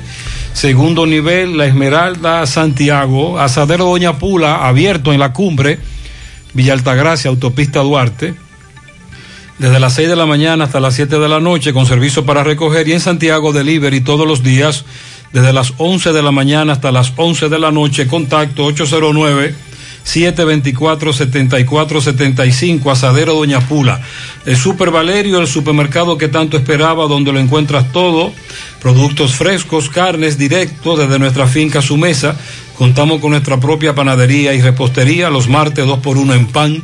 segundo 0.54 1.06
nivel, 1.06 1.58
La 1.58 1.66
Esmeralda, 1.66 2.46
Santiago, 2.46 3.40
Asadero 3.40 3.86
Doña 3.86 4.20
Pula, 4.20 4.68
abierto 4.68 5.14
en 5.14 5.20
la 5.20 5.32
cumbre, 5.32 5.80
Villa 6.54 6.74
Altagracia, 6.74 7.30
Autopista 7.30 7.80
Duarte, 7.80 8.34
desde 9.58 9.80
las 9.80 9.94
6 9.94 10.10
de 10.10 10.16
la 10.16 10.26
mañana 10.26 10.66
hasta 10.66 10.80
las 10.80 10.96
7 10.96 11.20
de 11.20 11.30
la 11.30 11.40
noche 11.40 11.72
con 11.74 11.86
servicio 11.86 12.26
para 12.26 12.44
recoger 12.44 12.88
y 12.88 12.94
en 12.94 13.02
Santiago 13.02 13.54
Delivery 13.54 14.02
todos 14.02 14.28
los 14.28 14.44
días 14.44 14.86
desde 15.34 15.54
las 15.54 15.74
11 15.78 16.14
de 16.14 16.22
la 16.22 16.32
mañana 16.32 16.74
hasta 16.74 16.92
las 16.92 17.14
11 17.16 17.50
de 17.50 17.60
la 17.60 17.72
noche. 17.72 18.08
Contacto 18.08 18.66
809 18.66 19.70
724-7475, 20.06 22.92
Asadero 22.92 23.34
Doña 23.36 23.62
Pula. 23.62 24.02
El 24.46 24.58
Super 24.58 24.92
Valerio, 24.92 25.40
el 25.40 25.48
supermercado 25.48 26.18
que 26.18 26.28
tanto 26.28 26.58
esperaba, 26.58 27.08
donde 27.08 27.32
lo 27.32 27.40
encuentras 27.40 27.92
todo, 27.92 28.34
productos 28.82 29.36
frescos, 29.36 29.90
carnes 29.90 30.38
directos 30.38 31.00
desde 31.00 31.18
nuestra 31.20 31.48
finca 31.48 31.80
a 31.80 31.84
su 31.84 31.98
mesa. 31.98 32.38
Contamos 32.78 33.20
con 33.20 33.32
nuestra 33.32 33.60
propia 33.60 33.94
panadería 33.94 34.54
y 34.54 34.62
repostería, 34.62 35.30
los 35.30 35.50
martes 35.50 35.86
2 35.86 36.00
por 36.00 36.18
1 36.18 36.34
en 36.34 36.48
pan 36.48 36.82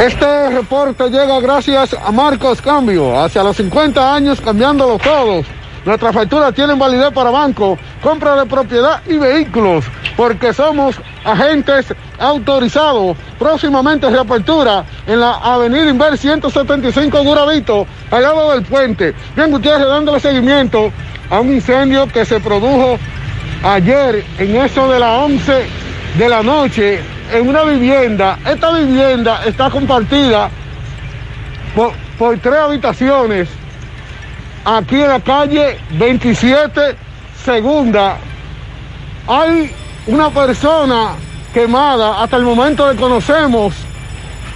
Este 0.00 0.50
reporte 0.50 1.08
llega 1.08 1.40
gracias 1.40 1.94
a 1.94 2.12
Marcos 2.12 2.60
Cambio, 2.60 3.18
hacia 3.18 3.42
los 3.42 3.56
50 3.56 4.14
años 4.14 4.38
cambiándolo 4.42 4.98
todos. 4.98 5.46
Nuestras 5.86 6.14
facturas 6.14 6.52
tienen 6.52 6.78
validez 6.78 7.10
para 7.12 7.30
banco, 7.30 7.78
compra 8.02 8.36
de 8.36 8.44
propiedad 8.44 9.00
y 9.06 9.16
vehículos, 9.16 9.86
porque 10.14 10.52
somos 10.52 10.96
agentes 11.24 11.86
autorizados. 12.18 13.16
Próximamente 13.38 14.10
reapertura 14.10 14.84
en 15.06 15.18
la 15.20 15.36
Avenida 15.36 15.88
Inver 15.88 16.18
175 16.18 17.24
Duravito, 17.24 17.86
al 18.10 18.22
lado 18.22 18.52
del 18.52 18.64
puente. 18.64 19.14
Bien, 19.34 19.50
Gutiérrez 19.50 19.88
dándole 19.88 20.20
seguimiento 20.20 20.92
a 21.30 21.40
un 21.40 21.54
incendio 21.54 22.06
que 22.06 22.26
se 22.26 22.38
produjo 22.38 22.98
ayer 23.64 24.26
en 24.38 24.56
eso 24.56 24.92
de 24.92 24.98
las 24.98 25.22
11 25.22 25.66
de 26.18 26.28
la 26.28 26.42
noche 26.42 27.15
en 27.32 27.48
una 27.48 27.62
vivienda. 27.64 28.38
Esta 28.46 28.72
vivienda 28.72 29.42
está 29.44 29.70
compartida 29.70 30.50
por, 31.74 31.92
por 32.18 32.38
tres 32.38 32.58
habitaciones 32.58 33.48
aquí 34.64 35.00
en 35.00 35.08
la 35.08 35.20
calle 35.20 35.78
27 35.92 37.06
Segunda. 37.46 38.16
Hay 39.28 39.70
una 40.08 40.30
persona 40.30 41.10
quemada, 41.54 42.20
hasta 42.20 42.36
el 42.36 42.42
momento 42.42 42.88
desconocemos 42.88 43.72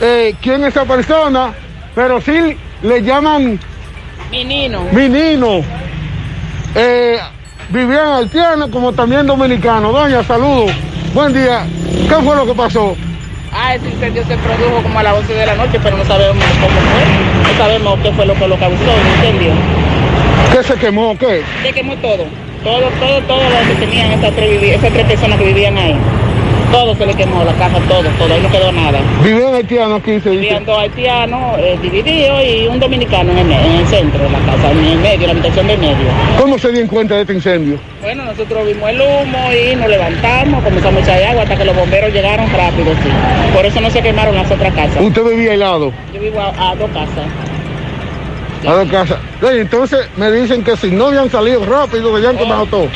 eh, 0.01 0.35
quién 0.43 0.65
es 0.65 0.75
esa 0.75 0.85
persona, 0.85 1.55
pero 1.95 2.21
sí 2.21 2.57
le 2.83 3.03
llaman 3.03 3.61
Menino. 4.31 4.83
Minino. 4.93 5.61
Eh, 6.75 7.19
vivían 7.69 8.09
haitiano 8.15 8.69
como 8.71 8.93
también 8.93 9.25
dominicano. 9.27 9.93
Doña, 9.93 10.25
saludos. 10.25 10.73
Buen 11.15 11.33
día. 11.33 11.67
¿Qué 12.09 12.15
fue 12.15 12.37
lo 12.37 12.47
que 12.47 12.55
pasó? 12.55 12.97
Ah, 13.53 13.75
ese 13.75 13.89
incendio 13.89 14.25
se 14.27 14.37
produjo 14.37 14.81
como 14.81 14.97
a 15.01 15.03
las 15.03 15.15
11 15.19 15.35
de 15.35 15.47
la 15.47 15.55
noche, 15.57 15.81
pero 15.83 15.97
no 15.97 16.05
sabemos 16.05 16.45
cómo 16.61 16.81
fue. 16.81 17.53
No 17.53 17.59
sabemos 17.59 17.99
qué 18.01 18.13
fue 18.13 18.27
lo 18.27 18.35
que 18.35 18.47
lo 18.47 18.57
causó 18.57 18.77
el 18.77 19.17
incendio. 19.17 19.53
¿Qué 20.53 20.63
se 20.63 20.75
quemó? 20.75 21.19
¿Qué? 21.19 21.43
Se 21.65 21.73
quemó 21.73 21.97
todo. 21.97 22.27
Todo, 22.63 22.91
todo, 23.01 23.21
todo 23.23 23.43
lo 23.43 23.69
que 23.69 23.87
tenían 23.87 24.13
esas 24.13 24.35
tres, 24.37 24.63
esas 24.63 24.93
tres 24.93 25.07
personas 25.07 25.39
que 25.39 25.47
vivían 25.47 25.77
ahí. 25.79 25.97
Todo 26.71 26.95
se 26.95 27.05
le 27.05 27.15
quemó, 27.15 27.43
la 27.43 27.53
casa, 27.55 27.79
todo, 27.89 28.03
todo, 28.19 28.33
ahí 28.33 28.41
no 28.41 28.51
quedó 28.51 28.71
nada. 28.71 29.01
Vivían 29.25 29.55
haitianos 29.55 30.01
aquí, 30.01 30.21
se. 30.21 30.31
Vivían 30.31 30.65
dos 30.65 30.79
haitianos 30.79 31.59
eh, 31.59 31.77
divididos 31.83 32.43
y 32.45 32.69
un 32.69 32.79
dominicano 32.79 33.33
en 33.33 33.39
el, 33.39 33.51
en 33.53 33.73
el 33.73 33.87
centro 33.89 34.23
de 34.23 34.31
la 34.31 34.39
casa, 34.39 34.71
en 34.71 34.85
el 34.85 34.99
medio, 34.99 35.27
la 35.27 35.33
habitación 35.33 35.67
del 35.67 35.79
medio. 35.79 36.07
¿Cómo 36.39 36.59
se 36.59 36.71
dio 36.71 36.87
cuenta 36.87 37.17
de 37.17 37.23
este 37.23 37.35
incendio? 37.35 37.79
Bueno, 38.01 38.25
nosotros 38.25 38.65
vimos 38.67 38.89
el 38.89 39.01
humo 39.01 39.51
y 39.53 39.75
nos 39.75 39.89
levantamos, 39.89 40.63
comenzamos 40.63 41.01
a 41.01 41.03
echar 41.03 41.31
agua 41.31 41.43
hasta 41.43 41.57
que 41.57 41.65
los 41.65 41.77
bomberos 41.77 42.13
llegaron 42.13 42.49
rápido, 42.53 42.93
sí. 43.03 43.11
Por 43.55 43.67
eso 43.67 43.81
no 43.81 43.91
se 43.91 44.01
quemaron 44.01 44.35
las 44.37 44.51
otras 44.51 44.73
casas. 44.73 45.03
Usted 45.03 45.25
vivía 45.25 45.55
helado. 45.55 45.93
Yo 46.15 46.21
vivo 46.21 46.41
a, 46.41 46.71
a 46.71 46.77
dos 46.77 46.91
casas. 46.91 47.27
A 48.67 48.85
la 48.85 48.91
casa. 48.91 49.19
Oye, 49.43 49.63
Entonces 49.63 50.07
me 50.17 50.31
dicen 50.31 50.63
que 50.63 50.77
si 50.77 50.91
no 50.91 51.07
habían 51.07 51.31
salido 51.31 51.65
rápido, 51.65 52.15
que 52.15 52.23
ya 52.23 52.29
han 52.31 52.37
quemado 52.37 52.67
todo. 52.67 52.87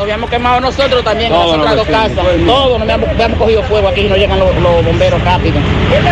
Nos 0.00 0.04
habíamos 0.06 0.30
quemado 0.30 0.60
nosotros 0.62 1.04
también 1.04 1.30
Todo 1.30 1.56
en 1.56 1.62
las 1.62 1.72
otras 1.76 1.76
dos 1.76 1.86
casas. 2.16 2.46
Todos 2.46 2.72
nos 2.72 2.80
habíamos, 2.80 3.08
habíamos 3.10 3.38
cogido 3.38 3.62
fuego 3.64 3.88
aquí 3.88 4.00
y 4.00 4.08
no 4.08 4.16
llegan 4.16 4.38
los, 4.38 4.56
los 4.56 4.82
bomberos 4.82 5.22
rápido. 5.22 5.56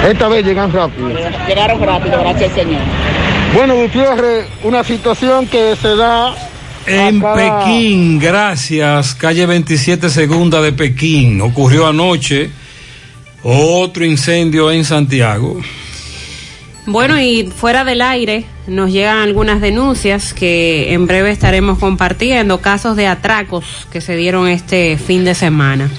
Esta 0.06 0.28
vez 0.28 0.44
llegan 0.44 0.70
rápido. 0.70 1.08
Llegaron 1.48 1.80
rápido, 1.80 2.20
gracias 2.20 2.50
al 2.50 2.54
Señor. 2.54 2.82
Bueno, 3.54 3.76
Gutiérrez, 3.76 4.46
una 4.62 4.84
situación 4.84 5.46
que 5.46 5.74
se 5.80 5.96
da 5.96 6.34
En 6.86 7.18
cada- 7.18 7.60
Pekín, 7.64 8.18
gracias, 8.18 9.14
calle 9.14 9.46
27 9.46 10.10
segunda 10.10 10.60
de 10.60 10.72
Pekín. 10.74 11.40
Ocurrió 11.40 11.86
anoche 11.86 12.50
otro 13.42 14.04
incendio 14.04 14.70
en 14.70 14.84
Santiago. 14.84 15.62
Bueno, 16.90 17.20
y 17.20 17.44
fuera 17.44 17.84
del 17.84 18.00
aire 18.00 18.46
nos 18.66 18.90
llegan 18.90 19.18
algunas 19.18 19.60
denuncias 19.60 20.32
que 20.32 20.94
en 20.94 21.06
breve 21.06 21.30
estaremos 21.30 21.78
compartiendo, 21.78 22.62
casos 22.62 22.96
de 22.96 23.06
atracos 23.06 23.86
que 23.92 24.00
se 24.00 24.16
dieron 24.16 24.48
este 24.48 24.96
fin 24.96 25.22
de 25.22 25.34
semana. 25.34 25.90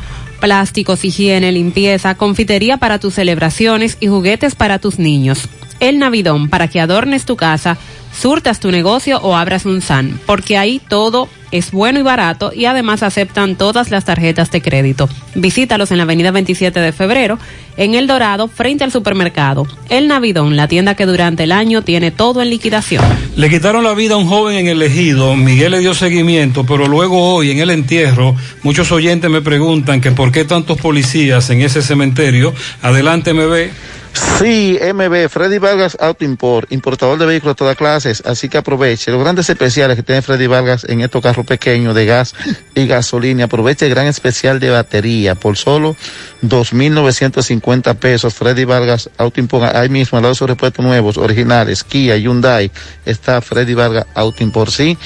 plásticos, 0.43 1.05
higiene, 1.05 1.53
limpieza, 1.53 2.17
confitería 2.17 2.77
para 2.77 2.99
tus 2.99 3.15
celebraciones 3.15 3.97
y 4.01 4.09
juguetes 4.09 4.57
para 4.57 4.81
tus 4.81 4.99
niños. 4.99 5.49
El 5.79 6.01
Navidón, 6.01 6.49
para 6.49 6.67
que 6.67 6.81
adornes 6.81 7.25
tu 7.25 7.37
casa, 7.37 7.79
surtas 8.13 8.61
tu 8.61 8.71
negocio 8.71 9.19
o 9.21 9.37
abras 9.37 9.65
un 9.67 9.81
SAN, 9.81 10.21
porque 10.27 10.57
ahí 10.57 10.81
todo 10.89 11.29
es 11.53 11.71
bueno 11.71 12.01
y 12.01 12.03
barato 12.03 12.51
y 12.55 12.65
además 12.65 13.03
aceptan 13.03 13.57
todas 13.57 13.91
las 13.91 14.05
tarjetas 14.05 14.51
de 14.51 14.63
crédito. 14.63 15.09
Visítalos 15.35 15.91
en 15.91 15.99
la 15.99 16.05
avenida 16.05 16.31
27 16.31 16.81
de 16.81 16.93
febrero, 16.93 17.39
en 17.77 17.95
El 17.95 18.07
Dorado, 18.07 18.49
frente 18.49 18.85
al 18.85 18.91
supermercado. 18.91 19.67
El 19.89 20.09
Navidón, 20.09 20.57
la 20.57 20.67
tienda 20.67 20.95
que 20.95 21.07
durante 21.07 21.45
el 21.45 21.53
año 21.53 21.83
tiene 21.83 22.11
todo 22.11 22.43
en 22.43 22.51
liquidación. 22.51 23.05
Le 23.37 23.51
quitaron 23.51 23.85
la 23.85 23.95
vida 23.95 24.15
a 24.15 24.19
un 24.19 24.27
joven 24.27 24.57
en 24.57 24.67
el 24.67 24.83
ejido, 24.83 25.37
Miguel 25.37 25.73
le 25.73 25.81
dio 25.81 25.95
seguimiento, 25.95 26.65
pero 26.65 26.89
luego 26.89 27.35
hoy 27.35 27.51
en 27.51 27.59
el 27.59 27.71
entierro, 27.71 28.35
muchos 28.63 28.91
oyentes 28.91 29.31
me 29.31 29.43
preguntan 29.43 30.01
que 30.01 30.11
por 30.11 30.33
qué 30.33 30.45
tantos 30.45 30.79
policías 30.79 31.49
en 31.51 31.61
ese 31.61 31.83
cementerio. 31.83 32.55
Adelante, 32.81 33.35
me 33.35 33.47
ve. 33.47 33.71
Sí, 34.15 34.79
MB, 34.83 35.29
Freddy 35.29 35.59
Vargas 35.59 35.97
Auto 35.99 36.25
Import, 36.25 36.71
importador 36.71 37.19
de 37.19 37.27
vehículos 37.27 37.55
de 37.55 37.59
todas 37.59 37.77
clases, 37.77 38.23
así 38.27 38.49
que 38.49 38.59
aproveche 38.59 39.11
los 39.11 39.21
grandes 39.21 39.49
especiales 39.49 39.97
que 39.97 40.03
tiene 40.03 40.21
Freddy 40.21 40.47
Vargas 40.47 40.85
en 40.89 41.01
estos 41.01 41.23
carros 41.23 41.47
pequeños 41.47 41.95
de 41.95 42.05
gas 42.05 42.35
y 42.75 42.87
gasolina. 42.87 43.45
Aproveche 43.45 43.87
el 43.87 43.95
gran 43.95 44.07
especial 44.07 44.61
de 44.61 44.71
batería 44.71 45.35
por 45.35 45.57
solo 45.57 45.97
2.950 46.43 47.97
pesos. 47.97 48.35
Freddy 48.35 48.65
Vargas 48.65 49.09
Auto 49.17 49.41
Import, 49.41 49.75
ahí 49.75 49.89
mismo 49.89 50.19
al 50.19 50.23
lado 50.23 50.35
de 50.35 50.39
sus 50.39 50.49
repuestos 50.49 50.85
nuevos, 50.85 51.17
originales, 51.17 51.85
Kia, 51.85 52.17
Hyundai, 52.17 52.71
está 53.07 53.41
Freddy 53.41 53.75
Vargas 53.75 54.07
Auto 54.15 54.43
Import, 54.43 54.71
sí, 54.71 54.99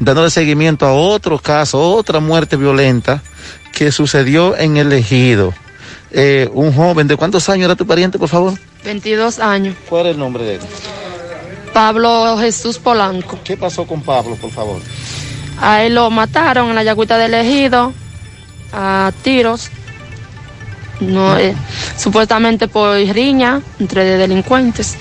dándole 0.00 0.30
seguimiento 0.30 0.86
a 0.86 0.94
otro 0.94 1.38
caso, 1.38 1.80
otra 1.92 2.18
muerte 2.18 2.56
violenta 2.56 3.22
que 3.72 3.92
sucedió 3.92 4.56
en 4.56 4.76
el 4.78 4.92
ejido 4.92 5.54
eh, 6.10 6.48
un 6.52 6.72
joven. 6.72 7.06
¿De 7.06 7.16
cuántos 7.16 7.48
años 7.48 7.66
era 7.66 7.76
tu 7.76 7.86
pariente, 7.86 8.18
por 8.18 8.28
favor? 8.28 8.54
22 8.84 9.38
años. 9.38 9.76
¿Cuál 9.88 10.06
es 10.06 10.12
el 10.12 10.18
nombre 10.18 10.44
de 10.44 10.54
él? 10.56 10.60
Pablo 11.72 12.36
Jesús 12.38 12.78
Polanco. 12.78 13.38
¿Qué 13.44 13.56
pasó 13.56 13.86
con 13.86 14.02
Pablo, 14.02 14.36
por 14.36 14.50
favor? 14.50 14.80
A 15.60 15.82
él 15.82 15.94
lo 15.94 16.10
mataron 16.10 16.68
en 16.70 16.74
la 16.74 16.82
Yagüita 16.82 17.18
del 17.18 17.34
Ejido 17.34 17.92
a 18.72 19.12
tiros. 19.22 19.70
No, 21.00 21.38
eh, 21.38 21.54
supuestamente 21.96 22.66
por 22.66 22.96
riña 22.96 23.62
entre 23.78 24.16
delincuentes. 24.16 24.96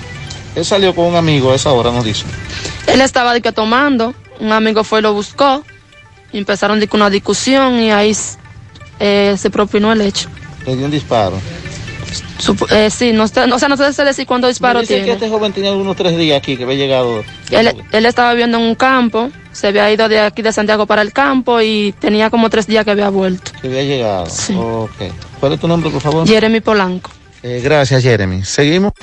Él 0.55 0.65
salió 0.65 0.93
con 0.93 1.05
un 1.05 1.15
amigo 1.15 1.51
a 1.51 1.55
esa 1.55 1.71
hora, 1.71 1.91
nos 1.91 2.03
dice. 2.03 2.25
Él 2.87 3.01
estaba 3.01 3.33
de 3.33 3.41
que 3.41 3.51
tomando, 3.51 4.13
un 4.39 4.51
amigo 4.51 4.83
fue 4.83 4.99
y 4.99 5.01
lo 5.01 5.13
buscó, 5.13 5.63
y 6.31 6.37
empezaron 6.37 6.79
de 6.79 6.87
que 6.87 6.95
una 6.95 7.09
discusión 7.09 7.79
y 7.79 7.91
ahí 7.91 8.15
eh, 8.99 9.35
se 9.37 9.49
propinó 9.49 9.91
el 9.91 10.01
hecho. 10.01 10.29
Le 10.67 10.75
dio 10.75 10.85
un 10.85 10.91
disparo. 10.91 11.39
Eh, 12.69 12.89
sí, 12.89 13.11
no, 13.13 13.23
está- 13.23 13.47
no, 13.47 13.55
o 13.55 13.59
sea, 13.59 13.67
no 13.67 13.75
sé 13.77 14.03
decir 14.05 14.25
cuántos 14.27 14.49
disparos 14.49 14.81
Me 14.81 14.83
dice 14.83 14.95
que 14.95 15.01
tiene. 15.01 15.13
este 15.13 15.29
joven 15.29 15.51
tenía 15.53 15.71
unos 15.71 15.95
tres 15.95 16.15
días 16.17 16.37
aquí, 16.37 16.55
que 16.55 16.63
había 16.63 16.75
llegado. 16.75 17.23
Él, 17.49 17.73
él 17.91 18.05
estaba 18.05 18.31
viviendo 18.33 18.57
en 18.59 18.63
un 18.63 18.75
campo, 18.75 19.29
se 19.51 19.67
había 19.67 19.91
ido 19.91 20.07
de 20.07 20.19
aquí 20.19 20.41
de 20.41 20.53
Santiago 20.53 20.85
para 20.85 21.01
el 21.01 21.11
campo 21.13 21.59
y 21.61 21.93
tenía 21.99 22.29
como 22.29 22.49
tres 22.49 22.67
días 22.67 22.85
que 22.85 22.91
había 22.91 23.09
vuelto. 23.09 23.51
Que 23.61 23.67
había 23.67 23.83
llegado. 23.83 24.27
Ok. 24.55 24.91
¿Cuál 25.39 25.53
es 25.53 25.59
tu 25.59 25.67
nombre, 25.67 25.89
por 25.89 26.01
favor? 26.01 26.27
Jeremy 26.27 26.61
Polanco. 26.61 27.09
Eh, 27.43 27.59
gracias, 27.63 28.03
Jeremy. 28.03 28.43
Seguimos. 28.43 28.93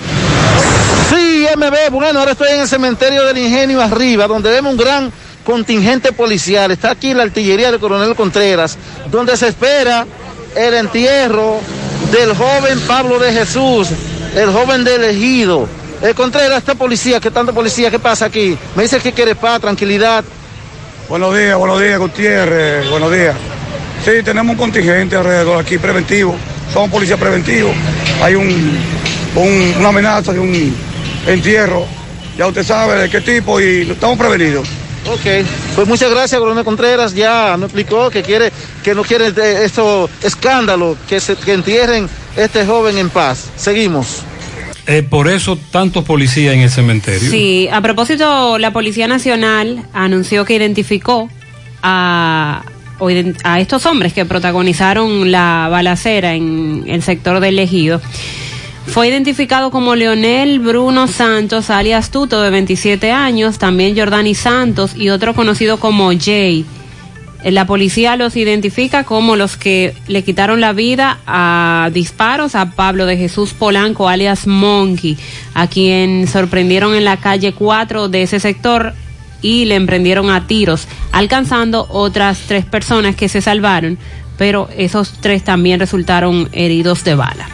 Sí, 1.10 1.46
MB, 1.56 1.90
bueno, 1.90 2.20
ahora 2.20 2.32
estoy 2.32 2.48
en 2.52 2.60
el 2.60 2.68
cementerio 2.68 3.24
del 3.24 3.38
Ingenio 3.38 3.80
arriba, 3.80 4.26
donde 4.26 4.50
vemos 4.50 4.72
un 4.72 4.78
gran 4.78 5.12
contingente 5.44 6.12
policial. 6.12 6.70
Está 6.70 6.92
aquí 6.92 7.12
la 7.14 7.24
artillería 7.24 7.70
del 7.70 7.80
coronel 7.80 8.14
Contreras, 8.14 8.78
donde 9.10 9.36
se 9.36 9.48
espera 9.48 10.06
el 10.57 10.74
entierro 10.74 11.60
del 12.12 12.34
joven 12.34 12.81
Pablo 12.86 13.18
de 13.18 13.33
Jesús, 13.33 13.89
el 14.36 14.50
joven 14.52 14.84
del 14.84 15.05
ejido. 15.05 15.68
Eh, 16.02 16.12
Contreras, 16.15 16.58
esta 16.58 16.74
policía, 16.74 17.20
¿qué 17.20 17.31
tanto 17.31 17.55
policía? 17.55 17.91
¿Qué 17.91 17.99
pasa 17.99 18.26
aquí? 18.26 18.57
Me 18.76 18.83
dice 18.83 18.99
que 19.00 19.12
quiere 19.12 19.34
paz, 19.34 19.60
tranquilidad. 19.60 20.24
Buenos 21.08 21.36
días, 21.36 21.57
buenos 21.57 21.81
días, 21.81 21.99
Gutiérrez, 21.99 22.89
buenos 22.91 23.12
días. 23.12 23.34
Sí, 24.05 24.23
tenemos 24.24 24.52
un 24.52 24.58
contingente 24.58 25.16
alrededor 25.16 25.58
aquí 25.60 25.78
preventivo, 25.78 26.34
somos 26.73 26.91
policía 26.91 27.16
preventivo. 27.16 27.70
Hay 28.23 28.34
un- 28.34 28.78
una 29.78 29.89
amenaza 29.89 30.33
de 30.33 30.39
un 30.41 30.76
entierro, 31.26 31.86
ya 32.36 32.47
usted 32.47 32.65
sabe 32.65 32.94
de 33.02 33.10
qué 33.10 33.20
tipo 33.20 33.60
y 33.60 33.91
estamos 33.91 34.18
prevenidos. 34.18 34.68
Ok, 35.07 35.47
pues 35.74 35.86
muchas 35.86 36.10
gracias, 36.10 36.41
coronel 36.41 36.65
Contreras. 36.65 37.15
Ya 37.15 37.57
me 37.58 37.66
explicó 37.66 38.10
que 38.10 38.23
quiere, 38.23 38.50
que 38.83 38.94
no 38.94 39.02
quiere 39.02 39.33
de 39.33 39.65
esto 39.65 40.08
escándalo, 40.23 40.97
que 41.08 41.20
se 41.20 41.36
que 41.36 41.52
entierren 41.52 42.08
este 42.36 42.65
joven 42.65 42.97
en 42.99 43.10
paz. 43.10 43.50
Seguimos. 43.57 44.23
Eh, 44.86 45.02
por 45.02 45.28
eso 45.28 45.58
tantos 45.70 46.05
policías 46.05 46.55
en 46.55 46.60
el 46.60 46.70
cementerio. 46.70 47.31
Sí, 47.31 47.68
a 47.73 47.81
propósito, 47.81 48.58
la 48.58 48.73
Policía 48.73 49.08
Nacional 49.08 49.83
anunció 49.94 50.44
que 50.44 50.55
identificó 50.55 51.31
a, 51.83 52.62
a 53.44 53.60
estos 53.60 53.86
hombres 53.86 54.12
que 54.12 54.26
protagonizaron 54.26 55.31
la 55.33 55.68
balacera 55.70 56.34
en 56.34 56.84
el 56.86 57.02
sector 57.02 57.41
del 57.41 57.58
Ejido. 57.58 58.00
Fue 58.86 59.08
identificado 59.08 59.70
como 59.70 59.96
Leonel 59.96 60.60
Bruno 60.60 61.08
Santos, 61.08 61.70
alias 61.70 62.10
Tuto, 62.10 62.40
de 62.42 62.50
27 62.50 63.10
años, 63.10 63.58
también 63.58 63.96
Jordani 63.96 64.34
Santos 64.34 64.94
y 64.94 65.08
otro 65.08 65.34
conocido 65.34 65.80
como 65.80 66.10
Jay. 66.16 66.64
Eh, 67.42 67.50
La 67.50 67.66
policía 67.66 68.16
los 68.16 68.36
identifica 68.36 69.04
como 69.04 69.36
los 69.36 69.56
que 69.56 69.94
le 70.06 70.22
quitaron 70.22 70.60
la 70.60 70.72
vida 70.72 71.18
a 71.26 71.90
disparos 71.92 72.54
a 72.54 72.70
Pablo 72.70 73.06
de 73.06 73.16
Jesús 73.16 73.52
Polanco, 73.52 74.08
alias 74.08 74.46
Monkey, 74.46 75.18
a 75.54 75.66
quien 75.66 76.28
sorprendieron 76.28 76.94
en 76.94 77.04
la 77.04 77.16
calle 77.16 77.52
4 77.52 78.08
de 78.08 78.22
ese 78.22 78.38
sector 78.38 78.94
y 79.42 79.66
le 79.66 79.74
emprendieron 79.74 80.30
a 80.30 80.46
tiros, 80.46 80.88
alcanzando 81.12 81.86
otras 81.90 82.38
tres 82.46 82.64
personas 82.64 83.14
que 83.16 83.28
se 83.28 83.42
salvaron, 83.42 83.98
pero 84.38 84.68
esos 84.76 85.12
tres 85.20 85.44
también 85.44 85.80
resultaron 85.80 86.48
heridos 86.52 87.04
de 87.04 87.14
bala. 87.14 87.53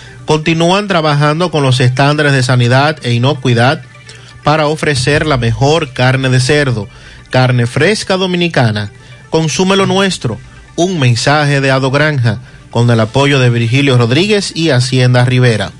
continúan 0.31 0.87
trabajando 0.87 1.51
con 1.51 1.61
los 1.61 1.81
estándares 1.81 2.31
de 2.31 2.41
sanidad 2.41 2.97
e 3.03 3.11
inocuidad 3.11 3.81
para 4.45 4.67
ofrecer 4.67 5.25
la 5.25 5.35
mejor 5.35 5.91
carne 5.91 6.29
de 6.29 6.39
cerdo, 6.39 6.87
carne 7.29 7.67
fresca 7.67 8.15
dominicana. 8.15 8.93
Consume 9.29 9.75
lo 9.75 9.87
nuestro. 9.87 10.39
Un 10.77 11.01
mensaje 11.01 11.59
de 11.59 11.69
Ado 11.69 11.91
Granja 11.91 12.39
con 12.69 12.89
el 12.89 13.01
apoyo 13.01 13.41
de 13.41 13.49
Virgilio 13.49 13.97
Rodríguez 13.97 14.53
y 14.55 14.69
Hacienda 14.69 15.25
Rivera. 15.25 15.73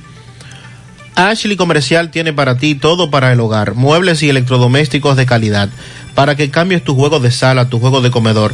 Ashley 1.16 1.56
Comercial 1.56 2.12
tiene 2.12 2.34
para 2.34 2.58
ti 2.58 2.76
todo 2.76 3.10
para 3.10 3.32
el 3.32 3.40
hogar, 3.40 3.76
muebles 3.76 4.22
y 4.22 4.30
electrodomésticos 4.30 5.16
de 5.16 5.26
calidad, 5.26 5.70
para 6.14 6.36
que 6.36 6.52
cambies 6.52 6.84
tu 6.84 6.94
juego 6.94 7.22
de 7.22 7.32
sala, 7.32 7.70
tu 7.70 7.80
juego 7.80 8.02
de 8.02 8.12
comedor. 8.12 8.54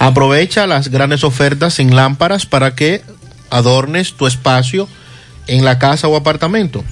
Aprovecha 0.00 0.66
las 0.66 0.88
grandes 0.88 1.22
ofertas 1.22 1.78
en 1.78 1.94
lámparas 1.94 2.46
para 2.46 2.74
que 2.74 3.02
adornes 3.48 4.14
tu 4.14 4.26
espacio 4.26 4.88
en 5.46 5.64
la 5.64 5.78
casa 5.78 6.08
o 6.08 6.16
apartamento. 6.16 6.84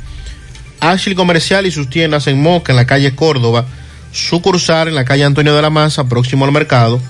Ashley 0.81 1.15
Comercial 1.15 1.67
y 1.67 1.71
sus 1.71 1.89
tiendas 1.89 2.27
en 2.27 2.41
Moca, 2.41 2.73
en 2.73 2.77
la 2.77 2.87
calle 2.87 3.15
Córdoba, 3.15 3.67
sucursal 4.13 4.89
en 4.89 4.95
la 4.95 5.05
calle 5.05 5.25
Antonio 5.25 5.55
de 5.55 5.63
la 5.63 5.71
Maza, 5.71 6.09
próximo 6.09 6.45
al 6.45 6.53
mercado, 6.53 7.01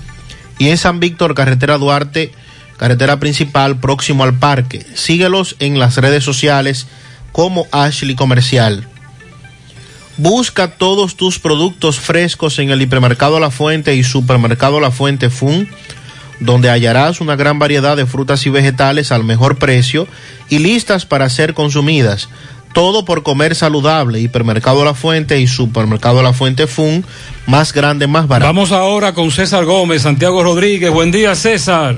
y 0.57 0.69
en 0.69 0.77
San 0.77 0.99
Víctor, 0.99 1.35
carretera 1.35 1.77
Duarte, 1.77 2.31
carretera 2.77 3.19
principal, 3.19 3.79
próximo 3.79 4.23
al 4.23 4.37
parque. 4.37 4.85
Síguelos 4.95 5.55
en 5.59 5.79
las 5.79 5.97
redes 5.97 6.23
sociales 6.23 6.87
como 7.31 7.67
Ashley 7.71 8.15
Comercial. 8.15 8.87
Busca 10.17 10.69
todos 10.69 11.17
tus 11.17 11.39
productos 11.39 11.99
frescos 11.99 12.57
en 12.59 12.69
el 12.69 12.81
hipermercado 12.81 13.39
La 13.41 13.51
Fuente 13.51 13.95
y 13.95 14.03
supermercado 14.03 14.79
La 14.79 14.91
Fuente 14.91 15.29
Fun, 15.29 15.67
donde 16.39 16.69
hallarás 16.69 17.21
una 17.21 17.35
gran 17.35 17.59
variedad 17.59 17.97
de 17.97 18.05
frutas 18.05 18.45
y 18.45 18.49
vegetales 18.49 19.11
al 19.11 19.23
mejor 19.23 19.57
precio 19.57 20.07
y 20.49 20.59
listas 20.59 21.05
para 21.05 21.29
ser 21.29 21.53
consumidas. 21.53 22.29
Todo 22.73 23.05
por 23.05 23.23
comer 23.23 23.55
saludable. 23.55 24.19
Hipermercado 24.19 24.83
La 24.83 24.93
Fuente 24.93 25.39
y 25.39 25.47
Supermercado 25.47 26.21
La 26.21 26.33
Fuente 26.33 26.67
Fun, 26.67 27.05
más 27.47 27.71
grande, 27.71 28.05
más 28.05 28.27
barato. 28.27 28.47
Vamos 28.47 28.73
ahora 28.73 29.13
con 29.13 29.31
César 29.31 29.63
Gómez, 29.63 30.01
Santiago 30.01 30.43
Rodríguez. 30.43 30.91
Buen 30.91 31.09
día, 31.09 31.35
César. 31.35 31.95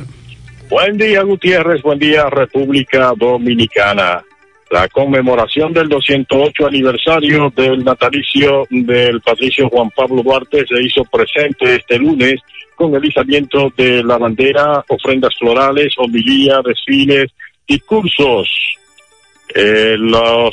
Buen 0.69 0.97
día, 0.97 1.23
Gutiérrez. 1.23 1.81
Buen 1.81 1.97
día, 1.97 2.29
República 2.29 3.11
Dominicana. 3.17 4.23
La 4.69 4.87
conmemoración 4.89 5.73
del 5.73 5.87
208 5.87 6.67
aniversario 6.67 7.51
del 7.55 7.83
natalicio 7.83 8.65
del 8.69 9.21
patricio 9.21 9.69
Juan 9.69 9.89
Pablo 9.91 10.21
Duarte 10.23 10.65
se 10.67 10.81
hizo 10.81 11.03
presente 11.05 11.75
este 11.75 11.97
lunes 11.97 12.41
con 12.75 12.93
el 12.93 13.05
izamiento 13.05 13.71
de 13.75 14.03
la 14.03 14.17
bandera, 14.17 14.83
ofrendas 14.89 15.33
florales, 15.39 15.93
homilía, 15.97 16.61
desfiles, 16.63 17.31
discursos. 17.67 18.47
Eh, 19.55 19.95
los 19.97 20.51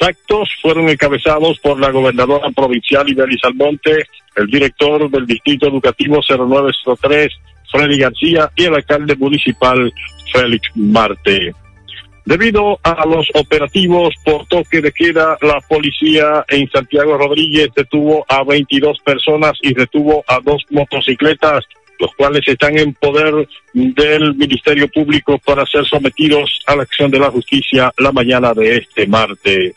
actos 0.00 0.48
fueron 0.60 0.88
encabezados 0.88 1.58
por 1.60 1.80
la 1.80 1.90
gobernadora 1.90 2.50
provincial 2.50 3.08
Ibeli 3.08 3.38
Salmonte, 3.38 4.04
el 4.36 4.46
director 4.46 5.10
del 5.10 5.26
Distrito 5.26 5.66
Educativo 5.66 6.20
0903, 6.20 7.32
Freddy 7.72 7.98
García, 7.98 8.50
y 8.54 8.64
el 8.64 8.74
alcalde 8.74 9.16
municipal, 9.16 9.92
Félix 10.32 10.68
Marte. 10.76 11.54
Debido 12.24 12.80
a 12.82 13.04
los 13.06 13.28
operativos 13.34 14.14
por 14.24 14.46
toque 14.46 14.80
de 14.80 14.92
queda, 14.92 15.36
la 15.42 15.60
policía 15.68 16.44
en 16.48 16.68
Santiago 16.70 17.18
Rodríguez 17.18 17.68
detuvo 17.76 18.24
a 18.28 18.42
22 18.42 18.98
personas 19.00 19.52
y 19.60 19.74
detuvo 19.74 20.24
a 20.26 20.40
dos 20.40 20.64
motocicletas, 20.70 21.66
los 21.98 22.14
cuales 22.14 22.42
están 22.46 22.78
en 22.78 22.94
poder 22.94 23.46
del 23.74 24.34
Ministerio 24.36 24.88
Público 24.88 25.38
para 25.44 25.66
ser 25.66 25.84
sometidos 25.84 26.62
a 26.66 26.76
la 26.76 26.84
acción 26.84 27.10
de 27.10 27.18
la 27.18 27.30
justicia 27.30 27.92
la 27.98 28.10
mañana 28.10 28.54
de 28.54 28.78
este 28.78 29.06
martes. 29.06 29.74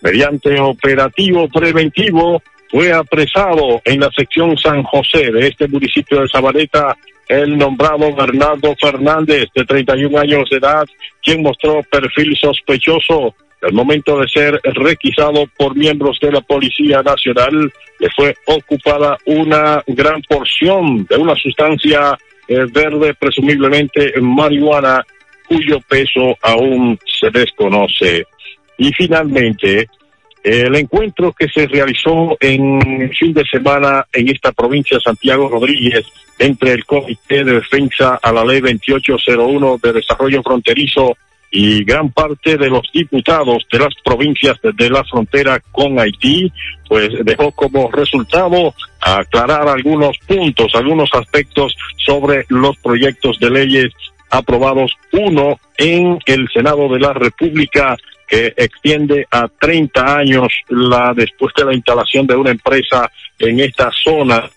Mediante 0.00 0.60
operativo 0.60 1.48
preventivo, 1.48 2.40
fue 2.70 2.92
apresado 2.92 3.80
en 3.84 4.00
la 4.00 4.10
sección 4.16 4.56
San 4.56 4.82
José 4.84 5.32
de 5.32 5.48
este 5.48 5.66
municipio 5.66 6.20
de 6.20 6.28
Zabaleta 6.28 6.96
el 7.28 7.56
nombrado 7.56 8.14
Bernardo 8.14 8.74
Fernández, 8.80 9.46
de 9.54 9.64
31 9.64 10.18
años 10.18 10.48
de 10.50 10.56
edad, 10.56 10.86
quien 11.22 11.42
mostró 11.42 11.82
perfil 11.90 12.36
sospechoso. 12.36 13.34
Al 13.60 13.72
momento 13.72 14.18
de 14.20 14.28
ser 14.28 14.60
requisado 14.62 15.44
por 15.56 15.76
miembros 15.76 16.18
de 16.20 16.30
la 16.30 16.40
Policía 16.40 17.02
Nacional, 17.02 17.72
le 17.98 18.08
fue 18.16 18.34
ocupada 18.46 19.18
una 19.26 19.82
gran 19.86 20.22
porción 20.22 21.04
de 21.06 21.16
una 21.16 21.34
sustancia 21.34 22.16
eh, 22.46 22.64
verde, 22.72 23.14
presumiblemente 23.14 24.12
marihuana, 24.20 25.04
cuyo 25.48 25.80
peso 25.80 26.36
aún 26.40 26.98
se 27.20 27.30
desconoce. 27.30 28.24
Y 28.76 28.92
finalmente, 28.92 29.88
el 30.48 30.74
encuentro 30.76 31.32
que 31.32 31.48
se 31.48 31.66
realizó 31.66 32.36
en 32.40 33.10
fin 33.12 33.34
de 33.34 33.44
semana 33.44 34.06
en 34.12 34.28
esta 34.28 34.52
provincia 34.52 34.98
Santiago 34.98 35.48
Rodríguez 35.48 36.06
entre 36.38 36.72
el 36.72 36.86
Comité 36.86 37.44
de 37.44 37.54
Defensa 37.54 38.18
a 38.22 38.32
la 38.32 38.44
Ley 38.44 38.60
2801 38.60 39.78
de 39.82 39.92
Desarrollo 39.92 40.42
Fronterizo 40.42 41.16
y 41.50 41.84
gran 41.84 42.10
parte 42.10 42.56
de 42.56 42.68
los 42.68 42.82
diputados 42.92 43.66
de 43.70 43.78
las 43.78 43.94
provincias 44.04 44.58
de 44.62 44.90
la 44.90 45.04
frontera 45.04 45.60
con 45.72 45.98
Haití, 45.98 46.52
pues 46.88 47.10
dejó 47.24 47.52
como 47.52 47.90
resultado 47.90 48.74
aclarar 49.00 49.68
algunos 49.68 50.16
puntos, 50.26 50.74
algunos 50.74 51.10
aspectos 51.12 51.74
sobre 51.96 52.44
los 52.48 52.76
proyectos 52.78 53.38
de 53.38 53.50
leyes 53.50 53.92
aprobados, 54.30 54.92
uno 55.12 55.58
en 55.78 56.18
el 56.26 56.48
Senado 56.52 56.88
de 56.88 57.00
la 57.00 57.12
República 57.14 57.96
que 58.28 58.52
extiende 58.56 59.26
a 59.30 59.48
30 59.48 60.18
años 60.18 60.48
la 60.68 61.12
después 61.14 61.52
de 61.56 61.64
la 61.64 61.74
instalación 61.74 62.26
de 62.26 62.36
una 62.36 62.50
empresa 62.50 63.10
en 63.38 63.60
esta 63.60 63.90
zona 64.04 64.48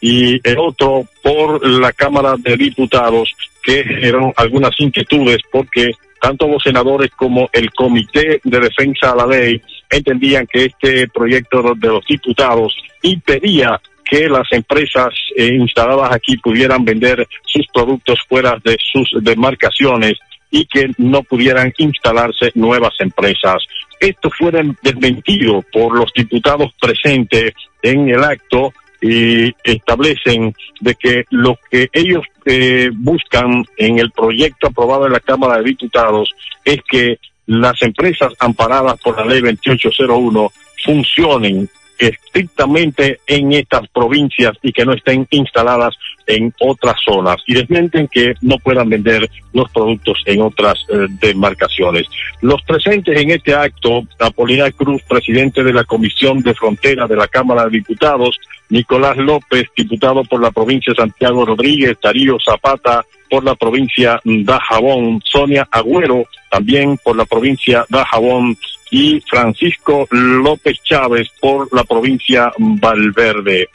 y 0.00 0.40
el 0.48 0.58
otro 0.58 1.06
por 1.22 1.66
la 1.66 1.92
Cámara 1.92 2.34
de 2.38 2.56
Diputados 2.56 3.30
que 3.62 3.84
generó 3.84 4.32
algunas 4.36 4.72
inquietudes 4.78 5.38
porque 5.50 5.90
tanto 6.20 6.48
los 6.48 6.62
senadores 6.62 7.10
como 7.16 7.48
el 7.52 7.70
Comité 7.72 8.40
de 8.42 8.60
Defensa 8.60 9.12
a 9.12 9.16
la 9.16 9.26
Ley 9.26 9.60
entendían 9.90 10.46
que 10.46 10.66
este 10.66 11.08
proyecto 11.08 11.74
de 11.76 11.88
los 11.88 12.04
diputados 12.06 12.74
impedía 13.02 13.80
que 14.04 14.28
las 14.28 14.50
empresas 14.52 15.10
eh, 15.36 15.54
instaladas 15.54 16.12
aquí 16.12 16.38
pudieran 16.38 16.84
vender 16.84 17.26
sus 17.44 17.66
productos 17.72 18.18
fuera 18.28 18.56
de 18.64 18.76
sus 18.92 19.10
demarcaciones 19.22 20.14
y 20.50 20.66
que 20.66 20.90
no 20.98 21.22
pudieran 21.22 21.72
instalarse 21.78 22.50
nuevas 22.54 22.94
empresas. 23.00 23.62
Esto 24.00 24.30
fue 24.30 24.52
desmentido 24.82 25.64
por 25.72 25.96
los 25.96 26.12
diputados 26.14 26.72
presentes 26.80 27.52
en 27.82 28.08
el 28.08 28.22
acto 28.22 28.72
y 29.00 29.54
establecen 29.62 30.54
de 30.80 30.94
que 30.94 31.24
lo 31.30 31.56
que 31.70 31.88
ellos 31.92 32.24
eh, 32.44 32.90
buscan 32.92 33.64
en 33.76 33.98
el 33.98 34.10
proyecto 34.10 34.68
aprobado 34.68 35.06
en 35.06 35.12
la 35.12 35.20
Cámara 35.20 35.58
de 35.58 35.64
Diputados 35.64 36.32
es 36.64 36.80
que 36.88 37.18
las 37.46 37.80
empresas 37.82 38.32
amparadas 38.40 39.00
por 39.00 39.16
la 39.16 39.24
ley 39.24 39.40
2801 39.40 40.52
funcionen 40.84 41.68
estrictamente 41.98 43.20
en 43.26 43.52
estas 43.52 43.88
provincias 43.88 44.52
y 44.62 44.72
que 44.72 44.84
no 44.84 44.92
estén 44.92 45.26
instaladas 45.30 45.96
en 46.28 46.52
otras 46.60 46.96
zonas 47.04 47.36
y 47.46 47.54
desmienten 47.54 48.06
que 48.06 48.34
no 48.42 48.58
puedan 48.58 48.88
vender 48.88 49.28
los 49.52 49.68
productos 49.70 50.22
en 50.26 50.42
otras 50.42 50.74
eh, 50.90 51.06
demarcaciones. 51.20 52.06
Los 52.42 52.62
presentes 52.62 53.20
en 53.20 53.30
este 53.30 53.54
acto, 53.54 54.02
Apolinar 54.18 54.72
Cruz, 54.74 55.02
presidente 55.08 55.64
de 55.64 55.72
la 55.72 55.84
Comisión 55.84 56.40
de 56.42 56.54
Frontera 56.54 57.06
de 57.06 57.16
la 57.16 57.26
Cámara 57.26 57.64
de 57.64 57.70
Diputados, 57.70 58.38
Nicolás 58.68 59.16
López, 59.16 59.64
diputado 59.74 60.22
por 60.24 60.42
la 60.42 60.50
provincia 60.50 60.92
de 60.92 61.02
Santiago 61.02 61.46
Rodríguez, 61.46 61.96
Darío 62.02 62.36
Zapata 62.38 63.04
por 63.30 63.42
la 63.42 63.54
provincia 63.54 64.20
de 64.24 64.58
Jabón, 64.68 65.22
Sonia 65.24 65.66
Agüero 65.70 66.24
también 66.50 66.98
por 67.02 67.16
la 67.16 67.24
provincia 67.24 67.84
de 67.88 68.04
Jabón 68.04 68.56
y 68.90 69.20
Francisco 69.28 70.06
López 70.10 70.78
Chávez 70.82 71.28
por 71.40 71.72
la 71.74 71.84
provincia 71.84 72.52
Valverde. 72.58 73.68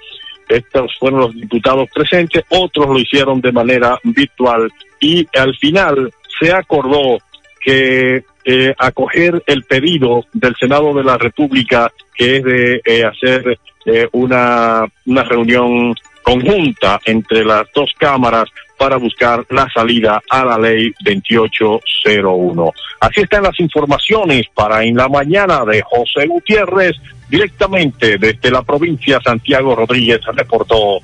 Estos 0.47 0.91
fueron 0.99 1.21
los 1.21 1.35
diputados 1.35 1.89
presentes, 1.93 2.43
otros 2.49 2.87
lo 2.87 2.99
hicieron 2.99 3.41
de 3.41 3.51
manera 3.51 3.99
virtual. 4.03 4.71
Y 4.99 5.27
al 5.37 5.55
final 5.57 6.11
se 6.39 6.51
acordó 6.51 7.17
que 7.59 8.23
eh, 8.45 8.75
acoger 8.77 9.41
el 9.47 9.63
pedido 9.63 10.25
del 10.33 10.55
Senado 10.59 10.93
de 10.93 11.03
la 11.03 11.17
República, 11.17 11.91
que 12.13 12.37
es 12.37 12.43
de 12.43 12.81
eh, 12.83 13.03
hacer 13.05 13.57
eh, 13.85 14.07
una, 14.11 14.85
una 15.05 15.23
reunión 15.23 15.95
conjunta 16.21 16.99
entre 17.05 17.43
las 17.43 17.67
dos 17.73 17.91
cámaras 17.97 18.45
para 18.83 18.97
buscar 18.97 19.45
la 19.49 19.65
salida 19.73 20.21
a 20.29 20.43
la 20.43 20.57
ley 20.57 20.93
2801. 21.05 22.73
Así 22.99 23.21
están 23.21 23.43
las 23.43 23.57
informaciones 23.61 24.47
para 24.53 24.83
en 24.83 24.97
la 24.97 25.07
mañana 25.07 25.63
de 25.63 25.81
José 25.83 26.27
Gutiérrez, 26.27 26.91
directamente 27.29 28.17
desde 28.17 28.51
la 28.51 28.61
provincia 28.61 29.21
Santiago 29.23 29.73
Rodríguez, 29.73 30.19
reportó 30.35 30.99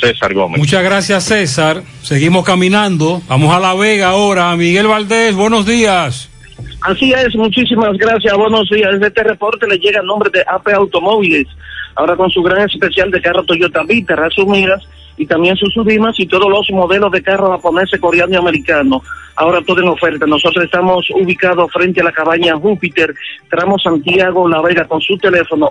César 0.00 0.32
Gómez. 0.32 0.60
Muchas 0.60 0.84
gracias 0.84 1.24
César. 1.24 1.82
Seguimos 2.02 2.44
caminando. 2.44 3.20
Vamos 3.26 3.52
a 3.52 3.58
La 3.58 3.74
Vega 3.74 4.10
ahora. 4.10 4.54
Miguel 4.54 4.86
Valdés, 4.86 5.34
buenos 5.34 5.66
días. 5.66 6.30
Así 6.82 7.12
es, 7.14 7.34
muchísimas 7.34 7.98
gracias, 7.98 8.32
buenos 8.36 8.70
días. 8.70 8.94
Este 9.02 9.24
reporte 9.24 9.66
le 9.66 9.78
llega 9.78 9.98
a 9.98 10.04
nombre 10.04 10.30
de 10.32 10.44
AP 10.46 10.68
Automóviles, 10.68 11.48
ahora 11.94 12.16
con 12.16 12.30
su 12.30 12.42
gran 12.42 12.68
especial 12.68 13.10
de 13.10 13.20
carro 13.20 13.44
Toyota 13.44 13.82
Vita, 13.84 14.16
resumidas, 14.16 14.82
y 15.16 15.26
también 15.26 15.56
sus 15.56 15.72
subimas 15.72 16.18
y 16.18 16.26
todos 16.26 16.50
los 16.50 16.68
modelos 16.70 17.12
de 17.12 17.22
carro 17.22 17.52
japonés, 17.52 17.88
coreano 18.00 18.32
y 18.32 18.36
americano. 18.36 19.00
Ahora 19.36 19.62
todo 19.62 19.80
en 19.80 19.88
oferta. 19.88 20.26
Nosotros 20.26 20.64
estamos 20.64 21.08
ubicados 21.10 21.70
frente 21.72 22.00
a 22.00 22.04
la 22.04 22.12
cabaña 22.12 22.56
Júpiter, 22.56 23.14
tramo 23.48 23.78
Santiago 23.78 24.48
La 24.48 24.60
Vega, 24.60 24.86
con 24.86 25.00
su 25.00 25.16
teléfono 25.18 25.70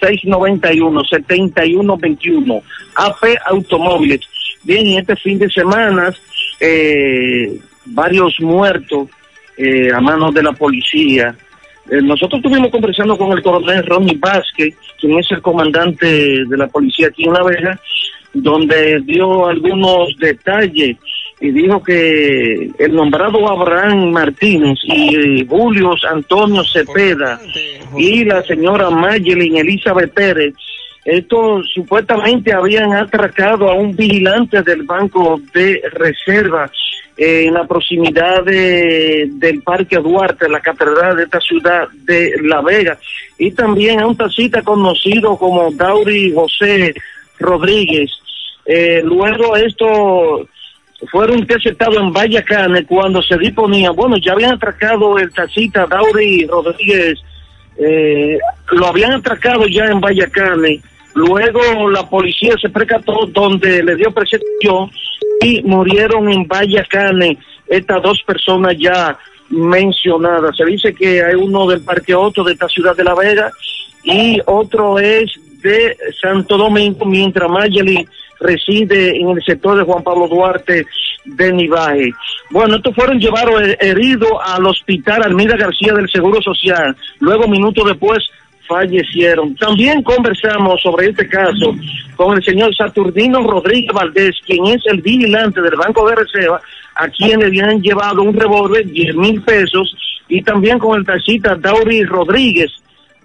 809-691-7121. 0.00 2.62
AP 2.96 3.38
Automóviles. 3.46 4.20
Bien, 4.62 4.86
y 4.86 4.98
este 4.98 5.16
fin 5.16 5.38
de 5.38 5.50
semana, 5.50 6.14
eh, 6.60 7.58
varios 7.86 8.38
muertos 8.40 9.08
eh, 9.56 9.90
a 9.92 10.00
manos 10.00 10.34
de 10.34 10.42
la 10.42 10.52
policía. 10.52 11.34
Eh, 11.90 12.00
nosotros 12.02 12.40
estuvimos 12.42 12.70
conversando 12.70 13.18
con 13.18 13.32
el 13.32 13.42
coronel 13.42 13.84
Ronnie 13.84 14.18
Vázquez, 14.18 14.74
quien 14.98 15.18
es 15.18 15.30
el 15.32 15.42
comandante 15.42 16.06
de 16.46 16.56
la 16.56 16.68
policía 16.68 17.08
aquí 17.08 17.24
en 17.24 17.32
La 17.32 17.42
Vega, 17.42 17.80
donde 18.32 19.00
dio 19.00 19.48
algunos 19.48 20.16
detalles 20.18 20.96
y 21.40 21.50
dijo 21.50 21.82
que 21.82 22.70
el 22.78 22.94
nombrado 22.94 23.48
Abraham 23.48 24.12
Martínez 24.12 24.78
y 24.84 25.16
eh, 25.16 25.46
Julio 25.48 25.94
Antonio 26.08 26.62
Cepeda 26.62 27.40
y 27.96 28.24
la 28.24 28.42
señora 28.42 28.90
Mayelin 28.90 29.56
Elizabeth 29.56 30.12
Pérez, 30.12 30.54
estos 31.04 31.66
supuestamente 31.74 32.52
habían 32.52 32.92
atracado 32.92 33.68
a 33.68 33.74
un 33.74 33.96
vigilante 33.96 34.62
del 34.62 34.82
Banco 34.82 35.40
de 35.54 35.80
En 37.22 37.52
la 37.52 37.66
proximidad 37.66 38.42
del 38.44 39.62
Parque 39.62 39.98
Duarte, 39.98 40.48
la 40.48 40.60
catedral 40.60 41.18
de 41.18 41.24
esta 41.24 41.38
ciudad 41.38 41.86
de 42.06 42.32
La 42.44 42.62
Vega, 42.62 42.96
y 43.36 43.50
también 43.50 44.00
a 44.00 44.06
un 44.06 44.16
taxista 44.16 44.62
conocido 44.62 45.36
como 45.36 45.70
Dauri 45.70 46.32
José 46.32 46.94
Rodríguez. 47.38 48.10
Eh, 48.64 49.02
luego 49.04 49.54
esto 49.54 50.48
fueron 51.10 51.40
interceptados 51.40 51.98
en 51.98 52.10
Vallacane 52.10 52.86
cuando 52.86 53.20
se 53.20 53.36
disponía, 53.36 53.90
bueno, 53.90 54.16
ya 54.16 54.32
habían 54.32 54.54
atracado 54.54 55.18
el 55.18 55.30
taxista 55.30 55.86
Dauri 55.86 56.46
Rodríguez, 56.46 57.18
eh, 57.78 58.38
lo 58.72 58.86
habían 58.86 59.12
atracado 59.12 59.66
ya 59.66 59.84
en 59.84 60.00
Vallacane, 60.00 60.80
luego 61.14 61.90
la 61.90 62.08
policía 62.08 62.54
se 62.62 62.70
percató 62.70 63.26
donde 63.26 63.82
le 63.82 63.96
dio 63.96 64.10
persecución 64.10 64.90
y 65.40 65.62
murieron 65.62 66.30
en 66.30 66.46
Vallacane 66.46 67.38
estas 67.66 68.02
dos 68.02 68.22
personas 68.22 68.76
ya 68.78 69.18
mencionadas. 69.48 70.56
Se 70.56 70.64
dice 70.64 70.94
que 70.94 71.22
hay 71.24 71.34
uno 71.34 71.66
del 71.66 71.82
Parque 71.82 72.14
Otto 72.14 72.44
de 72.44 72.52
esta 72.52 72.68
ciudad 72.68 72.96
de 72.96 73.04
La 73.04 73.14
Vega 73.14 73.50
y 74.04 74.40
otro 74.46 74.98
es 74.98 75.30
de 75.62 75.96
Santo 76.20 76.56
Domingo, 76.56 77.04
mientras 77.04 77.50
Mayeli 77.50 78.06
reside 78.40 79.16
en 79.18 79.30
el 79.30 79.42
sector 79.42 79.76
de 79.76 79.84
Juan 79.84 80.02
Pablo 80.02 80.26
Duarte 80.28 80.86
de 81.24 81.52
Nivaje. 81.52 82.12
Bueno, 82.50 82.76
estos 82.76 82.94
fueron 82.94 83.20
llevados 83.20 83.62
eh, 83.62 83.76
heridos 83.80 84.32
al 84.44 84.66
hospital 84.66 85.22
Almida 85.22 85.56
García 85.56 85.92
del 85.92 86.10
Seguro 86.10 86.40
Social. 86.40 86.96
Luego, 87.20 87.46
minutos 87.46 87.84
después, 87.86 88.28
fallecieron. 88.70 89.56
También 89.56 90.00
conversamos 90.02 90.80
sobre 90.80 91.08
este 91.08 91.28
caso 91.28 91.74
con 92.14 92.36
el 92.36 92.44
señor 92.44 92.74
Saturnino 92.74 93.42
Rodríguez 93.42 93.92
Valdés, 93.92 94.36
quien 94.46 94.64
es 94.66 94.80
el 94.86 95.02
vigilante 95.02 95.60
del 95.60 95.74
Banco 95.74 96.08
de 96.08 96.14
Reserva, 96.14 96.60
a 96.94 97.08
quien 97.08 97.40
le 97.40 97.46
habían 97.46 97.82
llevado 97.82 98.22
un 98.22 98.32
revólver, 98.32 98.86
10 98.86 99.16
mil 99.16 99.42
pesos, 99.42 99.92
y 100.28 100.40
también 100.42 100.78
con 100.78 100.98
el 100.98 101.04
taxista 101.04 101.56
Dauri 101.56 102.04
Rodríguez, 102.04 102.70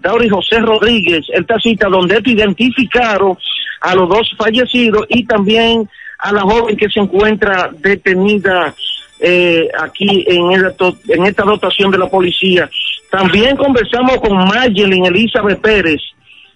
Dauri 0.00 0.28
José 0.28 0.58
Rodríguez, 0.58 1.24
el 1.32 1.46
taxista 1.46 1.88
donde 1.88 2.20
identificaron 2.24 3.38
a 3.82 3.94
los 3.94 4.08
dos 4.08 4.34
fallecidos 4.36 5.06
y 5.08 5.24
también 5.24 5.88
a 6.18 6.32
la 6.32 6.40
joven 6.40 6.76
que 6.76 6.88
se 6.88 6.98
encuentra 6.98 7.70
detenida 7.78 8.74
eh, 9.20 9.68
aquí 9.78 10.24
en 10.26 11.24
esta 11.24 11.44
dotación 11.44 11.92
de 11.92 11.98
la 11.98 12.08
policía. 12.08 12.68
También 13.10 13.56
conversamos 13.56 14.18
con 14.18 14.36
Mayelin 14.36 15.06
Elizabeth 15.06 15.60
Pérez, 15.60 16.00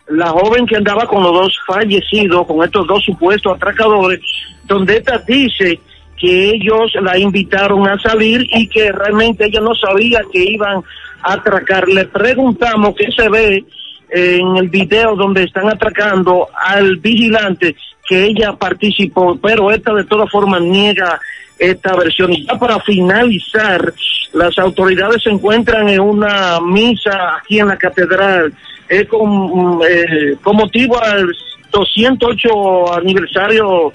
la 0.09 0.29
joven 0.29 0.67
que 0.67 0.77
andaba 0.77 1.07
con 1.07 1.23
los 1.23 1.33
dos 1.33 1.59
fallecidos, 1.67 2.47
con 2.47 2.65
estos 2.65 2.87
dos 2.87 3.03
supuestos 3.05 3.57
atracadores, 3.57 4.21
donde 4.65 4.97
esta 4.97 5.19
dice 5.19 5.79
que 6.19 6.51
ellos 6.51 6.93
la 7.01 7.19
invitaron 7.19 7.89
a 7.89 7.99
salir 7.99 8.47
y 8.53 8.69
que 8.69 8.93
realmente 8.93 9.47
ella 9.47 9.61
no 9.61 9.75
sabía 9.75 10.21
que 10.31 10.45
iban 10.45 10.83
a 11.23 11.33
atracar. 11.33 11.89
Le 11.89 12.05
preguntamos 12.07 12.95
qué 12.97 13.11
se 13.11 13.29
ve 13.29 13.65
en 14.11 14.57
el 14.57 14.69
video 14.69 15.15
donde 15.15 15.45
están 15.45 15.69
atracando 15.69 16.49
al 16.55 16.97
vigilante 16.97 17.77
que 18.07 18.25
ella 18.25 18.53
participó, 18.53 19.39
pero 19.41 19.71
esta 19.71 19.95
de 19.95 20.05
todas 20.05 20.29
formas 20.31 20.61
niega 20.61 21.21
esta 21.61 21.95
versión. 21.95 22.33
Y 22.33 22.45
ya 22.47 22.59
para 22.59 22.81
finalizar, 22.81 23.93
las 24.33 24.59
autoridades 24.59 25.23
se 25.23 25.31
encuentran 25.31 25.89
en 25.89 26.01
una 26.01 26.59
misa 26.61 27.37
aquí 27.37 27.61
en 27.61 27.69
la 27.69 27.77
catedral 27.77 28.53
eh, 28.89 29.05
con, 29.07 29.81
eh, 29.89 30.37
con 30.43 30.57
motivo 30.57 31.01
al 31.01 31.31
208 31.71 32.95
aniversario 32.95 33.93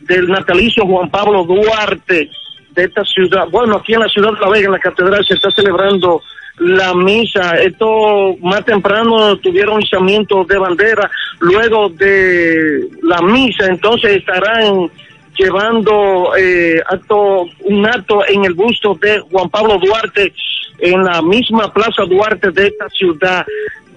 del 0.00 0.26
natalicio 0.28 0.84
Juan 0.84 1.10
Pablo 1.10 1.44
Duarte 1.44 2.30
de 2.70 2.84
esta 2.84 3.04
ciudad. 3.04 3.46
Bueno, 3.50 3.76
aquí 3.76 3.92
en 3.92 4.00
la 4.00 4.08
ciudad 4.08 4.32
de 4.32 4.40
La 4.40 4.48
Vega, 4.48 4.66
en 4.66 4.72
la 4.72 4.78
catedral, 4.78 5.24
se 5.24 5.34
está 5.34 5.50
celebrando 5.50 6.22
la 6.58 6.94
misa. 6.94 7.56
Esto 7.56 8.36
más 8.40 8.64
temprano 8.64 9.36
tuvieron 9.36 9.82
izamiento 9.82 10.44
de 10.44 10.58
bandera. 10.58 11.10
Luego 11.40 11.90
de 11.90 12.88
la 13.02 13.20
misa, 13.20 13.66
entonces 13.66 14.16
estarán 14.16 14.90
llevando 15.36 16.34
eh, 16.36 16.80
acto, 16.86 17.48
un 17.64 17.86
acto 17.86 18.26
en 18.26 18.44
el 18.44 18.54
busto 18.54 18.94
de 19.00 19.20
Juan 19.20 19.48
Pablo 19.50 19.78
Duarte 19.78 20.32
en 20.78 21.04
la 21.04 21.22
misma 21.22 21.72
Plaza 21.72 22.04
Duarte 22.04 22.50
de 22.50 22.66
esta 22.68 22.88
ciudad 22.88 23.46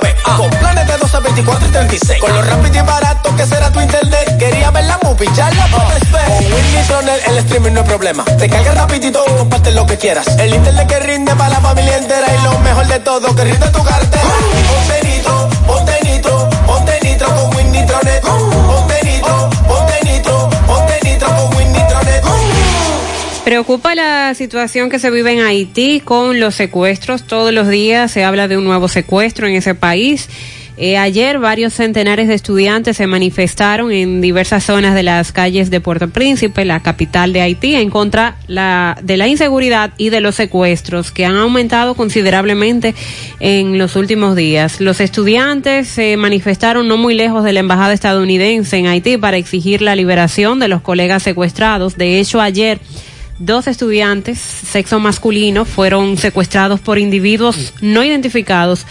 24 1.33 1.67
y 1.67 1.71
36. 1.71 2.19
Con 2.19 2.33
lo 2.33 2.41
rápido 2.41 2.83
y 2.83 2.85
barato 2.85 3.35
que 3.35 3.45
será 3.45 3.71
tu 3.71 3.79
internet. 3.79 4.37
Quería 4.37 4.69
ver 4.71 4.83
la 4.83 4.99
movie, 5.01 5.29
ya 5.33 5.49
la 5.51 5.65
puedes 5.67 6.11
ver. 6.11 6.25
Con 6.25 6.53
Win 6.53 6.75
Nitronet 6.75 7.27
el 7.27 7.37
streaming 7.37 7.71
no 7.71 7.81
es 7.81 7.87
problema. 7.87 8.25
Te 8.25 8.49
carga 8.49 8.73
rapidito, 8.73 9.23
comparte 9.37 9.71
lo 9.71 9.85
que 9.85 9.97
quieras. 9.97 10.27
El 10.39 10.53
internet 10.53 10.87
que 10.87 10.99
rinde 10.99 11.33
para 11.35 11.49
la 11.49 11.61
familia 11.61 11.97
entera. 11.97 12.27
Y 12.35 12.43
lo 12.43 12.59
mejor 12.59 12.87
de 12.87 12.99
todo, 12.99 13.33
que 13.33 13.43
rinde 13.45 13.67
tu 13.69 13.83
cartera. 13.83 14.23
Ponte 14.67 15.07
nitro, 15.07 15.49
ponte 15.65 15.99
nitro, 16.03 16.49
ponte 16.65 16.99
nitro 17.01 17.27
con 17.27 17.55
Win 17.55 17.71
Nitronet. 17.71 18.21
Ponte 18.21 19.03
nitro, 19.05 19.49
ponte 19.67 19.99
nitro, 20.03 20.49
ponte 20.67 20.99
nitro 21.03 21.27
con 21.27 21.57
Win 21.57 21.71
Nitronet. 21.71 22.23
la 23.95 24.33
situación 24.35 24.89
que 24.89 24.99
se 24.99 25.09
vive 25.09 25.31
en 25.31 25.39
Haití 25.45 26.01
con 26.01 26.41
los 26.41 26.55
secuestros. 26.55 27.23
Todos 27.23 27.53
los 27.53 27.69
días 27.69 28.11
se 28.11 28.25
habla 28.25 28.49
de 28.49 28.57
un 28.57 28.65
nuevo 28.65 28.89
secuestro 28.89 29.47
en 29.47 29.55
ese 29.55 29.75
país. 29.75 30.27
Eh, 30.83 30.97
ayer 30.97 31.37
varios 31.37 31.73
centenares 31.73 32.27
de 32.27 32.33
estudiantes 32.33 32.97
se 32.97 33.05
manifestaron 33.05 33.91
en 33.91 34.19
diversas 34.19 34.63
zonas 34.63 34.95
de 34.95 35.03
las 35.03 35.31
calles 35.31 35.69
de 35.69 35.79
Puerto 35.79 36.09
Príncipe, 36.09 36.65
la 36.65 36.79
capital 36.79 37.33
de 37.33 37.41
Haití, 37.41 37.75
en 37.75 37.91
contra 37.91 38.37
la, 38.47 38.97
de 39.03 39.15
la 39.15 39.27
inseguridad 39.27 39.93
y 39.99 40.09
de 40.09 40.21
los 40.21 40.33
secuestros 40.33 41.11
que 41.11 41.23
han 41.23 41.35
aumentado 41.35 41.93
considerablemente 41.93 42.95
en 43.39 43.77
los 43.77 43.95
últimos 43.95 44.35
días. 44.35 44.81
Los 44.81 45.01
estudiantes 45.01 45.87
se 45.87 46.17
manifestaron 46.17 46.87
no 46.87 46.97
muy 46.97 47.13
lejos 47.13 47.43
de 47.43 47.53
la 47.53 47.59
embajada 47.59 47.93
estadounidense 47.93 48.77
en 48.77 48.87
Haití 48.87 49.17
para 49.17 49.37
exigir 49.37 49.83
la 49.83 49.95
liberación 49.95 50.57
de 50.57 50.67
los 50.67 50.81
colegas 50.81 51.21
secuestrados. 51.21 51.95
De 51.95 52.19
hecho, 52.19 52.41
ayer 52.41 52.79
dos 53.37 53.67
estudiantes, 53.67 54.39
sexo 54.39 54.99
masculino, 54.99 55.63
fueron 55.65 56.17
secuestrados 56.17 56.79
por 56.79 56.97
individuos 56.97 57.75
no 57.81 58.03
identificados 58.03 58.87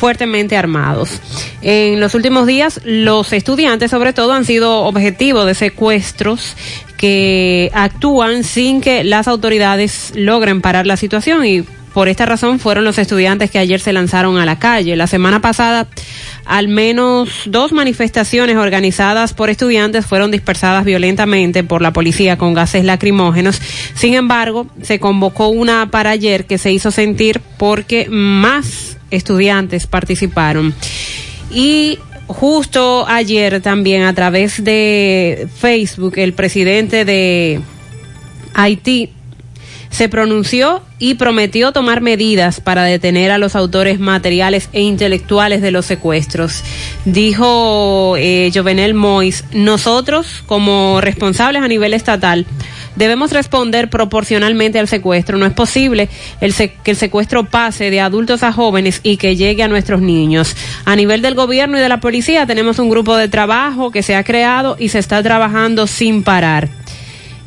fuertemente 0.00 0.56
armados. 0.56 1.20
En 1.60 2.00
los 2.00 2.14
últimos 2.14 2.46
días, 2.46 2.80
los 2.84 3.34
estudiantes, 3.34 3.90
sobre 3.90 4.14
todo, 4.14 4.32
han 4.32 4.46
sido 4.46 4.84
objetivo 4.84 5.44
de 5.44 5.54
secuestros 5.54 6.56
que 6.96 7.70
actúan 7.74 8.42
sin 8.42 8.80
que 8.80 9.04
las 9.04 9.28
autoridades 9.28 10.12
logren 10.14 10.62
parar 10.62 10.86
la 10.86 10.96
situación 10.96 11.44
y 11.44 11.64
por 11.92 12.08
esta 12.08 12.24
razón 12.24 12.60
fueron 12.60 12.84
los 12.84 12.98
estudiantes 12.98 13.50
que 13.50 13.58
ayer 13.58 13.78
se 13.78 13.92
lanzaron 13.92 14.38
a 14.38 14.46
la 14.46 14.58
calle. 14.58 14.96
La 14.96 15.06
semana 15.06 15.42
pasada, 15.42 15.86
al 16.46 16.68
menos 16.68 17.28
dos 17.44 17.72
manifestaciones 17.72 18.56
organizadas 18.56 19.34
por 19.34 19.50
estudiantes 19.50 20.06
fueron 20.06 20.30
dispersadas 20.30 20.86
violentamente 20.86 21.62
por 21.62 21.82
la 21.82 21.92
policía 21.92 22.38
con 22.38 22.54
gases 22.54 22.84
lacrimógenos. 22.84 23.60
Sin 23.94 24.14
embargo, 24.14 24.66
se 24.80 24.98
convocó 24.98 25.48
una 25.48 25.90
para 25.90 26.10
ayer 26.10 26.46
que 26.46 26.56
se 26.56 26.72
hizo 26.72 26.90
sentir 26.90 27.42
porque 27.58 28.06
más 28.08 28.89
estudiantes 29.10 29.86
participaron. 29.86 30.74
Y 31.50 31.98
justo 32.26 33.06
ayer 33.08 33.60
también 33.60 34.02
a 34.02 34.14
través 34.14 34.62
de 34.62 35.48
Facebook 35.56 36.14
el 36.16 36.32
presidente 36.32 37.04
de 37.04 37.60
Haití 38.54 39.10
se 39.90 40.08
pronunció 40.08 40.82
y 40.98 41.14
prometió 41.14 41.72
tomar 41.72 42.00
medidas 42.00 42.60
para 42.60 42.84
detener 42.84 43.30
a 43.30 43.38
los 43.38 43.56
autores 43.56 43.98
materiales 43.98 44.68
e 44.72 44.82
intelectuales 44.82 45.62
de 45.62 45.70
los 45.70 45.86
secuestros. 45.86 46.62
Dijo 47.04 48.14
eh, 48.16 48.50
Jovenel 48.54 48.94
Mois, 48.94 49.44
nosotros 49.52 50.42
como 50.46 51.00
responsables 51.00 51.62
a 51.62 51.68
nivel 51.68 51.94
estatal 51.94 52.46
debemos 52.96 53.32
responder 53.32 53.88
proporcionalmente 53.88 54.78
al 54.78 54.88
secuestro. 54.88 55.38
No 55.38 55.46
es 55.46 55.52
posible 55.52 56.08
el 56.40 56.54
que 56.54 56.90
el 56.90 56.96
secuestro 56.96 57.44
pase 57.44 57.90
de 57.90 58.00
adultos 58.00 58.42
a 58.42 58.52
jóvenes 58.52 59.00
y 59.02 59.16
que 59.16 59.36
llegue 59.36 59.62
a 59.62 59.68
nuestros 59.68 60.00
niños. 60.00 60.54
A 60.84 60.96
nivel 60.96 61.22
del 61.22 61.34
gobierno 61.34 61.78
y 61.78 61.80
de 61.80 61.88
la 61.88 62.00
policía 62.00 62.46
tenemos 62.46 62.78
un 62.78 62.90
grupo 62.90 63.16
de 63.16 63.28
trabajo 63.28 63.90
que 63.90 64.02
se 64.02 64.16
ha 64.16 64.24
creado 64.24 64.76
y 64.78 64.90
se 64.90 64.98
está 64.98 65.22
trabajando 65.22 65.86
sin 65.86 66.22
parar. 66.22 66.79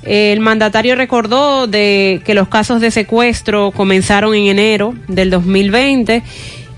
El 0.06 0.40
mandatario 0.42 0.96
recordó 0.96 1.68
de 1.68 2.22
que 2.26 2.34
los 2.34 2.48
casos 2.50 2.82
de 2.82 2.92
secuestro 2.92 3.72
comenzaron 3.72 4.36
en 4.36 4.48
enero 4.48 4.94
del 5.08 5.30
2020 5.30 6.24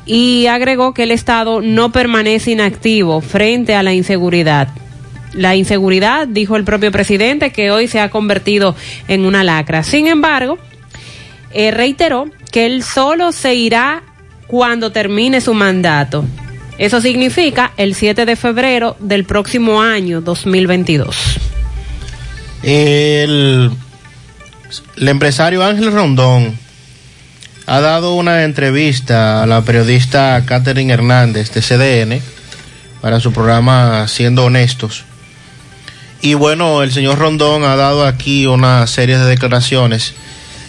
y 0.06 0.46
agregó 0.46 0.94
que 0.94 1.04
el 1.04 1.12
Estado 1.12 1.62
no 1.62 1.92
permanece 1.92 2.52
inactivo 2.52 3.22
frente 3.22 3.76
a 3.76 3.84
la 3.84 3.94
inseguridad 3.94 4.70
la 5.36 5.56
inseguridad, 5.56 6.28
dijo 6.28 6.56
el 6.56 6.64
propio 6.64 6.92
presidente, 6.92 7.52
que 7.52 7.72
hoy 7.72 7.88
se 7.88 8.00
ha 8.00 8.10
convertido 8.10 8.76
en 9.08 9.26
una 9.26 9.44
lacra. 9.44 9.84
Sin 9.84 10.08
embargo, 10.08 10.58
eh, 11.52 11.72
reiteró 11.72 12.26
que 12.52 12.66
él 12.66 12.84
solo 12.84 13.32
se 13.32 13.54
irá 13.54 14.04
cuando 14.48 14.92
termine 14.92 15.42
su 15.42 15.54
mandato. 15.54 16.26
Eso 16.78 17.02
significa 17.02 17.72
el 17.78 17.96
7 17.96 18.26
de 18.26 18.36
febrero 18.36 18.96
del 19.00 19.26
próximo 19.26 19.82
año 19.82 20.22
2022. 20.22 21.45
El, 22.68 23.70
empresario 24.98 25.64
Ángel 25.64 25.92
Rondón 25.92 26.58
ha 27.68 27.80
dado 27.80 28.16
una 28.16 28.44
entrevista 28.44 29.44
a 29.44 29.46
la 29.46 29.62
periodista 29.62 30.44
Catherine 30.48 30.92
Hernández 30.92 31.52
de 31.54 31.62
CDN 31.62 32.22
para 33.02 33.20
su 33.20 33.32
programa 33.32 34.08
Siendo 34.08 34.46
Honestos. 34.46 35.04
Y 36.24 36.34
bueno, 36.34 36.82
el 36.82 36.92
señor 36.92 37.20
Rondón 37.20 37.64
ha 37.66 37.76
dado 37.76 38.04
aquí 38.04 38.48
una 38.48 38.88
serie 38.88 39.20
de 39.20 39.26
declaraciones 39.26 40.16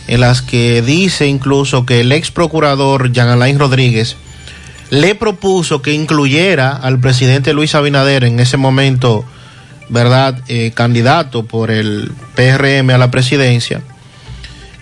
en 0.07 0.20
las 0.20 0.42
que 0.42 0.83
dice 0.83 1.26
incluso 1.26 1.86
que 1.86 2.00
el 2.00 2.12
ex 2.12 2.31
procurador 2.31 3.10
Jean 3.10 3.28
Alain 3.28 3.58
Rodríguez 3.58 4.16
le 4.91 5.15
propuso 5.15 5.81
que 5.81 5.94
incluyera 5.94 6.73
al 6.73 7.00
presidente 7.00 7.55
Luis 7.55 7.75
Abinader 7.75 8.25
en 8.25 8.39
ese 8.39 8.58
momento, 8.58 9.25
¿verdad?, 9.89 10.40
eh, 10.48 10.73
candidato 10.74 11.44
por 11.44 11.70
el 11.70 12.10
PRM 12.34 12.90
a 12.90 12.98
la 12.98 13.10
presidencia, 13.10 13.82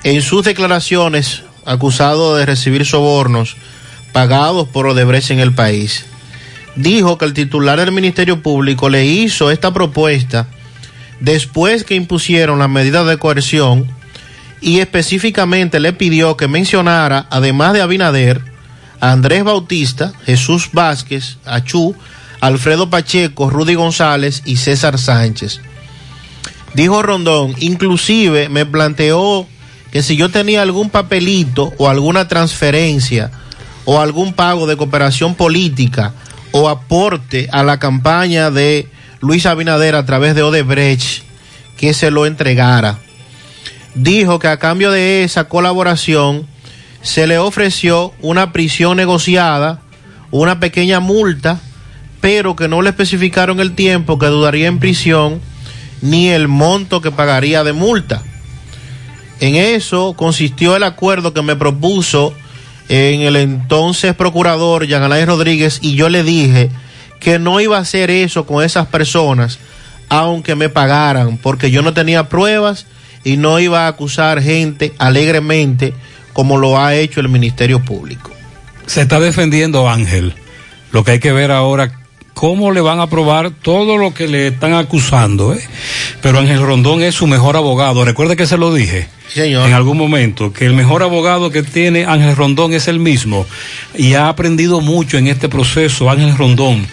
en 0.02 0.22
sus 0.22 0.44
declaraciones 0.44 1.42
acusado 1.64 2.36
de 2.36 2.46
recibir 2.46 2.84
sobornos 2.84 3.56
pagados 4.12 4.68
por 4.68 4.86
Odebrecht 4.86 5.30
en 5.30 5.40
el 5.40 5.54
país. 5.54 6.04
Dijo 6.76 7.18
que 7.18 7.24
el 7.24 7.34
titular 7.34 7.78
del 7.78 7.92
Ministerio 7.92 8.42
Público 8.42 8.88
le 8.88 9.06
hizo 9.06 9.50
esta 9.50 9.72
propuesta 9.72 10.46
después 11.20 11.84
que 11.84 11.94
impusieron 11.94 12.58
las 12.58 12.68
medidas 12.68 13.06
de 13.06 13.16
coerción 13.16 13.86
y 14.60 14.80
específicamente 14.80 15.78
le 15.78 15.92
pidió 15.92 16.36
que 16.36 16.48
mencionara, 16.48 17.26
además 17.30 17.72
de 17.74 17.82
Abinader, 17.82 18.40
a 19.00 19.12
Andrés 19.12 19.44
Bautista, 19.44 20.12
Jesús 20.24 20.70
Vázquez, 20.72 21.36
Achú, 21.44 21.94
Alfredo 22.40 22.90
Pacheco, 22.90 23.50
Rudy 23.50 23.74
González 23.74 24.42
y 24.44 24.56
César 24.56 24.98
Sánchez. 24.98 25.60
Dijo 26.74 27.02
Rondón, 27.02 27.54
inclusive 27.60 28.48
me 28.48 28.66
planteó 28.66 29.46
que 29.92 30.02
si 30.02 30.16
yo 30.16 30.28
tenía 30.28 30.62
algún 30.62 30.90
papelito 30.90 31.72
o 31.78 31.88
alguna 31.88 32.26
transferencia 32.26 33.30
o 33.84 34.00
algún 34.00 34.32
pago 34.32 34.66
de 34.66 34.76
cooperación 34.76 35.34
política 35.36 36.12
o 36.50 36.68
aporte 36.68 37.48
a 37.52 37.62
la 37.62 37.78
campaña 37.78 38.50
de 38.50 38.88
Luis 39.20 39.46
Abinader 39.46 39.94
a 39.94 40.04
través 40.04 40.34
de 40.34 40.42
Odebrecht 40.42 41.22
que 41.76 41.94
se 41.94 42.10
lo 42.10 42.26
entregara. 42.26 42.98
Dijo 43.94 44.38
que 44.38 44.48
a 44.48 44.58
cambio 44.58 44.90
de 44.90 45.22
esa 45.22 45.44
colaboración 45.44 46.46
se 47.02 47.26
le 47.26 47.38
ofreció 47.38 48.12
una 48.20 48.52
prisión 48.52 48.96
negociada, 48.96 49.80
una 50.30 50.58
pequeña 50.58 51.00
multa, 51.00 51.60
pero 52.24 52.56
que 52.56 52.68
no 52.68 52.80
le 52.80 52.88
especificaron 52.88 53.60
el 53.60 53.74
tiempo 53.74 54.18
que 54.18 54.24
dudaría 54.24 54.66
en 54.66 54.78
prisión 54.78 55.42
ni 56.00 56.30
el 56.30 56.48
monto 56.48 57.02
que 57.02 57.10
pagaría 57.10 57.64
de 57.64 57.74
multa. 57.74 58.22
En 59.40 59.56
eso 59.56 60.14
consistió 60.16 60.74
el 60.74 60.84
acuerdo 60.84 61.34
que 61.34 61.42
me 61.42 61.54
propuso 61.54 62.32
en 62.88 63.20
el 63.20 63.36
entonces 63.36 64.14
procurador 64.14 64.86
Jean 64.86 65.02
Alain 65.02 65.26
Rodríguez 65.26 65.80
y 65.82 65.96
yo 65.96 66.08
le 66.08 66.22
dije 66.22 66.70
que 67.20 67.38
no 67.38 67.60
iba 67.60 67.76
a 67.76 67.82
hacer 67.82 68.10
eso 68.10 68.46
con 68.46 68.64
esas 68.64 68.86
personas, 68.86 69.58
aunque 70.08 70.54
me 70.54 70.70
pagaran, 70.70 71.36
porque 71.36 71.70
yo 71.70 71.82
no 71.82 71.92
tenía 71.92 72.30
pruebas 72.30 72.86
y 73.22 73.36
no 73.36 73.60
iba 73.60 73.84
a 73.84 73.88
acusar 73.88 74.40
gente 74.40 74.94
alegremente 74.96 75.92
como 76.32 76.56
lo 76.56 76.78
ha 76.78 76.94
hecho 76.94 77.20
el 77.20 77.28
Ministerio 77.28 77.84
Público. 77.84 78.30
Se 78.86 79.02
está 79.02 79.20
defendiendo 79.20 79.90
Ángel. 79.90 80.32
Lo 80.90 81.04
que 81.04 81.10
hay 81.10 81.18
que 81.18 81.32
ver 81.32 81.50
ahora 81.50 82.03
cómo 82.34 82.72
le 82.72 82.80
van 82.80 83.00
a 83.00 83.06
probar 83.06 83.50
todo 83.50 83.96
lo 83.96 84.12
que 84.12 84.28
le 84.28 84.48
están 84.48 84.74
acusando. 84.74 85.54
¿eh? 85.54 85.60
Pero 86.20 86.38
Ángel 86.38 86.60
Rondón 86.60 87.02
es 87.02 87.14
su 87.14 87.26
mejor 87.26 87.56
abogado. 87.56 88.04
Recuerde 88.04 88.36
que 88.36 88.46
se 88.46 88.58
lo 88.58 88.74
dije 88.74 89.08
en 89.34 89.72
algún 89.72 89.98
momento, 89.98 90.52
que 90.52 90.66
el 90.66 90.74
mejor 90.74 91.02
abogado 91.02 91.50
que 91.50 91.62
tiene 91.62 92.04
Ángel 92.04 92.36
Rondón 92.36 92.72
es 92.72 92.88
el 92.88 92.98
mismo. 92.98 93.46
Y 93.96 94.14
ha 94.14 94.28
aprendido 94.28 94.80
mucho 94.80 95.18
en 95.18 95.26
este 95.26 95.48
proceso 95.48 96.10
Ángel 96.10 96.36
Rondón. 96.36 96.86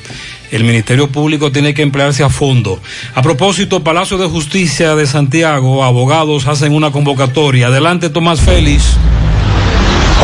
El 0.52 0.64
Ministerio 0.64 1.08
Público 1.10 1.52
tiene 1.52 1.74
que 1.74 1.82
emplearse 1.82 2.24
a 2.24 2.30
fondo. 2.30 2.82
A 3.16 3.22
propósito, 3.22 3.84
Palacio 3.84 4.18
de 4.18 4.28
Justicia 4.28 4.96
de 4.96 5.08
Santiago, 5.08 5.84
abogados 5.84 6.48
hacen 6.48 6.74
una 6.74 6.92
convocatoria. 6.92 7.68
Adelante, 7.68 8.10
Tomás 8.10 8.42
Félix. 8.42 8.98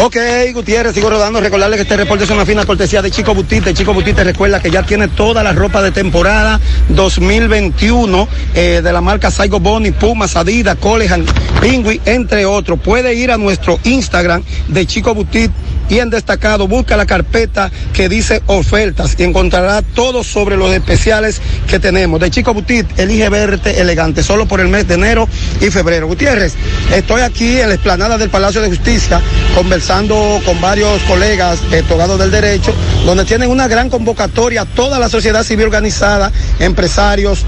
Ok, 0.03 0.15
Gutiérrez, 0.53 0.93
sigo 0.93 1.09
rodando. 1.09 1.41
Recordarle 1.41 1.75
que 1.75 1.81
este 1.81 1.97
reporte 1.97 2.23
es 2.23 2.29
una 2.29 2.45
fina 2.45 2.65
cortesía 2.65 3.01
de 3.01 3.09
Chico 3.09 3.33
Butite. 3.33 3.73
Chico 3.73 3.95
Butite 3.95 4.23
recuerda 4.23 4.61
que 4.61 4.69
ya 4.69 4.83
tiene 4.83 5.07
toda 5.07 5.41
la 5.41 5.53
ropa 5.53 5.81
de 5.81 5.91
temporada 5.91 6.59
2021 6.89 8.27
eh, 8.53 8.81
de 8.83 8.93
la 8.93 9.01
marca 9.01 9.31
Saigo 9.31 9.59
Boni, 9.59 9.89
Pumas, 9.89 10.35
Adidas, 10.35 10.77
Colehan, 10.79 11.25
Pingui, 11.61 11.99
entre 12.05 12.45
otros. 12.45 12.79
Puede 12.79 13.15
ir 13.15 13.31
a 13.31 13.37
nuestro 13.37 13.79
Instagram 13.85 14.43
de 14.67 14.85
Chico 14.85 15.15
Butite 15.15 15.51
y 15.89 15.99
en 15.99 16.09
destacado 16.09 16.67
busca 16.67 16.97
la 16.97 17.05
carpeta 17.05 17.71
que 17.93 18.09
dice 18.09 18.43
ofertas 18.47 19.15
y 19.17 19.23
encontrará 19.23 19.81
todo 19.81 20.23
sobre 20.23 20.57
los 20.57 20.71
especiales 20.73 21.41
que 21.67 21.79
tenemos. 21.79 22.19
De 22.19 22.29
Chico 22.29 22.53
Butit, 22.53 22.99
elige 22.99 23.29
verte 23.29 23.79
elegante, 23.79 24.21
solo 24.21 24.45
por 24.45 24.59
el 24.59 24.67
mes 24.67 24.87
de 24.87 24.95
enero 24.95 25.27
y 25.61 25.71
febrero. 25.71 26.07
Gutiérrez, 26.07 26.53
estoy 26.93 27.21
aquí 27.21 27.59
en 27.59 27.69
la 27.69 27.75
explanada 27.75 28.17
del 28.17 28.29
Palacio 28.29 28.61
de 28.61 28.67
Justicia 28.67 29.21
conversando 29.55 29.86
con 29.87 30.59
varios 30.59 31.01
colegas 31.03 31.61
togados 31.87 32.19
del 32.19 32.29
derecho, 32.29 32.73
donde 33.05 33.23
tienen 33.23 33.49
una 33.49 33.69
gran 33.69 33.89
convocatoria, 33.89 34.65
toda 34.65 34.99
la 34.99 35.07
sociedad 35.07 35.45
civil 35.45 35.63
organizada, 35.63 36.29
empresarios, 36.59 37.45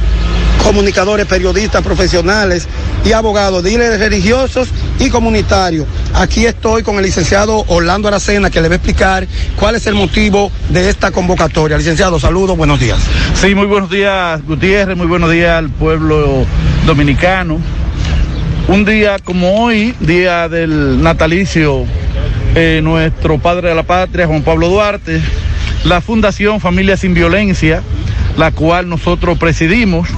comunicadores, 0.64 1.26
periodistas, 1.26 1.84
profesionales 1.84 2.66
y 3.04 3.12
abogados, 3.12 3.62
líderes 3.66 4.00
religiosos 4.00 4.70
y 5.00 5.10
comunitarios. 5.10 5.86
Aquí 6.14 6.46
estoy 6.46 6.82
con 6.82 6.96
el 6.96 7.04
licenciado 7.04 7.66
Orlando 7.68 8.08
Aracena 8.08 8.50
que 8.50 8.62
le 8.62 8.70
va 8.70 8.76
a 8.76 8.78
explicar 8.78 9.28
cuál 9.58 9.76
es 9.76 9.86
el 9.88 9.96
motivo 9.96 10.50
de 10.70 10.90
esta 10.90 11.12
convocatoria. 11.12 11.78
Licenciado, 11.78 12.22
saludos, 12.22 12.56
buenos 12.56 12.80
días. 12.80 13.00
Sí, 13.34 13.54
muy 13.54 13.66
buenos 13.66 13.90
días 13.90 14.42
Gutiérrez, 14.46 14.96
muy 14.96 15.08
buenos 15.08 15.30
días 15.30 15.58
al 15.58 15.70
pueblo 15.70 16.46
dominicano. 16.86 17.60
Un 18.70 18.86
día 18.86 19.18
como 19.22 19.64
hoy, 19.64 19.94
día 20.00 20.48
del 20.48 21.02
natalicio, 21.02 21.86
eh, 22.56 22.82
nuestro 22.84 23.38
padre 23.38 23.70
de 23.70 23.76
la 23.76 23.84
patria, 23.84 24.28
Juan 24.28 24.42
Pablo 24.42 24.70
Duarte, 24.70 25.22
la 25.84 26.02
Fundación 26.02 26.60
Familia 26.60 26.98
Sin 26.98 27.14
Violencia, 27.14 27.84
la 28.38 28.52
cual 28.52 28.90
nosotros 28.90 29.38
presidimos, 29.38 30.10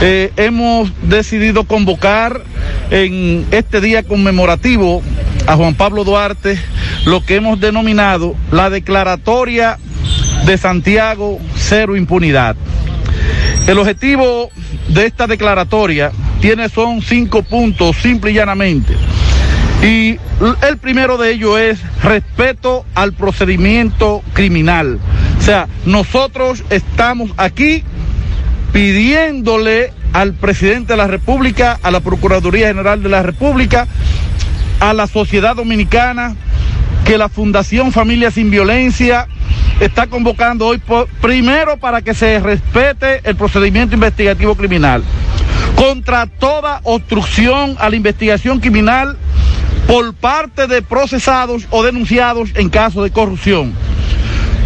eh, 0.00 0.32
hemos 0.36 0.92
decidido 1.02 1.64
convocar 1.64 2.42
en 2.90 3.46
este 3.50 3.80
día 3.80 4.02
conmemorativo 4.02 5.02
a 5.46 5.56
Juan 5.56 5.74
Pablo 5.74 6.04
Duarte 6.04 6.58
lo 7.04 7.24
que 7.24 7.36
hemos 7.36 7.60
denominado 7.60 8.34
la 8.50 8.68
declaratoria 8.68 9.78
de 10.44 10.58
Santiago 10.58 11.38
Cero 11.56 11.96
Impunidad. 11.96 12.56
El 13.66 13.78
objetivo 13.78 14.50
de 14.88 15.06
esta 15.06 15.26
declaratoria 15.26 16.12
tiene 16.40 16.68
son 16.68 17.00
cinco 17.02 17.42
puntos, 17.42 17.96
simple 17.96 18.32
y 18.32 18.34
llanamente. 18.34 18.94
Y 19.86 20.18
el 20.68 20.78
primero 20.78 21.16
de 21.16 21.30
ellos 21.30 21.60
es 21.60 21.78
respeto 22.02 22.84
al 22.96 23.12
procedimiento 23.12 24.20
criminal. 24.32 24.98
O 25.38 25.42
sea, 25.42 25.68
nosotros 25.84 26.64
estamos 26.70 27.30
aquí 27.36 27.84
pidiéndole 28.72 29.92
al 30.12 30.34
presidente 30.34 30.94
de 30.94 30.96
la 30.96 31.06
República, 31.06 31.78
a 31.84 31.92
la 31.92 32.00
Procuraduría 32.00 32.66
General 32.66 33.00
de 33.00 33.08
la 33.08 33.22
República, 33.22 33.86
a 34.80 34.92
la 34.92 35.06
sociedad 35.06 35.54
dominicana, 35.54 36.34
que 37.04 37.16
la 37.16 37.28
Fundación 37.28 37.92
Familia 37.92 38.32
Sin 38.32 38.50
Violencia 38.50 39.28
está 39.78 40.08
convocando 40.08 40.66
hoy 40.66 40.82
primero 41.20 41.76
para 41.76 42.02
que 42.02 42.12
se 42.12 42.40
respete 42.40 43.20
el 43.22 43.36
procedimiento 43.36 43.94
investigativo 43.94 44.56
criminal, 44.56 45.04
contra 45.76 46.26
toda 46.26 46.80
obstrucción 46.82 47.76
a 47.78 47.88
la 47.88 47.94
investigación 47.94 48.58
criminal 48.58 49.16
por 49.86 50.14
parte 50.14 50.66
de 50.66 50.82
procesados 50.82 51.66
o 51.70 51.82
denunciados 51.82 52.50
en 52.54 52.68
caso 52.68 53.02
de 53.02 53.10
corrupción 53.10 53.72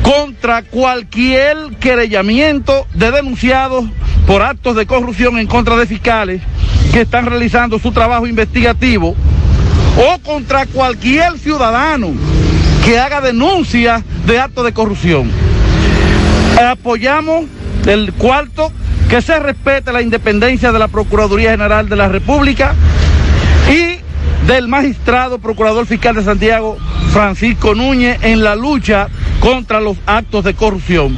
contra 0.03 0.63
cualquier 0.63 1.57
querellamiento 1.79 2.87
de 2.95 3.11
denunciados 3.11 3.85
por 4.27 4.43
actos 4.43 4.75
de 4.77 4.87
corrupción 4.87 5.39
en 5.39 5.47
contra 5.47 5.77
de 5.77 5.87
fiscales 5.87 6.43
que 6.93 7.03
están 7.03 7.27
realizando 7.27 7.79
su 7.79 7.93
trabajo 7.93 8.27
investigativo 8.27 9.15
o 9.97 10.19
contra 10.21 10.67
cualquier 10.67 11.39
ciudadano 11.39 12.13
que 12.85 12.99
haga 12.99 13.21
denuncia 13.21 14.03
de 14.27 14.41
actos 14.41 14.65
de 14.65 14.73
corrupción. 14.73 15.31
Apoyamos 16.61 17.45
el 17.87 18.13
cuarto, 18.13 18.73
que 19.09 19.23
se 19.23 19.39
respete 19.39 19.93
la 19.93 20.03
independencia 20.03 20.73
de 20.73 20.79
la 20.79 20.89
Procuraduría 20.89 21.53
General 21.53 21.89
de 21.89 21.97
la 21.97 22.09
República 22.09 22.75
y 23.69 23.99
del 24.47 24.69
magistrado 24.69 25.39
procurador 25.39 25.87
fiscal 25.87 26.15
de 26.15 26.25
Santiago, 26.25 26.77
Francisco 27.13 27.75
Núñez, 27.75 28.19
en 28.23 28.43
la 28.43 28.57
lucha 28.57 29.09
contra 29.41 29.81
los 29.81 29.97
actos 30.07 30.45
de 30.45 30.55
corrupción. 30.55 31.17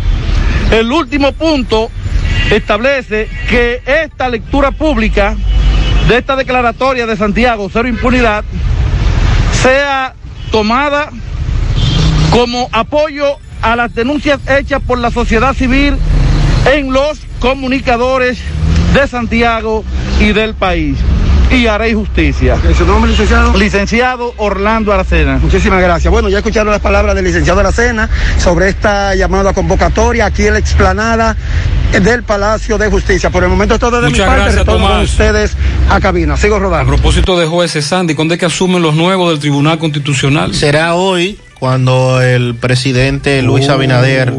El 0.71 0.91
último 0.91 1.33
punto 1.33 1.91
establece 2.51 3.29
que 3.49 3.83
esta 3.87 4.29
lectura 4.29 4.71
pública 4.71 5.37
de 6.09 6.19
esta 6.19 6.37
declaratoria 6.37 7.07
de 7.07 7.17
Santiago, 7.17 7.71
cero 7.73 7.89
impunidad, 7.89 8.45
sea 9.63 10.15
tomada 10.51 11.11
como 12.31 12.69
apoyo 12.73 13.37
a 13.61 13.77
las 13.77 13.95
denuncias 13.95 14.41
hechas 14.49 14.83
por 14.87 14.99
la 14.99 15.11
sociedad 15.11 15.55
civil 15.55 15.97
en 16.73 16.93
los 16.93 17.21
comunicadores 17.39 18.39
de 18.95 19.07
Santiago 19.07 19.85
y 20.21 20.33
del 20.33 20.55
país 20.55 20.99
y 21.53 21.67
haré 21.67 21.95
justicia. 21.95 22.57
¿Su 22.77 22.87
nombre, 22.87 23.11
licenciado? 23.11 23.57
Licenciado 23.57 24.35
Orlando 24.39 24.93
Aracena. 24.93 25.39
Muchísimas 25.39 25.81
gracias. 25.81 26.11
Bueno, 26.11 26.29
ya 26.29 26.39
escucharon 26.39 26.73
las 26.73 26.81
palabras 26.81 27.15
del 27.15 27.25
licenciado 27.25 27.61
Aracena 27.61 28.09
sobre 28.39 28.69
esta 28.69 29.15
llamada 29.15 29.53
convocatoria 29.53 30.27
aquí 30.27 30.47
en 30.47 30.55
la 30.55 30.59
explanada 30.59 31.37
del 31.93 32.23
Palacio 32.23 32.79
de 32.79 32.89
Justicia. 32.91 33.31
Por 33.31 33.45
el 33.45 33.51
momento 33.51 33.79
todo 33.79 34.01
de 34.01 34.09
Muchas 34.09 34.21
mi 34.21 34.27
parte, 34.27 34.43
gracias, 34.43 34.67
retorno 34.67 34.89
con 34.89 35.01
ustedes 35.01 35.57
a 35.91 36.01
cabina. 36.01 36.37
Sigo 36.37 36.57
A 36.57 36.59
rodando. 36.59 36.93
propósito 36.93 37.39
de 37.39 37.47
jueces, 37.47 37.85
Sandy, 37.85 38.15
¿cuándo 38.15 38.35
es 38.35 38.41
que 38.41 38.47
asumen 38.47 38.81
los 38.83 38.95
nuevos 38.95 39.31
del 39.31 39.39
Tribunal 39.39 39.79
Constitucional? 39.79 40.55
Será 40.55 40.95
hoy 40.95 41.39
cuando 41.59 42.21
el 42.23 42.55
presidente 42.55 43.43
Luis 43.43 43.69
Oh. 43.69 43.73
Abinader 43.73 44.33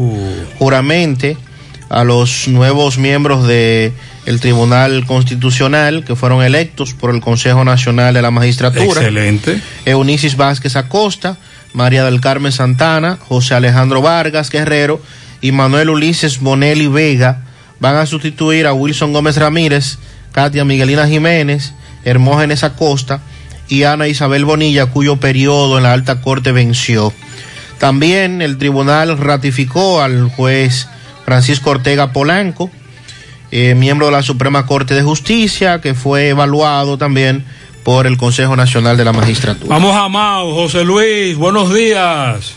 juramente 0.58 1.36
a 1.88 2.04
los 2.04 2.48
nuevos 2.48 2.98
miembros 2.98 3.46
de 3.46 3.92
el 4.26 4.40
Tribunal 4.40 5.04
Constitucional 5.06 6.04
que 6.04 6.16
fueron 6.16 6.42
electos 6.42 6.94
por 6.94 7.14
el 7.14 7.20
Consejo 7.20 7.64
Nacional 7.64 8.14
de 8.14 8.22
la 8.22 8.30
Magistratura. 8.30 9.00
Excelente. 9.00 9.60
Eunicis 9.84 10.36
Vázquez 10.36 10.76
Acosta, 10.76 11.36
María 11.72 12.04
del 12.04 12.20
Carmen 12.20 12.52
Santana, 12.52 13.18
José 13.28 13.54
Alejandro 13.54 14.00
Vargas 14.00 14.50
Guerrero 14.50 15.00
y 15.40 15.52
Manuel 15.52 15.90
Ulises 15.90 16.40
Bonelli 16.40 16.86
Vega 16.86 17.42
van 17.80 17.96
a 17.96 18.06
sustituir 18.06 18.66
a 18.66 18.72
Wilson 18.72 19.12
Gómez 19.12 19.36
Ramírez, 19.36 19.98
Katia 20.32 20.64
Miguelina 20.64 21.06
Jiménez, 21.06 21.74
Hermógenes 22.04 22.64
Acosta 22.64 23.20
y 23.68 23.82
Ana 23.82 24.08
Isabel 24.08 24.44
Bonilla, 24.44 24.86
cuyo 24.86 25.16
periodo 25.16 25.76
en 25.76 25.84
la 25.84 25.92
alta 25.92 26.20
corte 26.20 26.52
venció. 26.52 27.12
También 27.78 28.40
el 28.40 28.56
tribunal 28.56 29.18
ratificó 29.18 30.00
al 30.00 30.28
juez 30.28 30.88
Francisco 31.24 31.70
Ortega 31.70 32.12
Polanco, 32.12 32.70
eh, 33.56 33.76
miembro 33.76 34.06
de 34.06 34.12
la 34.12 34.22
Suprema 34.24 34.66
Corte 34.66 34.94
de 34.94 35.02
Justicia, 35.04 35.80
que 35.80 35.94
fue 35.94 36.30
evaluado 36.30 36.98
también 36.98 37.44
por 37.84 38.08
el 38.08 38.16
Consejo 38.16 38.56
Nacional 38.56 38.96
de 38.96 39.04
la 39.04 39.12
Magistratura. 39.12 39.68
Vamos 39.68 39.94
a 39.94 40.08
Mao, 40.08 40.52
José 40.54 40.84
Luis, 40.84 41.36
buenos 41.36 41.72
días. 41.72 42.56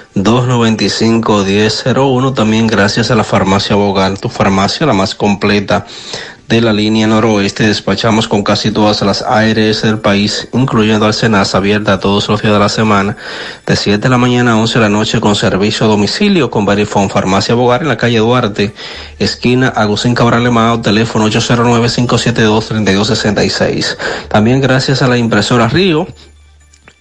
809-295-1001. 0.15 2.33
También 2.33 2.67
gracias 2.67 3.11
a 3.11 3.15
la 3.15 3.23
farmacia 3.23 3.75
Bogar, 3.75 4.17
tu 4.17 4.29
farmacia 4.29 4.85
la 4.85 4.93
más 4.93 5.15
completa 5.15 5.85
de 6.47 6.59
la 6.59 6.73
línea 6.73 7.07
noroeste. 7.07 7.65
Despachamos 7.65 8.27
con 8.27 8.43
casi 8.43 8.71
todas 8.71 9.01
las 9.03 9.21
ARS 9.21 9.83
del 9.83 9.99
país, 9.99 10.49
incluyendo 10.51 11.05
al 11.05 11.13
Senasa, 11.13 11.59
abierta 11.59 12.01
todos 12.01 12.27
los 12.27 12.41
días 12.41 12.53
de 12.53 12.59
la 12.59 12.67
semana, 12.67 13.15
de 13.65 13.77
7 13.77 13.99
de 13.99 14.09
la 14.09 14.17
mañana 14.17 14.51
a 14.51 14.57
11 14.57 14.79
de 14.79 14.81
la 14.81 14.89
noche 14.89 15.21
con 15.21 15.35
servicio 15.35 15.85
a 15.85 15.89
domicilio 15.89 16.51
con 16.51 16.65
Verifone 16.65 17.07
Farmacia 17.07 17.55
Bogar 17.55 17.83
en 17.83 17.87
la 17.87 17.95
calle 17.95 18.17
Duarte, 18.17 18.73
esquina 19.17 19.69
Agustín 19.69 20.13
Cabral 20.13 20.43
Lemao, 20.43 20.81
teléfono 20.81 21.29
809-572-3266. 21.29 23.95
También 24.27 24.59
gracias 24.59 25.01
a 25.01 25.07
la 25.07 25.17
impresora 25.17 25.69
Río, 25.69 26.05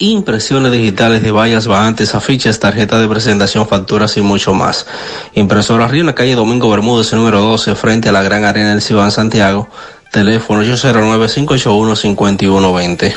impresiones 0.01 0.73
digitales 0.73 1.23
de 1.23 1.31
vallas 1.31 1.67
bajantes, 1.67 2.15
afiches, 2.15 2.59
tarjetas 2.59 2.99
de 3.01 3.09
presentación, 3.09 3.69
facturas 3.69 4.17
y 4.17 4.23
mucho 4.23 4.55
más. 4.55 4.87
Impresora 5.35 5.87
Río 5.87 6.01
en 6.01 6.07
la 6.07 6.15
calle 6.15 6.35
Domingo 6.35 6.71
Bermúdez, 6.71 7.13
número 7.13 7.43
12, 7.43 7.75
frente 7.75 8.09
a 8.09 8.13
la 8.13 8.23
Gran 8.23 8.45
Arena 8.45 8.71
del 8.71 8.81
Cibán 8.81 9.11
Santiago. 9.13 9.69
Teléfono 10.11 10.63
809-581-5120. 10.65 13.15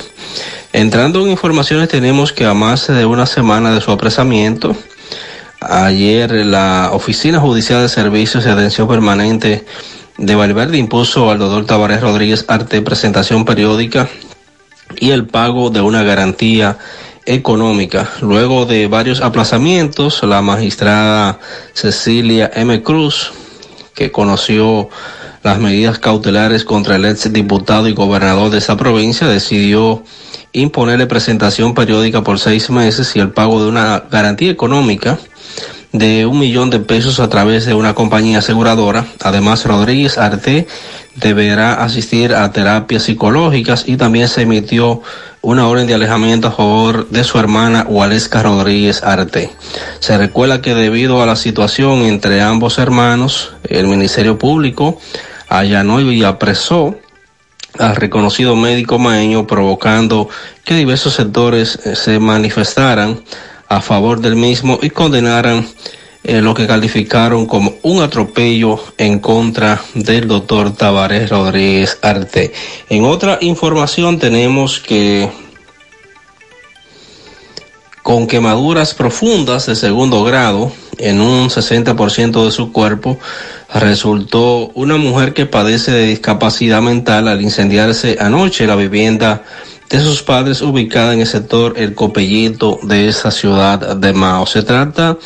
Entrando 0.74 1.22
en 1.22 1.30
informaciones, 1.30 1.88
tenemos 1.88 2.34
que 2.34 2.46
a 2.46 2.54
más 2.54 2.88
de 2.88 3.06
una 3.06 3.28
semana 3.28 3.74
de 3.74 3.80
su 3.80 3.92
apresamiento, 3.92 4.76
ayer 5.62 6.32
la 6.46 6.90
Oficina 6.92 7.40
Judicial 7.40 7.82
de 7.82 7.88
Servicios 7.88 8.46
y 8.46 8.50
Atención 8.50 8.90
Permanente 8.90 9.64
de 10.18 10.36
Valverde 10.36 10.78
impuso 10.78 11.32
al 11.32 11.40
doctor 11.40 11.66
Tavares 11.66 12.02
Rodríguez 12.02 12.44
Arte 12.50 12.82
presentación 12.82 13.46
periódica 13.46 14.10
y 15.00 15.12
el 15.12 15.26
pago 15.28 15.70
de 15.70 15.82
una 15.82 16.04
garantía 16.04 16.78
económica. 17.26 18.10
Luego 18.22 18.66
de 18.66 18.88
varios 18.88 19.22
aplazamientos, 19.22 20.24
la 20.24 20.42
magistrada 20.42 21.40
Cecilia 21.74 22.52
M. 22.54 22.82
Cruz, 22.84 23.32
que 23.96 24.12
conoció 24.12 24.90
las 25.44 25.60
medidas 25.60 26.00
cautelares 26.00 26.64
contra 26.64 26.96
el 26.96 27.06
ex 27.06 27.32
diputado 27.32 27.88
y 27.88 27.94
gobernador 27.94 28.50
de 28.50 28.60
esa 28.60 28.78
provincia, 28.78 29.28
decidió 29.28 30.04
imponerle 30.54 31.08
presentación 31.08 31.74
periódica 31.74 32.22
por 32.22 32.40
seis 32.40 32.70
meses 32.70 33.16
y 33.16 33.20
el 33.20 33.32
pago 33.32 33.62
de 33.62 33.70
una 33.70 34.04
garantía 34.10 34.52
económica 34.52 35.18
de 35.94 36.26
un 36.26 36.40
millón 36.40 36.72
de 36.72 36.80
pesos 36.80 37.20
a 37.20 37.30
través 37.30 37.66
de 37.66 37.76
una 37.76 37.94
compañía 37.94 38.40
aseguradora. 38.40 39.06
Además, 39.22 39.64
Rodríguez 39.66 40.18
Arte 40.18 40.68
deberá 41.16 41.84
asistir 41.84 42.34
a 42.34 42.52
terapias 42.52 43.04
psicológicas 43.04 43.84
y 43.88 43.96
también 43.96 44.28
se 44.28 44.42
emitió 44.42 45.02
una 45.42 45.68
orden 45.68 45.86
de 45.86 45.94
alejamiento 45.94 46.48
a 46.48 46.52
favor 46.52 47.10
de 47.10 47.24
su 47.24 47.38
hermana 47.38 47.86
Waleska 47.88 48.42
Rodríguez 48.42 49.04
Arte. 49.04 49.52
Se 50.00 50.18
recuerda 50.18 50.62
que 50.62 50.74
debido 50.74 51.22
a 51.22 51.28
la 51.28 51.36
situación 51.36 52.00
entre 52.00 52.42
ambos 52.42 52.80
hermanos, 52.80 53.54
el 53.70 53.88
Ministerio 53.88 54.40
Público 54.40 55.00
allanó 55.48 56.02
y 56.02 56.24
apresó 56.24 56.96
al 57.78 57.96
reconocido 57.96 58.56
médico 58.56 59.00
maeño 59.00 59.46
provocando 59.46 60.30
que 60.64 60.76
diversos 60.76 61.14
sectores 61.14 61.80
eh, 61.86 61.96
se 61.96 62.20
manifestaran 62.20 63.22
a 63.68 63.82
favor 63.82 64.20
del 64.22 64.36
mismo 64.36 64.80
y 64.82 64.90
condenaran 64.90 65.68
eh, 66.24 66.42
lo 66.42 66.54
que 66.54 66.68
calificaron 66.68 67.46
como 67.46 67.76
un 67.82 68.02
atropello 68.02 68.80
en 68.98 69.20
contra 69.20 69.82
del 69.94 70.28
doctor 70.28 70.74
Tavares 70.74 71.30
Rodríguez 71.30 71.98
Arte. 72.02 72.54
En 72.90 73.04
otra 73.04 73.40
información 73.42 74.20
tenemos 74.20 74.80
que 74.80 75.30
con 78.04 78.28
quemaduras 78.28 78.94
profundas 78.94 79.66
de 79.66 79.76
segundo 79.76 80.24
grado 80.24 80.72
en 80.98 81.22
un 81.22 81.50
60% 81.50 82.46
de 82.46 82.52
su 82.52 82.72
cuerpo, 82.72 83.18
resultó 83.74 84.68
una 84.76 84.98
mujer 84.98 85.34
que 85.34 85.46
padece 85.46 85.92
de 85.92 86.08
discapacidad 86.08 86.82
mental 86.82 87.28
al 87.28 87.42
incendiarse 87.42 88.18
anoche 88.20 88.68
la 88.68 88.76
vivienda 88.76 89.44
de 89.90 90.00
sus 90.00 90.24
padres 90.24 90.62
ubicada 90.62 91.14
en 91.14 91.22
el 91.22 91.28
sector 91.28 91.74
El 91.78 91.94
Copellito 91.94 92.80
de 92.84 93.08
esa 93.08 93.32
ciudad 93.32 93.96
de 93.96 94.14
Mao. 94.14 94.46
Se 94.46 94.64
trata 94.64 95.18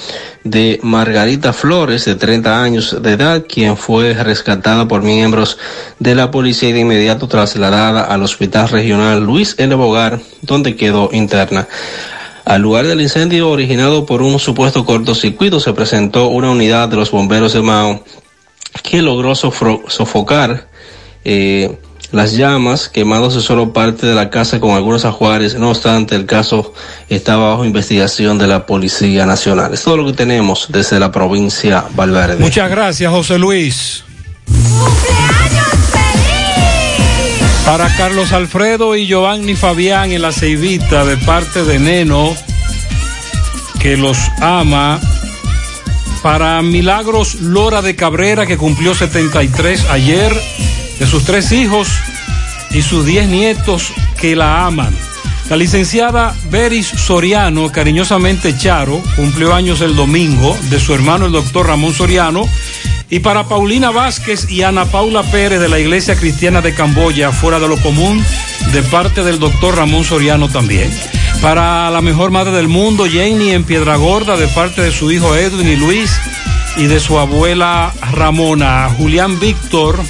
de 0.44 0.80
Margarita 0.84 1.54
Flores, 1.54 2.06
de 2.06 2.16
30 2.16 2.64
años 2.64 3.02
de 3.02 3.12
edad, 3.12 3.46
quien 3.48 3.78
fue 3.78 4.14
rescatada 4.14 4.88
por 4.88 5.04
miembros 5.04 5.58
de 6.00 6.16
la 6.16 6.32
policía 6.32 6.70
y 6.70 6.74
de 6.74 6.80
inmediato 6.82 7.28
trasladada 7.28 8.04
al 8.04 8.24
Hospital 8.24 8.70
Regional 8.70 9.24
Luis 9.24 9.56
L. 9.58 9.74
Bogar, 9.76 10.20
donde 10.42 10.76
quedó 10.76 11.10
interna. 11.14 11.68
Al 12.46 12.62
lugar 12.62 12.88
del 12.88 13.02
incendio 13.02 13.50
originado 13.50 14.06
por 14.06 14.22
un 14.22 14.40
supuesto 14.40 14.86
cortocircuito 14.86 15.60
se 15.60 15.74
presentó 15.74 16.28
una 16.28 16.50
unidad 16.50 16.88
de 16.88 16.96
los 16.96 17.12
bomberos 17.12 17.52
de 17.54 17.62
Mao 17.62 18.04
que 18.84 19.02
logró 19.02 19.36
sofocar 19.36 20.68
eh, 21.26 21.78
las 22.12 22.34
llamas, 22.34 22.88
quemándose 22.90 23.42
solo 23.42 23.74
parte 23.74 24.06
de 24.06 24.16
la 24.16 24.30
casa 24.30 24.60
con 24.60 24.72
algunos 24.72 25.06
ajuares. 25.06 25.56
No 25.56 25.70
obstante, 25.70 26.16
el 26.16 26.26
caso 26.26 26.74
está 27.10 27.36
bajo 27.36 27.66
investigación 27.66 28.38
de 28.38 28.48
la 28.48 28.66
Policía 28.66 29.26
Nacional. 29.26 29.74
Es 29.74 29.84
todo 29.84 29.98
lo 29.98 30.06
que 30.06 30.14
tenemos 30.14 30.68
desde 30.70 31.00
la 31.00 31.12
provincia 31.12 31.86
Valverde. 31.96 32.38
Muchas 32.38 32.70
gracias, 32.70 33.12
José 33.12 33.38
Luis. 33.38 34.04
Para 37.66 37.94
Carlos 37.98 38.32
Alfredo 38.32 38.96
y 38.96 39.08
Giovanni 39.08 39.56
Fabián 39.56 40.12
en 40.14 40.22
la 40.22 40.32
Ceibita 40.32 41.04
de 41.04 41.18
parte 41.18 41.66
de 41.66 41.80
Neno, 41.80 42.34
que 43.82 43.98
los 43.98 44.18
ama. 44.42 45.02
Para 46.24 46.62
Milagros 46.62 47.36
Lora 47.36 47.82
de 47.82 47.96
Cabrera, 47.96 48.46
que 48.46 48.58
cumplió 48.58 48.96
73 48.96 49.86
ayer 49.90 50.36
de 51.00 51.08
sus 51.08 51.24
tres 51.24 51.52
hijos 51.52 51.88
y 52.72 52.82
sus 52.82 53.06
diez 53.06 53.28
nietos 53.28 53.92
que 54.20 54.36
la 54.36 54.66
aman. 54.66 54.94
La 55.50 55.56
licenciada 55.56 56.36
Beris 56.52 56.88
Soriano, 56.88 57.72
cariñosamente 57.72 58.58
Charo, 58.58 59.02
cumplió 59.16 59.54
años 59.54 59.80
el 59.80 59.96
domingo 59.96 60.58
de 60.70 60.80
su 60.80 60.94
hermano 60.94 61.26
el 61.26 61.32
doctor 61.32 61.68
Ramón 61.68 61.94
Soriano. 61.94 62.46
Y 63.10 63.20
para 63.20 63.46
Paulina 63.46 63.90
Vázquez 63.92 64.52
y 64.52 64.64
Ana 64.64 64.84
Paula 64.84 65.24
Pérez 65.24 65.62
de 65.62 65.70
la 65.70 65.80
Iglesia 65.80 66.18
Cristiana 66.18 66.62
de 66.62 66.74
Camboya, 66.74 67.32
fuera 67.32 67.60
de 67.60 67.70
lo 67.70 67.78
común, 67.78 68.22
de 68.74 68.84
parte 68.84 69.24
del 69.24 69.40
doctor 69.40 69.78
Ramón 69.78 70.04
Soriano 70.04 70.50
también. 70.50 70.92
Para 71.42 71.90
la 71.92 72.02
mejor 72.02 72.32
madre 72.32 72.52
del 72.52 72.68
mundo, 72.68 73.06
Jenny 73.06 73.52
en 73.52 73.64
Piedra 73.64 73.96
Gorda, 73.96 74.36
de 74.36 74.48
parte 74.50 74.82
de 74.82 74.92
su 74.92 75.10
hijo 75.12 75.34
Edwin 75.38 75.70
y 75.70 75.78
Luis 75.78 76.12
y 76.76 76.88
de 76.88 77.00
su 77.00 77.18
abuela 77.18 77.94
Ramona. 78.12 78.90
Julián 78.98 79.40
Víctor, 79.40 80.04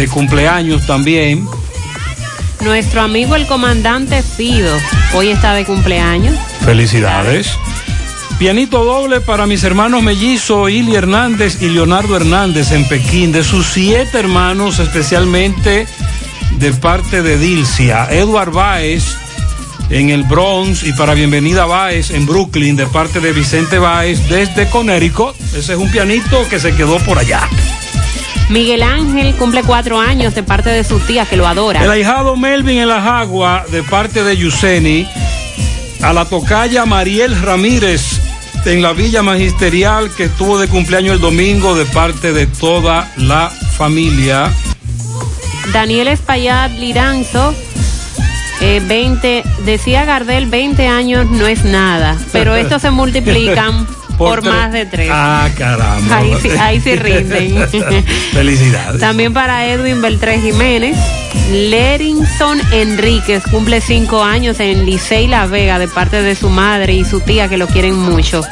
de 0.00 0.08
cumpleaños 0.08 0.86
también. 0.86 1.46
Nuestro 2.62 3.02
amigo 3.02 3.36
el 3.36 3.46
comandante 3.46 4.22
Fido, 4.22 4.74
hoy 5.12 5.28
está 5.28 5.52
de 5.52 5.66
cumpleaños. 5.66 6.34
Felicidades. 6.64 7.50
Pianito 8.38 8.82
doble 8.82 9.20
para 9.20 9.46
mis 9.46 9.62
hermanos 9.62 10.02
mellizos, 10.02 10.70
Ili 10.70 10.94
Hernández 10.94 11.60
y 11.60 11.68
Leonardo 11.68 12.16
Hernández 12.16 12.72
en 12.72 12.88
Pekín, 12.88 13.30
de 13.30 13.44
sus 13.44 13.66
siete 13.66 14.18
hermanos, 14.18 14.78
especialmente 14.78 15.86
de 16.52 16.72
parte 16.72 17.20
de 17.20 17.36
Dilcia. 17.36 18.08
Edward 18.10 18.52
Baez 18.52 19.18
en 19.90 20.08
el 20.08 20.22
Bronx 20.22 20.82
y 20.82 20.94
para 20.94 21.12
Bienvenida 21.12 21.66
Baez 21.66 22.10
en 22.10 22.24
Brooklyn, 22.24 22.74
de 22.74 22.86
parte 22.86 23.20
de 23.20 23.34
Vicente 23.34 23.78
Baez 23.78 24.30
desde 24.30 24.66
Connecticut. 24.70 25.38
Ese 25.54 25.74
es 25.74 25.78
un 25.78 25.90
pianito 25.90 26.48
que 26.48 26.58
se 26.58 26.74
quedó 26.74 26.98
por 27.00 27.18
allá. 27.18 27.46
Miguel 28.50 28.82
Ángel 28.82 29.36
cumple 29.36 29.62
cuatro 29.62 30.00
años 30.00 30.34
de 30.34 30.42
parte 30.42 30.70
de 30.70 30.82
su 30.82 30.98
tía 30.98 31.24
que 31.24 31.36
lo 31.36 31.46
adora. 31.46 31.84
El 31.84 31.90
ahijado 31.90 32.36
Melvin 32.36 32.78
en 32.78 32.88
la 32.88 33.00
Jagua 33.00 33.64
de 33.70 33.84
parte 33.84 34.24
de 34.24 34.36
Yuseni. 34.36 35.06
A 36.02 36.12
la 36.12 36.24
tocaya 36.24 36.84
Mariel 36.84 37.40
Ramírez 37.40 38.20
en 38.64 38.82
la 38.82 38.92
Villa 38.92 39.22
Magisterial 39.22 40.10
que 40.16 40.24
estuvo 40.24 40.58
de 40.58 40.66
cumpleaños 40.66 41.14
el 41.14 41.20
domingo 41.20 41.76
de 41.76 41.84
parte 41.86 42.32
de 42.32 42.48
toda 42.48 43.12
la 43.16 43.50
familia. 43.50 44.50
Daniel 45.72 46.08
Espaillat 46.08 46.72
Liranzo. 46.72 47.54
Eh, 48.62 48.82
20, 48.84 49.42
decía 49.64 50.04
Gardel, 50.04 50.46
20 50.46 50.86
años 50.86 51.30
no 51.30 51.46
es 51.46 51.64
nada, 51.64 52.18
pero 52.32 52.56
estos 52.56 52.82
se 52.82 52.90
multiplican 52.90 53.86
por, 54.28 54.44
más 54.44 54.72
de 54.72 54.86
tres. 54.86 55.10
Ah, 55.12 55.48
caramba. 55.56 56.16
Ahí, 56.18 56.34
sí- 56.40 56.48
ahí 56.58 56.80
sí 56.80 56.96
rinden. 56.96 57.68
Felicidades. 58.32 59.00
También 59.00 59.32
para 59.32 59.66
Edwin 59.66 60.00
Beltré 60.02 60.40
Jiménez. 60.40 60.96
Lerinson 61.50 62.60
Enríquez 62.72 63.42
cumple 63.50 63.80
cinco 63.80 64.22
años 64.22 64.60
en 64.60 64.86
Licey 64.86 65.26
La 65.26 65.46
Vega 65.46 65.78
de 65.78 65.88
parte 65.88 66.22
de 66.22 66.34
su 66.34 66.48
madre 66.48 66.94
y 66.94 67.04
su 67.04 67.20
tía 67.20 67.48
que 67.48 67.56
lo 67.56 67.66
quieren 67.66 67.96
mucho. 67.96 68.42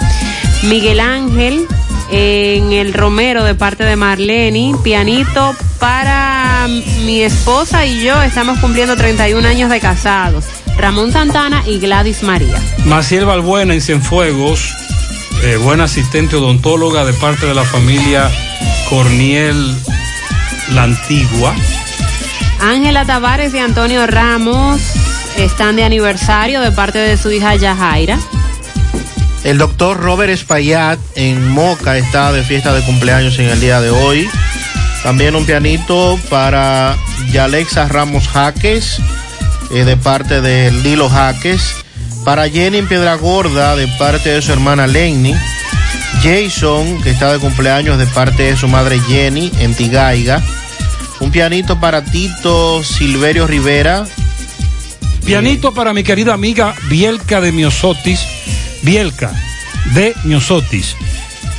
Miguel 0.65 1.01
Ángel 1.01 1.67
en 2.11 2.73
el 2.73 2.93
Romero 2.95 3.45
de 3.45 3.55
parte 3.55 3.85
de 3.85 3.97
Marlene. 3.97 4.75
Pianito 4.83 5.55
para 5.79 6.67
mi 7.05 7.23
esposa 7.23 7.87
y 7.87 8.03
yo 8.03 8.21
estamos 8.23 8.59
cumpliendo 8.59 8.97
31 8.97 9.47
años 9.47 9.71
de 9.71 9.81
casados. 9.81 10.45
Ramón 10.77 11.13
Santana 11.13 11.63
y 11.67 11.79
Gladys 11.79 12.23
María. 12.23 12.55
Maciel 12.85 13.25
Balbuena 13.27 13.75
en 13.75 13.81
Cienfuegos, 13.81 14.73
eh, 15.43 15.57
buena 15.57 15.85
asistente 15.85 16.37
odontóloga 16.37 17.05
de 17.05 17.13
parte 17.13 17.47
de 17.47 17.55
la 17.55 17.65
familia 17.65 18.31
Corniel 18.89 19.75
La 20.75 20.85
Antigua. 20.85 21.55
Ángela 22.61 23.05
Tavares 23.05 23.55
y 23.55 23.59
Antonio 23.59 24.07
Ramos 24.07 24.81
están 25.37 25.77
de 25.77 25.85
aniversario 25.85 26.61
de 26.61 26.73
parte 26.73 26.99
de 26.99 27.17
su 27.17 27.31
hija 27.31 27.55
Yajaira. 27.55 28.19
El 29.45 29.59
doctor 29.59 29.99
Robert 29.99 30.31
Espaillat 30.31 30.99
en 31.15 31.49
Moca 31.49 31.97
está 31.97 32.33
de 32.33 32.43
fiesta 32.43 32.73
de 32.75 32.83
cumpleaños 32.83 33.39
en 33.39 33.49
el 33.49 33.61
día 33.61 33.81
de 33.81 33.91
hoy. 33.91 34.29
También 35.03 35.37
un 35.37 35.47
pianito 35.47 36.19
para 36.29 36.97
Yalexa 37.33 37.87
Ramos 37.89 38.27
Jaques 38.29 39.01
eh, 39.71 39.85
de 39.85 39.97
parte 39.97 40.41
de 40.41 40.73
Lilo 40.73 41.09
Jaques. 41.09 41.77
Para 42.25 42.49
Jenny 42.49 42.79
en 42.79 42.89
Piedra 42.89 43.15
Gorda 43.15 43.77
de 43.77 43.89
parte 43.99 44.31
de 44.31 44.43
su 44.43 44.53
hermana 44.53 44.87
Lenny. 44.87 45.35
Jason, 46.23 47.01
que 47.03 47.11
está 47.11 47.33
de 47.33 47.39
cumpleaños 47.39 47.99
de 47.99 48.07
parte 48.07 48.45
de 48.45 48.57
su 48.57 48.69
madre 48.69 49.01
Jenny 49.01 49.51
en 49.61 49.75
Tigaiga. 49.75 50.43
Un 51.21 51.31
pianito 51.31 51.81
para 51.81 52.05
Tito 52.05 52.83
Silverio 52.83 53.47
Rivera. 53.47 54.07
Pianito 55.25 55.73
para 55.73 55.93
mi 55.93 56.03
querida 56.03 56.35
amiga 56.35 56.75
Bielka 56.89 57.41
de 57.41 57.53
Miosotis. 57.53 58.21
Bielka 58.83 59.33
de 59.95 60.15
Miosotis. 60.25 60.97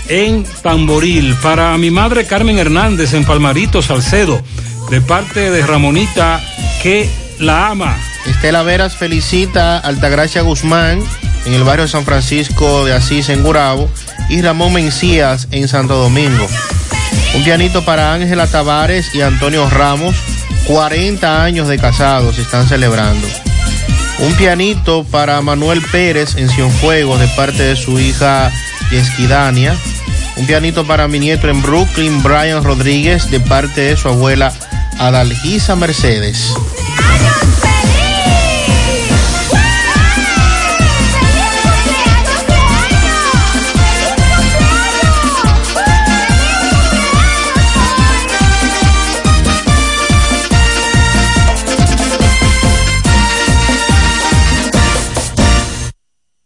En 0.07 0.43
Tamboril. 0.61 1.35
Para 1.41 1.77
mi 1.77 1.91
madre 1.91 2.25
Carmen 2.25 2.57
Hernández 2.57 3.13
en 3.13 3.25
Palmarito 3.25 3.81
Salcedo. 3.81 4.41
De 4.89 5.01
parte 5.01 5.51
de 5.51 5.65
Ramonita 5.65 6.41
que 6.81 7.09
la 7.39 7.69
ama. 7.69 7.97
Estela 8.29 8.63
Veras 8.63 8.95
felicita 8.95 9.77
a 9.77 9.79
Altagracia 9.79 10.41
Guzmán 10.43 11.03
en 11.45 11.53
el 11.53 11.63
barrio 11.63 11.87
San 11.87 12.05
Francisco 12.05 12.85
de 12.85 12.93
Asís 12.93 13.27
en 13.29 13.43
Gurabo 13.43 13.89
y 14.29 14.41
Ramón 14.41 14.73
Mencías 14.73 15.47
en 15.51 15.67
Santo 15.67 15.95
Domingo. 15.95 16.47
Un 17.35 17.43
pianito 17.43 17.83
para 17.83 18.13
Ángela 18.13 18.47
Tavares 18.47 19.13
y 19.15 19.21
Antonio 19.21 19.69
Ramos, 19.69 20.15
40 20.67 21.43
años 21.43 21.67
de 21.67 21.79
casados 21.79 22.37
están 22.37 22.67
celebrando. 22.67 23.27
Un 24.19 24.33
pianito 24.35 25.03
para 25.05 25.41
Manuel 25.41 25.81
Pérez 25.91 26.35
en 26.35 26.49
Cienfuegos 26.49 27.19
de 27.19 27.27
parte 27.29 27.63
de 27.63 27.75
su 27.75 27.99
hija 27.99 28.51
Yesquidania. 28.91 29.75
Un 30.35 30.45
pianito 30.45 30.85
para 30.85 31.07
mi 31.07 31.19
nieto 31.19 31.49
en 31.49 31.61
Brooklyn, 31.61 32.21
Brian 32.21 32.63
Rodríguez, 32.63 33.31
de 33.31 33.39
parte 33.39 33.81
de 33.81 33.97
su 33.97 34.07
abuela 34.07 34.53
Adalgisa 34.99 35.75
Mercedes. 35.75 36.53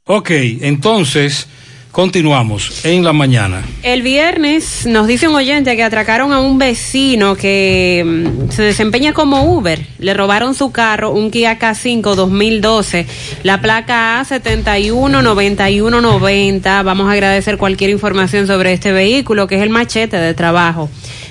Ok, 0.05 0.31
entonces 0.31 1.47
continuamos 1.93 2.83
en 2.83 3.05
la 3.05 3.13
mañana. 3.13 3.63
El 3.83 4.01
viernes 4.01 4.85
nos 4.85 5.07
dice 5.07 5.29
un 5.29 5.35
oyente 5.35 5.77
que 5.77 5.83
atracaron 5.83 6.33
a 6.33 6.41
un 6.41 6.57
vecino 6.57 7.37
que 7.37 8.03
mm, 8.05 8.51
se 8.51 8.63
desempeña 8.63 9.13
como 9.13 9.55
Uber. 9.55 9.79
Le 9.99 10.13
robaron 10.13 10.55
su 10.55 10.73
carro, 10.73 11.11
un 11.11 11.31
Kia 11.31 11.57
K5 11.57 12.15
2012, 12.15 13.07
la 13.43 13.61
placa 13.61 14.21
A719190. 14.21 16.83
Vamos 16.83 17.07
a 17.07 17.13
agradecer 17.13 17.57
cualquier 17.57 17.89
información 17.89 18.45
sobre 18.45 18.73
este 18.73 18.91
vehículo, 18.91 19.47
que 19.47 19.55
es 19.55 19.61
el 19.61 19.69
machete 19.69 20.17
de 20.17 20.33
trabajo 20.33 20.89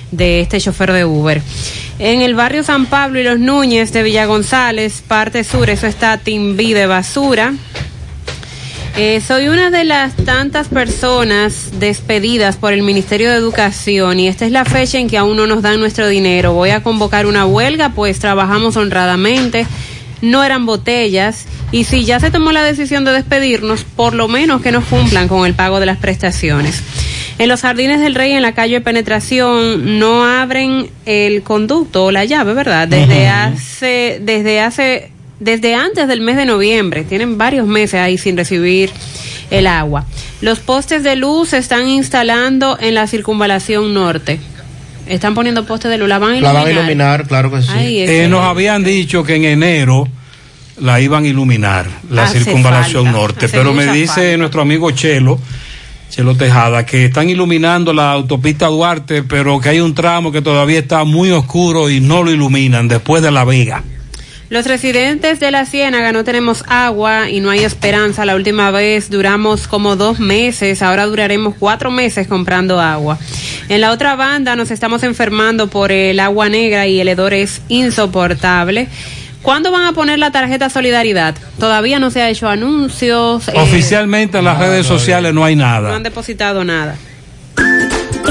de 0.09 0.39
este 0.39 0.59
chofer 0.59 0.93
de 0.93 1.05
Uber. 1.05 1.43
En 1.99 2.23
el 2.23 2.33
barrio 2.33 2.63
San 2.63 2.87
Pablo 2.87 3.19
y 3.19 3.23
los 3.23 3.37
Núñez 3.37 3.93
de 3.93 4.01
Villa 4.01 4.25
González, 4.25 5.03
parte 5.07 5.43
sur, 5.43 5.69
eso 5.69 5.85
está 5.85 6.17
Timbí 6.17 6.73
de 6.73 6.87
basura. 6.87 7.53
Eh, 8.95 9.21
soy 9.21 9.47
una 9.47 9.71
de 9.71 9.85
las 9.85 10.15
tantas 10.15 10.67
personas 10.67 11.79
despedidas 11.79 12.57
por 12.57 12.73
el 12.73 12.83
Ministerio 12.83 13.31
de 13.31 13.37
Educación 13.37 14.19
y 14.19 14.27
esta 14.27 14.45
es 14.45 14.51
la 14.51 14.65
fecha 14.65 14.99
en 14.99 15.09
que 15.09 15.17
aún 15.17 15.35
no 15.35 15.47
nos 15.47 15.63
dan 15.63 15.79
nuestro 15.79 16.07
dinero. 16.07 16.53
Voy 16.53 16.69
a 16.69 16.83
convocar 16.83 17.25
una 17.25 17.47
huelga, 17.47 17.89
pues 17.89 18.19
trabajamos 18.19 18.77
honradamente, 18.77 19.65
no 20.21 20.43
eran 20.43 20.67
botellas 20.67 21.47
y 21.71 21.85
si 21.85 22.05
ya 22.05 22.19
se 22.19 22.29
tomó 22.29 22.51
la 22.51 22.63
decisión 22.63 23.03
de 23.03 23.13
despedirnos, 23.13 23.83
por 23.83 24.13
lo 24.13 24.27
menos 24.27 24.61
que 24.61 24.71
nos 24.71 24.85
cumplan 24.85 25.27
con 25.27 25.47
el 25.47 25.55
pago 25.55 25.79
de 25.79 25.87
las 25.87 25.97
prestaciones. 25.97 26.83
En 27.39 27.49
los 27.49 27.61
jardines 27.61 27.99
del 27.99 28.13
rey, 28.13 28.33
en 28.33 28.43
la 28.43 28.53
calle 28.53 28.75
de 28.75 28.81
penetración, 28.81 29.97
no 29.97 30.23
abren 30.23 30.91
el 31.07 31.41
conducto 31.41 32.05
o 32.05 32.11
la 32.11 32.25
llave, 32.25 32.53
¿verdad? 32.53 32.87
Desde 32.87 33.27
hace, 33.27 34.19
desde 34.21 34.61
hace 34.61 35.12
desde 35.43 35.75
antes 35.75 36.07
del 36.07 36.21
mes 36.21 36.35
de 36.37 36.45
noviembre. 36.45 37.03
Tienen 37.03 37.37
varios 37.37 37.67
meses 37.67 37.99
ahí 37.99 38.17
sin 38.17 38.37
recibir 38.37 38.91
el 39.51 39.67
agua. 39.67 40.05
Los 40.41 40.59
postes 40.59 41.03
de 41.03 41.15
luz 41.15 41.49
se 41.49 41.57
están 41.57 41.87
instalando 41.89 42.77
en 42.79 42.95
la 42.95 43.07
circunvalación 43.07 43.93
norte. 43.93 44.39
Están 45.07 45.33
poniendo 45.35 45.65
postes 45.65 45.91
de 45.91 45.97
luz. 45.97 46.07
La 46.07 46.17
van 46.19 46.31
a 46.31 46.33
La 46.33 46.37
iluminar. 46.39 46.63
van 46.63 46.67
a 46.67 46.71
iluminar, 46.79 47.27
claro 47.27 47.51
que 47.51 47.61
sí. 47.61 47.67
Ay, 47.71 47.99
Eh, 48.01 48.27
nos 48.29 48.43
habían 48.43 48.83
dicho 48.83 49.23
que 49.23 49.35
en 49.35 49.43
enero 49.45 50.07
la 50.79 50.99
iban 51.01 51.25
a 51.25 51.27
iluminar, 51.27 51.85
la 52.09 52.23
Hace 52.23 52.39
circunvalación 52.43 53.03
falta, 53.05 53.19
norte, 53.19 53.49
pero 53.49 53.73
me 53.73 53.85
dice 53.91 54.07
falta. 54.13 54.37
nuestro 54.37 54.61
amigo 54.61 54.89
Chelo, 54.91 55.39
Chelo 56.09 56.35
Tejada, 56.35 56.85
que 56.85 57.05
están 57.05 57.29
iluminando 57.29 57.93
la 57.93 58.11
autopista 58.11 58.67
Duarte, 58.67 59.23
pero 59.23 59.59
que 59.59 59.69
hay 59.69 59.79
un 59.81 59.93
tramo 59.93 60.31
que 60.31 60.41
todavía 60.41 60.79
está 60.79 61.03
muy 61.03 61.29
oscuro 61.31 61.89
y 61.89 61.99
no 61.99 62.23
lo 62.23 62.31
iluminan 62.31 62.87
después 62.87 63.21
de 63.21 63.29
La 63.31 63.43
Vega. 63.43 63.83
Los 64.53 64.67
residentes 64.67 65.39
de 65.39 65.49
la 65.49 65.65
Ciénaga 65.65 66.11
no 66.11 66.23
tenemos 66.23 66.63
agua 66.67 67.27
y 67.27 67.39
no 67.39 67.49
hay 67.49 67.63
esperanza. 67.63 68.23
La 68.23 68.35
última 68.35 68.69
vez 68.69 69.09
duramos 69.09 69.67
como 69.67 69.95
dos 69.95 70.19
meses, 70.19 70.83
ahora 70.83 71.07
duraremos 71.07 71.55
cuatro 71.57 71.89
meses 71.89 72.27
comprando 72.27 72.79
agua. 72.79 73.17
En 73.67 73.81
la 73.81 73.89
otra 73.89 74.15
banda 74.15 74.55
nos 74.55 74.69
estamos 74.69 75.01
enfermando 75.01 75.71
por 75.71 75.91
el 75.91 76.19
agua 76.19 76.49
negra 76.49 76.85
y 76.85 76.99
el 76.99 77.07
hedor 77.07 77.33
es 77.33 77.63
insoportable. 77.67 78.89
¿Cuándo 79.41 79.71
van 79.71 79.85
a 79.85 79.93
poner 79.93 80.19
la 80.19 80.29
tarjeta 80.31 80.69
Solidaridad? 80.69 81.33
Todavía 81.57 81.97
no 81.97 82.11
se 82.11 82.21
ha 82.21 82.29
hecho 82.29 82.47
anuncios. 82.47 83.47
eh, 83.47 83.53
Oficialmente 83.55 84.37
en 84.37 84.45
las 84.45 84.59
redes 84.59 84.85
sociales 84.85 85.33
no 85.33 85.43
hay 85.43 85.55
no 85.55 85.63
nada. 85.65 85.95
han 85.95 86.03
depositado 86.03 86.63
nada. 86.63 86.95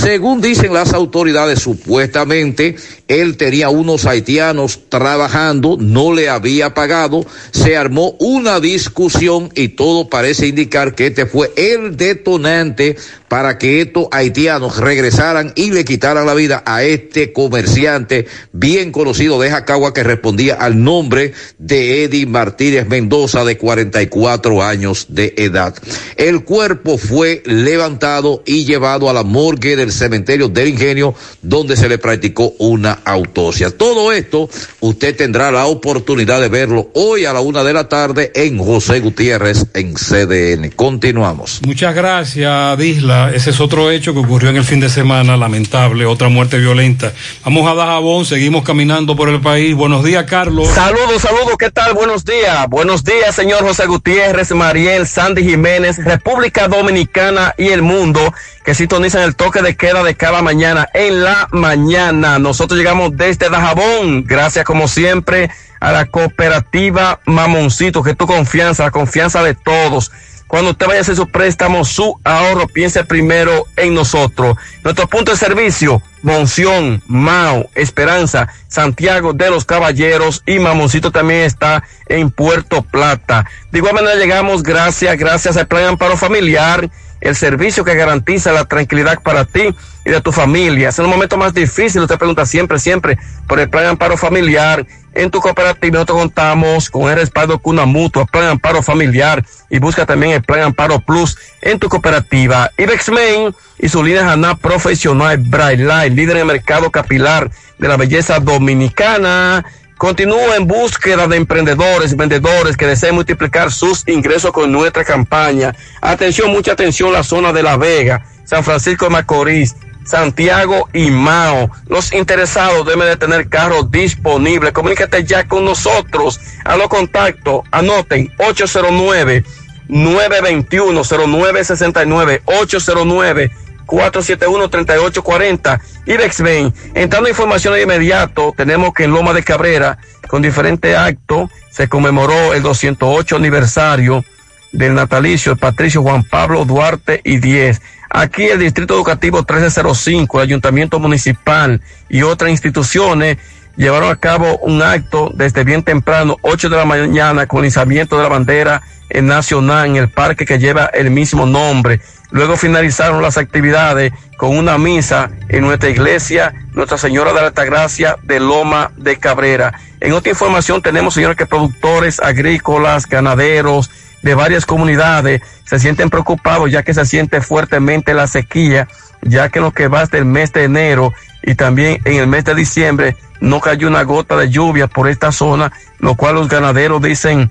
Según 0.00 0.40
dicen 0.40 0.72
las 0.72 0.92
autoridades, 0.92 1.60
supuestamente 1.60 2.76
él 3.08 3.36
tenía 3.36 3.68
unos 3.68 4.06
haitianos 4.06 4.80
trabajando, 4.88 5.76
no 5.78 6.12
le 6.12 6.28
había 6.28 6.74
pagado, 6.74 7.24
se 7.50 7.76
armó 7.76 8.16
una 8.18 8.58
discusión 8.60 9.50
y 9.54 9.68
todo 9.68 10.08
parece 10.08 10.46
indicar 10.46 10.94
que 10.94 11.08
este 11.08 11.26
fue 11.26 11.52
el 11.56 11.96
detonante 11.96 12.96
para 13.28 13.58
que 13.58 13.80
estos 13.80 14.08
haitianos 14.10 14.78
regresaran 14.78 15.52
y 15.56 15.70
le 15.70 15.84
quitaran 15.84 16.26
la 16.26 16.34
vida 16.34 16.62
a 16.66 16.82
este 16.82 17.32
comerciante 17.32 18.26
bien 18.52 18.92
conocido 18.92 19.40
de 19.40 19.50
Jacagua 19.50 19.94
que 19.94 20.02
respondía 20.02 20.56
al 20.56 20.82
nombre 20.82 21.32
de 21.58 22.04
Eddie 22.04 22.26
Martínez 22.26 22.86
Mendoza 22.88 23.44
de 23.44 23.56
44 23.56 24.62
años 24.62 25.06
de 25.08 25.34
edad. 25.36 25.74
El 26.16 26.44
cuerpo 26.44 26.98
fue 26.98 27.42
levantado 27.46 28.42
y 28.44 28.64
llevado 28.64 29.08
a 29.08 29.12
la 29.12 29.22
morgue 29.22 29.76
del 29.82 29.92
cementerio 29.92 30.48
del 30.48 30.68
ingenio 30.68 31.14
donde 31.42 31.76
se 31.76 31.88
le 31.88 31.98
practicó 31.98 32.54
una 32.58 33.00
autopsia. 33.04 33.76
Todo 33.76 34.12
esto 34.12 34.48
usted 34.80 35.16
tendrá 35.16 35.50
la 35.50 35.66
oportunidad 35.66 36.40
de 36.40 36.48
verlo 36.48 36.90
hoy 36.94 37.24
a 37.24 37.32
la 37.32 37.40
una 37.40 37.64
de 37.64 37.72
la 37.72 37.88
tarde 37.88 38.30
en 38.34 38.58
José 38.58 39.00
Gutiérrez 39.00 39.66
en 39.74 39.94
CDN. 39.94 40.70
Continuamos. 40.70 41.60
Muchas 41.66 41.94
gracias, 41.94 42.78
Disla. 42.78 43.32
Ese 43.34 43.50
es 43.50 43.60
otro 43.60 43.90
hecho 43.90 44.12
que 44.14 44.20
ocurrió 44.20 44.50
en 44.50 44.56
el 44.56 44.64
fin 44.64 44.78
de 44.78 44.88
semana, 44.88 45.36
lamentable, 45.36 46.06
otra 46.06 46.28
muerte 46.28 46.58
violenta. 46.58 47.12
Vamos 47.44 47.68
a 47.70 47.74
Dajabón, 47.74 48.24
seguimos 48.24 48.64
caminando 48.64 49.16
por 49.16 49.28
el 49.28 49.40
país. 49.40 49.74
Buenos 49.74 50.04
días, 50.04 50.24
Carlos. 50.28 50.68
Saludos, 50.68 51.22
saludos, 51.22 51.56
¿qué 51.58 51.70
tal? 51.70 51.94
Buenos 51.94 52.24
días. 52.24 52.68
Buenos 52.68 53.02
días, 53.02 53.34
señor 53.34 53.62
José 53.62 53.86
Gutiérrez, 53.86 54.52
Mariel, 54.52 55.08
Sandy 55.08 55.42
Jiménez, 55.42 55.98
República 56.04 56.68
Dominicana 56.68 57.54
y 57.58 57.68
el 57.68 57.82
mundo 57.82 58.32
que 58.64 58.74
sintonizan 58.74 59.22
el 59.22 59.34
toque 59.34 59.62
de 59.62 59.76
queda 59.76 60.02
de 60.02 60.14
cada 60.14 60.42
mañana 60.42 60.88
en 60.94 61.24
la 61.24 61.48
mañana. 61.52 62.38
Nosotros 62.38 62.78
llegamos 62.78 63.16
desde 63.16 63.50
Dajabón, 63.50 64.24
gracias 64.24 64.64
como 64.64 64.88
siempre 64.88 65.50
a 65.80 65.92
la 65.92 66.06
cooperativa 66.06 67.20
Mamoncito, 67.26 68.02
que 68.02 68.14
tu 68.14 68.26
confianza, 68.26 68.84
la 68.84 68.90
confianza 68.90 69.42
de 69.42 69.54
todos. 69.54 70.12
Cuando 70.52 70.72
usted 70.72 70.86
vaya 70.86 70.98
a 70.98 71.00
hacer 71.00 71.16
su 71.16 71.28
préstamo, 71.28 71.82
su 71.82 72.20
ahorro, 72.24 72.68
piense 72.68 73.04
primero 73.04 73.64
en 73.74 73.94
nosotros. 73.94 74.54
Nuestro 74.84 75.08
punto 75.08 75.30
de 75.30 75.38
servicio, 75.38 76.02
Monción, 76.22 77.02
Mao, 77.06 77.70
Esperanza, 77.74 78.48
Santiago 78.68 79.32
de 79.32 79.48
los 79.48 79.64
Caballeros 79.64 80.42
y 80.44 80.58
Mamoncito 80.58 81.10
también 81.10 81.40
está 81.40 81.82
en 82.06 82.30
Puerto 82.30 82.82
Plata. 82.82 83.46
De 83.70 83.78
igual 83.78 83.94
manera 83.94 84.16
llegamos 84.16 84.62
gracias, 84.62 85.16
gracias 85.16 85.56
al 85.56 85.68
Plan 85.68 85.84
Amparo 85.84 86.18
Familiar, 86.18 86.90
el 87.22 87.36
servicio 87.36 87.84
que 87.84 87.94
garantiza 87.94 88.52
la 88.52 88.64
tranquilidad 88.64 89.22
para 89.22 89.44
ti 89.44 89.74
y 90.04 90.10
de 90.10 90.20
tu 90.20 90.32
familia. 90.32 90.88
Es 90.88 90.98
un 90.98 91.08
momento 91.08 91.36
más 91.36 91.54
difícil, 91.54 92.02
usted 92.02 92.18
pregunta 92.18 92.44
siempre, 92.44 92.78
siempre 92.78 93.16
por 93.46 93.60
el 93.60 93.70
Plan 93.70 93.86
Amparo 93.86 94.16
Familiar. 94.16 94.84
En 95.14 95.30
tu 95.30 95.40
cooperativa 95.40 95.94
nosotros 95.94 96.18
contamos 96.18 96.90
con 96.90 97.08
el 97.08 97.16
respaldo 97.16 97.58
Cuna 97.58 97.84
Mutua, 97.84 98.24
Plan 98.24 98.48
Amparo 98.48 98.82
Familiar 98.82 99.44
y 99.70 99.78
busca 99.78 100.04
también 100.04 100.32
el 100.32 100.42
Plan 100.42 100.62
Amparo 100.62 100.98
Plus 101.00 101.38
en 101.60 101.78
tu 101.78 101.88
cooperativa. 101.88 102.70
Ibexmen 102.76 103.54
y 103.78 103.88
su 103.88 104.02
línea 104.02 104.32
Haná 104.32 104.56
Profesional 104.56 105.38
Bright 105.38 105.78
líder 105.78 106.36
en 106.36 106.40
el 106.42 106.46
mercado 106.46 106.90
capilar 106.90 107.50
de 107.78 107.88
la 107.88 107.96
belleza 107.96 108.40
dominicana. 108.40 109.64
Continúa 110.02 110.56
en 110.56 110.66
búsqueda 110.66 111.28
de 111.28 111.36
emprendedores, 111.36 112.16
vendedores 112.16 112.76
que 112.76 112.88
deseen 112.88 113.14
multiplicar 113.14 113.70
sus 113.70 114.02
ingresos 114.08 114.50
con 114.50 114.72
nuestra 114.72 115.04
campaña. 115.04 115.76
Atención, 116.00 116.50
mucha 116.50 116.72
atención, 116.72 117.12
la 117.12 117.22
zona 117.22 117.52
de 117.52 117.62
La 117.62 117.76
Vega, 117.76 118.26
San 118.42 118.64
Francisco 118.64 119.04
de 119.04 119.12
Macorís, 119.12 119.76
Santiago 120.04 120.88
y 120.92 121.12
Mao. 121.12 121.70
Los 121.86 122.12
interesados 122.12 122.84
deben 122.84 123.06
de 123.06 123.16
tener 123.16 123.48
carros 123.48 123.92
disponibles. 123.92 124.72
Comunícate 124.72 125.22
ya 125.22 125.46
con 125.46 125.64
nosotros. 125.64 126.40
A 126.64 126.76
los 126.76 126.88
contactos, 126.88 127.62
anoten 127.70 128.32
809 128.38 129.44
921 129.86 131.02
0969 131.04 132.42
809 132.46 133.52
471-3840 133.86 135.80
IBEXBEN. 136.06 136.74
Entrando 136.94 137.28
información 137.28 137.74
de 137.74 137.82
inmediato, 137.82 138.52
tenemos 138.56 138.92
que 138.94 139.04
en 139.04 139.12
Loma 139.12 139.32
de 139.32 139.42
Cabrera, 139.42 139.98
con 140.28 140.42
diferentes 140.42 140.96
actos, 140.96 141.50
se 141.70 141.88
conmemoró 141.88 142.54
el 142.54 142.62
208 142.62 143.36
aniversario 143.36 144.24
del 144.72 144.94
natalicio 144.94 145.54
de 145.54 145.60
Patricio 145.60 146.02
Juan 146.02 146.24
Pablo 146.24 146.64
Duarte 146.64 147.20
y 147.24 147.38
10. 147.38 147.80
Aquí 148.10 148.44
el 148.44 148.58
Distrito 148.58 148.94
Educativo 148.94 149.38
1305, 149.38 150.38
el 150.38 150.48
Ayuntamiento 150.48 150.98
Municipal 150.98 151.80
y 152.08 152.22
otras 152.22 152.50
instituciones 152.50 153.38
llevaron 153.76 154.10
a 154.10 154.16
cabo 154.16 154.58
un 154.58 154.82
acto 154.82 155.30
desde 155.34 155.64
bien 155.64 155.82
temprano, 155.82 156.36
8 156.42 156.68
de 156.68 156.76
la 156.76 156.84
mañana, 156.84 157.46
con 157.46 157.60
el 157.60 157.66
izamiento 157.66 158.16
de 158.16 158.22
la 158.24 158.28
bandera 158.28 158.82
nacional 159.20 159.86
en 159.86 159.96
el 159.96 160.08
parque 160.08 160.46
que 160.46 160.58
lleva 160.58 160.86
el 160.86 161.10
mismo 161.10 161.46
nombre. 161.46 162.00
Luego 162.32 162.56
finalizaron 162.56 163.22
las 163.22 163.36
actividades 163.36 164.12
con 164.38 164.56
una 164.56 164.78
misa 164.78 165.30
en 165.48 165.62
nuestra 165.62 165.90
iglesia, 165.90 166.54
Nuestra 166.72 166.96
Señora 166.96 167.32
de 167.32 167.42
la 167.42 167.48
Altagracia 167.48 168.16
de 168.22 168.40
Loma 168.40 168.90
de 168.96 169.18
Cabrera. 169.18 169.78
En 170.00 170.12
otra 170.12 170.30
información 170.30 170.80
tenemos, 170.80 171.14
señores, 171.14 171.36
que 171.36 171.46
productores 171.46 172.20
agrícolas, 172.20 173.06
ganaderos 173.06 173.90
de 174.22 174.34
varias 174.34 174.64
comunidades 174.64 175.42
se 175.64 175.78
sienten 175.78 176.08
preocupados 176.08 176.70
ya 176.70 176.82
que 176.82 176.94
se 176.94 177.04
siente 177.04 177.42
fuertemente 177.42 178.14
la 178.14 178.26
sequía, 178.26 178.88
ya 179.20 179.50
que 179.50 179.60
lo 179.60 179.72
que 179.72 179.88
va 179.88 180.04
el 180.10 180.24
mes 180.24 180.52
de 180.52 180.64
enero 180.64 181.12
y 181.42 181.54
también 181.54 182.00
en 182.04 182.14
el 182.14 182.26
mes 182.26 182.44
de 182.44 182.54
diciembre 182.54 183.16
no 183.40 183.60
cayó 183.60 183.88
una 183.88 184.04
gota 184.04 184.36
de 184.36 184.48
lluvia 184.48 184.86
por 184.86 185.08
esta 185.08 185.32
zona, 185.32 185.72
lo 185.98 186.14
cual 186.14 186.36
los 186.36 186.48
ganaderos 186.48 187.02
dicen 187.02 187.50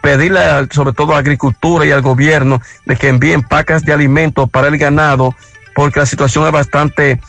pedirle 0.00 0.40
sobre 0.70 0.92
todo 0.92 1.14
a 1.14 1.18
agricultura 1.18 1.86
y 1.86 1.90
al 1.90 2.02
gobierno 2.02 2.60
de 2.86 2.96
que 2.96 3.08
envíen 3.08 3.42
pacas 3.42 3.84
de 3.84 3.92
alimentos 3.92 4.48
para 4.50 4.68
el 4.68 4.78
ganado 4.78 5.34
porque 5.78 6.00
la 6.00 6.06
situación 6.06 6.44
es 6.44 6.50
bastante 6.50 7.20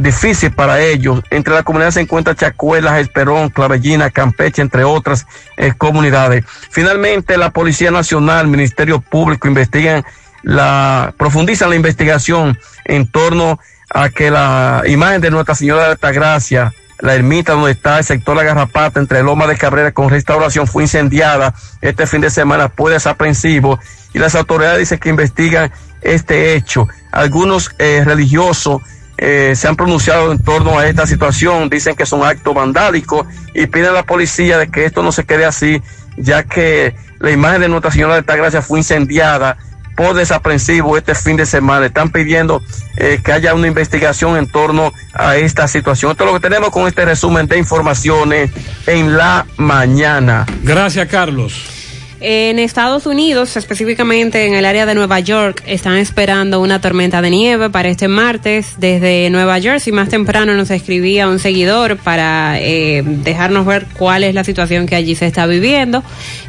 difícil 0.00 0.50
para 0.50 0.80
ellos. 0.80 1.22
Entre 1.28 1.52
la 1.52 1.62
comunidad 1.62 1.90
se 1.90 2.00
encuentra 2.00 2.34
Chacuelas, 2.34 2.98
Esperón, 2.98 3.50
Clavellina, 3.50 4.08
Campeche, 4.08 4.62
entre 4.62 4.82
otras 4.82 5.26
eh, 5.58 5.74
comunidades. 5.76 6.42
Finalmente, 6.70 7.36
la 7.36 7.50
Policía 7.50 7.90
Nacional, 7.90 8.48
Ministerio 8.48 9.02
Público 9.02 9.46
investigan 9.46 10.06
la, 10.42 11.12
profundizan 11.18 11.68
la 11.68 11.76
investigación 11.76 12.58
en 12.86 13.08
torno 13.08 13.60
a 13.90 14.08
que 14.08 14.30
la 14.30 14.82
imagen 14.86 15.20
de 15.20 15.30
Nuestra 15.30 15.54
Señora 15.54 15.84
de 15.84 15.90
Altagracia 15.90 16.72
la 16.98 17.14
ermita 17.14 17.52
donde 17.52 17.72
está 17.72 17.98
el 17.98 18.04
sector 18.04 18.36
La 18.36 18.42
Garrapata 18.42 19.00
entre 19.00 19.22
Loma 19.22 19.46
de 19.46 19.56
Cabrera 19.56 19.92
con 19.92 20.08
restauración 20.08 20.66
fue 20.66 20.84
incendiada 20.84 21.54
este 21.82 22.06
fin 22.06 22.20
de 22.20 22.30
semana 22.30 22.68
fue 22.68 22.92
desaprensivo 22.92 23.78
y 24.14 24.18
las 24.18 24.34
autoridades 24.34 24.78
dicen 24.78 24.98
que 24.98 25.10
investigan 25.10 25.70
este 26.00 26.54
hecho. 26.54 26.88
Algunos 27.12 27.70
eh, 27.78 28.02
religiosos 28.04 28.80
eh, 29.18 29.54
se 29.56 29.68
han 29.68 29.76
pronunciado 29.76 30.32
en 30.32 30.38
torno 30.38 30.78
a 30.78 30.86
esta 30.86 31.06
situación, 31.06 31.68
dicen 31.68 31.96
que 31.96 32.06
son 32.06 32.24
actos 32.24 32.54
vandálicos 32.54 33.26
y 33.54 33.66
piden 33.66 33.90
a 33.90 33.92
la 33.92 34.02
policía 34.04 34.58
de 34.58 34.68
que 34.68 34.84
esto 34.84 35.02
no 35.02 35.12
se 35.12 35.24
quede 35.24 35.44
así, 35.44 35.82
ya 36.16 36.44
que 36.44 36.94
la 37.18 37.30
imagen 37.30 37.62
de 37.62 37.68
Nuestra 37.68 37.90
Señora 37.90 38.14
de 38.14 38.18
Altagracia 38.20 38.62
fue 38.62 38.78
incendiada 38.78 39.56
por 39.96 40.14
desaprensivo 40.14 40.96
este 40.96 41.14
fin 41.14 41.36
de 41.36 41.46
semana. 41.46 41.86
Están 41.86 42.10
pidiendo 42.10 42.62
eh, 42.96 43.20
que 43.24 43.32
haya 43.32 43.54
una 43.54 43.66
investigación 43.66 44.36
en 44.36 44.46
torno 44.46 44.92
a 45.14 45.36
esta 45.36 45.66
situación. 45.66 46.12
Esto 46.12 46.24
es 46.24 46.32
lo 46.32 46.38
que 46.38 46.48
tenemos 46.48 46.70
con 46.70 46.86
este 46.86 47.04
resumen 47.04 47.46
de 47.46 47.58
informaciones 47.58 48.50
en 48.86 49.16
la 49.16 49.46
mañana. 49.56 50.46
Gracias, 50.62 51.08
Carlos. 51.08 51.72
En 52.18 52.58
Estados 52.58 53.04
Unidos, 53.04 53.58
específicamente 53.58 54.46
en 54.46 54.54
el 54.54 54.64
área 54.64 54.86
de 54.86 54.94
Nueva 54.94 55.20
York, 55.20 55.62
están 55.66 55.98
esperando 55.98 56.60
una 56.60 56.80
tormenta 56.80 57.20
de 57.20 57.28
nieve 57.28 57.68
para 57.68 57.90
este 57.90 58.08
martes 58.08 58.74
desde 58.78 59.28
Nueva 59.28 59.60
Jersey. 59.60 59.92
Más 59.92 60.08
temprano 60.08 60.54
nos 60.54 60.70
escribía 60.70 61.28
un 61.28 61.38
seguidor 61.38 61.98
para 61.98 62.58
eh, 62.58 63.02
dejarnos 63.04 63.66
ver 63.66 63.86
cuál 63.98 64.24
es 64.24 64.34
la 64.34 64.44
situación 64.44 64.86
que 64.86 64.96
allí 64.96 65.14
se 65.14 65.26
está 65.26 65.46
viviendo. 65.46 66.02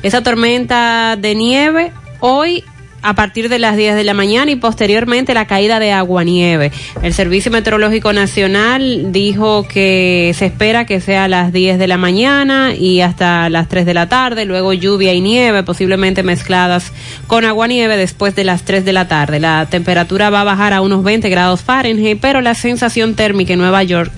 Esa 0.04 0.24
tormenta 0.24 1.18
de 1.18 1.36
nieve 1.36 1.92
hoy 2.22 2.64
a 3.02 3.16
partir 3.16 3.50
de 3.50 3.60
las 3.60 3.78
10 3.78 3.96
de 3.96 4.04
la 4.04 4.14
mañana 4.14 4.52
y 4.52 4.56
posteriormente 4.56 5.34
la 5.34 5.46
caída 5.48 5.80
de 5.80 5.92
agua-nieve. 5.92 6.72
El 7.02 7.14
Servicio 7.14 7.52
Meteorológico 7.52 8.12
Nacional 8.14 9.12
dijo 9.12 9.68
que 9.68 10.34
se 10.38 10.48
espera 10.48 10.86
que 10.86 11.00
sea 11.00 11.26
a 11.26 11.28
las 11.28 11.54
10 11.54 11.80
de 11.80 11.88
la 11.88 11.98
mañana 11.98 12.74
y 12.76 13.02
hasta 13.02 13.50
las 13.50 13.68
3 13.70 13.86
de 13.86 13.94
la 13.94 14.10
tarde, 14.10 14.46
luego 14.46 14.74
lluvia 14.74 15.14
y 15.14 15.22
nieve, 15.22 15.64
posiblemente 15.64 16.24
mezcladas 16.24 16.92
con 17.28 17.46
agua-nieve 17.46 17.98
después 17.98 18.36
de 18.36 18.44
las 18.44 18.64
3 18.64 18.84
de 18.86 18.94
la 18.94 19.08
tarde. 19.08 19.40
La 19.40 19.68
temperatura 19.70 20.30
va 20.30 20.42
a 20.42 20.46
bajar 20.46 20.74
a 20.74 20.82
unos 20.82 21.04
20 21.04 21.30
grados 21.30 21.62
Fahrenheit, 21.62 22.20
pero 22.20 22.42
la 22.42 22.56
sensación 22.56 23.16
térmica 23.16 23.54
en 23.54 23.60
Nueva 23.60 23.84
York 23.84 24.12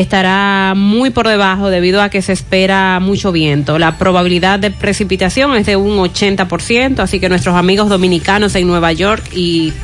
estará 0.00 0.72
muy 0.74 1.10
por 1.10 1.28
debajo 1.28 1.68
debido 1.68 2.00
a 2.00 2.08
que 2.08 2.22
se 2.22 2.32
espera 2.32 2.98
mucho 2.98 3.30
viento. 3.30 3.78
La 3.78 3.98
probabilidad 3.98 4.58
de 4.58 4.70
precipitación 4.70 5.54
es 5.54 5.66
de 5.66 5.76
un 5.76 5.98
80%, 5.98 7.00
así 7.00 7.20
que 7.20 7.28
nuestros 7.28 7.54
amigos 7.54 7.90
dominicanos 7.90 8.54
en 8.54 8.66
Nueva 8.66 8.92
York 8.92 9.22
y 9.34 9.74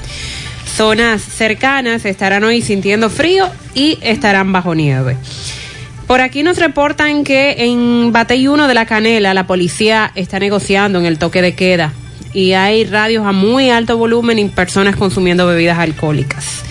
zonas 0.64 1.20
cercanas 1.20 2.06
estarán 2.06 2.42
hoy 2.44 2.62
sintiendo 2.62 3.10
frío 3.10 3.50
y 3.74 3.98
estarán 4.00 4.50
bajo 4.50 4.74
nieve. 4.74 5.18
Por 6.06 6.22
aquí 6.22 6.42
nos 6.42 6.56
reportan 6.56 7.22
que 7.22 7.56
en 7.58 8.10
Batey 8.10 8.48
1 8.48 8.66
de 8.66 8.74
la 8.74 8.86
Canela 8.86 9.34
la 9.34 9.46
policía 9.46 10.10
está 10.14 10.38
negociando 10.38 10.98
en 10.98 11.04
el 11.04 11.18
toque 11.18 11.42
de 11.42 11.54
queda 11.54 11.92
y 12.32 12.52
hay 12.52 12.86
radios 12.86 13.26
a 13.26 13.32
muy 13.32 13.68
alto 13.68 13.98
volumen 13.98 14.38
y 14.38 14.48
personas 14.48 14.96
consumiendo 14.96 15.46
bebidas 15.46 15.78
alcohólicas. 15.78 16.62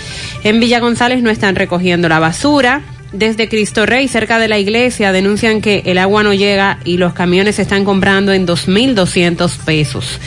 En 0.43 0.59
Villa 0.59 0.79
González 0.79 1.21
no 1.21 1.29
están 1.29 1.55
recogiendo 1.55 2.09
la 2.09 2.17
basura, 2.17 2.81
desde 3.11 3.47
Cristo 3.47 3.85
Rey, 3.85 4.07
cerca 4.07 4.39
de 4.39 4.47
la 4.47 4.59
iglesia, 4.59 5.11
denuncian 5.11 5.61
que 5.61 5.83
el 5.85 5.97
agua 5.97 6.23
no 6.23 6.33
llega 6.33 6.79
y 6.83 6.97
los 6.97 7.13
camiones 7.13 7.55
se 7.55 7.61
están 7.61 7.85
comprando 7.85 8.33
en 8.33 8.45
2.200 8.45 9.57
pesos. 9.59 10.19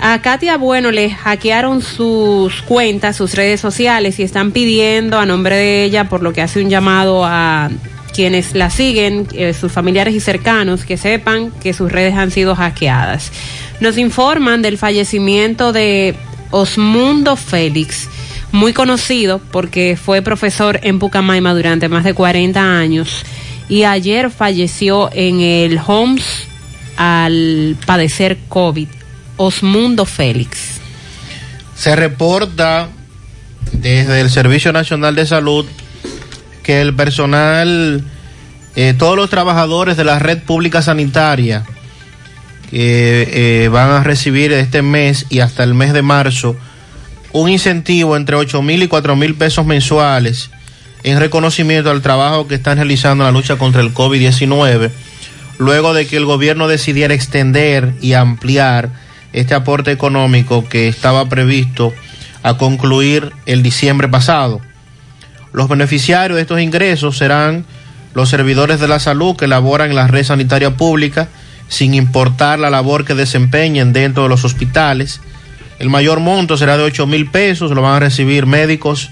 A 0.00 0.20
Katia 0.22 0.58
Bueno 0.58 0.92
le 0.92 1.10
hackearon 1.10 1.82
sus 1.82 2.62
cuentas, 2.62 3.16
sus 3.16 3.34
redes 3.34 3.60
sociales 3.60 4.18
y 4.20 4.22
están 4.22 4.52
pidiendo 4.52 5.18
a 5.18 5.26
nombre 5.26 5.56
de 5.56 5.84
ella, 5.84 6.08
por 6.08 6.22
lo 6.22 6.32
que 6.32 6.42
hace 6.42 6.62
un 6.62 6.70
llamado 6.70 7.24
a 7.24 7.70
quienes 8.14 8.54
la 8.54 8.70
siguen, 8.70 9.26
eh, 9.32 9.54
sus 9.54 9.72
familiares 9.72 10.14
y 10.14 10.20
cercanos, 10.20 10.84
que 10.84 10.96
sepan 10.96 11.50
que 11.50 11.72
sus 11.72 11.90
redes 11.90 12.14
han 12.14 12.30
sido 12.30 12.54
hackeadas. 12.54 13.32
Nos 13.80 13.98
informan 13.98 14.62
del 14.62 14.78
fallecimiento 14.78 15.72
de 15.72 16.14
Osmundo 16.50 17.36
Félix 17.36 18.08
muy 18.52 18.72
conocido 18.72 19.40
porque 19.50 19.98
fue 20.02 20.22
profesor 20.22 20.80
en 20.82 20.98
Pucamaima 20.98 21.54
durante 21.54 21.88
más 21.88 22.04
de 22.04 22.14
40 22.14 22.78
años 22.78 23.24
y 23.68 23.84
ayer 23.84 24.30
falleció 24.30 25.10
en 25.12 25.40
el 25.40 25.78
Homs 25.86 26.24
al 26.96 27.76
padecer 27.86 28.38
COVID. 28.48 28.88
Osmundo 29.38 30.04
Félix. 30.04 30.80
Se 31.74 31.96
reporta 31.96 32.88
desde 33.72 34.20
el 34.20 34.30
Servicio 34.30 34.72
Nacional 34.72 35.14
de 35.14 35.26
Salud 35.26 35.64
que 36.62 36.80
el 36.82 36.94
personal, 36.94 38.04
eh, 38.76 38.94
todos 38.98 39.16
los 39.16 39.30
trabajadores 39.30 39.96
de 39.96 40.04
la 40.04 40.18
red 40.18 40.42
pública 40.42 40.82
sanitaria 40.82 41.64
que 42.70 43.62
eh, 43.64 43.68
van 43.68 43.90
a 43.90 44.02
recibir 44.02 44.52
este 44.52 44.82
mes 44.82 45.26
y 45.30 45.38
hasta 45.38 45.64
el 45.64 45.72
mes 45.72 45.92
de 45.92 46.02
marzo 46.02 46.56
un 47.32 47.48
incentivo 47.48 48.16
entre 48.16 48.36
8 48.36 48.62
mil 48.62 48.82
y 48.82 48.88
4 48.88 49.16
mil 49.16 49.34
pesos 49.34 49.66
mensuales 49.66 50.50
en 51.02 51.20
reconocimiento 51.20 51.90
al 51.90 52.02
trabajo 52.02 52.48
que 52.48 52.56
están 52.56 52.76
realizando 52.76 53.24
en 53.24 53.32
la 53.32 53.38
lucha 53.38 53.56
contra 53.56 53.80
el 53.80 53.94
COVID-19, 53.94 54.90
luego 55.58 55.94
de 55.94 56.06
que 56.06 56.16
el 56.16 56.24
gobierno 56.24 56.68
decidiera 56.68 57.14
extender 57.14 57.94
y 58.00 58.14
ampliar 58.14 58.90
este 59.32 59.54
aporte 59.54 59.92
económico 59.92 60.68
que 60.68 60.88
estaba 60.88 61.28
previsto 61.28 61.92
a 62.42 62.56
concluir 62.56 63.32
el 63.46 63.62
diciembre 63.62 64.08
pasado. 64.08 64.60
Los 65.52 65.68
beneficiarios 65.68 66.36
de 66.36 66.42
estos 66.42 66.60
ingresos 66.60 67.18
serán 67.18 67.64
los 68.14 68.28
servidores 68.28 68.80
de 68.80 68.88
la 68.88 69.00
salud 69.00 69.36
que 69.36 69.46
laboran 69.46 69.90
en 69.90 69.96
la 69.96 70.08
red 70.08 70.24
sanitaria 70.24 70.76
pública, 70.76 71.28
sin 71.68 71.94
importar 71.94 72.58
la 72.58 72.70
labor 72.70 73.04
que 73.04 73.14
desempeñen 73.14 73.92
dentro 73.92 74.24
de 74.24 74.28
los 74.28 74.44
hospitales, 74.44 75.20
el 75.78 75.88
mayor 75.90 76.20
monto 76.20 76.56
será 76.56 76.76
de 76.76 76.84
8 76.84 77.06
mil 77.06 77.30
pesos, 77.30 77.70
lo 77.70 77.82
van 77.82 77.94
a 77.94 78.00
recibir 78.00 78.46
médicos 78.46 79.10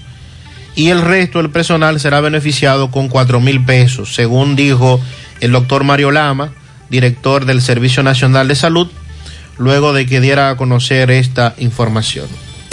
y 0.75 0.89
el 0.89 1.01
resto 1.01 1.39
del 1.41 1.49
personal 1.49 1.99
será 1.99 2.21
beneficiado 2.21 2.91
con 2.91 3.07
4 3.07 3.39
mil 3.39 3.63
pesos, 3.65 4.13
según 4.13 4.55
dijo 4.55 5.01
el 5.39 5.51
doctor 5.51 5.83
Mario 5.83 6.11
Lama, 6.11 6.51
director 6.89 7.45
del 7.45 7.61
Servicio 7.61 8.03
Nacional 8.03 8.47
de 8.47 8.55
Salud, 8.55 8.87
luego 9.57 9.93
de 9.93 10.05
que 10.05 10.21
diera 10.21 10.49
a 10.49 10.57
conocer 10.57 11.09
esta 11.09 11.55
información. 11.57 12.27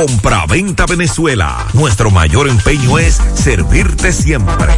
Compra-venta 0.00 0.86
Venezuela. 0.86 1.66
Nuestro 1.74 2.10
mayor 2.10 2.48
empeño 2.48 2.98
es 2.98 3.20
servirte 3.34 4.12
siempre. 4.12 4.74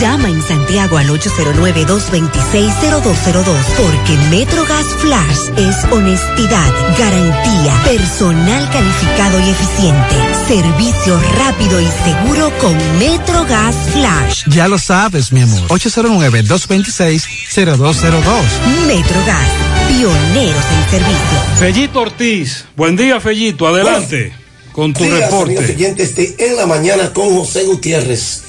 Llama 0.00 0.28
en 0.28 0.42
Santiago 0.42 0.98
al 0.98 1.08
809-226-0202 1.08 3.44
porque 3.76 4.16
MetroGas 4.31 4.86
Flash 4.98 5.50
es 5.56 5.84
honestidad, 5.92 6.73
garantía, 6.98 7.81
personal 7.84 8.68
calificado 8.70 9.39
y 9.40 9.50
eficiente, 9.50 10.16
servicio 10.48 11.20
rápido 11.39 11.81
y 11.81 11.86
seguro 12.05 12.50
con 12.60 12.76
MetroGas 12.98 13.74
Flash. 13.92 14.42
Ya 14.48 14.66
lo 14.68 14.78
sabes, 14.78 15.32
mi 15.32 15.42
amor. 15.42 15.62
809-226-0202. 15.68 18.44
MetroGas, 18.86 19.48
pioneros 19.89 20.64
en 20.64 20.90
servicio. 20.90 21.39
Fellito 21.58 22.00
Ortiz, 22.00 22.64
buen 22.76 22.97
día 22.97 23.20
Fellito, 23.20 23.66
adelante 23.68 24.32
con 24.73 24.92
tu 24.92 25.05
Días, 25.05 25.20
reporte. 25.20 25.56
amigos 25.56 25.70
oyentes 25.76 26.12
En 26.39 26.56
la 26.56 26.66
Mañana 26.66 27.12
con 27.12 27.31
José 27.36 27.62
Gutiérrez. 27.62 28.42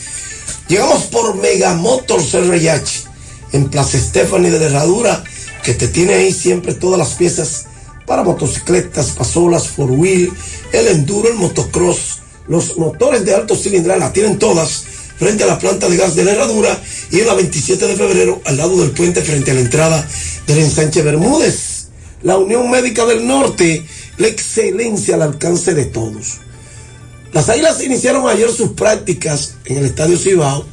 Llegamos 0.68 1.04
por 1.04 1.36
Megamotors 1.36 2.34
RH 2.34 3.04
en 3.54 3.70
Plaza 3.70 4.00
Stephanie 4.00 4.52
de 4.52 4.60
la 4.60 4.66
Herradura, 4.66 5.24
que 5.64 5.74
te 5.74 5.88
tiene 5.88 6.16
ahí 6.16 6.34
siempre 6.34 6.74
todas 6.74 6.98
las 6.98 7.14
piezas 7.14 7.66
para 8.06 8.24
motocicletas, 8.24 9.12
pasolas, 9.12 9.68
four 9.68 9.92
wheel, 9.92 10.32
el 10.74 10.88
enduro, 10.88 11.30
el 11.30 11.36
motocross, 11.36 12.20
los 12.48 12.78
motores 12.78 13.26
de 13.26 13.34
alto 13.34 13.56
cilindrada, 13.56 14.00
la 14.00 14.14
tienen 14.14 14.38
todas 14.38 14.86
frente 15.18 15.44
a 15.44 15.48
la 15.48 15.58
planta 15.58 15.88
de 15.88 15.98
gas 15.98 16.16
de 16.16 16.24
la 16.24 16.32
Herradura 16.32 16.80
y 17.12 17.20
en 17.20 17.28
la 17.28 17.34
27 17.34 17.88
de 17.88 17.96
febrero 17.96 18.42
al 18.46 18.58
lado 18.58 18.78
del 18.78 18.92
puente 18.92 19.22
frente 19.22 19.52
a 19.52 19.54
la 19.54 19.62
entrada 19.62 20.08
del 20.46 20.60
ensanche 20.60 21.02
Bermúdez. 21.02 21.88
La 22.22 22.38
Unión 22.38 22.70
Médica 22.70 23.06
del 23.06 23.26
Norte, 23.26 23.86
la 24.18 24.28
excelencia 24.28 25.16
al 25.16 25.22
alcance 25.22 25.74
de 25.74 25.86
todos. 25.86 26.40
Las 27.36 27.50
Águilas 27.50 27.84
iniciaron 27.84 28.30
ayer 28.30 28.50
sus 28.50 28.70
prácticas 28.72 29.56
en 29.66 29.78
el 29.80 29.86
Estadio 29.86 30.18
Cibao 30.18 30.66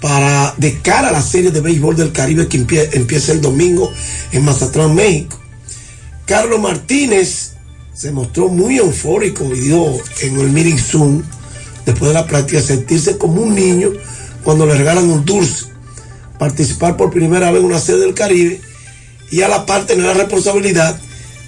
para 0.00 0.54
de 0.56 0.80
cara 0.80 1.10
a 1.10 1.12
la 1.12 1.22
serie 1.22 1.52
de 1.52 1.60
béisbol 1.60 1.94
del 1.94 2.10
Caribe 2.10 2.48
que 2.48 2.58
empie- 2.58 2.88
empieza 2.94 3.30
el 3.30 3.40
domingo 3.40 3.92
en 4.32 4.44
Mazatlán, 4.44 4.92
México. 4.92 5.38
Carlos 6.26 6.58
Martínez 6.60 7.52
se 7.94 8.10
mostró 8.10 8.48
muy 8.48 8.78
eufórico 8.78 9.44
y 9.54 9.60
dio 9.60 9.86
en 10.22 10.40
el 10.40 10.50
meeting 10.50 10.78
Zoom 10.78 11.22
después 11.86 12.08
de 12.08 12.14
la 12.14 12.26
práctica 12.26 12.60
sentirse 12.60 13.16
como 13.16 13.40
un 13.42 13.54
niño 13.54 13.90
cuando 14.42 14.66
le 14.66 14.74
regalan 14.74 15.08
un 15.08 15.24
dulce, 15.24 15.66
participar 16.40 16.96
por 16.96 17.10
primera 17.12 17.52
vez 17.52 17.60
en 17.60 17.66
una 17.66 17.78
serie 17.78 18.00
del 18.00 18.14
Caribe 18.14 18.60
y 19.30 19.42
a 19.42 19.48
la 19.48 19.64
par 19.64 19.86
tener 19.86 20.06
la 20.06 20.14
responsabilidad 20.14 20.98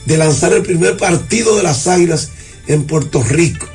de 0.06 0.16
lanzar 0.18 0.52
el 0.52 0.62
primer 0.62 0.96
partido 0.96 1.56
de 1.56 1.64
las 1.64 1.88
Águilas 1.88 2.28
en 2.66 2.84
Puerto 2.84 3.22
Rico. 3.22 3.66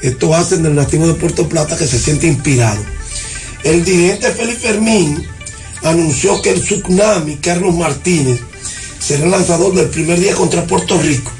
Esto 0.00 0.34
hacen 0.34 0.62
del 0.62 0.74
nativo 0.74 1.06
de 1.06 1.14
Puerto 1.14 1.48
Plata 1.48 1.76
que 1.76 1.86
se 1.86 1.98
siente 1.98 2.26
inspirado. 2.26 2.82
El 3.62 3.84
dirigente 3.84 4.30
Félix 4.32 4.62
Fermín 4.62 5.24
anunció 5.82 6.42
que 6.42 6.50
el 6.50 6.62
Tsunami 6.62 7.36
Carlos 7.36 7.74
Martínez 7.74 8.40
será 8.98 9.24
el 9.24 9.30
lanzador 9.30 9.74
del 9.74 9.88
primer 9.88 10.18
día 10.18 10.34
contra 10.34 10.66
Puerto 10.66 10.98
Rico. 10.98 11.30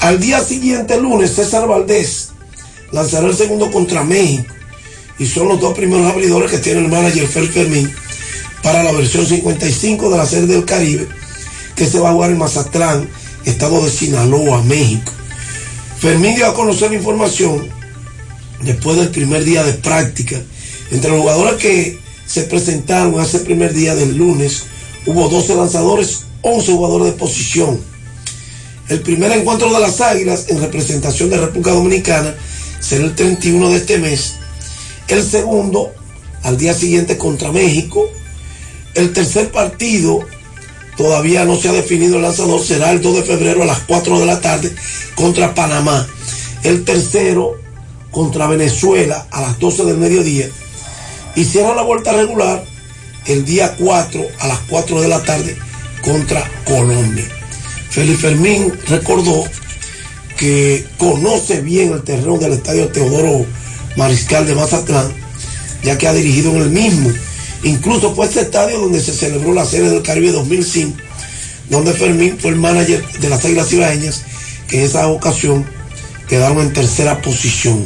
Al 0.00 0.18
día 0.18 0.40
siguiente, 0.40 1.00
lunes, 1.00 1.34
César 1.34 1.66
Valdés 1.66 2.30
lanzará 2.92 3.26
el 3.26 3.34
segundo 3.34 3.70
contra 3.70 4.04
México. 4.04 4.54
Y 5.18 5.26
son 5.26 5.48
los 5.48 5.60
dos 5.60 5.74
primeros 5.74 6.10
abridores 6.10 6.50
que 6.50 6.58
tiene 6.58 6.80
el 6.80 6.88
manager 6.88 7.26
Félix 7.26 7.54
Fermín 7.54 7.92
para 8.62 8.82
la 8.82 8.92
versión 8.92 9.26
55 9.26 10.10
de 10.10 10.16
la 10.16 10.26
Serie 10.26 10.46
del 10.46 10.64
Caribe, 10.64 11.06
que 11.76 11.86
se 11.86 11.98
va 11.98 12.10
a 12.10 12.12
jugar 12.12 12.30
en 12.30 12.38
Mazatlán, 12.38 13.08
estado 13.44 13.84
de 13.84 13.90
Sinaloa, 13.90 14.62
México. 14.62 15.12
Fermín 16.00 16.34
dio 16.34 16.46
a 16.46 16.54
conocer 16.54 16.94
información 16.94 17.68
después 18.62 18.96
del 18.96 19.10
primer 19.10 19.44
día 19.44 19.62
de 19.62 19.74
práctica. 19.74 20.40
Entre 20.90 21.10
los 21.10 21.20
jugadores 21.20 21.56
que 21.56 21.98
se 22.26 22.44
presentaron 22.44 23.20
ese 23.20 23.40
primer 23.40 23.74
día 23.74 23.94
del 23.94 24.16
lunes, 24.16 24.64
hubo 25.04 25.28
12 25.28 25.54
lanzadores, 25.56 26.20
11 26.40 26.72
jugadores 26.72 27.12
de 27.12 27.18
posición. 27.18 27.78
El 28.88 29.00
primer 29.02 29.30
encuentro 29.32 29.70
de 29.70 29.78
las 29.78 30.00
Águilas 30.00 30.46
en 30.48 30.62
representación 30.62 31.28
de 31.28 31.36
República 31.36 31.72
Dominicana 31.72 32.34
será 32.80 33.04
el 33.04 33.14
31 33.14 33.68
de 33.68 33.76
este 33.76 33.98
mes. 33.98 34.36
El 35.06 35.22
segundo, 35.22 35.92
al 36.42 36.56
día 36.56 36.72
siguiente 36.72 37.18
contra 37.18 37.52
México. 37.52 38.08
El 38.94 39.12
tercer 39.12 39.52
partido, 39.52 40.20
todavía 40.96 41.44
no 41.44 41.56
se 41.56 41.68
ha 41.68 41.72
definido 41.72 42.16
el 42.16 42.22
lanzador, 42.22 42.60
será 42.60 42.90
el 42.90 43.00
2 43.00 43.16
de 43.16 43.22
febrero 43.22 43.62
a 43.62 43.66
las 43.66 43.80
4 43.80 44.20
de 44.20 44.26
la 44.26 44.40
tarde 44.40 44.74
contra 45.14 45.54
Panamá. 45.54 46.06
El 46.62 46.84
tercero 46.84 47.58
contra 48.10 48.46
Venezuela 48.46 49.26
a 49.30 49.40
las 49.40 49.58
12 49.58 49.84
del 49.84 49.98
mediodía. 49.98 50.48
Y 51.36 51.44
cierra 51.44 51.74
la 51.74 51.82
vuelta 51.82 52.12
regular 52.12 52.64
el 53.26 53.44
día 53.44 53.76
4 53.78 54.22
a 54.40 54.46
las 54.46 54.58
4 54.68 55.00
de 55.00 55.08
la 55.08 55.22
tarde 55.22 55.56
contra 56.02 56.50
Colombia. 56.64 57.28
Félix 57.90 58.20
Fermín 58.20 58.72
recordó 58.88 59.44
que 60.38 60.86
conoce 60.96 61.60
bien 61.60 61.92
el 61.92 62.02
terreno 62.02 62.38
del 62.38 62.54
estadio 62.54 62.88
Teodoro 62.88 63.44
Mariscal 63.96 64.46
de 64.46 64.54
Mazatlán, 64.54 65.12
ya 65.82 65.98
que 65.98 66.08
ha 66.08 66.12
dirigido 66.12 66.52
en 66.52 66.62
el 66.62 66.70
mismo. 66.70 67.10
Incluso 67.62 68.14
fue 68.14 68.26
este 68.26 68.40
estadio 68.40 68.78
donde 68.78 69.00
se 69.00 69.12
celebró 69.12 69.52
la 69.52 69.64
Serie 69.64 69.90
del 69.90 70.02
Caribe 70.02 70.32
2005, 70.32 70.96
donde 71.68 71.92
Fermín 71.92 72.38
fue 72.38 72.50
el 72.50 72.56
manager 72.56 73.04
de 73.18 73.28
las 73.28 73.44
Águilas 73.44 73.72
Ibaeñas, 73.72 74.22
que 74.68 74.78
en 74.78 74.84
esa 74.84 75.08
ocasión 75.08 75.66
quedaron 76.28 76.60
en 76.60 76.72
tercera 76.72 77.20
posición. 77.20 77.84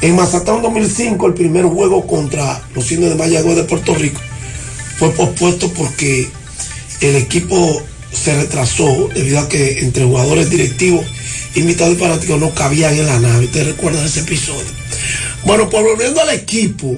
En 0.00 0.14
Mazatlán 0.14 0.62
2005, 0.62 1.26
el 1.26 1.34
primer 1.34 1.64
juego 1.64 2.06
contra 2.06 2.62
los 2.74 2.90
indios 2.92 3.10
de 3.10 3.16
Mayagüez 3.16 3.56
de 3.56 3.64
Puerto 3.64 3.94
Rico 3.94 4.20
fue 4.96 5.10
pospuesto 5.10 5.72
porque 5.72 6.28
el 7.00 7.16
equipo 7.16 7.82
se 8.12 8.34
retrasó 8.34 9.08
debido 9.14 9.40
a 9.40 9.48
que 9.48 9.80
entre 9.80 10.04
jugadores 10.04 10.50
directivos, 10.50 11.06
invitados 11.54 11.94
y 11.94 11.98
fanáticos 11.98 12.40
no 12.40 12.54
cabían 12.54 12.94
en 12.94 13.06
la 13.06 13.18
nave. 13.18 13.46
¿Ustedes 13.46 13.68
recuerdan 13.68 14.04
ese 14.04 14.20
episodio? 14.20 14.70
Bueno, 15.44 15.68
pues 15.68 15.84
volviendo 15.84 16.20
al 16.20 16.30
equipo, 16.30 16.96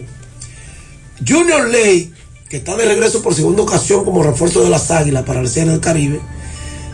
Junior 1.26 1.68
Ley, 1.68 2.12
que 2.48 2.58
está 2.58 2.76
de 2.76 2.86
regreso 2.86 3.22
por 3.22 3.34
segunda 3.34 3.62
ocasión 3.62 4.04
como 4.04 4.22
refuerzo 4.22 4.62
de 4.62 4.70
las 4.70 4.90
Águilas 4.90 5.24
para 5.24 5.40
el 5.40 5.48
Serie 5.48 5.72
del 5.72 5.80
Caribe, 5.80 6.20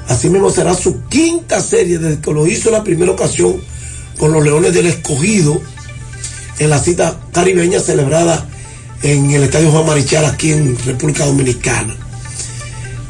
así 0.08 0.28
mismo 0.28 0.50
será 0.50 0.74
su 0.74 1.04
quinta 1.08 1.60
serie 1.60 1.98
desde 1.98 2.20
que 2.20 2.32
lo 2.32 2.46
hizo 2.46 2.70
la 2.70 2.84
primera 2.84 3.12
ocasión 3.12 3.60
con 4.18 4.32
los 4.32 4.44
Leones 4.44 4.72
del 4.72 4.86
Escogido 4.86 5.60
en 6.58 6.70
la 6.70 6.78
cita 6.78 7.20
caribeña 7.32 7.80
celebrada 7.80 8.48
en 9.02 9.30
el 9.30 9.44
Estadio 9.44 9.70
Juan 9.70 9.86
Marichal 9.86 10.24
aquí 10.24 10.52
en 10.52 10.76
República 10.84 11.26
Dominicana. 11.26 11.96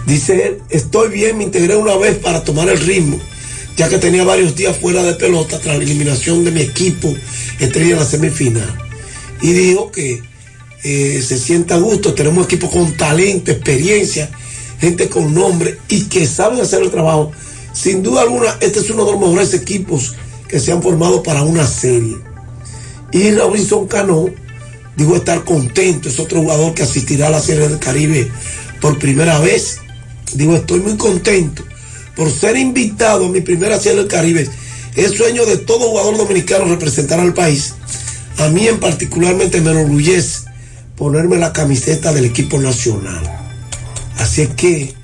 Dice 0.06 0.46
él, 0.46 0.58
estoy 0.70 1.08
bien, 1.10 1.38
me 1.38 1.44
integré 1.44 1.76
una 1.76 1.96
vez 1.96 2.16
para 2.18 2.44
tomar 2.44 2.68
el 2.68 2.78
ritmo, 2.78 3.18
ya 3.76 3.88
que 3.88 3.98
tenía 3.98 4.24
varios 4.24 4.54
días 4.54 4.78
fuera 4.78 5.02
de 5.02 5.14
pelota 5.14 5.58
tras 5.58 5.76
la 5.78 5.82
eliminación 5.82 6.44
de 6.44 6.52
mi 6.52 6.60
equipo 6.60 7.12
en 7.58 7.96
la 7.96 8.04
semifinal. 8.04 8.78
Y 9.42 9.52
dijo 9.52 9.90
que 9.90 10.22
eh, 10.82 11.22
se 11.26 11.38
sienta 11.38 11.74
a 11.74 11.78
gusto, 11.78 12.14
tenemos 12.14 12.44
equipo 12.44 12.70
con 12.70 12.96
talento, 12.96 13.50
experiencia, 13.50 14.30
gente 14.80 15.08
con 15.08 15.34
nombre 15.34 15.78
y 15.88 16.04
que 16.04 16.26
saben 16.26 16.60
hacer 16.60 16.82
el 16.82 16.90
trabajo. 16.90 17.32
Sin 17.72 18.02
duda 18.02 18.22
alguna, 18.22 18.56
este 18.60 18.80
es 18.80 18.90
uno 18.90 19.04
de 19.04 19.12
los 19.12 19.20
mejores 19.20 19.54
equipos 19.54 20.14
que 20.48 20.60
se 20.60 20.72
han 20.72 20.82
formado 20.82 21.22
para 21.22 21.42
una 21.42 21.66
serie. 21.66 22.16
Y 23.12 23.30
Robinson 23.32 23.86
Cano 23.86 24.26
dijo 24.96 25.16
estar 25.16 25.44
contento, 25.44 26.08
es 26.08 26.18
otro 26.18 26.40
jugador 26.40 26.74
que 26.74 26.82
asistirá 26.82 27.28
a 27.28 27.30
la 27.30 27.40
Serie 27.40 27.68
del 27.68 27.78
Caribe 27.78 28.30
por 28.80 28.98
primera 28.98 29.38
vez. 29.40 29.78
Digo, 30.34 30.56
estoy 30.56 30.80
muy 30.80 30.96
contento 30.96 31.62
por 32.14 32.30
ser 32.30 32.56
invitado 32.56 33.26
a 33.26 33.28
mi 33.28 33.40
primera 33.40 33.78
Serie 33.78 33.98
del 33.98 34.08
Caribe. 34.08 34.48
Es 34.94 35.12
sueño 35.12 35.44
de 35.44 35.58
todo 35.58 35.90
jugador 35.90 36.16
dominicano 36.16 36.64
representar 36.64 37.20
al 37.20 37.34
país. 37.34 37.74
A 38.38 38.48
mí 38.48 38.66
en 38.66 38.80
particularmente 38.80 39.60
me 39.60 39.70
enorgullece 39.70 40.45
ponerme 40.96 41.36
la 41.36 41.52
camiseta 41.52 42.12
del 42.12 42.26
equipo 42.26 42.58
nacional. 42.58 43.22
Así 44.18 44.42
es 44.42 44.48
que 44.50 44.94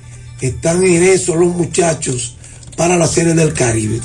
están 0.41 0.83
en 0.83 1.03
eso 1.03 1.35
los 1.35 1.53
muchachos 1.55 2.35
para 2.75 2.97
la 2.97 3.07
Serie 3.07 3.33
del 3.33 3.53
Caribe. 3.53 4.01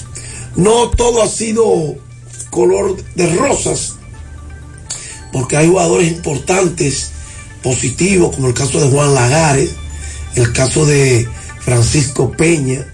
No 0.56 0.90
todo 0.90 1.22
ha 1.22 1.28
sido 1.28 1.96
color 2.50 2.96
de 3.14 3.34
rosas, 3.36 3.96
porque 5.32 5.56
hay 5.56 5.68
jugadores 5.68 6.08
importantes, 6.08 7.10
positivos, 7.62 8.34
como 8.36 8.48
el 8.48 8.54
caso 8.54 8.80
de 8.80 8.88
Juan 8.88 9.14
Lagares, 9.14 9.70
el 10.36 10.52
caso 10.52 10.86
de 10.86 11.28
Francisco 11.60 12.30
Peña, 12.30 12.86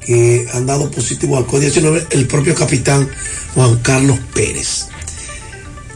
que 0.00 0.46
han 0.52 0.66
dado 0.66 0.90
positivo 0.90 1.36
al 1.36 1.46
COVID-19, 1.46 2.06
el 2.10 2.26
propio 2.28 2.54
capitán 2.54 3.08
Juan 3.54 3.76
Carlos 3.80 4.18
Pérez. 4.32 4.86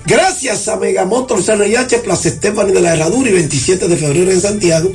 Gracias 0.06 0.68
a 0.68 0.76
Megamotor 0.76 1.42
CNH, 1.42 1.98
Plaza 2.02 2.28
Estefani 2.28 2.72
de 2.72 2.80
la 2.80 2.94
Herradura 2.94 3.30
y 3.30 3.32
27 3.32 3.88
de 3.88 3.96
febrero 3.96 4.30
en 4.30 4.40
Santiago. 4.40 4.92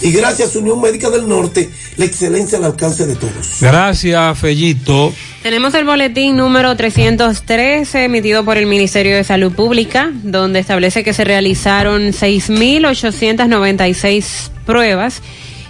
Y 0.00 0.10
gracias 0.12 0.54
a 0.54 0.58
Unión 0.58 0.80
Médica 0.80 1.10
del 1.10 1.28
Norte, 1.28 1.68
la 1.96 2.04
excelencia 2.04 2.58
al 2.58 2.64
alcance 2.64 3.06
de 3.06 3.16
todos. 3.16 3.58
Gracias, 3.60 4.38
Fellito. 4.38 5.12
Tenemos 5.42 5.74
el 5.74 5.84
boletín 5.84 6.36
número 6.36 6.76
313 6.76 8.04
emitido 8.04 8.44
por 8.44 8.56
el 8.56 8.66
Ministerio 8.66 9.16
de 9.16 9.24
Salud 9.24 9.52
Pública, 9.52 10.12
donde 10.22 10.60
establece 10.60 11.02
que 11.04 11.12
se 11.12 11.24
realizaron 11.24 12.12
6.896 12.12 14.50
pruebas 14.66 15.20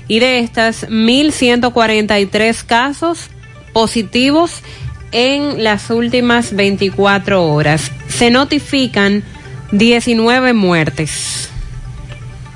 y 0.09 0.19
de 0.19 0.41
estas 0.41 0.87
1.143 0.89 2.65
casos 2.65 3.29
positivos 3.73 4.63
en 5.15 5.63
las 5.63 5.91
últimas 5.91 6.55
24 6.55 7.43
horas. 7.43 7.91
Se 8.09 8.31
notifican 8.31 9.23
19 9.71 10.53
muertes. 10.53 11.49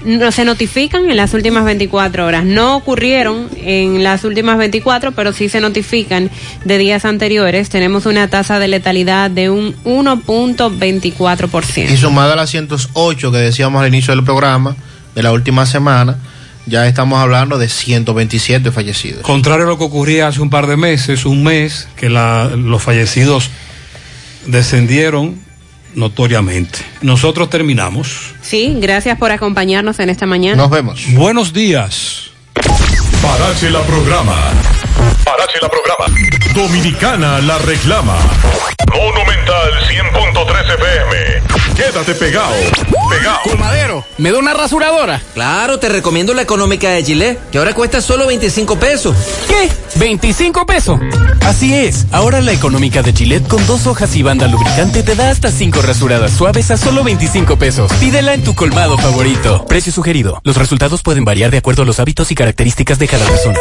No 0.04 0.30
se 0.32 0.44
notifican 0.44 1.10
en 1.10 1.16
las 1.16 1.34
últimas 1.34 1.64
24 1.64 2.26
horas. 2.26 2.44
No 2.44 2.76
ocurrieron 2.76 3.48
en 3.56 4.04
las 4.04 4.24
últimas 4.24 4.58
24, 4.58 5.12
pero 5.12 5.32
sí 5.32 5.48
se 5.48 5.60
notifican 5.60 6.30
de 6.64 6.78
días 6.78 7.04
anteriores. 7.04 7.68
Tenemos 7.68 8.06
una 8.06 8.28
tasa 8.28 8.58
de 8.58 8.68
letalidad 8.68 9.30
de 9.30 9.50
un 9.50 9.74
1.24%. 9.84 11.90
Y 11.90 11.96
sumada 11.96 12.34
a 12.34 12.36
las 12.36 12.50
108 12.50 13.32
que 13.32 13.38
decíamos 13.38 13.82
al 13.82 13.88
inicio 13.88 14.14
del 14.14 14.24
programa 14.24 14.76
de 15.14 15.22
la 15.22 15.32
última 15.32 15.66
semana, 15.66 16.16
ya 16.68 16.86
estamos 16.86 17.20
hablando 17.20 17.58
de 17.58 17.68
127 17.68 18.70
fallecidos. 18.72 19.22
Contrario 19.22 19.64
a 19.66 19.68
lo 19.68 19.78
que 19.78 19.84
ocurría 19.84 20.28
hace 20.28 20.40
un 20.40 20.50
par 20.50 20.66
de 20.66 20.76
meses, 20.76 21.24
un 21.26 21.42
mes, 21.42 21.88
que 21.96 22.08
la- 22.08 22.50
los 22.56 22.82
fallecidos 22.82 23.50
descendieron 24.46 25.40
notoriamente. 25.94 26.78
Nosotros 27.02 27.50
terminamos. 27.50 28.34
Sí, 28.42 28.76
gracias 28.80 29.18
por 29.18 29.32
acompañarnos 29.32 29.98
en 29.98 30.10
esta 30.10 30.26
mañana. 30.26 30.56
Nos 30.56 30.70
vemos. 30.70 31.02
Buenos 31.12 31.52
días. 31.52 32.30
Parache 33.22 33.70
la 33.70 33.82
programa. 33.82 34.36
Parache 35.28 35.58
la 35.60 35.68
programa. 35.68 36.06
Dominicana 36.54 37.38
la 37.42 37.58
reclama. 37.58 38.16
Monumental 38.94 39.72
100.13 39.86 40.74
FM. 40.74 41.76
Quédate 41.76 42.14
pegado. 42.14 42.54
Pegado. 43.10 43.38
Colmadero, 43.44 44.06
¿me 44.16 44.32
da 44.32 44.38
una 44.38 44.54
rasuradora? 44.54 45.20
Claro, 45.34 45.78
te 45.78 45.90
recomiendo 45.90 46.32
la 46.32 46.40
económica 46.40 46.88
de 46.88 47.04
Gillette, 47.04 47.38
que 47.50 47.58
ahora 47.58 47.74
cuesta 47.74 48.00
solo 48.00 48.26
25 48.26 48.78
pesos. 48.78 49.14
¿Qué? 49.46 49.70
¿25 49.98 50.64
pesos? 50.64 50.98
Así 51.42 51.74
es, 51.74 52.06
ahora 52.10 52.40
la 52.40 52.52
económica 52.52 53.02
de 53.02 53.12
Gillette 53.12 53.46
con 53.48 53.64
dos 53.66 53.86
hojas 53.86 54.16
y 54.16 54.22
banda 54.22 54.48
lubricante 54.48 55.02
te 55.02 55.14
da 55.14 55.28
hasta 55.28 55.50
5 55.50 55.82
rasuradas 55.82 56.32
suaves 56.32 56.70
a 56.70 56.78
solo 56.78 57.04
25 57.04 57.58
pesos. 57.58 57.92
Pídela 58.00 58.32
en 58.32 58.44
tu 58.44 58.54
colmado 58.54 58.96
favorito. 58.96 59.66
Precio 59.66 59.92
sugerido. 59.92 60.40
Los 60.42 60.56
resultados 60.56 61.02
pueden 61.02 61.26
variar 61.26 61.50
de 61.50 61.58
acuerdo 61.58 61.82
a 61.82 61.84
los 61.84 62.00
hábitos 62.00 62.30
y 62.30 62.34
características 62.34 62.98
de 62.98 63.08
cada 63.08 63.26
persona. 63.26 63.58